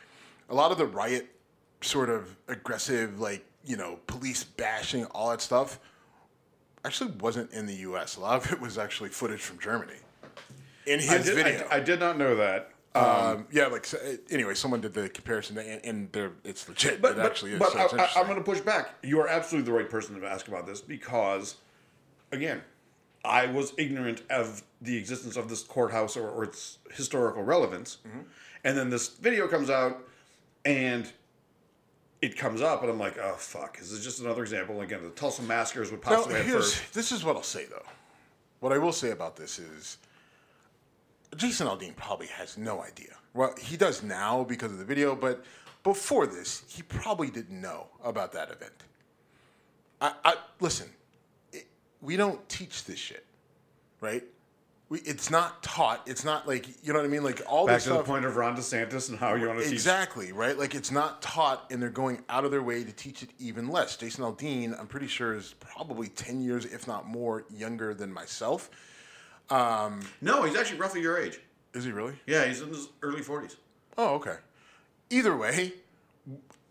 a 0.49 0.53
lot 0.53 0.73
of 0.73 0.77
the 0.77 0.87
riot, 0.87 1.29
sort 1.79 2.09
of 2.09 2.35
aggressive, 2.49 3.21
like 3.21 3.45
you 3.63 3.77
know, 3.77 3.97
police 4.07 4.43
bashing, 4.43 5.05
all 5.05 5.29
that 5.29 5.41
stuff, 5.41 5.79
actually 6.83 7.11
wasn't 7.11 7.49
in 7.53 7.65
the 7.65 7.75
U.S. 7.75 8.17
A 8.17 8.19
lot 8.19 8.43
of 8.43 8.51
it 8.51 8.59
was 8.59 8.77
actually 8.77 9.07
footage 9.07 9.39
from 9.39 9.57
Germany. 9.59 9.93
In 10.85 10.99
his 10.99 11.09
I 11.09 11.17
did, 11.19 11.35
video, 11.35 11.67
I, 11.71 11.77
I 11.77 11.79
did 11.79 12.01
not 12.01 12.17
know 12.17 12.35
that. 12.35 12.72
Um, 12.95 13.47
yeah, 13.51 13.67
like 13.67 13.85
so, 13.85 13.97
anyway, 14.29 14.53
someone 14.53 14.81
did 14.81 14.93
the 14.93 15.09
comparison, 15.09 15.57
and, 15.57 15.83
and 15.83 16.11
they're, 16.11 16.31
it's 16.43 16.67
legit. 16.67 17.01
But, 17.01 17.13
it 17.13 17.17
but, 17.17 17.25
actually 17.25 17.53
is. 17.53 17.59
but 17.59 17.71
so 17.71 17.97
I, 17.97 18.09
I'm 18.15 18.27
going 18.27 18.37
to 18.37 18.43
push 18.43 18.59
back. 18.59 18.95
You 19.03 19.19
are 19.21 19.27
absolutely 19.27 19.71
the 19.71 19.77
right 19.77 19.89
person 19.89 20.19
to 20.19 20.27
ask 20.27 20.47
about 20.47 20.67
this 20.67 20.79
because, 20.79 21.55
again, 22.31 22.61
I 23.25 23.47
was 23.47 23.73
ignorant 23.77 24.21
of 24.29 24.63
the 24.81 24.95
existence 24.97 25.37
of 25.37 25.49
this 25.49 25.63
courthouse 25.63 26.15
or, 26.17 26.29
or 26.29 26.43
its 26.43 26.77
historical 26.91 27.41
relevance. 27.41 27.97
Mm-hmm. 28.07 28.19
And 28.63 28.77
then 28.77 28.89
this 28.89 29.09
video 29.09 29.47
comes 29.47 29.69
out 29.69 29.97
and 30.65 31.11
it 32.21 32.37
comes 32.37 32.61
up, 32.61 32.81
and 32.83 32.91
I'm 32.91 32.99
like, 32.99 33.17
oh, 33.17 33.35
fuck. 33.37 33.77
This 33.77 33.91
is 33.91 34.03
just 34.03 34.21
another 34.21 34.43
example. 34.43 34.81
Again, 34.81 35.03
the 35.03 35.09
Tulsa 35.09 35.41
massacres 35.41 35.91
would 35.91 36.01
Now, 36.03 36.15
possibly 36.15 36.37
have 36.37 36.45
here's, 36.45 36.79
this 36.91 37.11
is 37.11 37.25
what 37.25 37.35
I'll 37.35 37.43
say 37.43 37.65
though. 37.65 37.85
What 38.59 38.71
I 38.71 38.77
will 38.77 38.93
say 38.93 39.11
about 39.11 39.35
this 39.35 39.59
is, 39.59 39.97
Jason 41.35 41.67
Aldean 41.67 41.95
probably 41.95 42.27
has 42.27 42.57
no 42.57 42.83
idea. 42.83 43.15
Well, 43.33 43.53
he 43.59 43.77
does 43.77 44.03
now 44.03 44.43
because 44.43 44.71
of 44.71 44.77
the 44.77 44.85
video, 44.85 45.15
but 45.15 45.43
before 45.83 46.27
this, 46.27 46.63
he 46.67 46.81
probably 46.83 47.29
didn't 47.29 47.59
know 47.59 47.87
about 48.03 48.31
that 48.33 48.51
event. 48.51 48.83
I, 50.01 50.13
I 50.23 50.35
listen. 50.59 50.89
It, 51.51 51.67
we 52.01 52.15
don't 52.17 52.47
teach 52.49 52.85
this 52.85 52.99
shit, 52.99 53.25
right? 54.01 54.23
We, 54.89 54.99
it's 54.99 55.31
not 55.31 55.63
taught. 55.63 56.01
It's 56.05 56.23
not 56.23 56.47
like 56.47 56.67
you 56.85 56.93
know 56.93 56.99
what 56.99 57.05
I 57.05 57.09
mean. 57.09 57.23
Like 57.23 57.41
all 57.47 57.65
Back 57.65 57.77
this 57.77 57.85
to 57.85 57.93
the 57.93 58.03
point 58.03 58.25
of 58.25 58.35
Ron 58.35 58.55
DeSantis 58.55 59.09
and 59.09 59.17
how 59.17 59.33
you 59.33 59.47
want 59.47 59.59
to 59.59 59.65
teach. 59.65 59.73
Exactly, 59.73 60.31
right? 60.31 60.57
Like 60.57 60.75
it's 60.75 60.91
not 60.91 61.21
taught 61.21 61.65
and 61.71 61.81
they're 61.81 61.89
going 61.89 62.23
out 62.29 62.45
of 62.45 62.51
their 62.51 62.63
way 62.63 62.83
to 62.83 62.91
teach 62.91 63.23
it 63.23 63.29
even 63.39 63.69
less. 63.69 63.97
Jason 63.97 64.23
Aldean, 64.23 64.77
I'm 64.79 64.87
pretty 64.87 65.07
sure, 65.07 65.33
is 65.33 65.55
probably 65.59 66.09
10 66.09 66.41
years, 66.41 66.65
if 66.65 66.87
not 66.87 67.07
more, 67.07 67.45
younger 67.49 67.93
than 67.93 68.13
myself. 68.13 68.69
No, 69.49 70.43
he's 70.43 70.55
actually 70.55 70.79
roughly 70.79 71.01
your 71.01 71.17
age. 71.17 71.39
Is 71.73 71.83
he 71.83 71.91
really? 71.91 72.15
Yeah, 72.25 72.45
he's 72.45 72.61
in 72.61 72.69
his 72.69 72.87
early 73.01 73.21
40s. 73.21 73.55
Oh, 73.97 74.15
okay. 74.15 74.37
Either 75.09 75.35
way, 75.35 75.73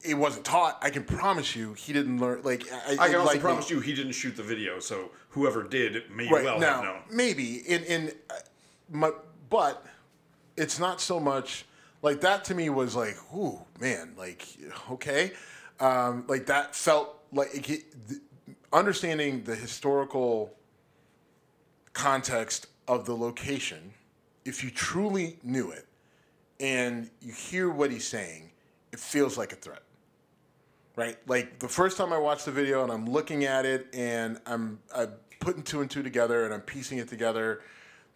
it 0.04 0.14
wasn't 0.14 0.44
taught. 0.44 0.78
I 0.80 0.90
can 0.90 1.04
promise 1.04 1.54
you 1.54 1.74
he 1.74 1.92
didn't 1.92 2.18
learn. 2.18 2.42
Like, 2.42 2.64
I, 2.72 2.96
I 2.98 3.08
can 3.08 3.16
also 3.16 3.32
like, 3.32 3.40
promise 3.40 3.70
you 3.70 3.80
he 3.80 3.94
didn't 3.94 4.12
shoot 4.12 4.36
the 4.36 4.42
video, 4.42 4.80
so 4.80 5.10
whoever 5.30 5.62
did 5.62 6.10
may 6.10 6.28
right 6.28 6.44
well 6.44 6.58
now, 6.58 6.74
have 6.74 6.84
known. 6.84 7.02
maybe 7.10 7.56
in 7.58 7.84
in, 7.84 8.12
uh, 8.30 8.34
my, 8.90 9.10
but 9.48 9.84
it's 10.56 10.78
not 10.78 11.00
so 11.00 11.20
much 11.20 11.64
like 12.02 12.20
that. 12.22 12.44
To 12.46 12.54
me, 12.54 12.68
was 12.70 12.96
like, 12.96 13.16
ooh, 13.34 13.60
man, 13.80 14.14
like 14.16 14.46
okay, 14.90 15.32
um, 15.78 16.24
like 16.28 16.46
that 16.46 16.74
felt 16.74 17.22
like 17.32 17.70
it, 17.70 17.84
understanding 18.72 19.44
the 19.44 19.54
historical 19.54 20.54
context 21.92 22.66
of 22.88 23.06
the 23.06 23.16
location. 23.16 23.92
If 24.44 24.64
you 24.64 24.70
truly 24.70 25.38
knew 25.42 25.70
it, 25.70 25.86
and 26.60 27.10
you 27.20 27.32
hear 27.32 27.70
what 27.70 27.90
he's 27.90 28.06
saying, 28.06 28.50
it 28.92 29.00
feels 29.00 29.36
like 29.36 29.52
a 29.52 29.56
threat 29.56 29.82
right? 30.96 31.16
Like 31.26 31.58
the 31.58 31.68
first 31.68 31.96
time 31.96 32.12
I 32.12 32.18
watched 32.18 32.44
the 32.44 32.52
video 32.52 32.82
and 32.82 32.92
I'm 32.92 33.06
looking 33.06 33.44
at 33.44 33.64
it 33.64 33.86
and 33.92 34.40
I'm 34.46 34.78
I'm 34.94 35.12
putting 35.40 35.62
two 35.62 35.80
and 35.80 35.90
two 35.90 36.02
together 36.02 36.44
and 36.44 36.54
I'm 36.54 36.60
piecing 36.60 36.98
it 36.98 37.08
together. 37.08 37.62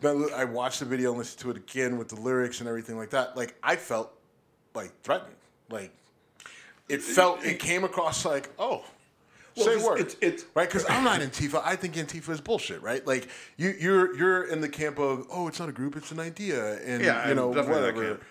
Then 0.01 0.29
I 0.35 0.45
watched 0.45 0.81
the 0.81 0.85
video 0.85 1.11
and 1.11 1.18
listened 1.18 1.41
to 1.41 1.51
it 1.51 1.57
again 1.57 1.97
with 1.97 2.09
the 2.09 2.20
lyrics 2.20 2.61
and 2.61 2.68
everything 2.68 2.97
like 2.97 3.11
that. 3.11 3.37
Like 3.37 3.57
I 3.62 3.77
felt 3.77 4.12
like 4.74 4.93
threatened. 5.03 5.35
Like 5.70 5.93
it 6.89 7.03
felt 7.03 7.45
it 7.45 7.59
came 7.59 7.85
across 7.85 8.24
like 8.24 8.51
oh 8.59 8.85
Well, 9.57 9.64
Say 9.66 9.72
it's- 9.72 9.86
word. 9.86 10.00
it's- 10.00 10.16
it's- 10.20 10.44
right 10.54 10.68
because 10.68 10.84
I'm 10.88 11.02
not 11.04 11.20
Antifa. 11.28 11.62
I 11.64 11.76
think 11.76 11.94
Antifa 11.94 12.28
is 12.30 12.40
bullshit. 12.40 12.82
Right? 12.82 13.07
Like 13.07 13.28
you, 13.57 13.74
you're 13.78 14.16
you're 14.16 14.44
in 14.44 14.61
the 14.61 14.68
camp 14.68 14.98
of 14.98 15.26
oh, 15.30 15.48
it's 15.48 15.59
not 15.59 15.68
a 15.68 15.72
group, 15.72 15.96
it's 15.96 16.11
an 16.12 16.20
idea, 16.20 16.74
and 16.84 17.02
Yeah, 17.02 17.24
you 17.24 17.30
I'm 17.30 17.36
know 17.36 17.52
that 17.54 17.66
whatever. 17.68 18.04
camp. 18.09 18.24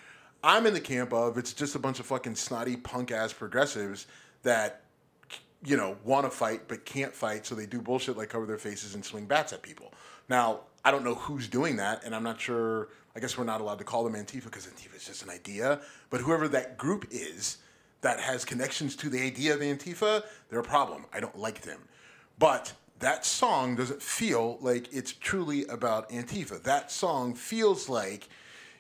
I'm 0.44 0.68
in 0.68 0.74
the 0.76 0.82
camp 0.82 1.12
of 1.14 1.38
it's 1.40 1.54
just 1.54 1.74
a 1.76 1.80
bunch 1.80 2.00
of 2.00 2.06
fucking 2.06 2.36
snotty 2.36 2.76
punk 2.78 3.12
ass 3.12 3.34
progressives 3.34 4.06
that 4.44 4.82
you 5.66 5.76
know 5.76 5.98
want 6.04 6.26
to 6.26 6.30
fight 6.30 6.68
but 6.68 6.86
can't 6.86 7.14
fight, 7.16 7.46
so 7.48 7.56
they 7.56 7.66
do 7.66 7.82
bullshit 7.82 8.16
like 8.18 8.30
cover 8.30 8.46
their 8.46 8.60
faces 8.60 8.94
and 8.94 9.04
swing 9.04 9.26
bats 9.26 9.52
at 9.54 9.62
people. 9.64 9.92
Now 10.30 10.60
I 10.84 10.92
don't 10.92 11.04
know 11.04 11.16
who's 11.16 11.48
doing 11.48 11.78
that, 11.78 12.04
and 12.04 12.14
I'm 12.16 12.24
not 12.24 12.40
sure. 12.40 12.90
I 13.16 13.20
guess 13.22 13.38
we're 13.38 13.46
not 13.46 13.62
allowed 13.62 13.78
to 13.80 13.86
call 13.86 14.04
them 14.04 14.14
Antifa 14.14 14.44
because 14.44 14.68
Antifa 14.68 14.98
is 14.98 15.06
just 15.06 15.24
an 15.24 15.30
idea. 15.30 15.80
But 16.10 16.20
whoever 16.22 16.48
that 16.50 16.78
group 16.78 17.08
is 17.12 17.58
that 18.06 18.20
has 18.20 18.46
connections 18.46 18.96
to 18.96 19.10
the 19.10 19.20
idea 19.20 19.52
of 19.52 19.62
Antifa, 19.62 20.22
they're 20.48 20.60
a 20.60 20.64
problem. 20.64 21.06
I 21.12 21.20
don't 21.20 21.40
like 21.40 21.62
them. 21.62 21.80
But 22.38 22.72
that 23.00 23.26
song 23.26 23.76
doesn't 23.76 24.00
feel 24.00 24.60
like 24.62 24.94
it's 24.94 25.12
truly 25.12 25.66
about 25.66 26.12
Antifa. 26.12 26.62
That 26.62 26.92
song 26.92 27.34
feels 27.34 27.90
like 27.90 28.30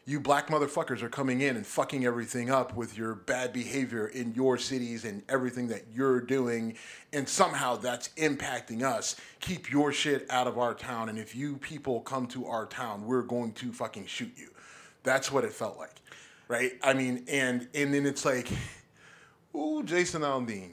you 0.06 0.20
black 0.20 0.50
motherfuckers 0.50 1.02
are 1.02 1.10
coming 1.10 1.42
in 1.42 1.56
and 1.56 1.66
fucking 1.66 2.06
everything 2.06 2.52
up 2.52 2.76
with 2.76 2.96
your 2.96 3.16
bad 3.16 3.52
behavior 3.52 4.10
in 4.10 4.32
your 4.36 4.60
cities 4.60 5.06
and 5.06 5.24
everything 5.28 5.70
that 5.70 5.86
you're 5.92 6.22
doing. 6.22 6.76
And 7.12 7.28
somehow 7.28 7.78
that's 7.78 8.10
impacting 8.18 8.84
us. 8.84 9.16
Keep 9.40 9.72
your 9.72 9.92
shit 9.92 10.30
out 10.30 10.46
of 10.46 10.60
our 10.60 10.76
town. 10.76 11.10
And 11.10 11.18
if 11.18 11.36
you 11.36 11.58
people 11.58 12.02
come 12.02 12.28
to 12.28 12.46
our 12.46 12.68
town, 12.68 13.08
we're 13.08 13.24
going 13.24 13.54
to 13.54 13.72
fucking 13.72 14.06
shoot 14.06 14.34
you. 14.36 14.50
That's 15.02 15.32
what 15.32 15.44
it 15.44 15.52
felt 15.52 15.80
like. 15.80 15.96
Right? 16.48 16.74
I 16.84 16.94
mean, 16.94 17.26
and 17.28 17.68
and 17.74 17.92
then 17.92 18.06
it's 18.06 18.24
like, 18.24 18.48
ooh, 19.56 19.84
Jason 19.84 20.22
Aldean, 20.22 20.72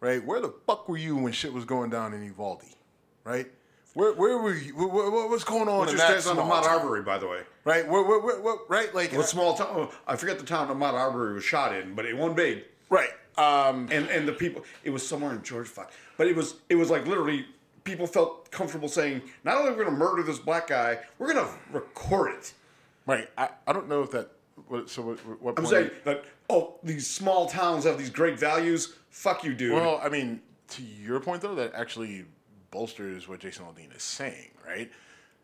right? 0.00 0.24
Where 0.24 0.40
the 0.40 0.52
fuck 0.66 0.88
were 0.88 0.96
you 0.96 1.16
when 1.16 1.32
shit 1.32 1.52
was 1.52 1.64
going 1.64 1.90
down 1.90 2.14
in 2.14 2.24
Uvalde? 2.24 2.62
Right? 3.24 3.46
Where, 3.94 4.12
where 4.14 4.38
were 4.38 4.54
you? 4.54 4.74
What, 4.76 4.92
what, 4.92 5.12
what 5.12 5.28
was 5.28 5.44
going 5.44 5.68
on 5.68 5.80
What's 5.80 5.92
in 5.92 5.98
your 5.98 6.06
that 6.08 6.26
on 6.26 6.36
Ahmaud 6.36 6.62
town? 6.64 6.80
Arbery, 6.80 7.02
by 7.02 7.18
the 7.18 7.28
way? 7.28 7.40
Right? 7.64 7.86
Where, 7.86 8.02
where, 8.02 8.18
where, 8.20 8.40
where, 8.40 8.56
right? 8.68 8.94
Like, 8.94 9.12
What 9.12 9.28
small 9.28 9.54
town? 9.54 9.68
oh, 9.70 9.94
I 10.06 10.16
forget 10.16 10.38
the 10.38 10.46
town 10.46 10.68
Ahmaud 10.68 10.94
Arbery 10.94 11.34
was 11.34 11.44
shot 11.44 11.74
in, 11.74 11.94
but 11.94 12.04
it 12.06 12.16
won 12.16 12.34
big. 12.34 12.64
right? 12.88 13.10
Um, 13.36 13.88
And 13.90 14.08
and 14.08 14.26
the 14.28 14.32
people, 14.32 14.64
it 14.84 14.90
was 14.90 15.06
somewhere 15.06 15.32
in 15.32 15.42
Georgia, 15.42 15.86
but 16.18 16.26
it 16.26 16.36
was 16.36 16.56
it 16.68 16.74
was 16.74 16.90
like 16.90 17.06
literally 17.06 17.46
people 17.84 18.06
felt 18.06 18.50
comfortable 18.50 18.88
saying, 18.88 19.22
not 19.44 19.56
only 19.56 19.68
are 19.70 19.72
we 19.74 19.84
going 19.84 19.92
to 19.94 19.98
murder 19.98 20.22
this 20.22 20.38
black 20.38 20.68
guy, 20.68 20.98
we're 21.18 21.32
going 21.32 21.44
to 21.46 21.52
record 21.72 22.32
it. 22.34 22.52
right. 23.06 23.28
I, 23.36 23.48
I 23.66 23.72
don't 23.72 23.88
know 23.88 24.02
if 24.02 24.10
that. 24.12 24.28
What, 24.68 24.88
so 24.90 25.02
what? 25.02 25.18
what 25.42 25.50
I'm 25.58 25.64
point 25.64 25.68
saying 25.68 25.90
that 26.04 26.24
oh, 26.52 26.74
these 26.82 27.08
small 27.08 27.46
towns 27.46 27.84
have 27.84 27.98
these 27.98 28.10
great 28.10 28.38
values. 28.38 28.94
Fuck 29.10 29.44
you, 29.44 29.54
dude. 29.54 29.72
Well, 29.72 30.00
I 30.02 30.08
mean, 30.08 30.40
to 30.68 30.82
your 30.82 31.20
point 31.20 31.42
though, 31.42 31.54
that 31.54 31.74
actually 31.74 32.24
bolsters 32.70 33.28
what 33.28 33.40
Jason 33.40 33.64
Aldean 33.64 33.94
is 33.96 34.02
saying, 34.02 34.50
right? 34.66 34.90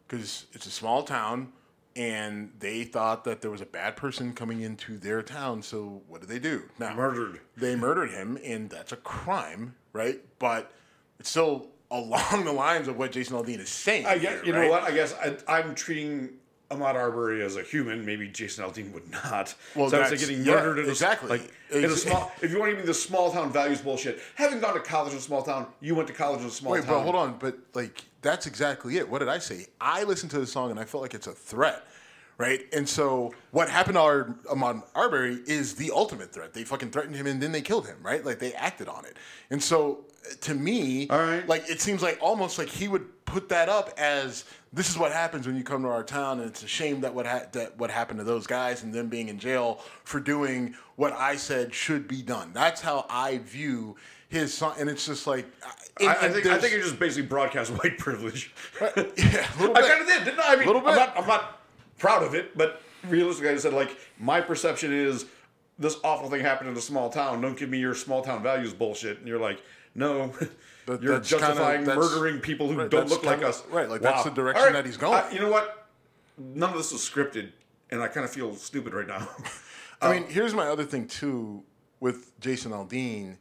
Because 0.07 0.47
it's 0.53 0.67
a 0.67 0.71
small 0.71 1.03
town, 1.03 1.53
and 1.97 2.53
they 2.59 2.85
thought 2.85 3.25
that 3.25 3.41
there 3.41 3.51
was 3.51 3.61
a 3.61 3.67
bad 3.67 3.97
person 3.97 4.33
coming 4.33 4.61
into 4.61 4.99
their 4.99 5.23
town. 5.23 5.63
So 5.63 6.03
what 6.09 6.21
did 6.21 6.31
they 6.31 6.39
do? 6.39 6.63
Now 6.79 6.95
Murdered. 6.95 7.41
They 7.57 7.75
murdered 7.75 8.11
him, 8.11 8.39
and 8.45 8.71
that's 8.71 8.93
a 8.93 8.97
crime, 8.97 9.75
right? 9.93 10.21
But 10.39 10.73
it's 11.19 11.31
still 11.31 11.69
along 11.91 12.45
the 12.45 12.53
lines 12.53 12.87
of 12.87 12.99
what 12.99 13.13
Jason 13.13 13.37
Aldean 13.37 13.61
is 13.61 13.71
saying. 13.71 14.05
I 14.05 14.19
guess 14.19 14.35
here, 14.35 14.45
you 14.45 14.53
know 14.53 14.61
right? 14.61 14.71
what? 14.71 14.83
I 14.83 14.91
guess 14.93 15.15
I, 15.15 15.37
I'm 15.49 15.75
treating 15.75 16.31
Ahmaud 16.71 16.95
Arbery 16.95 17.43
as 17.43 17.57
a 17.57 17.63
human. 17.63 18.05
Maybe 18.05 18.29
Jason 18.29 18.65
Aldean 18.65 18.93
would 18.93 19.11
not. 19.11 19.55
Well, 19.75 19.89
so 19.89 19.97
that's- 19.99 20.21
getting 20.21 20.45
yeah, 20.45 20.55
murdered 20.55 20.81
in 20.81 20.87
a, 20.87 20.89
exactly. 20.89 21.29
Like 21.31 21.51
in 21.71 21.85
a 21.85 21.91
small. 21.97 22.31
If 22.43 22.51
you 22.51 22.59
want 22.59 22.71
to 22.71 22.77
give 22.77 22.85
me 22.85 22.87
the 22.87 22.95
small 22.95 23.33
town 23.33 23.51
values 23.53 23.81
bullshit, 23.81 24.21
having 24.35 24.61
gone 24.61 24.75
to 24.75 24.81
college 24.81 25.13
in 25.13 25.19
a 25.19 25.23
small 25.23 25.43
town, 25.43 25.67
you 25.81 25.95
went 25.95 26.09
to 26.09 26.15
college 26.15 26.41
in 26.41 26.47
a 26.47 26.51
small 26.51 26.73
Wait, 26.73 26.85
town. 26.85 26.89
Wait, 26.89 26.97
but 26.99 27.03
hold 27.03 27.15
on. 27.15 27.39
But 27.39 27.59
like, 27.75 28.05
that's 28.23 28.47
exactly 28.47 28.97
it. 28.99 29.09
What 29.09 29.21
did 29.21 29.29
I 29.29 29.39
say? 29.39 29.67
I 29.81 30.05
listened 30.05 30.31
to 30.33 30.39
the 30.39 30.47
song 30.47 30.71
and 30.71 30.79
I 30.79 30.85
felt 30.85 31.03
like 31.03 31.15
it's 31.15 31.27
a 31.27 31.33
threat, 31.33 31.85
right? 32.37 32.61
And 32.73 32.89
so 32.89 33.33
what 33.53 33.71
happened 33.71 33.95
to 33.95 34.01
our 34.01 34.25
Ahmaud 34.51 34.83
Arbery 34.95 35.39
is 35.47 35.75
the 35.75 35.91
ultimate 35.93 36.33
threat. 36.33 36.53
They 36.53 36.65
fucking 36.65 36.91
threatened 36.91 37.17
him 37.17 37.27
and 37.27 37.41
then 37.43 37.53
they 37.53 37.63
killed 37.63 37.87
him, 37.87 37.97
right? 38.03 38.25
Like 38.25 38.41
they 38.41 38.53
acted 38.55 38.89
on 38.89 39.05
it. 39.05 39.17
And 39.51 39.63
so 39.63 40.05
to 40.43 40.55
me, 40.55 41.09
All 41.09 41.19
right. 41.19 41.47
like 41.49 41.69
it 41.69 41.81
seems 41.81 42.03
like 42.03 42.19
almost 42.21 42.59
like 42.59 42.69
he 42.69 42.89
would 42.89 43.25
put 43.25 43.49
that 43.51 43.69
up 43.69 43.91
as 43.99 44.45
this 44.73 44.91
is 44.91 44.99
what 44.99 45.13
happens 45.13 45.47
when 45.47 45.57
you 45.57 45.63
come 45.65 45.83
to 45.83 45.89
our 45.89 46.03
town, 46.03 46.41
and 46.41 46.49
it's 46.51 46.63
a 46.63 46.67
shame 46.69 47.01
that 47.03 47.15
what 47.15 47.27
ha- 47.27 47.47
that 47.53 47.77
what 47.79 47.91
happened 47.91 48.19
to 48.19 48.25
those 48.25 48.47
guys 48.47 48.83
and 48.83 48.93
them 48.93 49.09
being 49.09 49.29
in 49.29 49.39
jail 49.39 49.81
for 50.05 50.21
doing 50.21 50.75
what 50.97 51.13
I 51.13 51.37
said 51.37 51.75
should 51.75 52.07
be 52.09 52.23
done. 52.23 52.53
That's 52.53 52.81
how 52.81 53.07
I 53.09 53.39
view 53.39 53.97
his 54.29 54.53
song, 54.53 54.75
and 54.79 54.91
it's 54.91 55.07
just 55.07 55.27
like 55.27 55.47
and- 56.01 56.09
I, 56.11 56.13
I 56.27 56.29
think 56.29 56.47
I 56.47 56.59
think 56.59 56.75
you 56.75 56.83
just 56.83 56.99
basically 56.99 57.27
broadcast 57.29 57.71
white 57.83 57.97
privilege. 57.99 58.53
yeah, 58.81 58.89
I 58.97 59.03
kind 59.07 60.03
of 60.03 60.07
did, 60.07 60.25
didn't 60.25 60.41
I? 60.41 60.53
I 60.53 60.57
mean, 60.57 60.67
Little 60.67 60.83
bit. 60.83 60.91
I'm 60.91 60.97
not, 60.97 61.19
I'm 61.19 61.27
not 61.27 61.61
proud 61.99 62.23
of 62.23 62.35
it, 62.35 62.57
but 62.57 62.83
realistically, 63.09 63.51
I 63.51 63.57
said 63.57 63.73
like 63.73 63.97
my 64.19 64.41
perception 64.41 64.93
is 64.93 65.25
this 65.79 65.97
awful 66.05 66.29
thing 66.29 66.41
happened 66.41 66.69
in 66.71 66.77
a 66.77 66.81
small 66.81 67.09
town. 67.09 67.41
Don't 67.41 67.57
give 67.57 67.69
me 67.71 67.79
your 67.79 67.95
small 67.95 68.21
town 68.23 68.43
values 68.43 68.75
bullshit. 68.75 69.19
And 69.19 69.29
you're 69.29 69.39
like, 69.39 69.63
no, 69.99 70.33
But 70.87 71.03
you're 71.03 71.15
that's 71.15 71.29
kinda- 71.31 71.47
justifying 71.47 71.85
murdering 71.85 72.41
people 72.41 72.69
who 72.69 72.79
right, 72.79 72.91
don't 72.91 73.09
look 73.11 73.23
like 73.25 73.37
kinda- 73.41 73.49
us. 73.49 73.63
right, 73.71 73.89
like, 73.89 74.01
that's 74.01 74.25
the 74.25 74.31
direction 74.31 74.67
All 74.67 74.73
that 74.73 74.87
he's 74.87 74.97
going. 74.97 75.15
I- 75.23 75.31
you 75.31 75.41
know 75.41 75.51
what? 75.51 75.87
None 76.39 76.71
of 76.71 76.77
this 76.77 76.93
was 76.93 77.03
scripted, 77.03 77.51
and 77.91 78.01
I 78.03 78.09
kind 78.09 78.25
of 78.25 78.31
feel 78.33 78.55
stupid 78.55 78.95
right 78.95 79.07
now. 79.07 79.29
I 80.01 80.13
mean, 80.15 80.23
uh, 80.25 80.27
here's 80.29 80.55
my 80.55 80.69
other 80.69 80.85
thing 80.85 81.09
too 81.09 81.65
with 82.01 82.39
Jason 82.41 82.71
Aldean 82.73 83.37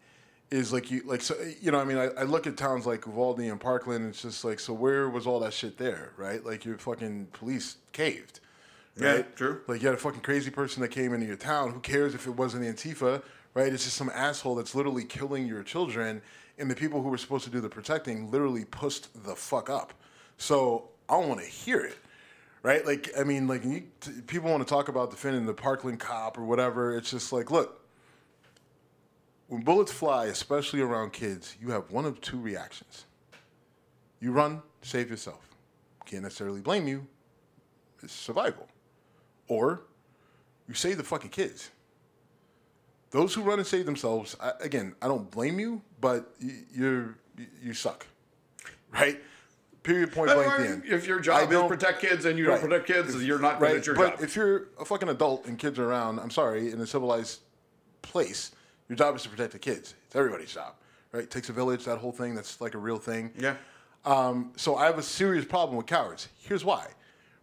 is 0.49 0.73
like 0.73 0.89
you 0.89 1.03
like 1.05 1.21
so 1.21 1.35
you 1.61 1.71
know 1.71 1.79
I 1.79 1.83
mean 1.83 1.97
I, 1.97 2.05
I 2.17 2.23
look 2.23 2.47
at 2.47 2.57
towns 2.57 2.85
like 2.87 3.05
Uvalde 3.05 3.41
and 3.41 3.59
Parkland. 3.59 4.03
And 4.05 4.09
it's 4.13 4.21
just 4.23 4.43
like 4.43 4.59
so 4.59 4.73
where 4.73 5.07
was 5.09 5.27
all 5.27 5.39
that 5.41 5.53
shit 5.53 5.77
there, 5.77 6.13
right? 6.17 6.43
Like 6.43 6.65
your 6.65 6.77
fucking 6.79 7.27
police 7.33 7.75
caved. 7.91 8.39
Yeah, 8.99 9.11
Right? 9.11 9.35
true. 9.35 9.61
Like 9.67 9.81
you 9.83 9.87
had 9.89 9.93
a 9.95 9.99
fucking 9.99 10.21
crazy 10.21 10.49
person 10.49 10.81
that 10.81 10.87
came 10.89 11.13
into 11.13 11.27
your 11.27 11.35
town. 11.35 11.71
Who 11.73 11.79
cares 11.81 12.15
if 12.15 12.25
it 12.25 12.31
wasn't 12.31 12.63
Antifa, 12.63 13.21
right? 13.53 13.71
It's 13.71 13.83
just 13.83 13.95
some 13.97 14.09
asshole 14.11 14.55
that's 14.55 14.73
literally 14.73 15.03
killing 15.03 15.45
your 15.45 15.61
children, 15.61 16.23
and 16.57 16.69
the 16.69 16.75
people 16.75 17.01
who 17.01 17.09
were 17.09 17.17
supposed 17.17 17.43
to 17.45 17.49
do 17.49 17.61
the 17.61 17.69
protecting 17.69 18.31
literally 18.31 18.65
pushed 18.65 19.23
the 19.25 19.35
fuck 19.35 19.69
up. 19.69 19.93
So 20.37 20.89
I 21.09 21.19
don't 21.19 21.29
want 21.29 21.41
to 21.41 21.47
hear 21.47 21.79
it, 21.79 21.97
right? 22.63 22.85
Like 22.85 23.11
I 23.17 23.23
mean, 23.23 23.47
like 23.47 23.63
you, 23.63 23.83
t- 24.01 24.11
people 24.25 24.49
want 24.49 24.65
to 24.65 24.69
talk 24.71 24.87
about 24.89 25.11
defending 25.11 25.45
the 25.45 25.53
Parkland 25.53 25.99
cop 25.99 26.37
or 26.37 26.43
whatever. 26.43 26.95
It's 26.97 27.11
just 27.11 27.31
like, 27.31 27.51
look, 27.51 27.85
when 29.47 29.61
bullets 29.61 29.91
fly, 29.91 30.25
especially 30.25 30.81
around 30.81 31.13
kids, 31.13 31.55
you 31.61 31.71
have 31.71 31.89
one 31.91 32.05
of 32.05 32.19
two 32.21 32.39
reactions. 32.39 33.05
You 34.19 34.31
run, 34.31 34.61
save 34.81 35.09
yourself. 35.09 35.47
Can't 36.05 36.23
necessarily 36.23 36.61
blame 36.61 36.87
you. 36.87 37.05
It's 38.03 38.13
survival. 38.13 38.67
Or 39.47 39.81
you 40.67 40.73
save 40.73 40.97
the 40.97 41.03
fucking 41.03 41.29
kids. 41.29 41.71
Those 43.11 43.33
who 43.33 43.41
run 43.41 43.59
and 43.59 43.67
save 43.67 43.85
themselves, 43.85 44.35
I, 44.39 44.51
again, 44.61 44.95
I 45.01 45.07
don't 45.07 45.29
blame 45.31 45.59
you, 45.59 45.81
but 46.01 46.33
you, 46.39 46.53
you're 46.75 47.17
you, 47.63 47.73
suck, 47.73 48.05
right? 48.91 49.19
Period. 49.83 50.11
Point 50.11 50.31
blank. 50.33 50.57
the 50.57 50.67
end. 50.67 50.83
if 50.85 51.07
your 51.07 51.19
job 51.19 51.49
is 51.51 51.61
protect 51.63 52.01
kids 52.01 52.25
and 52.25 52.37
you 52.37 52.49
Right. 52.49 52.59
don't 52.59 52.69
protect 52.69 52.87
kids, 52.87 53.23
you're 53.23 53.39
not 53.39 53.59
good 53.59 53.65
right. 53.65 53.77
at 53.77 53.85
your 53.85 53.95
but 53.95 54.15
job. 54.15 54.23
if 54.23 54.35
you're 54.35 54.67
a 54.79 54.83
fucking 54.85 55.07
adult 55.07 55.45
and 55.45 55.57
kids 55.57 55.79
are 55.79 55.85
around, 55.89 56.19
I'm 56.19 56.31
sorry, 56.31 56.71
in 56.71 56.81
a 56.81 56.87
civilized 56.87 57.39
place, 58.01 58.51
your 58.89 58.97
job 58.97 59.15
is 59.15 59.23
to 59.23 59.29
protect 59.29 59.53
the 59.53 59.59
kids. 59.59 59.93
It's 60.07 60.15
everybody's 60.15 60.53
job, 60.53 60.73
right? 61.13 61.23
It 61.23 61.31
takes 61.31 61.47
a 61.49 61.53
village. 61.53 61.85
That 61.85 61.99
whole 61.99 62.11
thing. 62.11 62.35
That's 62.35 62.59
like 62.59 62.73
a 62.73 62.77
real 62.77 62.97
thing. 62.97 63.31
yeah. 63.39 63.55
Um, 64.05 64.51
so 64.55 64.75
I 64.77 64.85
have 64.85 64.97
a 64.97 65.03
serious 65.03 65.43
problem 65.45 65.75
with 65.77 65.85
cowards. 65.85 66.29
Here's 66.39 66.63
why, 66.63 66.87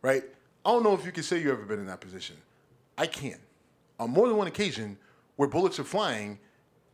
right? 0.02 0.22
I 0.64 0.70
don't 0.70 0.82
know 0.82 0.94
if 0.94 1.05
you 1.05 1.12
can 1.12 1.22
say 1.22 1.36
you've 1.38 1.52
ever 1.52 1.64
been 1.66 1.78
in 1.78 1.86
that 1.86 2.01
position. 2.01 2.36
I 2.97 3.06
can. 3.06 3.36
On 4.01 4.09
more 4.10 4.28
than 4.28 4.36
one 4.38 4.47
occasion, 4.47 4.97
where 5.36 5.48
bullets 5.48 5.78
are 5.78 5.85
flying, 5.85 6.39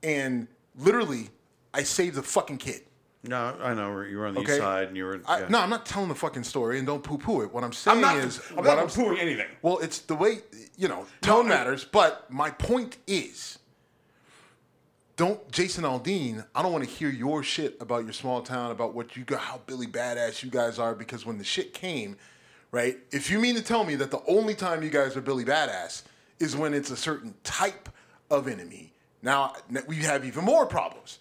and 0.03 0.49
literally, 0.77 1.29
I 1.75 1.83
saved 1.83 2.17
the 2.17 2.23
fucking 2.23 2.59
kid. 2.59 2.83
No, 3.23 3.55
I 3.63 3.75
know 3.75 4.01
you 4.01 4.17
were 4.17 4.27
on 4.29 4.35
the 4.35 4.41
Okay. 4.41 4.53
east 4.53 4.61
side 4.61 4.89
and 4.89 4.97
you 4.97 5.05
were. 5.05 5.21
I, 5.27 5.41
yeah. 5.41 5.49
No, 5.49 5.59
I'm 5.61 5.69
not 5.69 5.85
telling 5.85 6.09
the 6.09 6.15
fucking 6.15 6.45
story, 6.45 6.79
and 6.79 6.87
don't 6.87 7.03
poo-poo 7.05 7.43
it. 7.43 7.53
What 7.53 7.63
I'm 7.65 7.73
saying 7.75 7.97
I'm 7.99 8.01
not. 8.01 8.17
is, 8.17 8.41
I'm 8.51 8.57
what 8.57 8.65
not 8.65 8.79
I'm 8.79 8.87
pooing 8.87 9.19
anything. 9.19 9.47
well, 9.61 9.79
it's 9.79 9.99
the 9.99 10.15
way 10.15 10.39
you 10.79 10.89
know 10.89 11.05
tone 11.21 11.47
No, 11.49 11.55
I- 11.55 11.59
matters. 11.59 11.85
But 11.85 12.31
my 12.33 12.49
point 12.51 12.97
is, 13.07 13.59
don't 15.17 15.51
Jason 15.53 15.85
Aldean. 15.85 16.47
I 16.55 16.63
don't 16.63 16.73
want 16.73 16.85
to 16.85 16.91
hear 16.91 17.11
your 17.11 17.43
shit 17.43 17.77
about 17.81 18.05
your 18.05 18.15
small 18.15 18.41
town, 18.41 18.71
about 18.71 18.95
what 18.95 19.17
you 19.17 19.25
got, 19.25 19.41
how 19.41 19.61
Billy 19.67 19.87
badass 19.87 20.43
you 20.43 20.51
guys 20.51 20.79
are. 20.79 20.95
Because 20.95 21.27
when 21.27 21.37
the 21.37 21.45
shit 21.45 21.75
came, 21.75 22.17
right? 22.73 22.97
If 23.13 23.31
you 23.31 23.39
mean 23.39 23.55
to 23.57 23.63
tell 23.63 23.85
me 23.85 23.97
that 23.97 24.11
the 24.11 24.23
only 24.27 24.55
time 24.55 24.83
you 24.83 24.89
guys 24.89 25.15
are 25.17 25.21
Billy 25.21 25.45
badass 25.45 26.05
is 26.39 26.57
when 26.57 26.73
it's 26.73 26.91
a 26.91 26.97
certain 26.97 27.35
type 27.45 27.91
of 28.31 28.49
enemy, 28.49 28.93
now 29.23 29.53
we 29.87 29.97
have 29.97 30.25
even 30.25 30.45
more 30.45 30.67
problems 30.67 31.19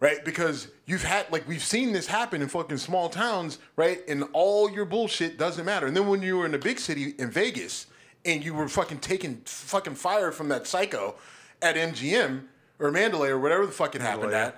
right? 0.00 0.22
Because 0.24 0.68
you've 0.84 1.02
had 1.04 1.30
like 1.32 1.48
we've 1.48 1.64
seen 1.64 1.92
this 1.92 2.06
happen 2.06 2.42
in 2.42 2.48
fucking 2.48 2.76
small 2.76 3.08
towns, 3.08 3.58
right? 3.76 4.00
And 4.06 4.24
all 4.34 4.70
your 4.70 4.84
bullshit 4.84 5.38
doesn't 5.38 5.64
matter. 5.64 5.86
And 5.86 5.96
then 5.96 6.08
when 6.08 6.20
you 6.20 6.36
were 6.36 6.44
in 6.44 6.52
a 6.54 6.58
big 6.58 6.78
city 6.78 7.14
in 7.18 7.30
Vegas 7.30 7.86
and 8.26 8.44
you 8.44 8.52
were 8.52 8.68
fucking 8.68 8.98
taking 8.98 9.40
fucking 9.46 9.94
fire 9.94 10.30
from 10.30 10.48
that 10.50 10.66
psycho 10.66 11.14
at 11.62 11.76
MGM 11.76 12.42
or 12.78 12.90
Mandalay 12.90 13.30
or 13.30 13.38
whatever 13.38 13.64
the 13.64 13.72
fuck 13.72 13.94
it 13.94 14.02
happened 14.02 14.32
Mandalay, 14.32 14.52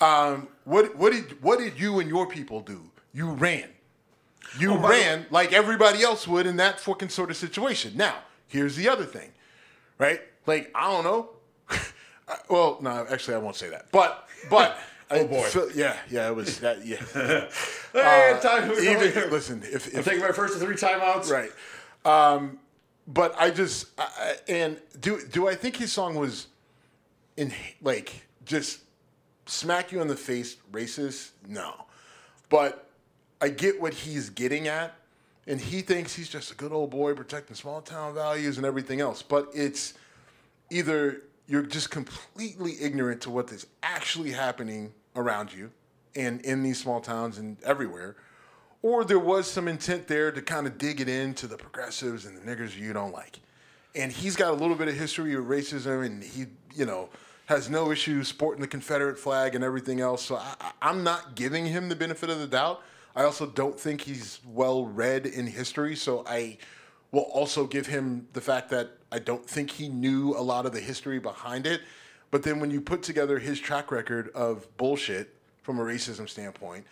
at, 0.00 0.28
Um, 0.34 0.48
what 0.64 0.96
what 0.96 1.12
did 1.12 1.40
what 1.40 1.60
did 1.60 1.78
you 1.78 2.00
and 2.00 2.08
your 2.08 2.26
people 2.26 2.60
do? 2.60 2.90
You 3.12 3.30
ran. 3.30 3.68
You 4.58 4.72
Oh, 4.72 4.88
ran 4.88 5.26
like 5.30 5.52
everybody 5.52 6.02
else 6.02 6.26
would 6.26 6.46
in 6.46 6.56
that 6.56 6.80
fucking 6.80 7.10
sort 7.10 7.30
of 7.30 7.36
situation. 7.36 7.92
Now, 7.96 8.16
here's 8.48 8.74
the 8.74 8.88
other 8.88 9.04
thing, 9.04 9.30
right? 9.98 10.20
Like 10.46 10.70
I 10.74 10.90
don't 10.90 11.04
know. 11.04 11.30
Well, 12.48 12.78
no, 12.80 13.04
actually, 13.10 13.34
I 13.34 13.38
won't 13.38 13.56
say 13.56 13.70
that. 13.70 13.86
But 13.92 14.28
but. 14.48 14.78
Oh, 15.12 15.26
boy. 15.26 15.44
yeah, 15.74 15.96
yeah, 16.08 16.28
it 16.28 16.36
was 16.36 16.60
that. 16.60 16.86
Yeah, 16.86 16.98
Hey, 17.92 18.38
time 18.40 18.70
even 18.70 19.28
listen. 19.32 19.60
If, 19.64 19.92
I'm 19.92 19.98
if 19.98 20.04
taking 20.04 20.20
my 20.20 20.30
first 20.30 20.54
of 20.54 20.60
three 20.60 20.76
timeouts. 20.76 21.28
right, 21.32 21.50
um, 22.04 22.60
but 23.08 23.34
I 23.36 23.50
just 23.50 23.86
I- 23.98 24.36
and 24.48 24.80
do 25.00 25.20
do 25.32 25.48
I 25.48 25.56
think 25.56 25.74
his 25.74 25.90
song 25.92 26.14
was 26.14 26.46
in 27.36 27.52
like 27.82 28.22
just 28.44 28.82
smack 29.46 29.90
you 29.90 30.00
in 30.00 30.06
the 30.06 30.14
face 30.14 30.58
racist? 30.70 31.30
No, 31.48 31.74
but 32.48 32.88
I 33.40 33.48
get 33.48 33.80
what 33.80 33.92
he's 33.92 34.30
getting 34.30 34.68
at, 34.68 34.94
and 35.48 35.60
he 35.60 35.80
thinks 35.82 36.14
he's 36.14 36.28
just 36.28 36.52
a 36.52 36.54
good 36.54 36.70
old 36.70 36.90
boy 36.90 37.14
protecting 37.14 37.56
small 37.56 37.80
town 37.82 38.14
values 38.14 38.58
and 38.58 38.64
everything 38.64 39.00
else. 39.00 39.22
But 39.22 39.48
it's 39.54 39.94
either 40.70 41.22
you're 41.46 41.62
just 41.62 41.90
completely 41.90 42.76
ignorant 42.80 43.20
to 43.22 43.30
what 43.30 43.50
is 43.52 43.66
actually 43.82 44.30
happening 44.30 44.92
around 45.16 45.52
you 45.52 45.70
and 46.14 46.40
in 46.42 46.62
these 46.62 46.78
small 46.78 47.00
towns 47.00 47.38
and 47.38 47.56
everywhere, 47.64 48.16
or 48.82 49.04
there 49.04 49.18
was 49.18 49.46
some 49.50 49.68
intent 49.68 50.06
there 50.06 50.30
to 50.32 50.40
kind 50.40 50.66
of 50.66 50.78
dig 50.78 51.00
it 51.00 51.08
into 51.08 51.46
the 51.46 51.56
progressives 51.56 52.24
and 52.24 52.36
the 52.36 52.40
niggers 52.40 52.76
you 52.76 52.92
don't 52.92 53.12
like. 53.12 53.40
And 53.94 54.10
he's 54.12 54.36
got 54.36 54.52
a 54.52 54.56
little 54.56 54.76
bit 54.76 54.88
of 54.88 54.94
history 54.94 55.34
of 55.34 55.44
racism, 55.46 56.06
and 56.06 56.22
he, 56.22 56.46
you 56.74 56.86
know, 56.86 57.08
has 57.46 57.68
no 57.68 57.90
issue 57.90 58.22
sporting 58.22 58.60
the 58.60 58.68
Confederate 58.68 59.18
flag 59.18 59.56
and 59.56 59.64
everything 59.64 60.00
else. 60.00 60.24
So 60.24 60.36
I- 60.36 60.72
I'm 60.80 61.02
not 61.02 61.34
giving 61.34 61.66
him 61.66 61.88
the 61.88 61.96
benefit 61.96 62.30
of 62.30 62.38
the 62.38 62.46
doubt. 62.46 62.80
I 63.16 63.24
also 63.24 63.46
don't 63.46 63.78
think 63.78 64.02
he's 64.02 64.38
well 64.46 64.86
read 64.86 65.26
in 65.26 65.48
history, 65.48 65.96
so 65.96 66.24
I 66.28 66.58
will 67.12 67.22
also 67.22 67.66
give 67.66 67.86
him 67.86 68.28
the 68.32 68.40
fact 68.40 68.70
that 68.70 68.90
I 69.10 69.18
don't 69.18 69.48
think 69.48 69.70
he 69.70 69.88
knew 69.88 70.34
a 70.36 70.42
lot 70.42 70.66
of 70.66 70.72
the 70.72 70.80
history 70.80 71.18
behind 71.18 71.66
it. 71.66 71.80
But 72.30 72.44
then 72.44 72.60
when 72.60 72.70
you 72.70 72.80
put 72.80 73.02
together 73.02 73.38
his 73.38 73.58
track 73.58 73.90
record 73.90 74.30
of 74.34 74.66
bullshit 74.76 75.34
from 75.62 75.78
a 75.78 75.82
racism 75.82 76.28
standpoint, 76.28 76.86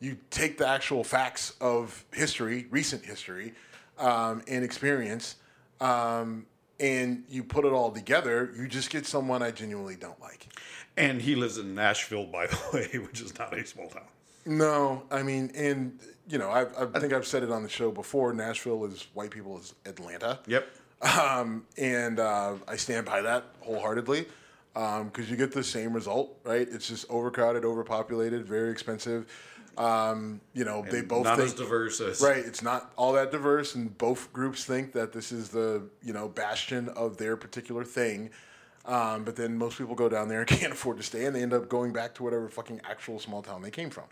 you 0.00 0.18
take 0.30 0.58
the 0.58 0.66
actual 0.66 1.04
facts 1.04 1.54
of 1.60 2.04
history, 2.12 2.66
recent 2.70 3.04
history, 3.04 3.54
um, 3.98 4.42
and 4.48 4.64
experience, 4.64 5.36
um, 5.80 6.44
and 6.80 7.24
you 7.28 7.44
put 7.44 7.64
it 7.64 7.72
all 7.72 7.90
together, 7.90 8.52
you 8.56 8.66
just 8.66 8.90
get 8.90 9.06
someone 9.06 9.42
I 9.42 9.52
genuinely 9.52 9.96
don't 9.96 10.20
like. 10.20 10.48
And 10.96 11.22
he 11.22 11.36
lives 11.36 11.56
in 11.56 11.74
Nashville, 11.74 12.26
by 12.26 12.48
the 12.48 12.58
way, 12.72 12.98
which 12.98 13.20
is 13.20 13.38
not 13.38 13.56
a 13.56 13.64
small 13.64 13.88
town. 13.88 14.02
No, 14.44 15.04
I 15.10 15.22
mean, 15.22 15.50
and 15.54 15.98
you 16.28 16.38
know, 16.38 16.50
I, 16.50 16.62
I 16.80 16.98
think 16.98 17.12
I've 17.12 17.26
said 17.26 17.42
it 17.42 17.50
on 17.50 17.62
the 17.62 17.68
show 17.68 17.90
before. 17.90 18.32
Nashville 18.32 18.84
is 18.84 19.06
white 19.14 19.30
people 19.30 19.58
is 19.58 19.74
Atlanta. 19.84 20.40
Yep. 20.46 20.68
Um, 21.02 21.66
and 21.76 22.20
uh, 22.20 22.54
I 22.68 22.76
stand 22.76 23.06
by 23.06 23.22
that 23.22 23.44
wholeheartedly 23.60 24.26
because 24.72 25.30
you 25.30 25.36
get 25.36 25.52
the 25.52 25.64
same 25.64 25.92
result, 25.92 26.38
right? 26.44 26.66
It's 26.70 26.88
just 26.88 27.10
overcrowded, 27.10 27.64
overpopulated, 27.64 28.46
very 28.46 28.70
expensive. 28.70 29.26
Um, 29.76 30.40
you 30.52 30.64
know, 30.64 30.84
they 30.88 31.00
both 31.00 31.24
not 31.24 31.38
think, 31.38 31.48
as 31.48 31.54
diverse 31.54 32.00
as 32.00 32.20
Right, 32.20 32.44
it's 32.44 32.62
not 32.62 32.92
all 32.96 33.12
that 33.14 33.32
diverse, 33.32 33.74
and 33.74 33.96
both 33.96 34.32
groups 34.32 34.64
think 34.64 34.92
that 34.92 35.12
this 35.12 35.32
is 35.32 35.48
the 35.48 35.82
you 36.02 36.12
know 36.12 36.28
bastion 36.28 36.88
of 36.90 37.16
their 37.16 37.36
particular 37.36 37.84
thing. 37.84 38.30
Um, 38.84 39.24
but 39.24 39.36
then 39.36 39.56
most 39.56 39.78
people 39.78 39.94
go 39.94 40.08
down 40.08 40.28
there 40.28 40.40
and 40.40 40.48
can't 40.48 40.72
afford 40.72 40.96
to 40.96 41.02
stay, 41.02 41.24
and 41.26 41.34
they 41.36 41.42
end 41.42 41.52
up 41.52 41.68
going 41.68 41.92
back 41.92 42.14
to 42.16 42.22
whatever 42.22 42.48
fucking 42.48 42.80
actual 42.88 43.18
small 43.18 43.42
town 43.42 43.62
they 43.62 43.70
came 43.70 43.90
from. 43.90 44.04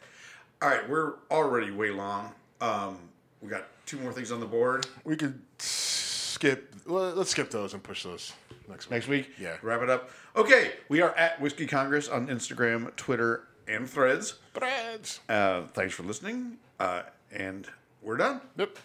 All 0.62 0.68
right, 0.68 0.88
we're 0.88 1.14
already 1.30 1.70
way 1.70 1.90
long. 1.90 2.32
Um, 2.60 2.98
we 3.40 3.48
got 3.48 3.64
two 3.86 3.98
more 3.98 4.12
things 4.12 4.30
on 4.30 4.38
the 4.40 4.46
board 4.46 4.86
We 5.04 5.16
could 5.16 5.40
skip. 5.58 6.74
Well, 6.86 7.12
let's 7.14 7.30
skip 7.30 7.50
those 7.50 7.72
and 7.74 7.82
push 7.82 8.02
those 8.04 8.32
next 8.68 8.86
week. 8.86 8.90
next 8.92 9.08
week. 9.08 9.30
Yeah. 9.38 9.56
Wrap 9.62 9.82
it 9.82 9.90
up. 9.90 10.10
Okay, 10.36 10.72
we 10.88 11.00
are 11.00 11.14
at 11.16 11.40
Whiskey 11.40 11.66
Congress 11.66 12.08
on 12.08 12.28
Instagram, 12.28 12.94
Twitter, 12.96 13.48
and 13.66 13.88
Threads. 13.88 14.34
Threads. 14.54 15.20
Uh, 15.28 15.62
thanks 15.72 15.94
for 15.94 16.02
listening, 16.02 16.58
uh, 16.78 17.02
and 17.32 17.66
we're 18.02 18.16
done. 18.16 18.40
Yep. 18.56 18.78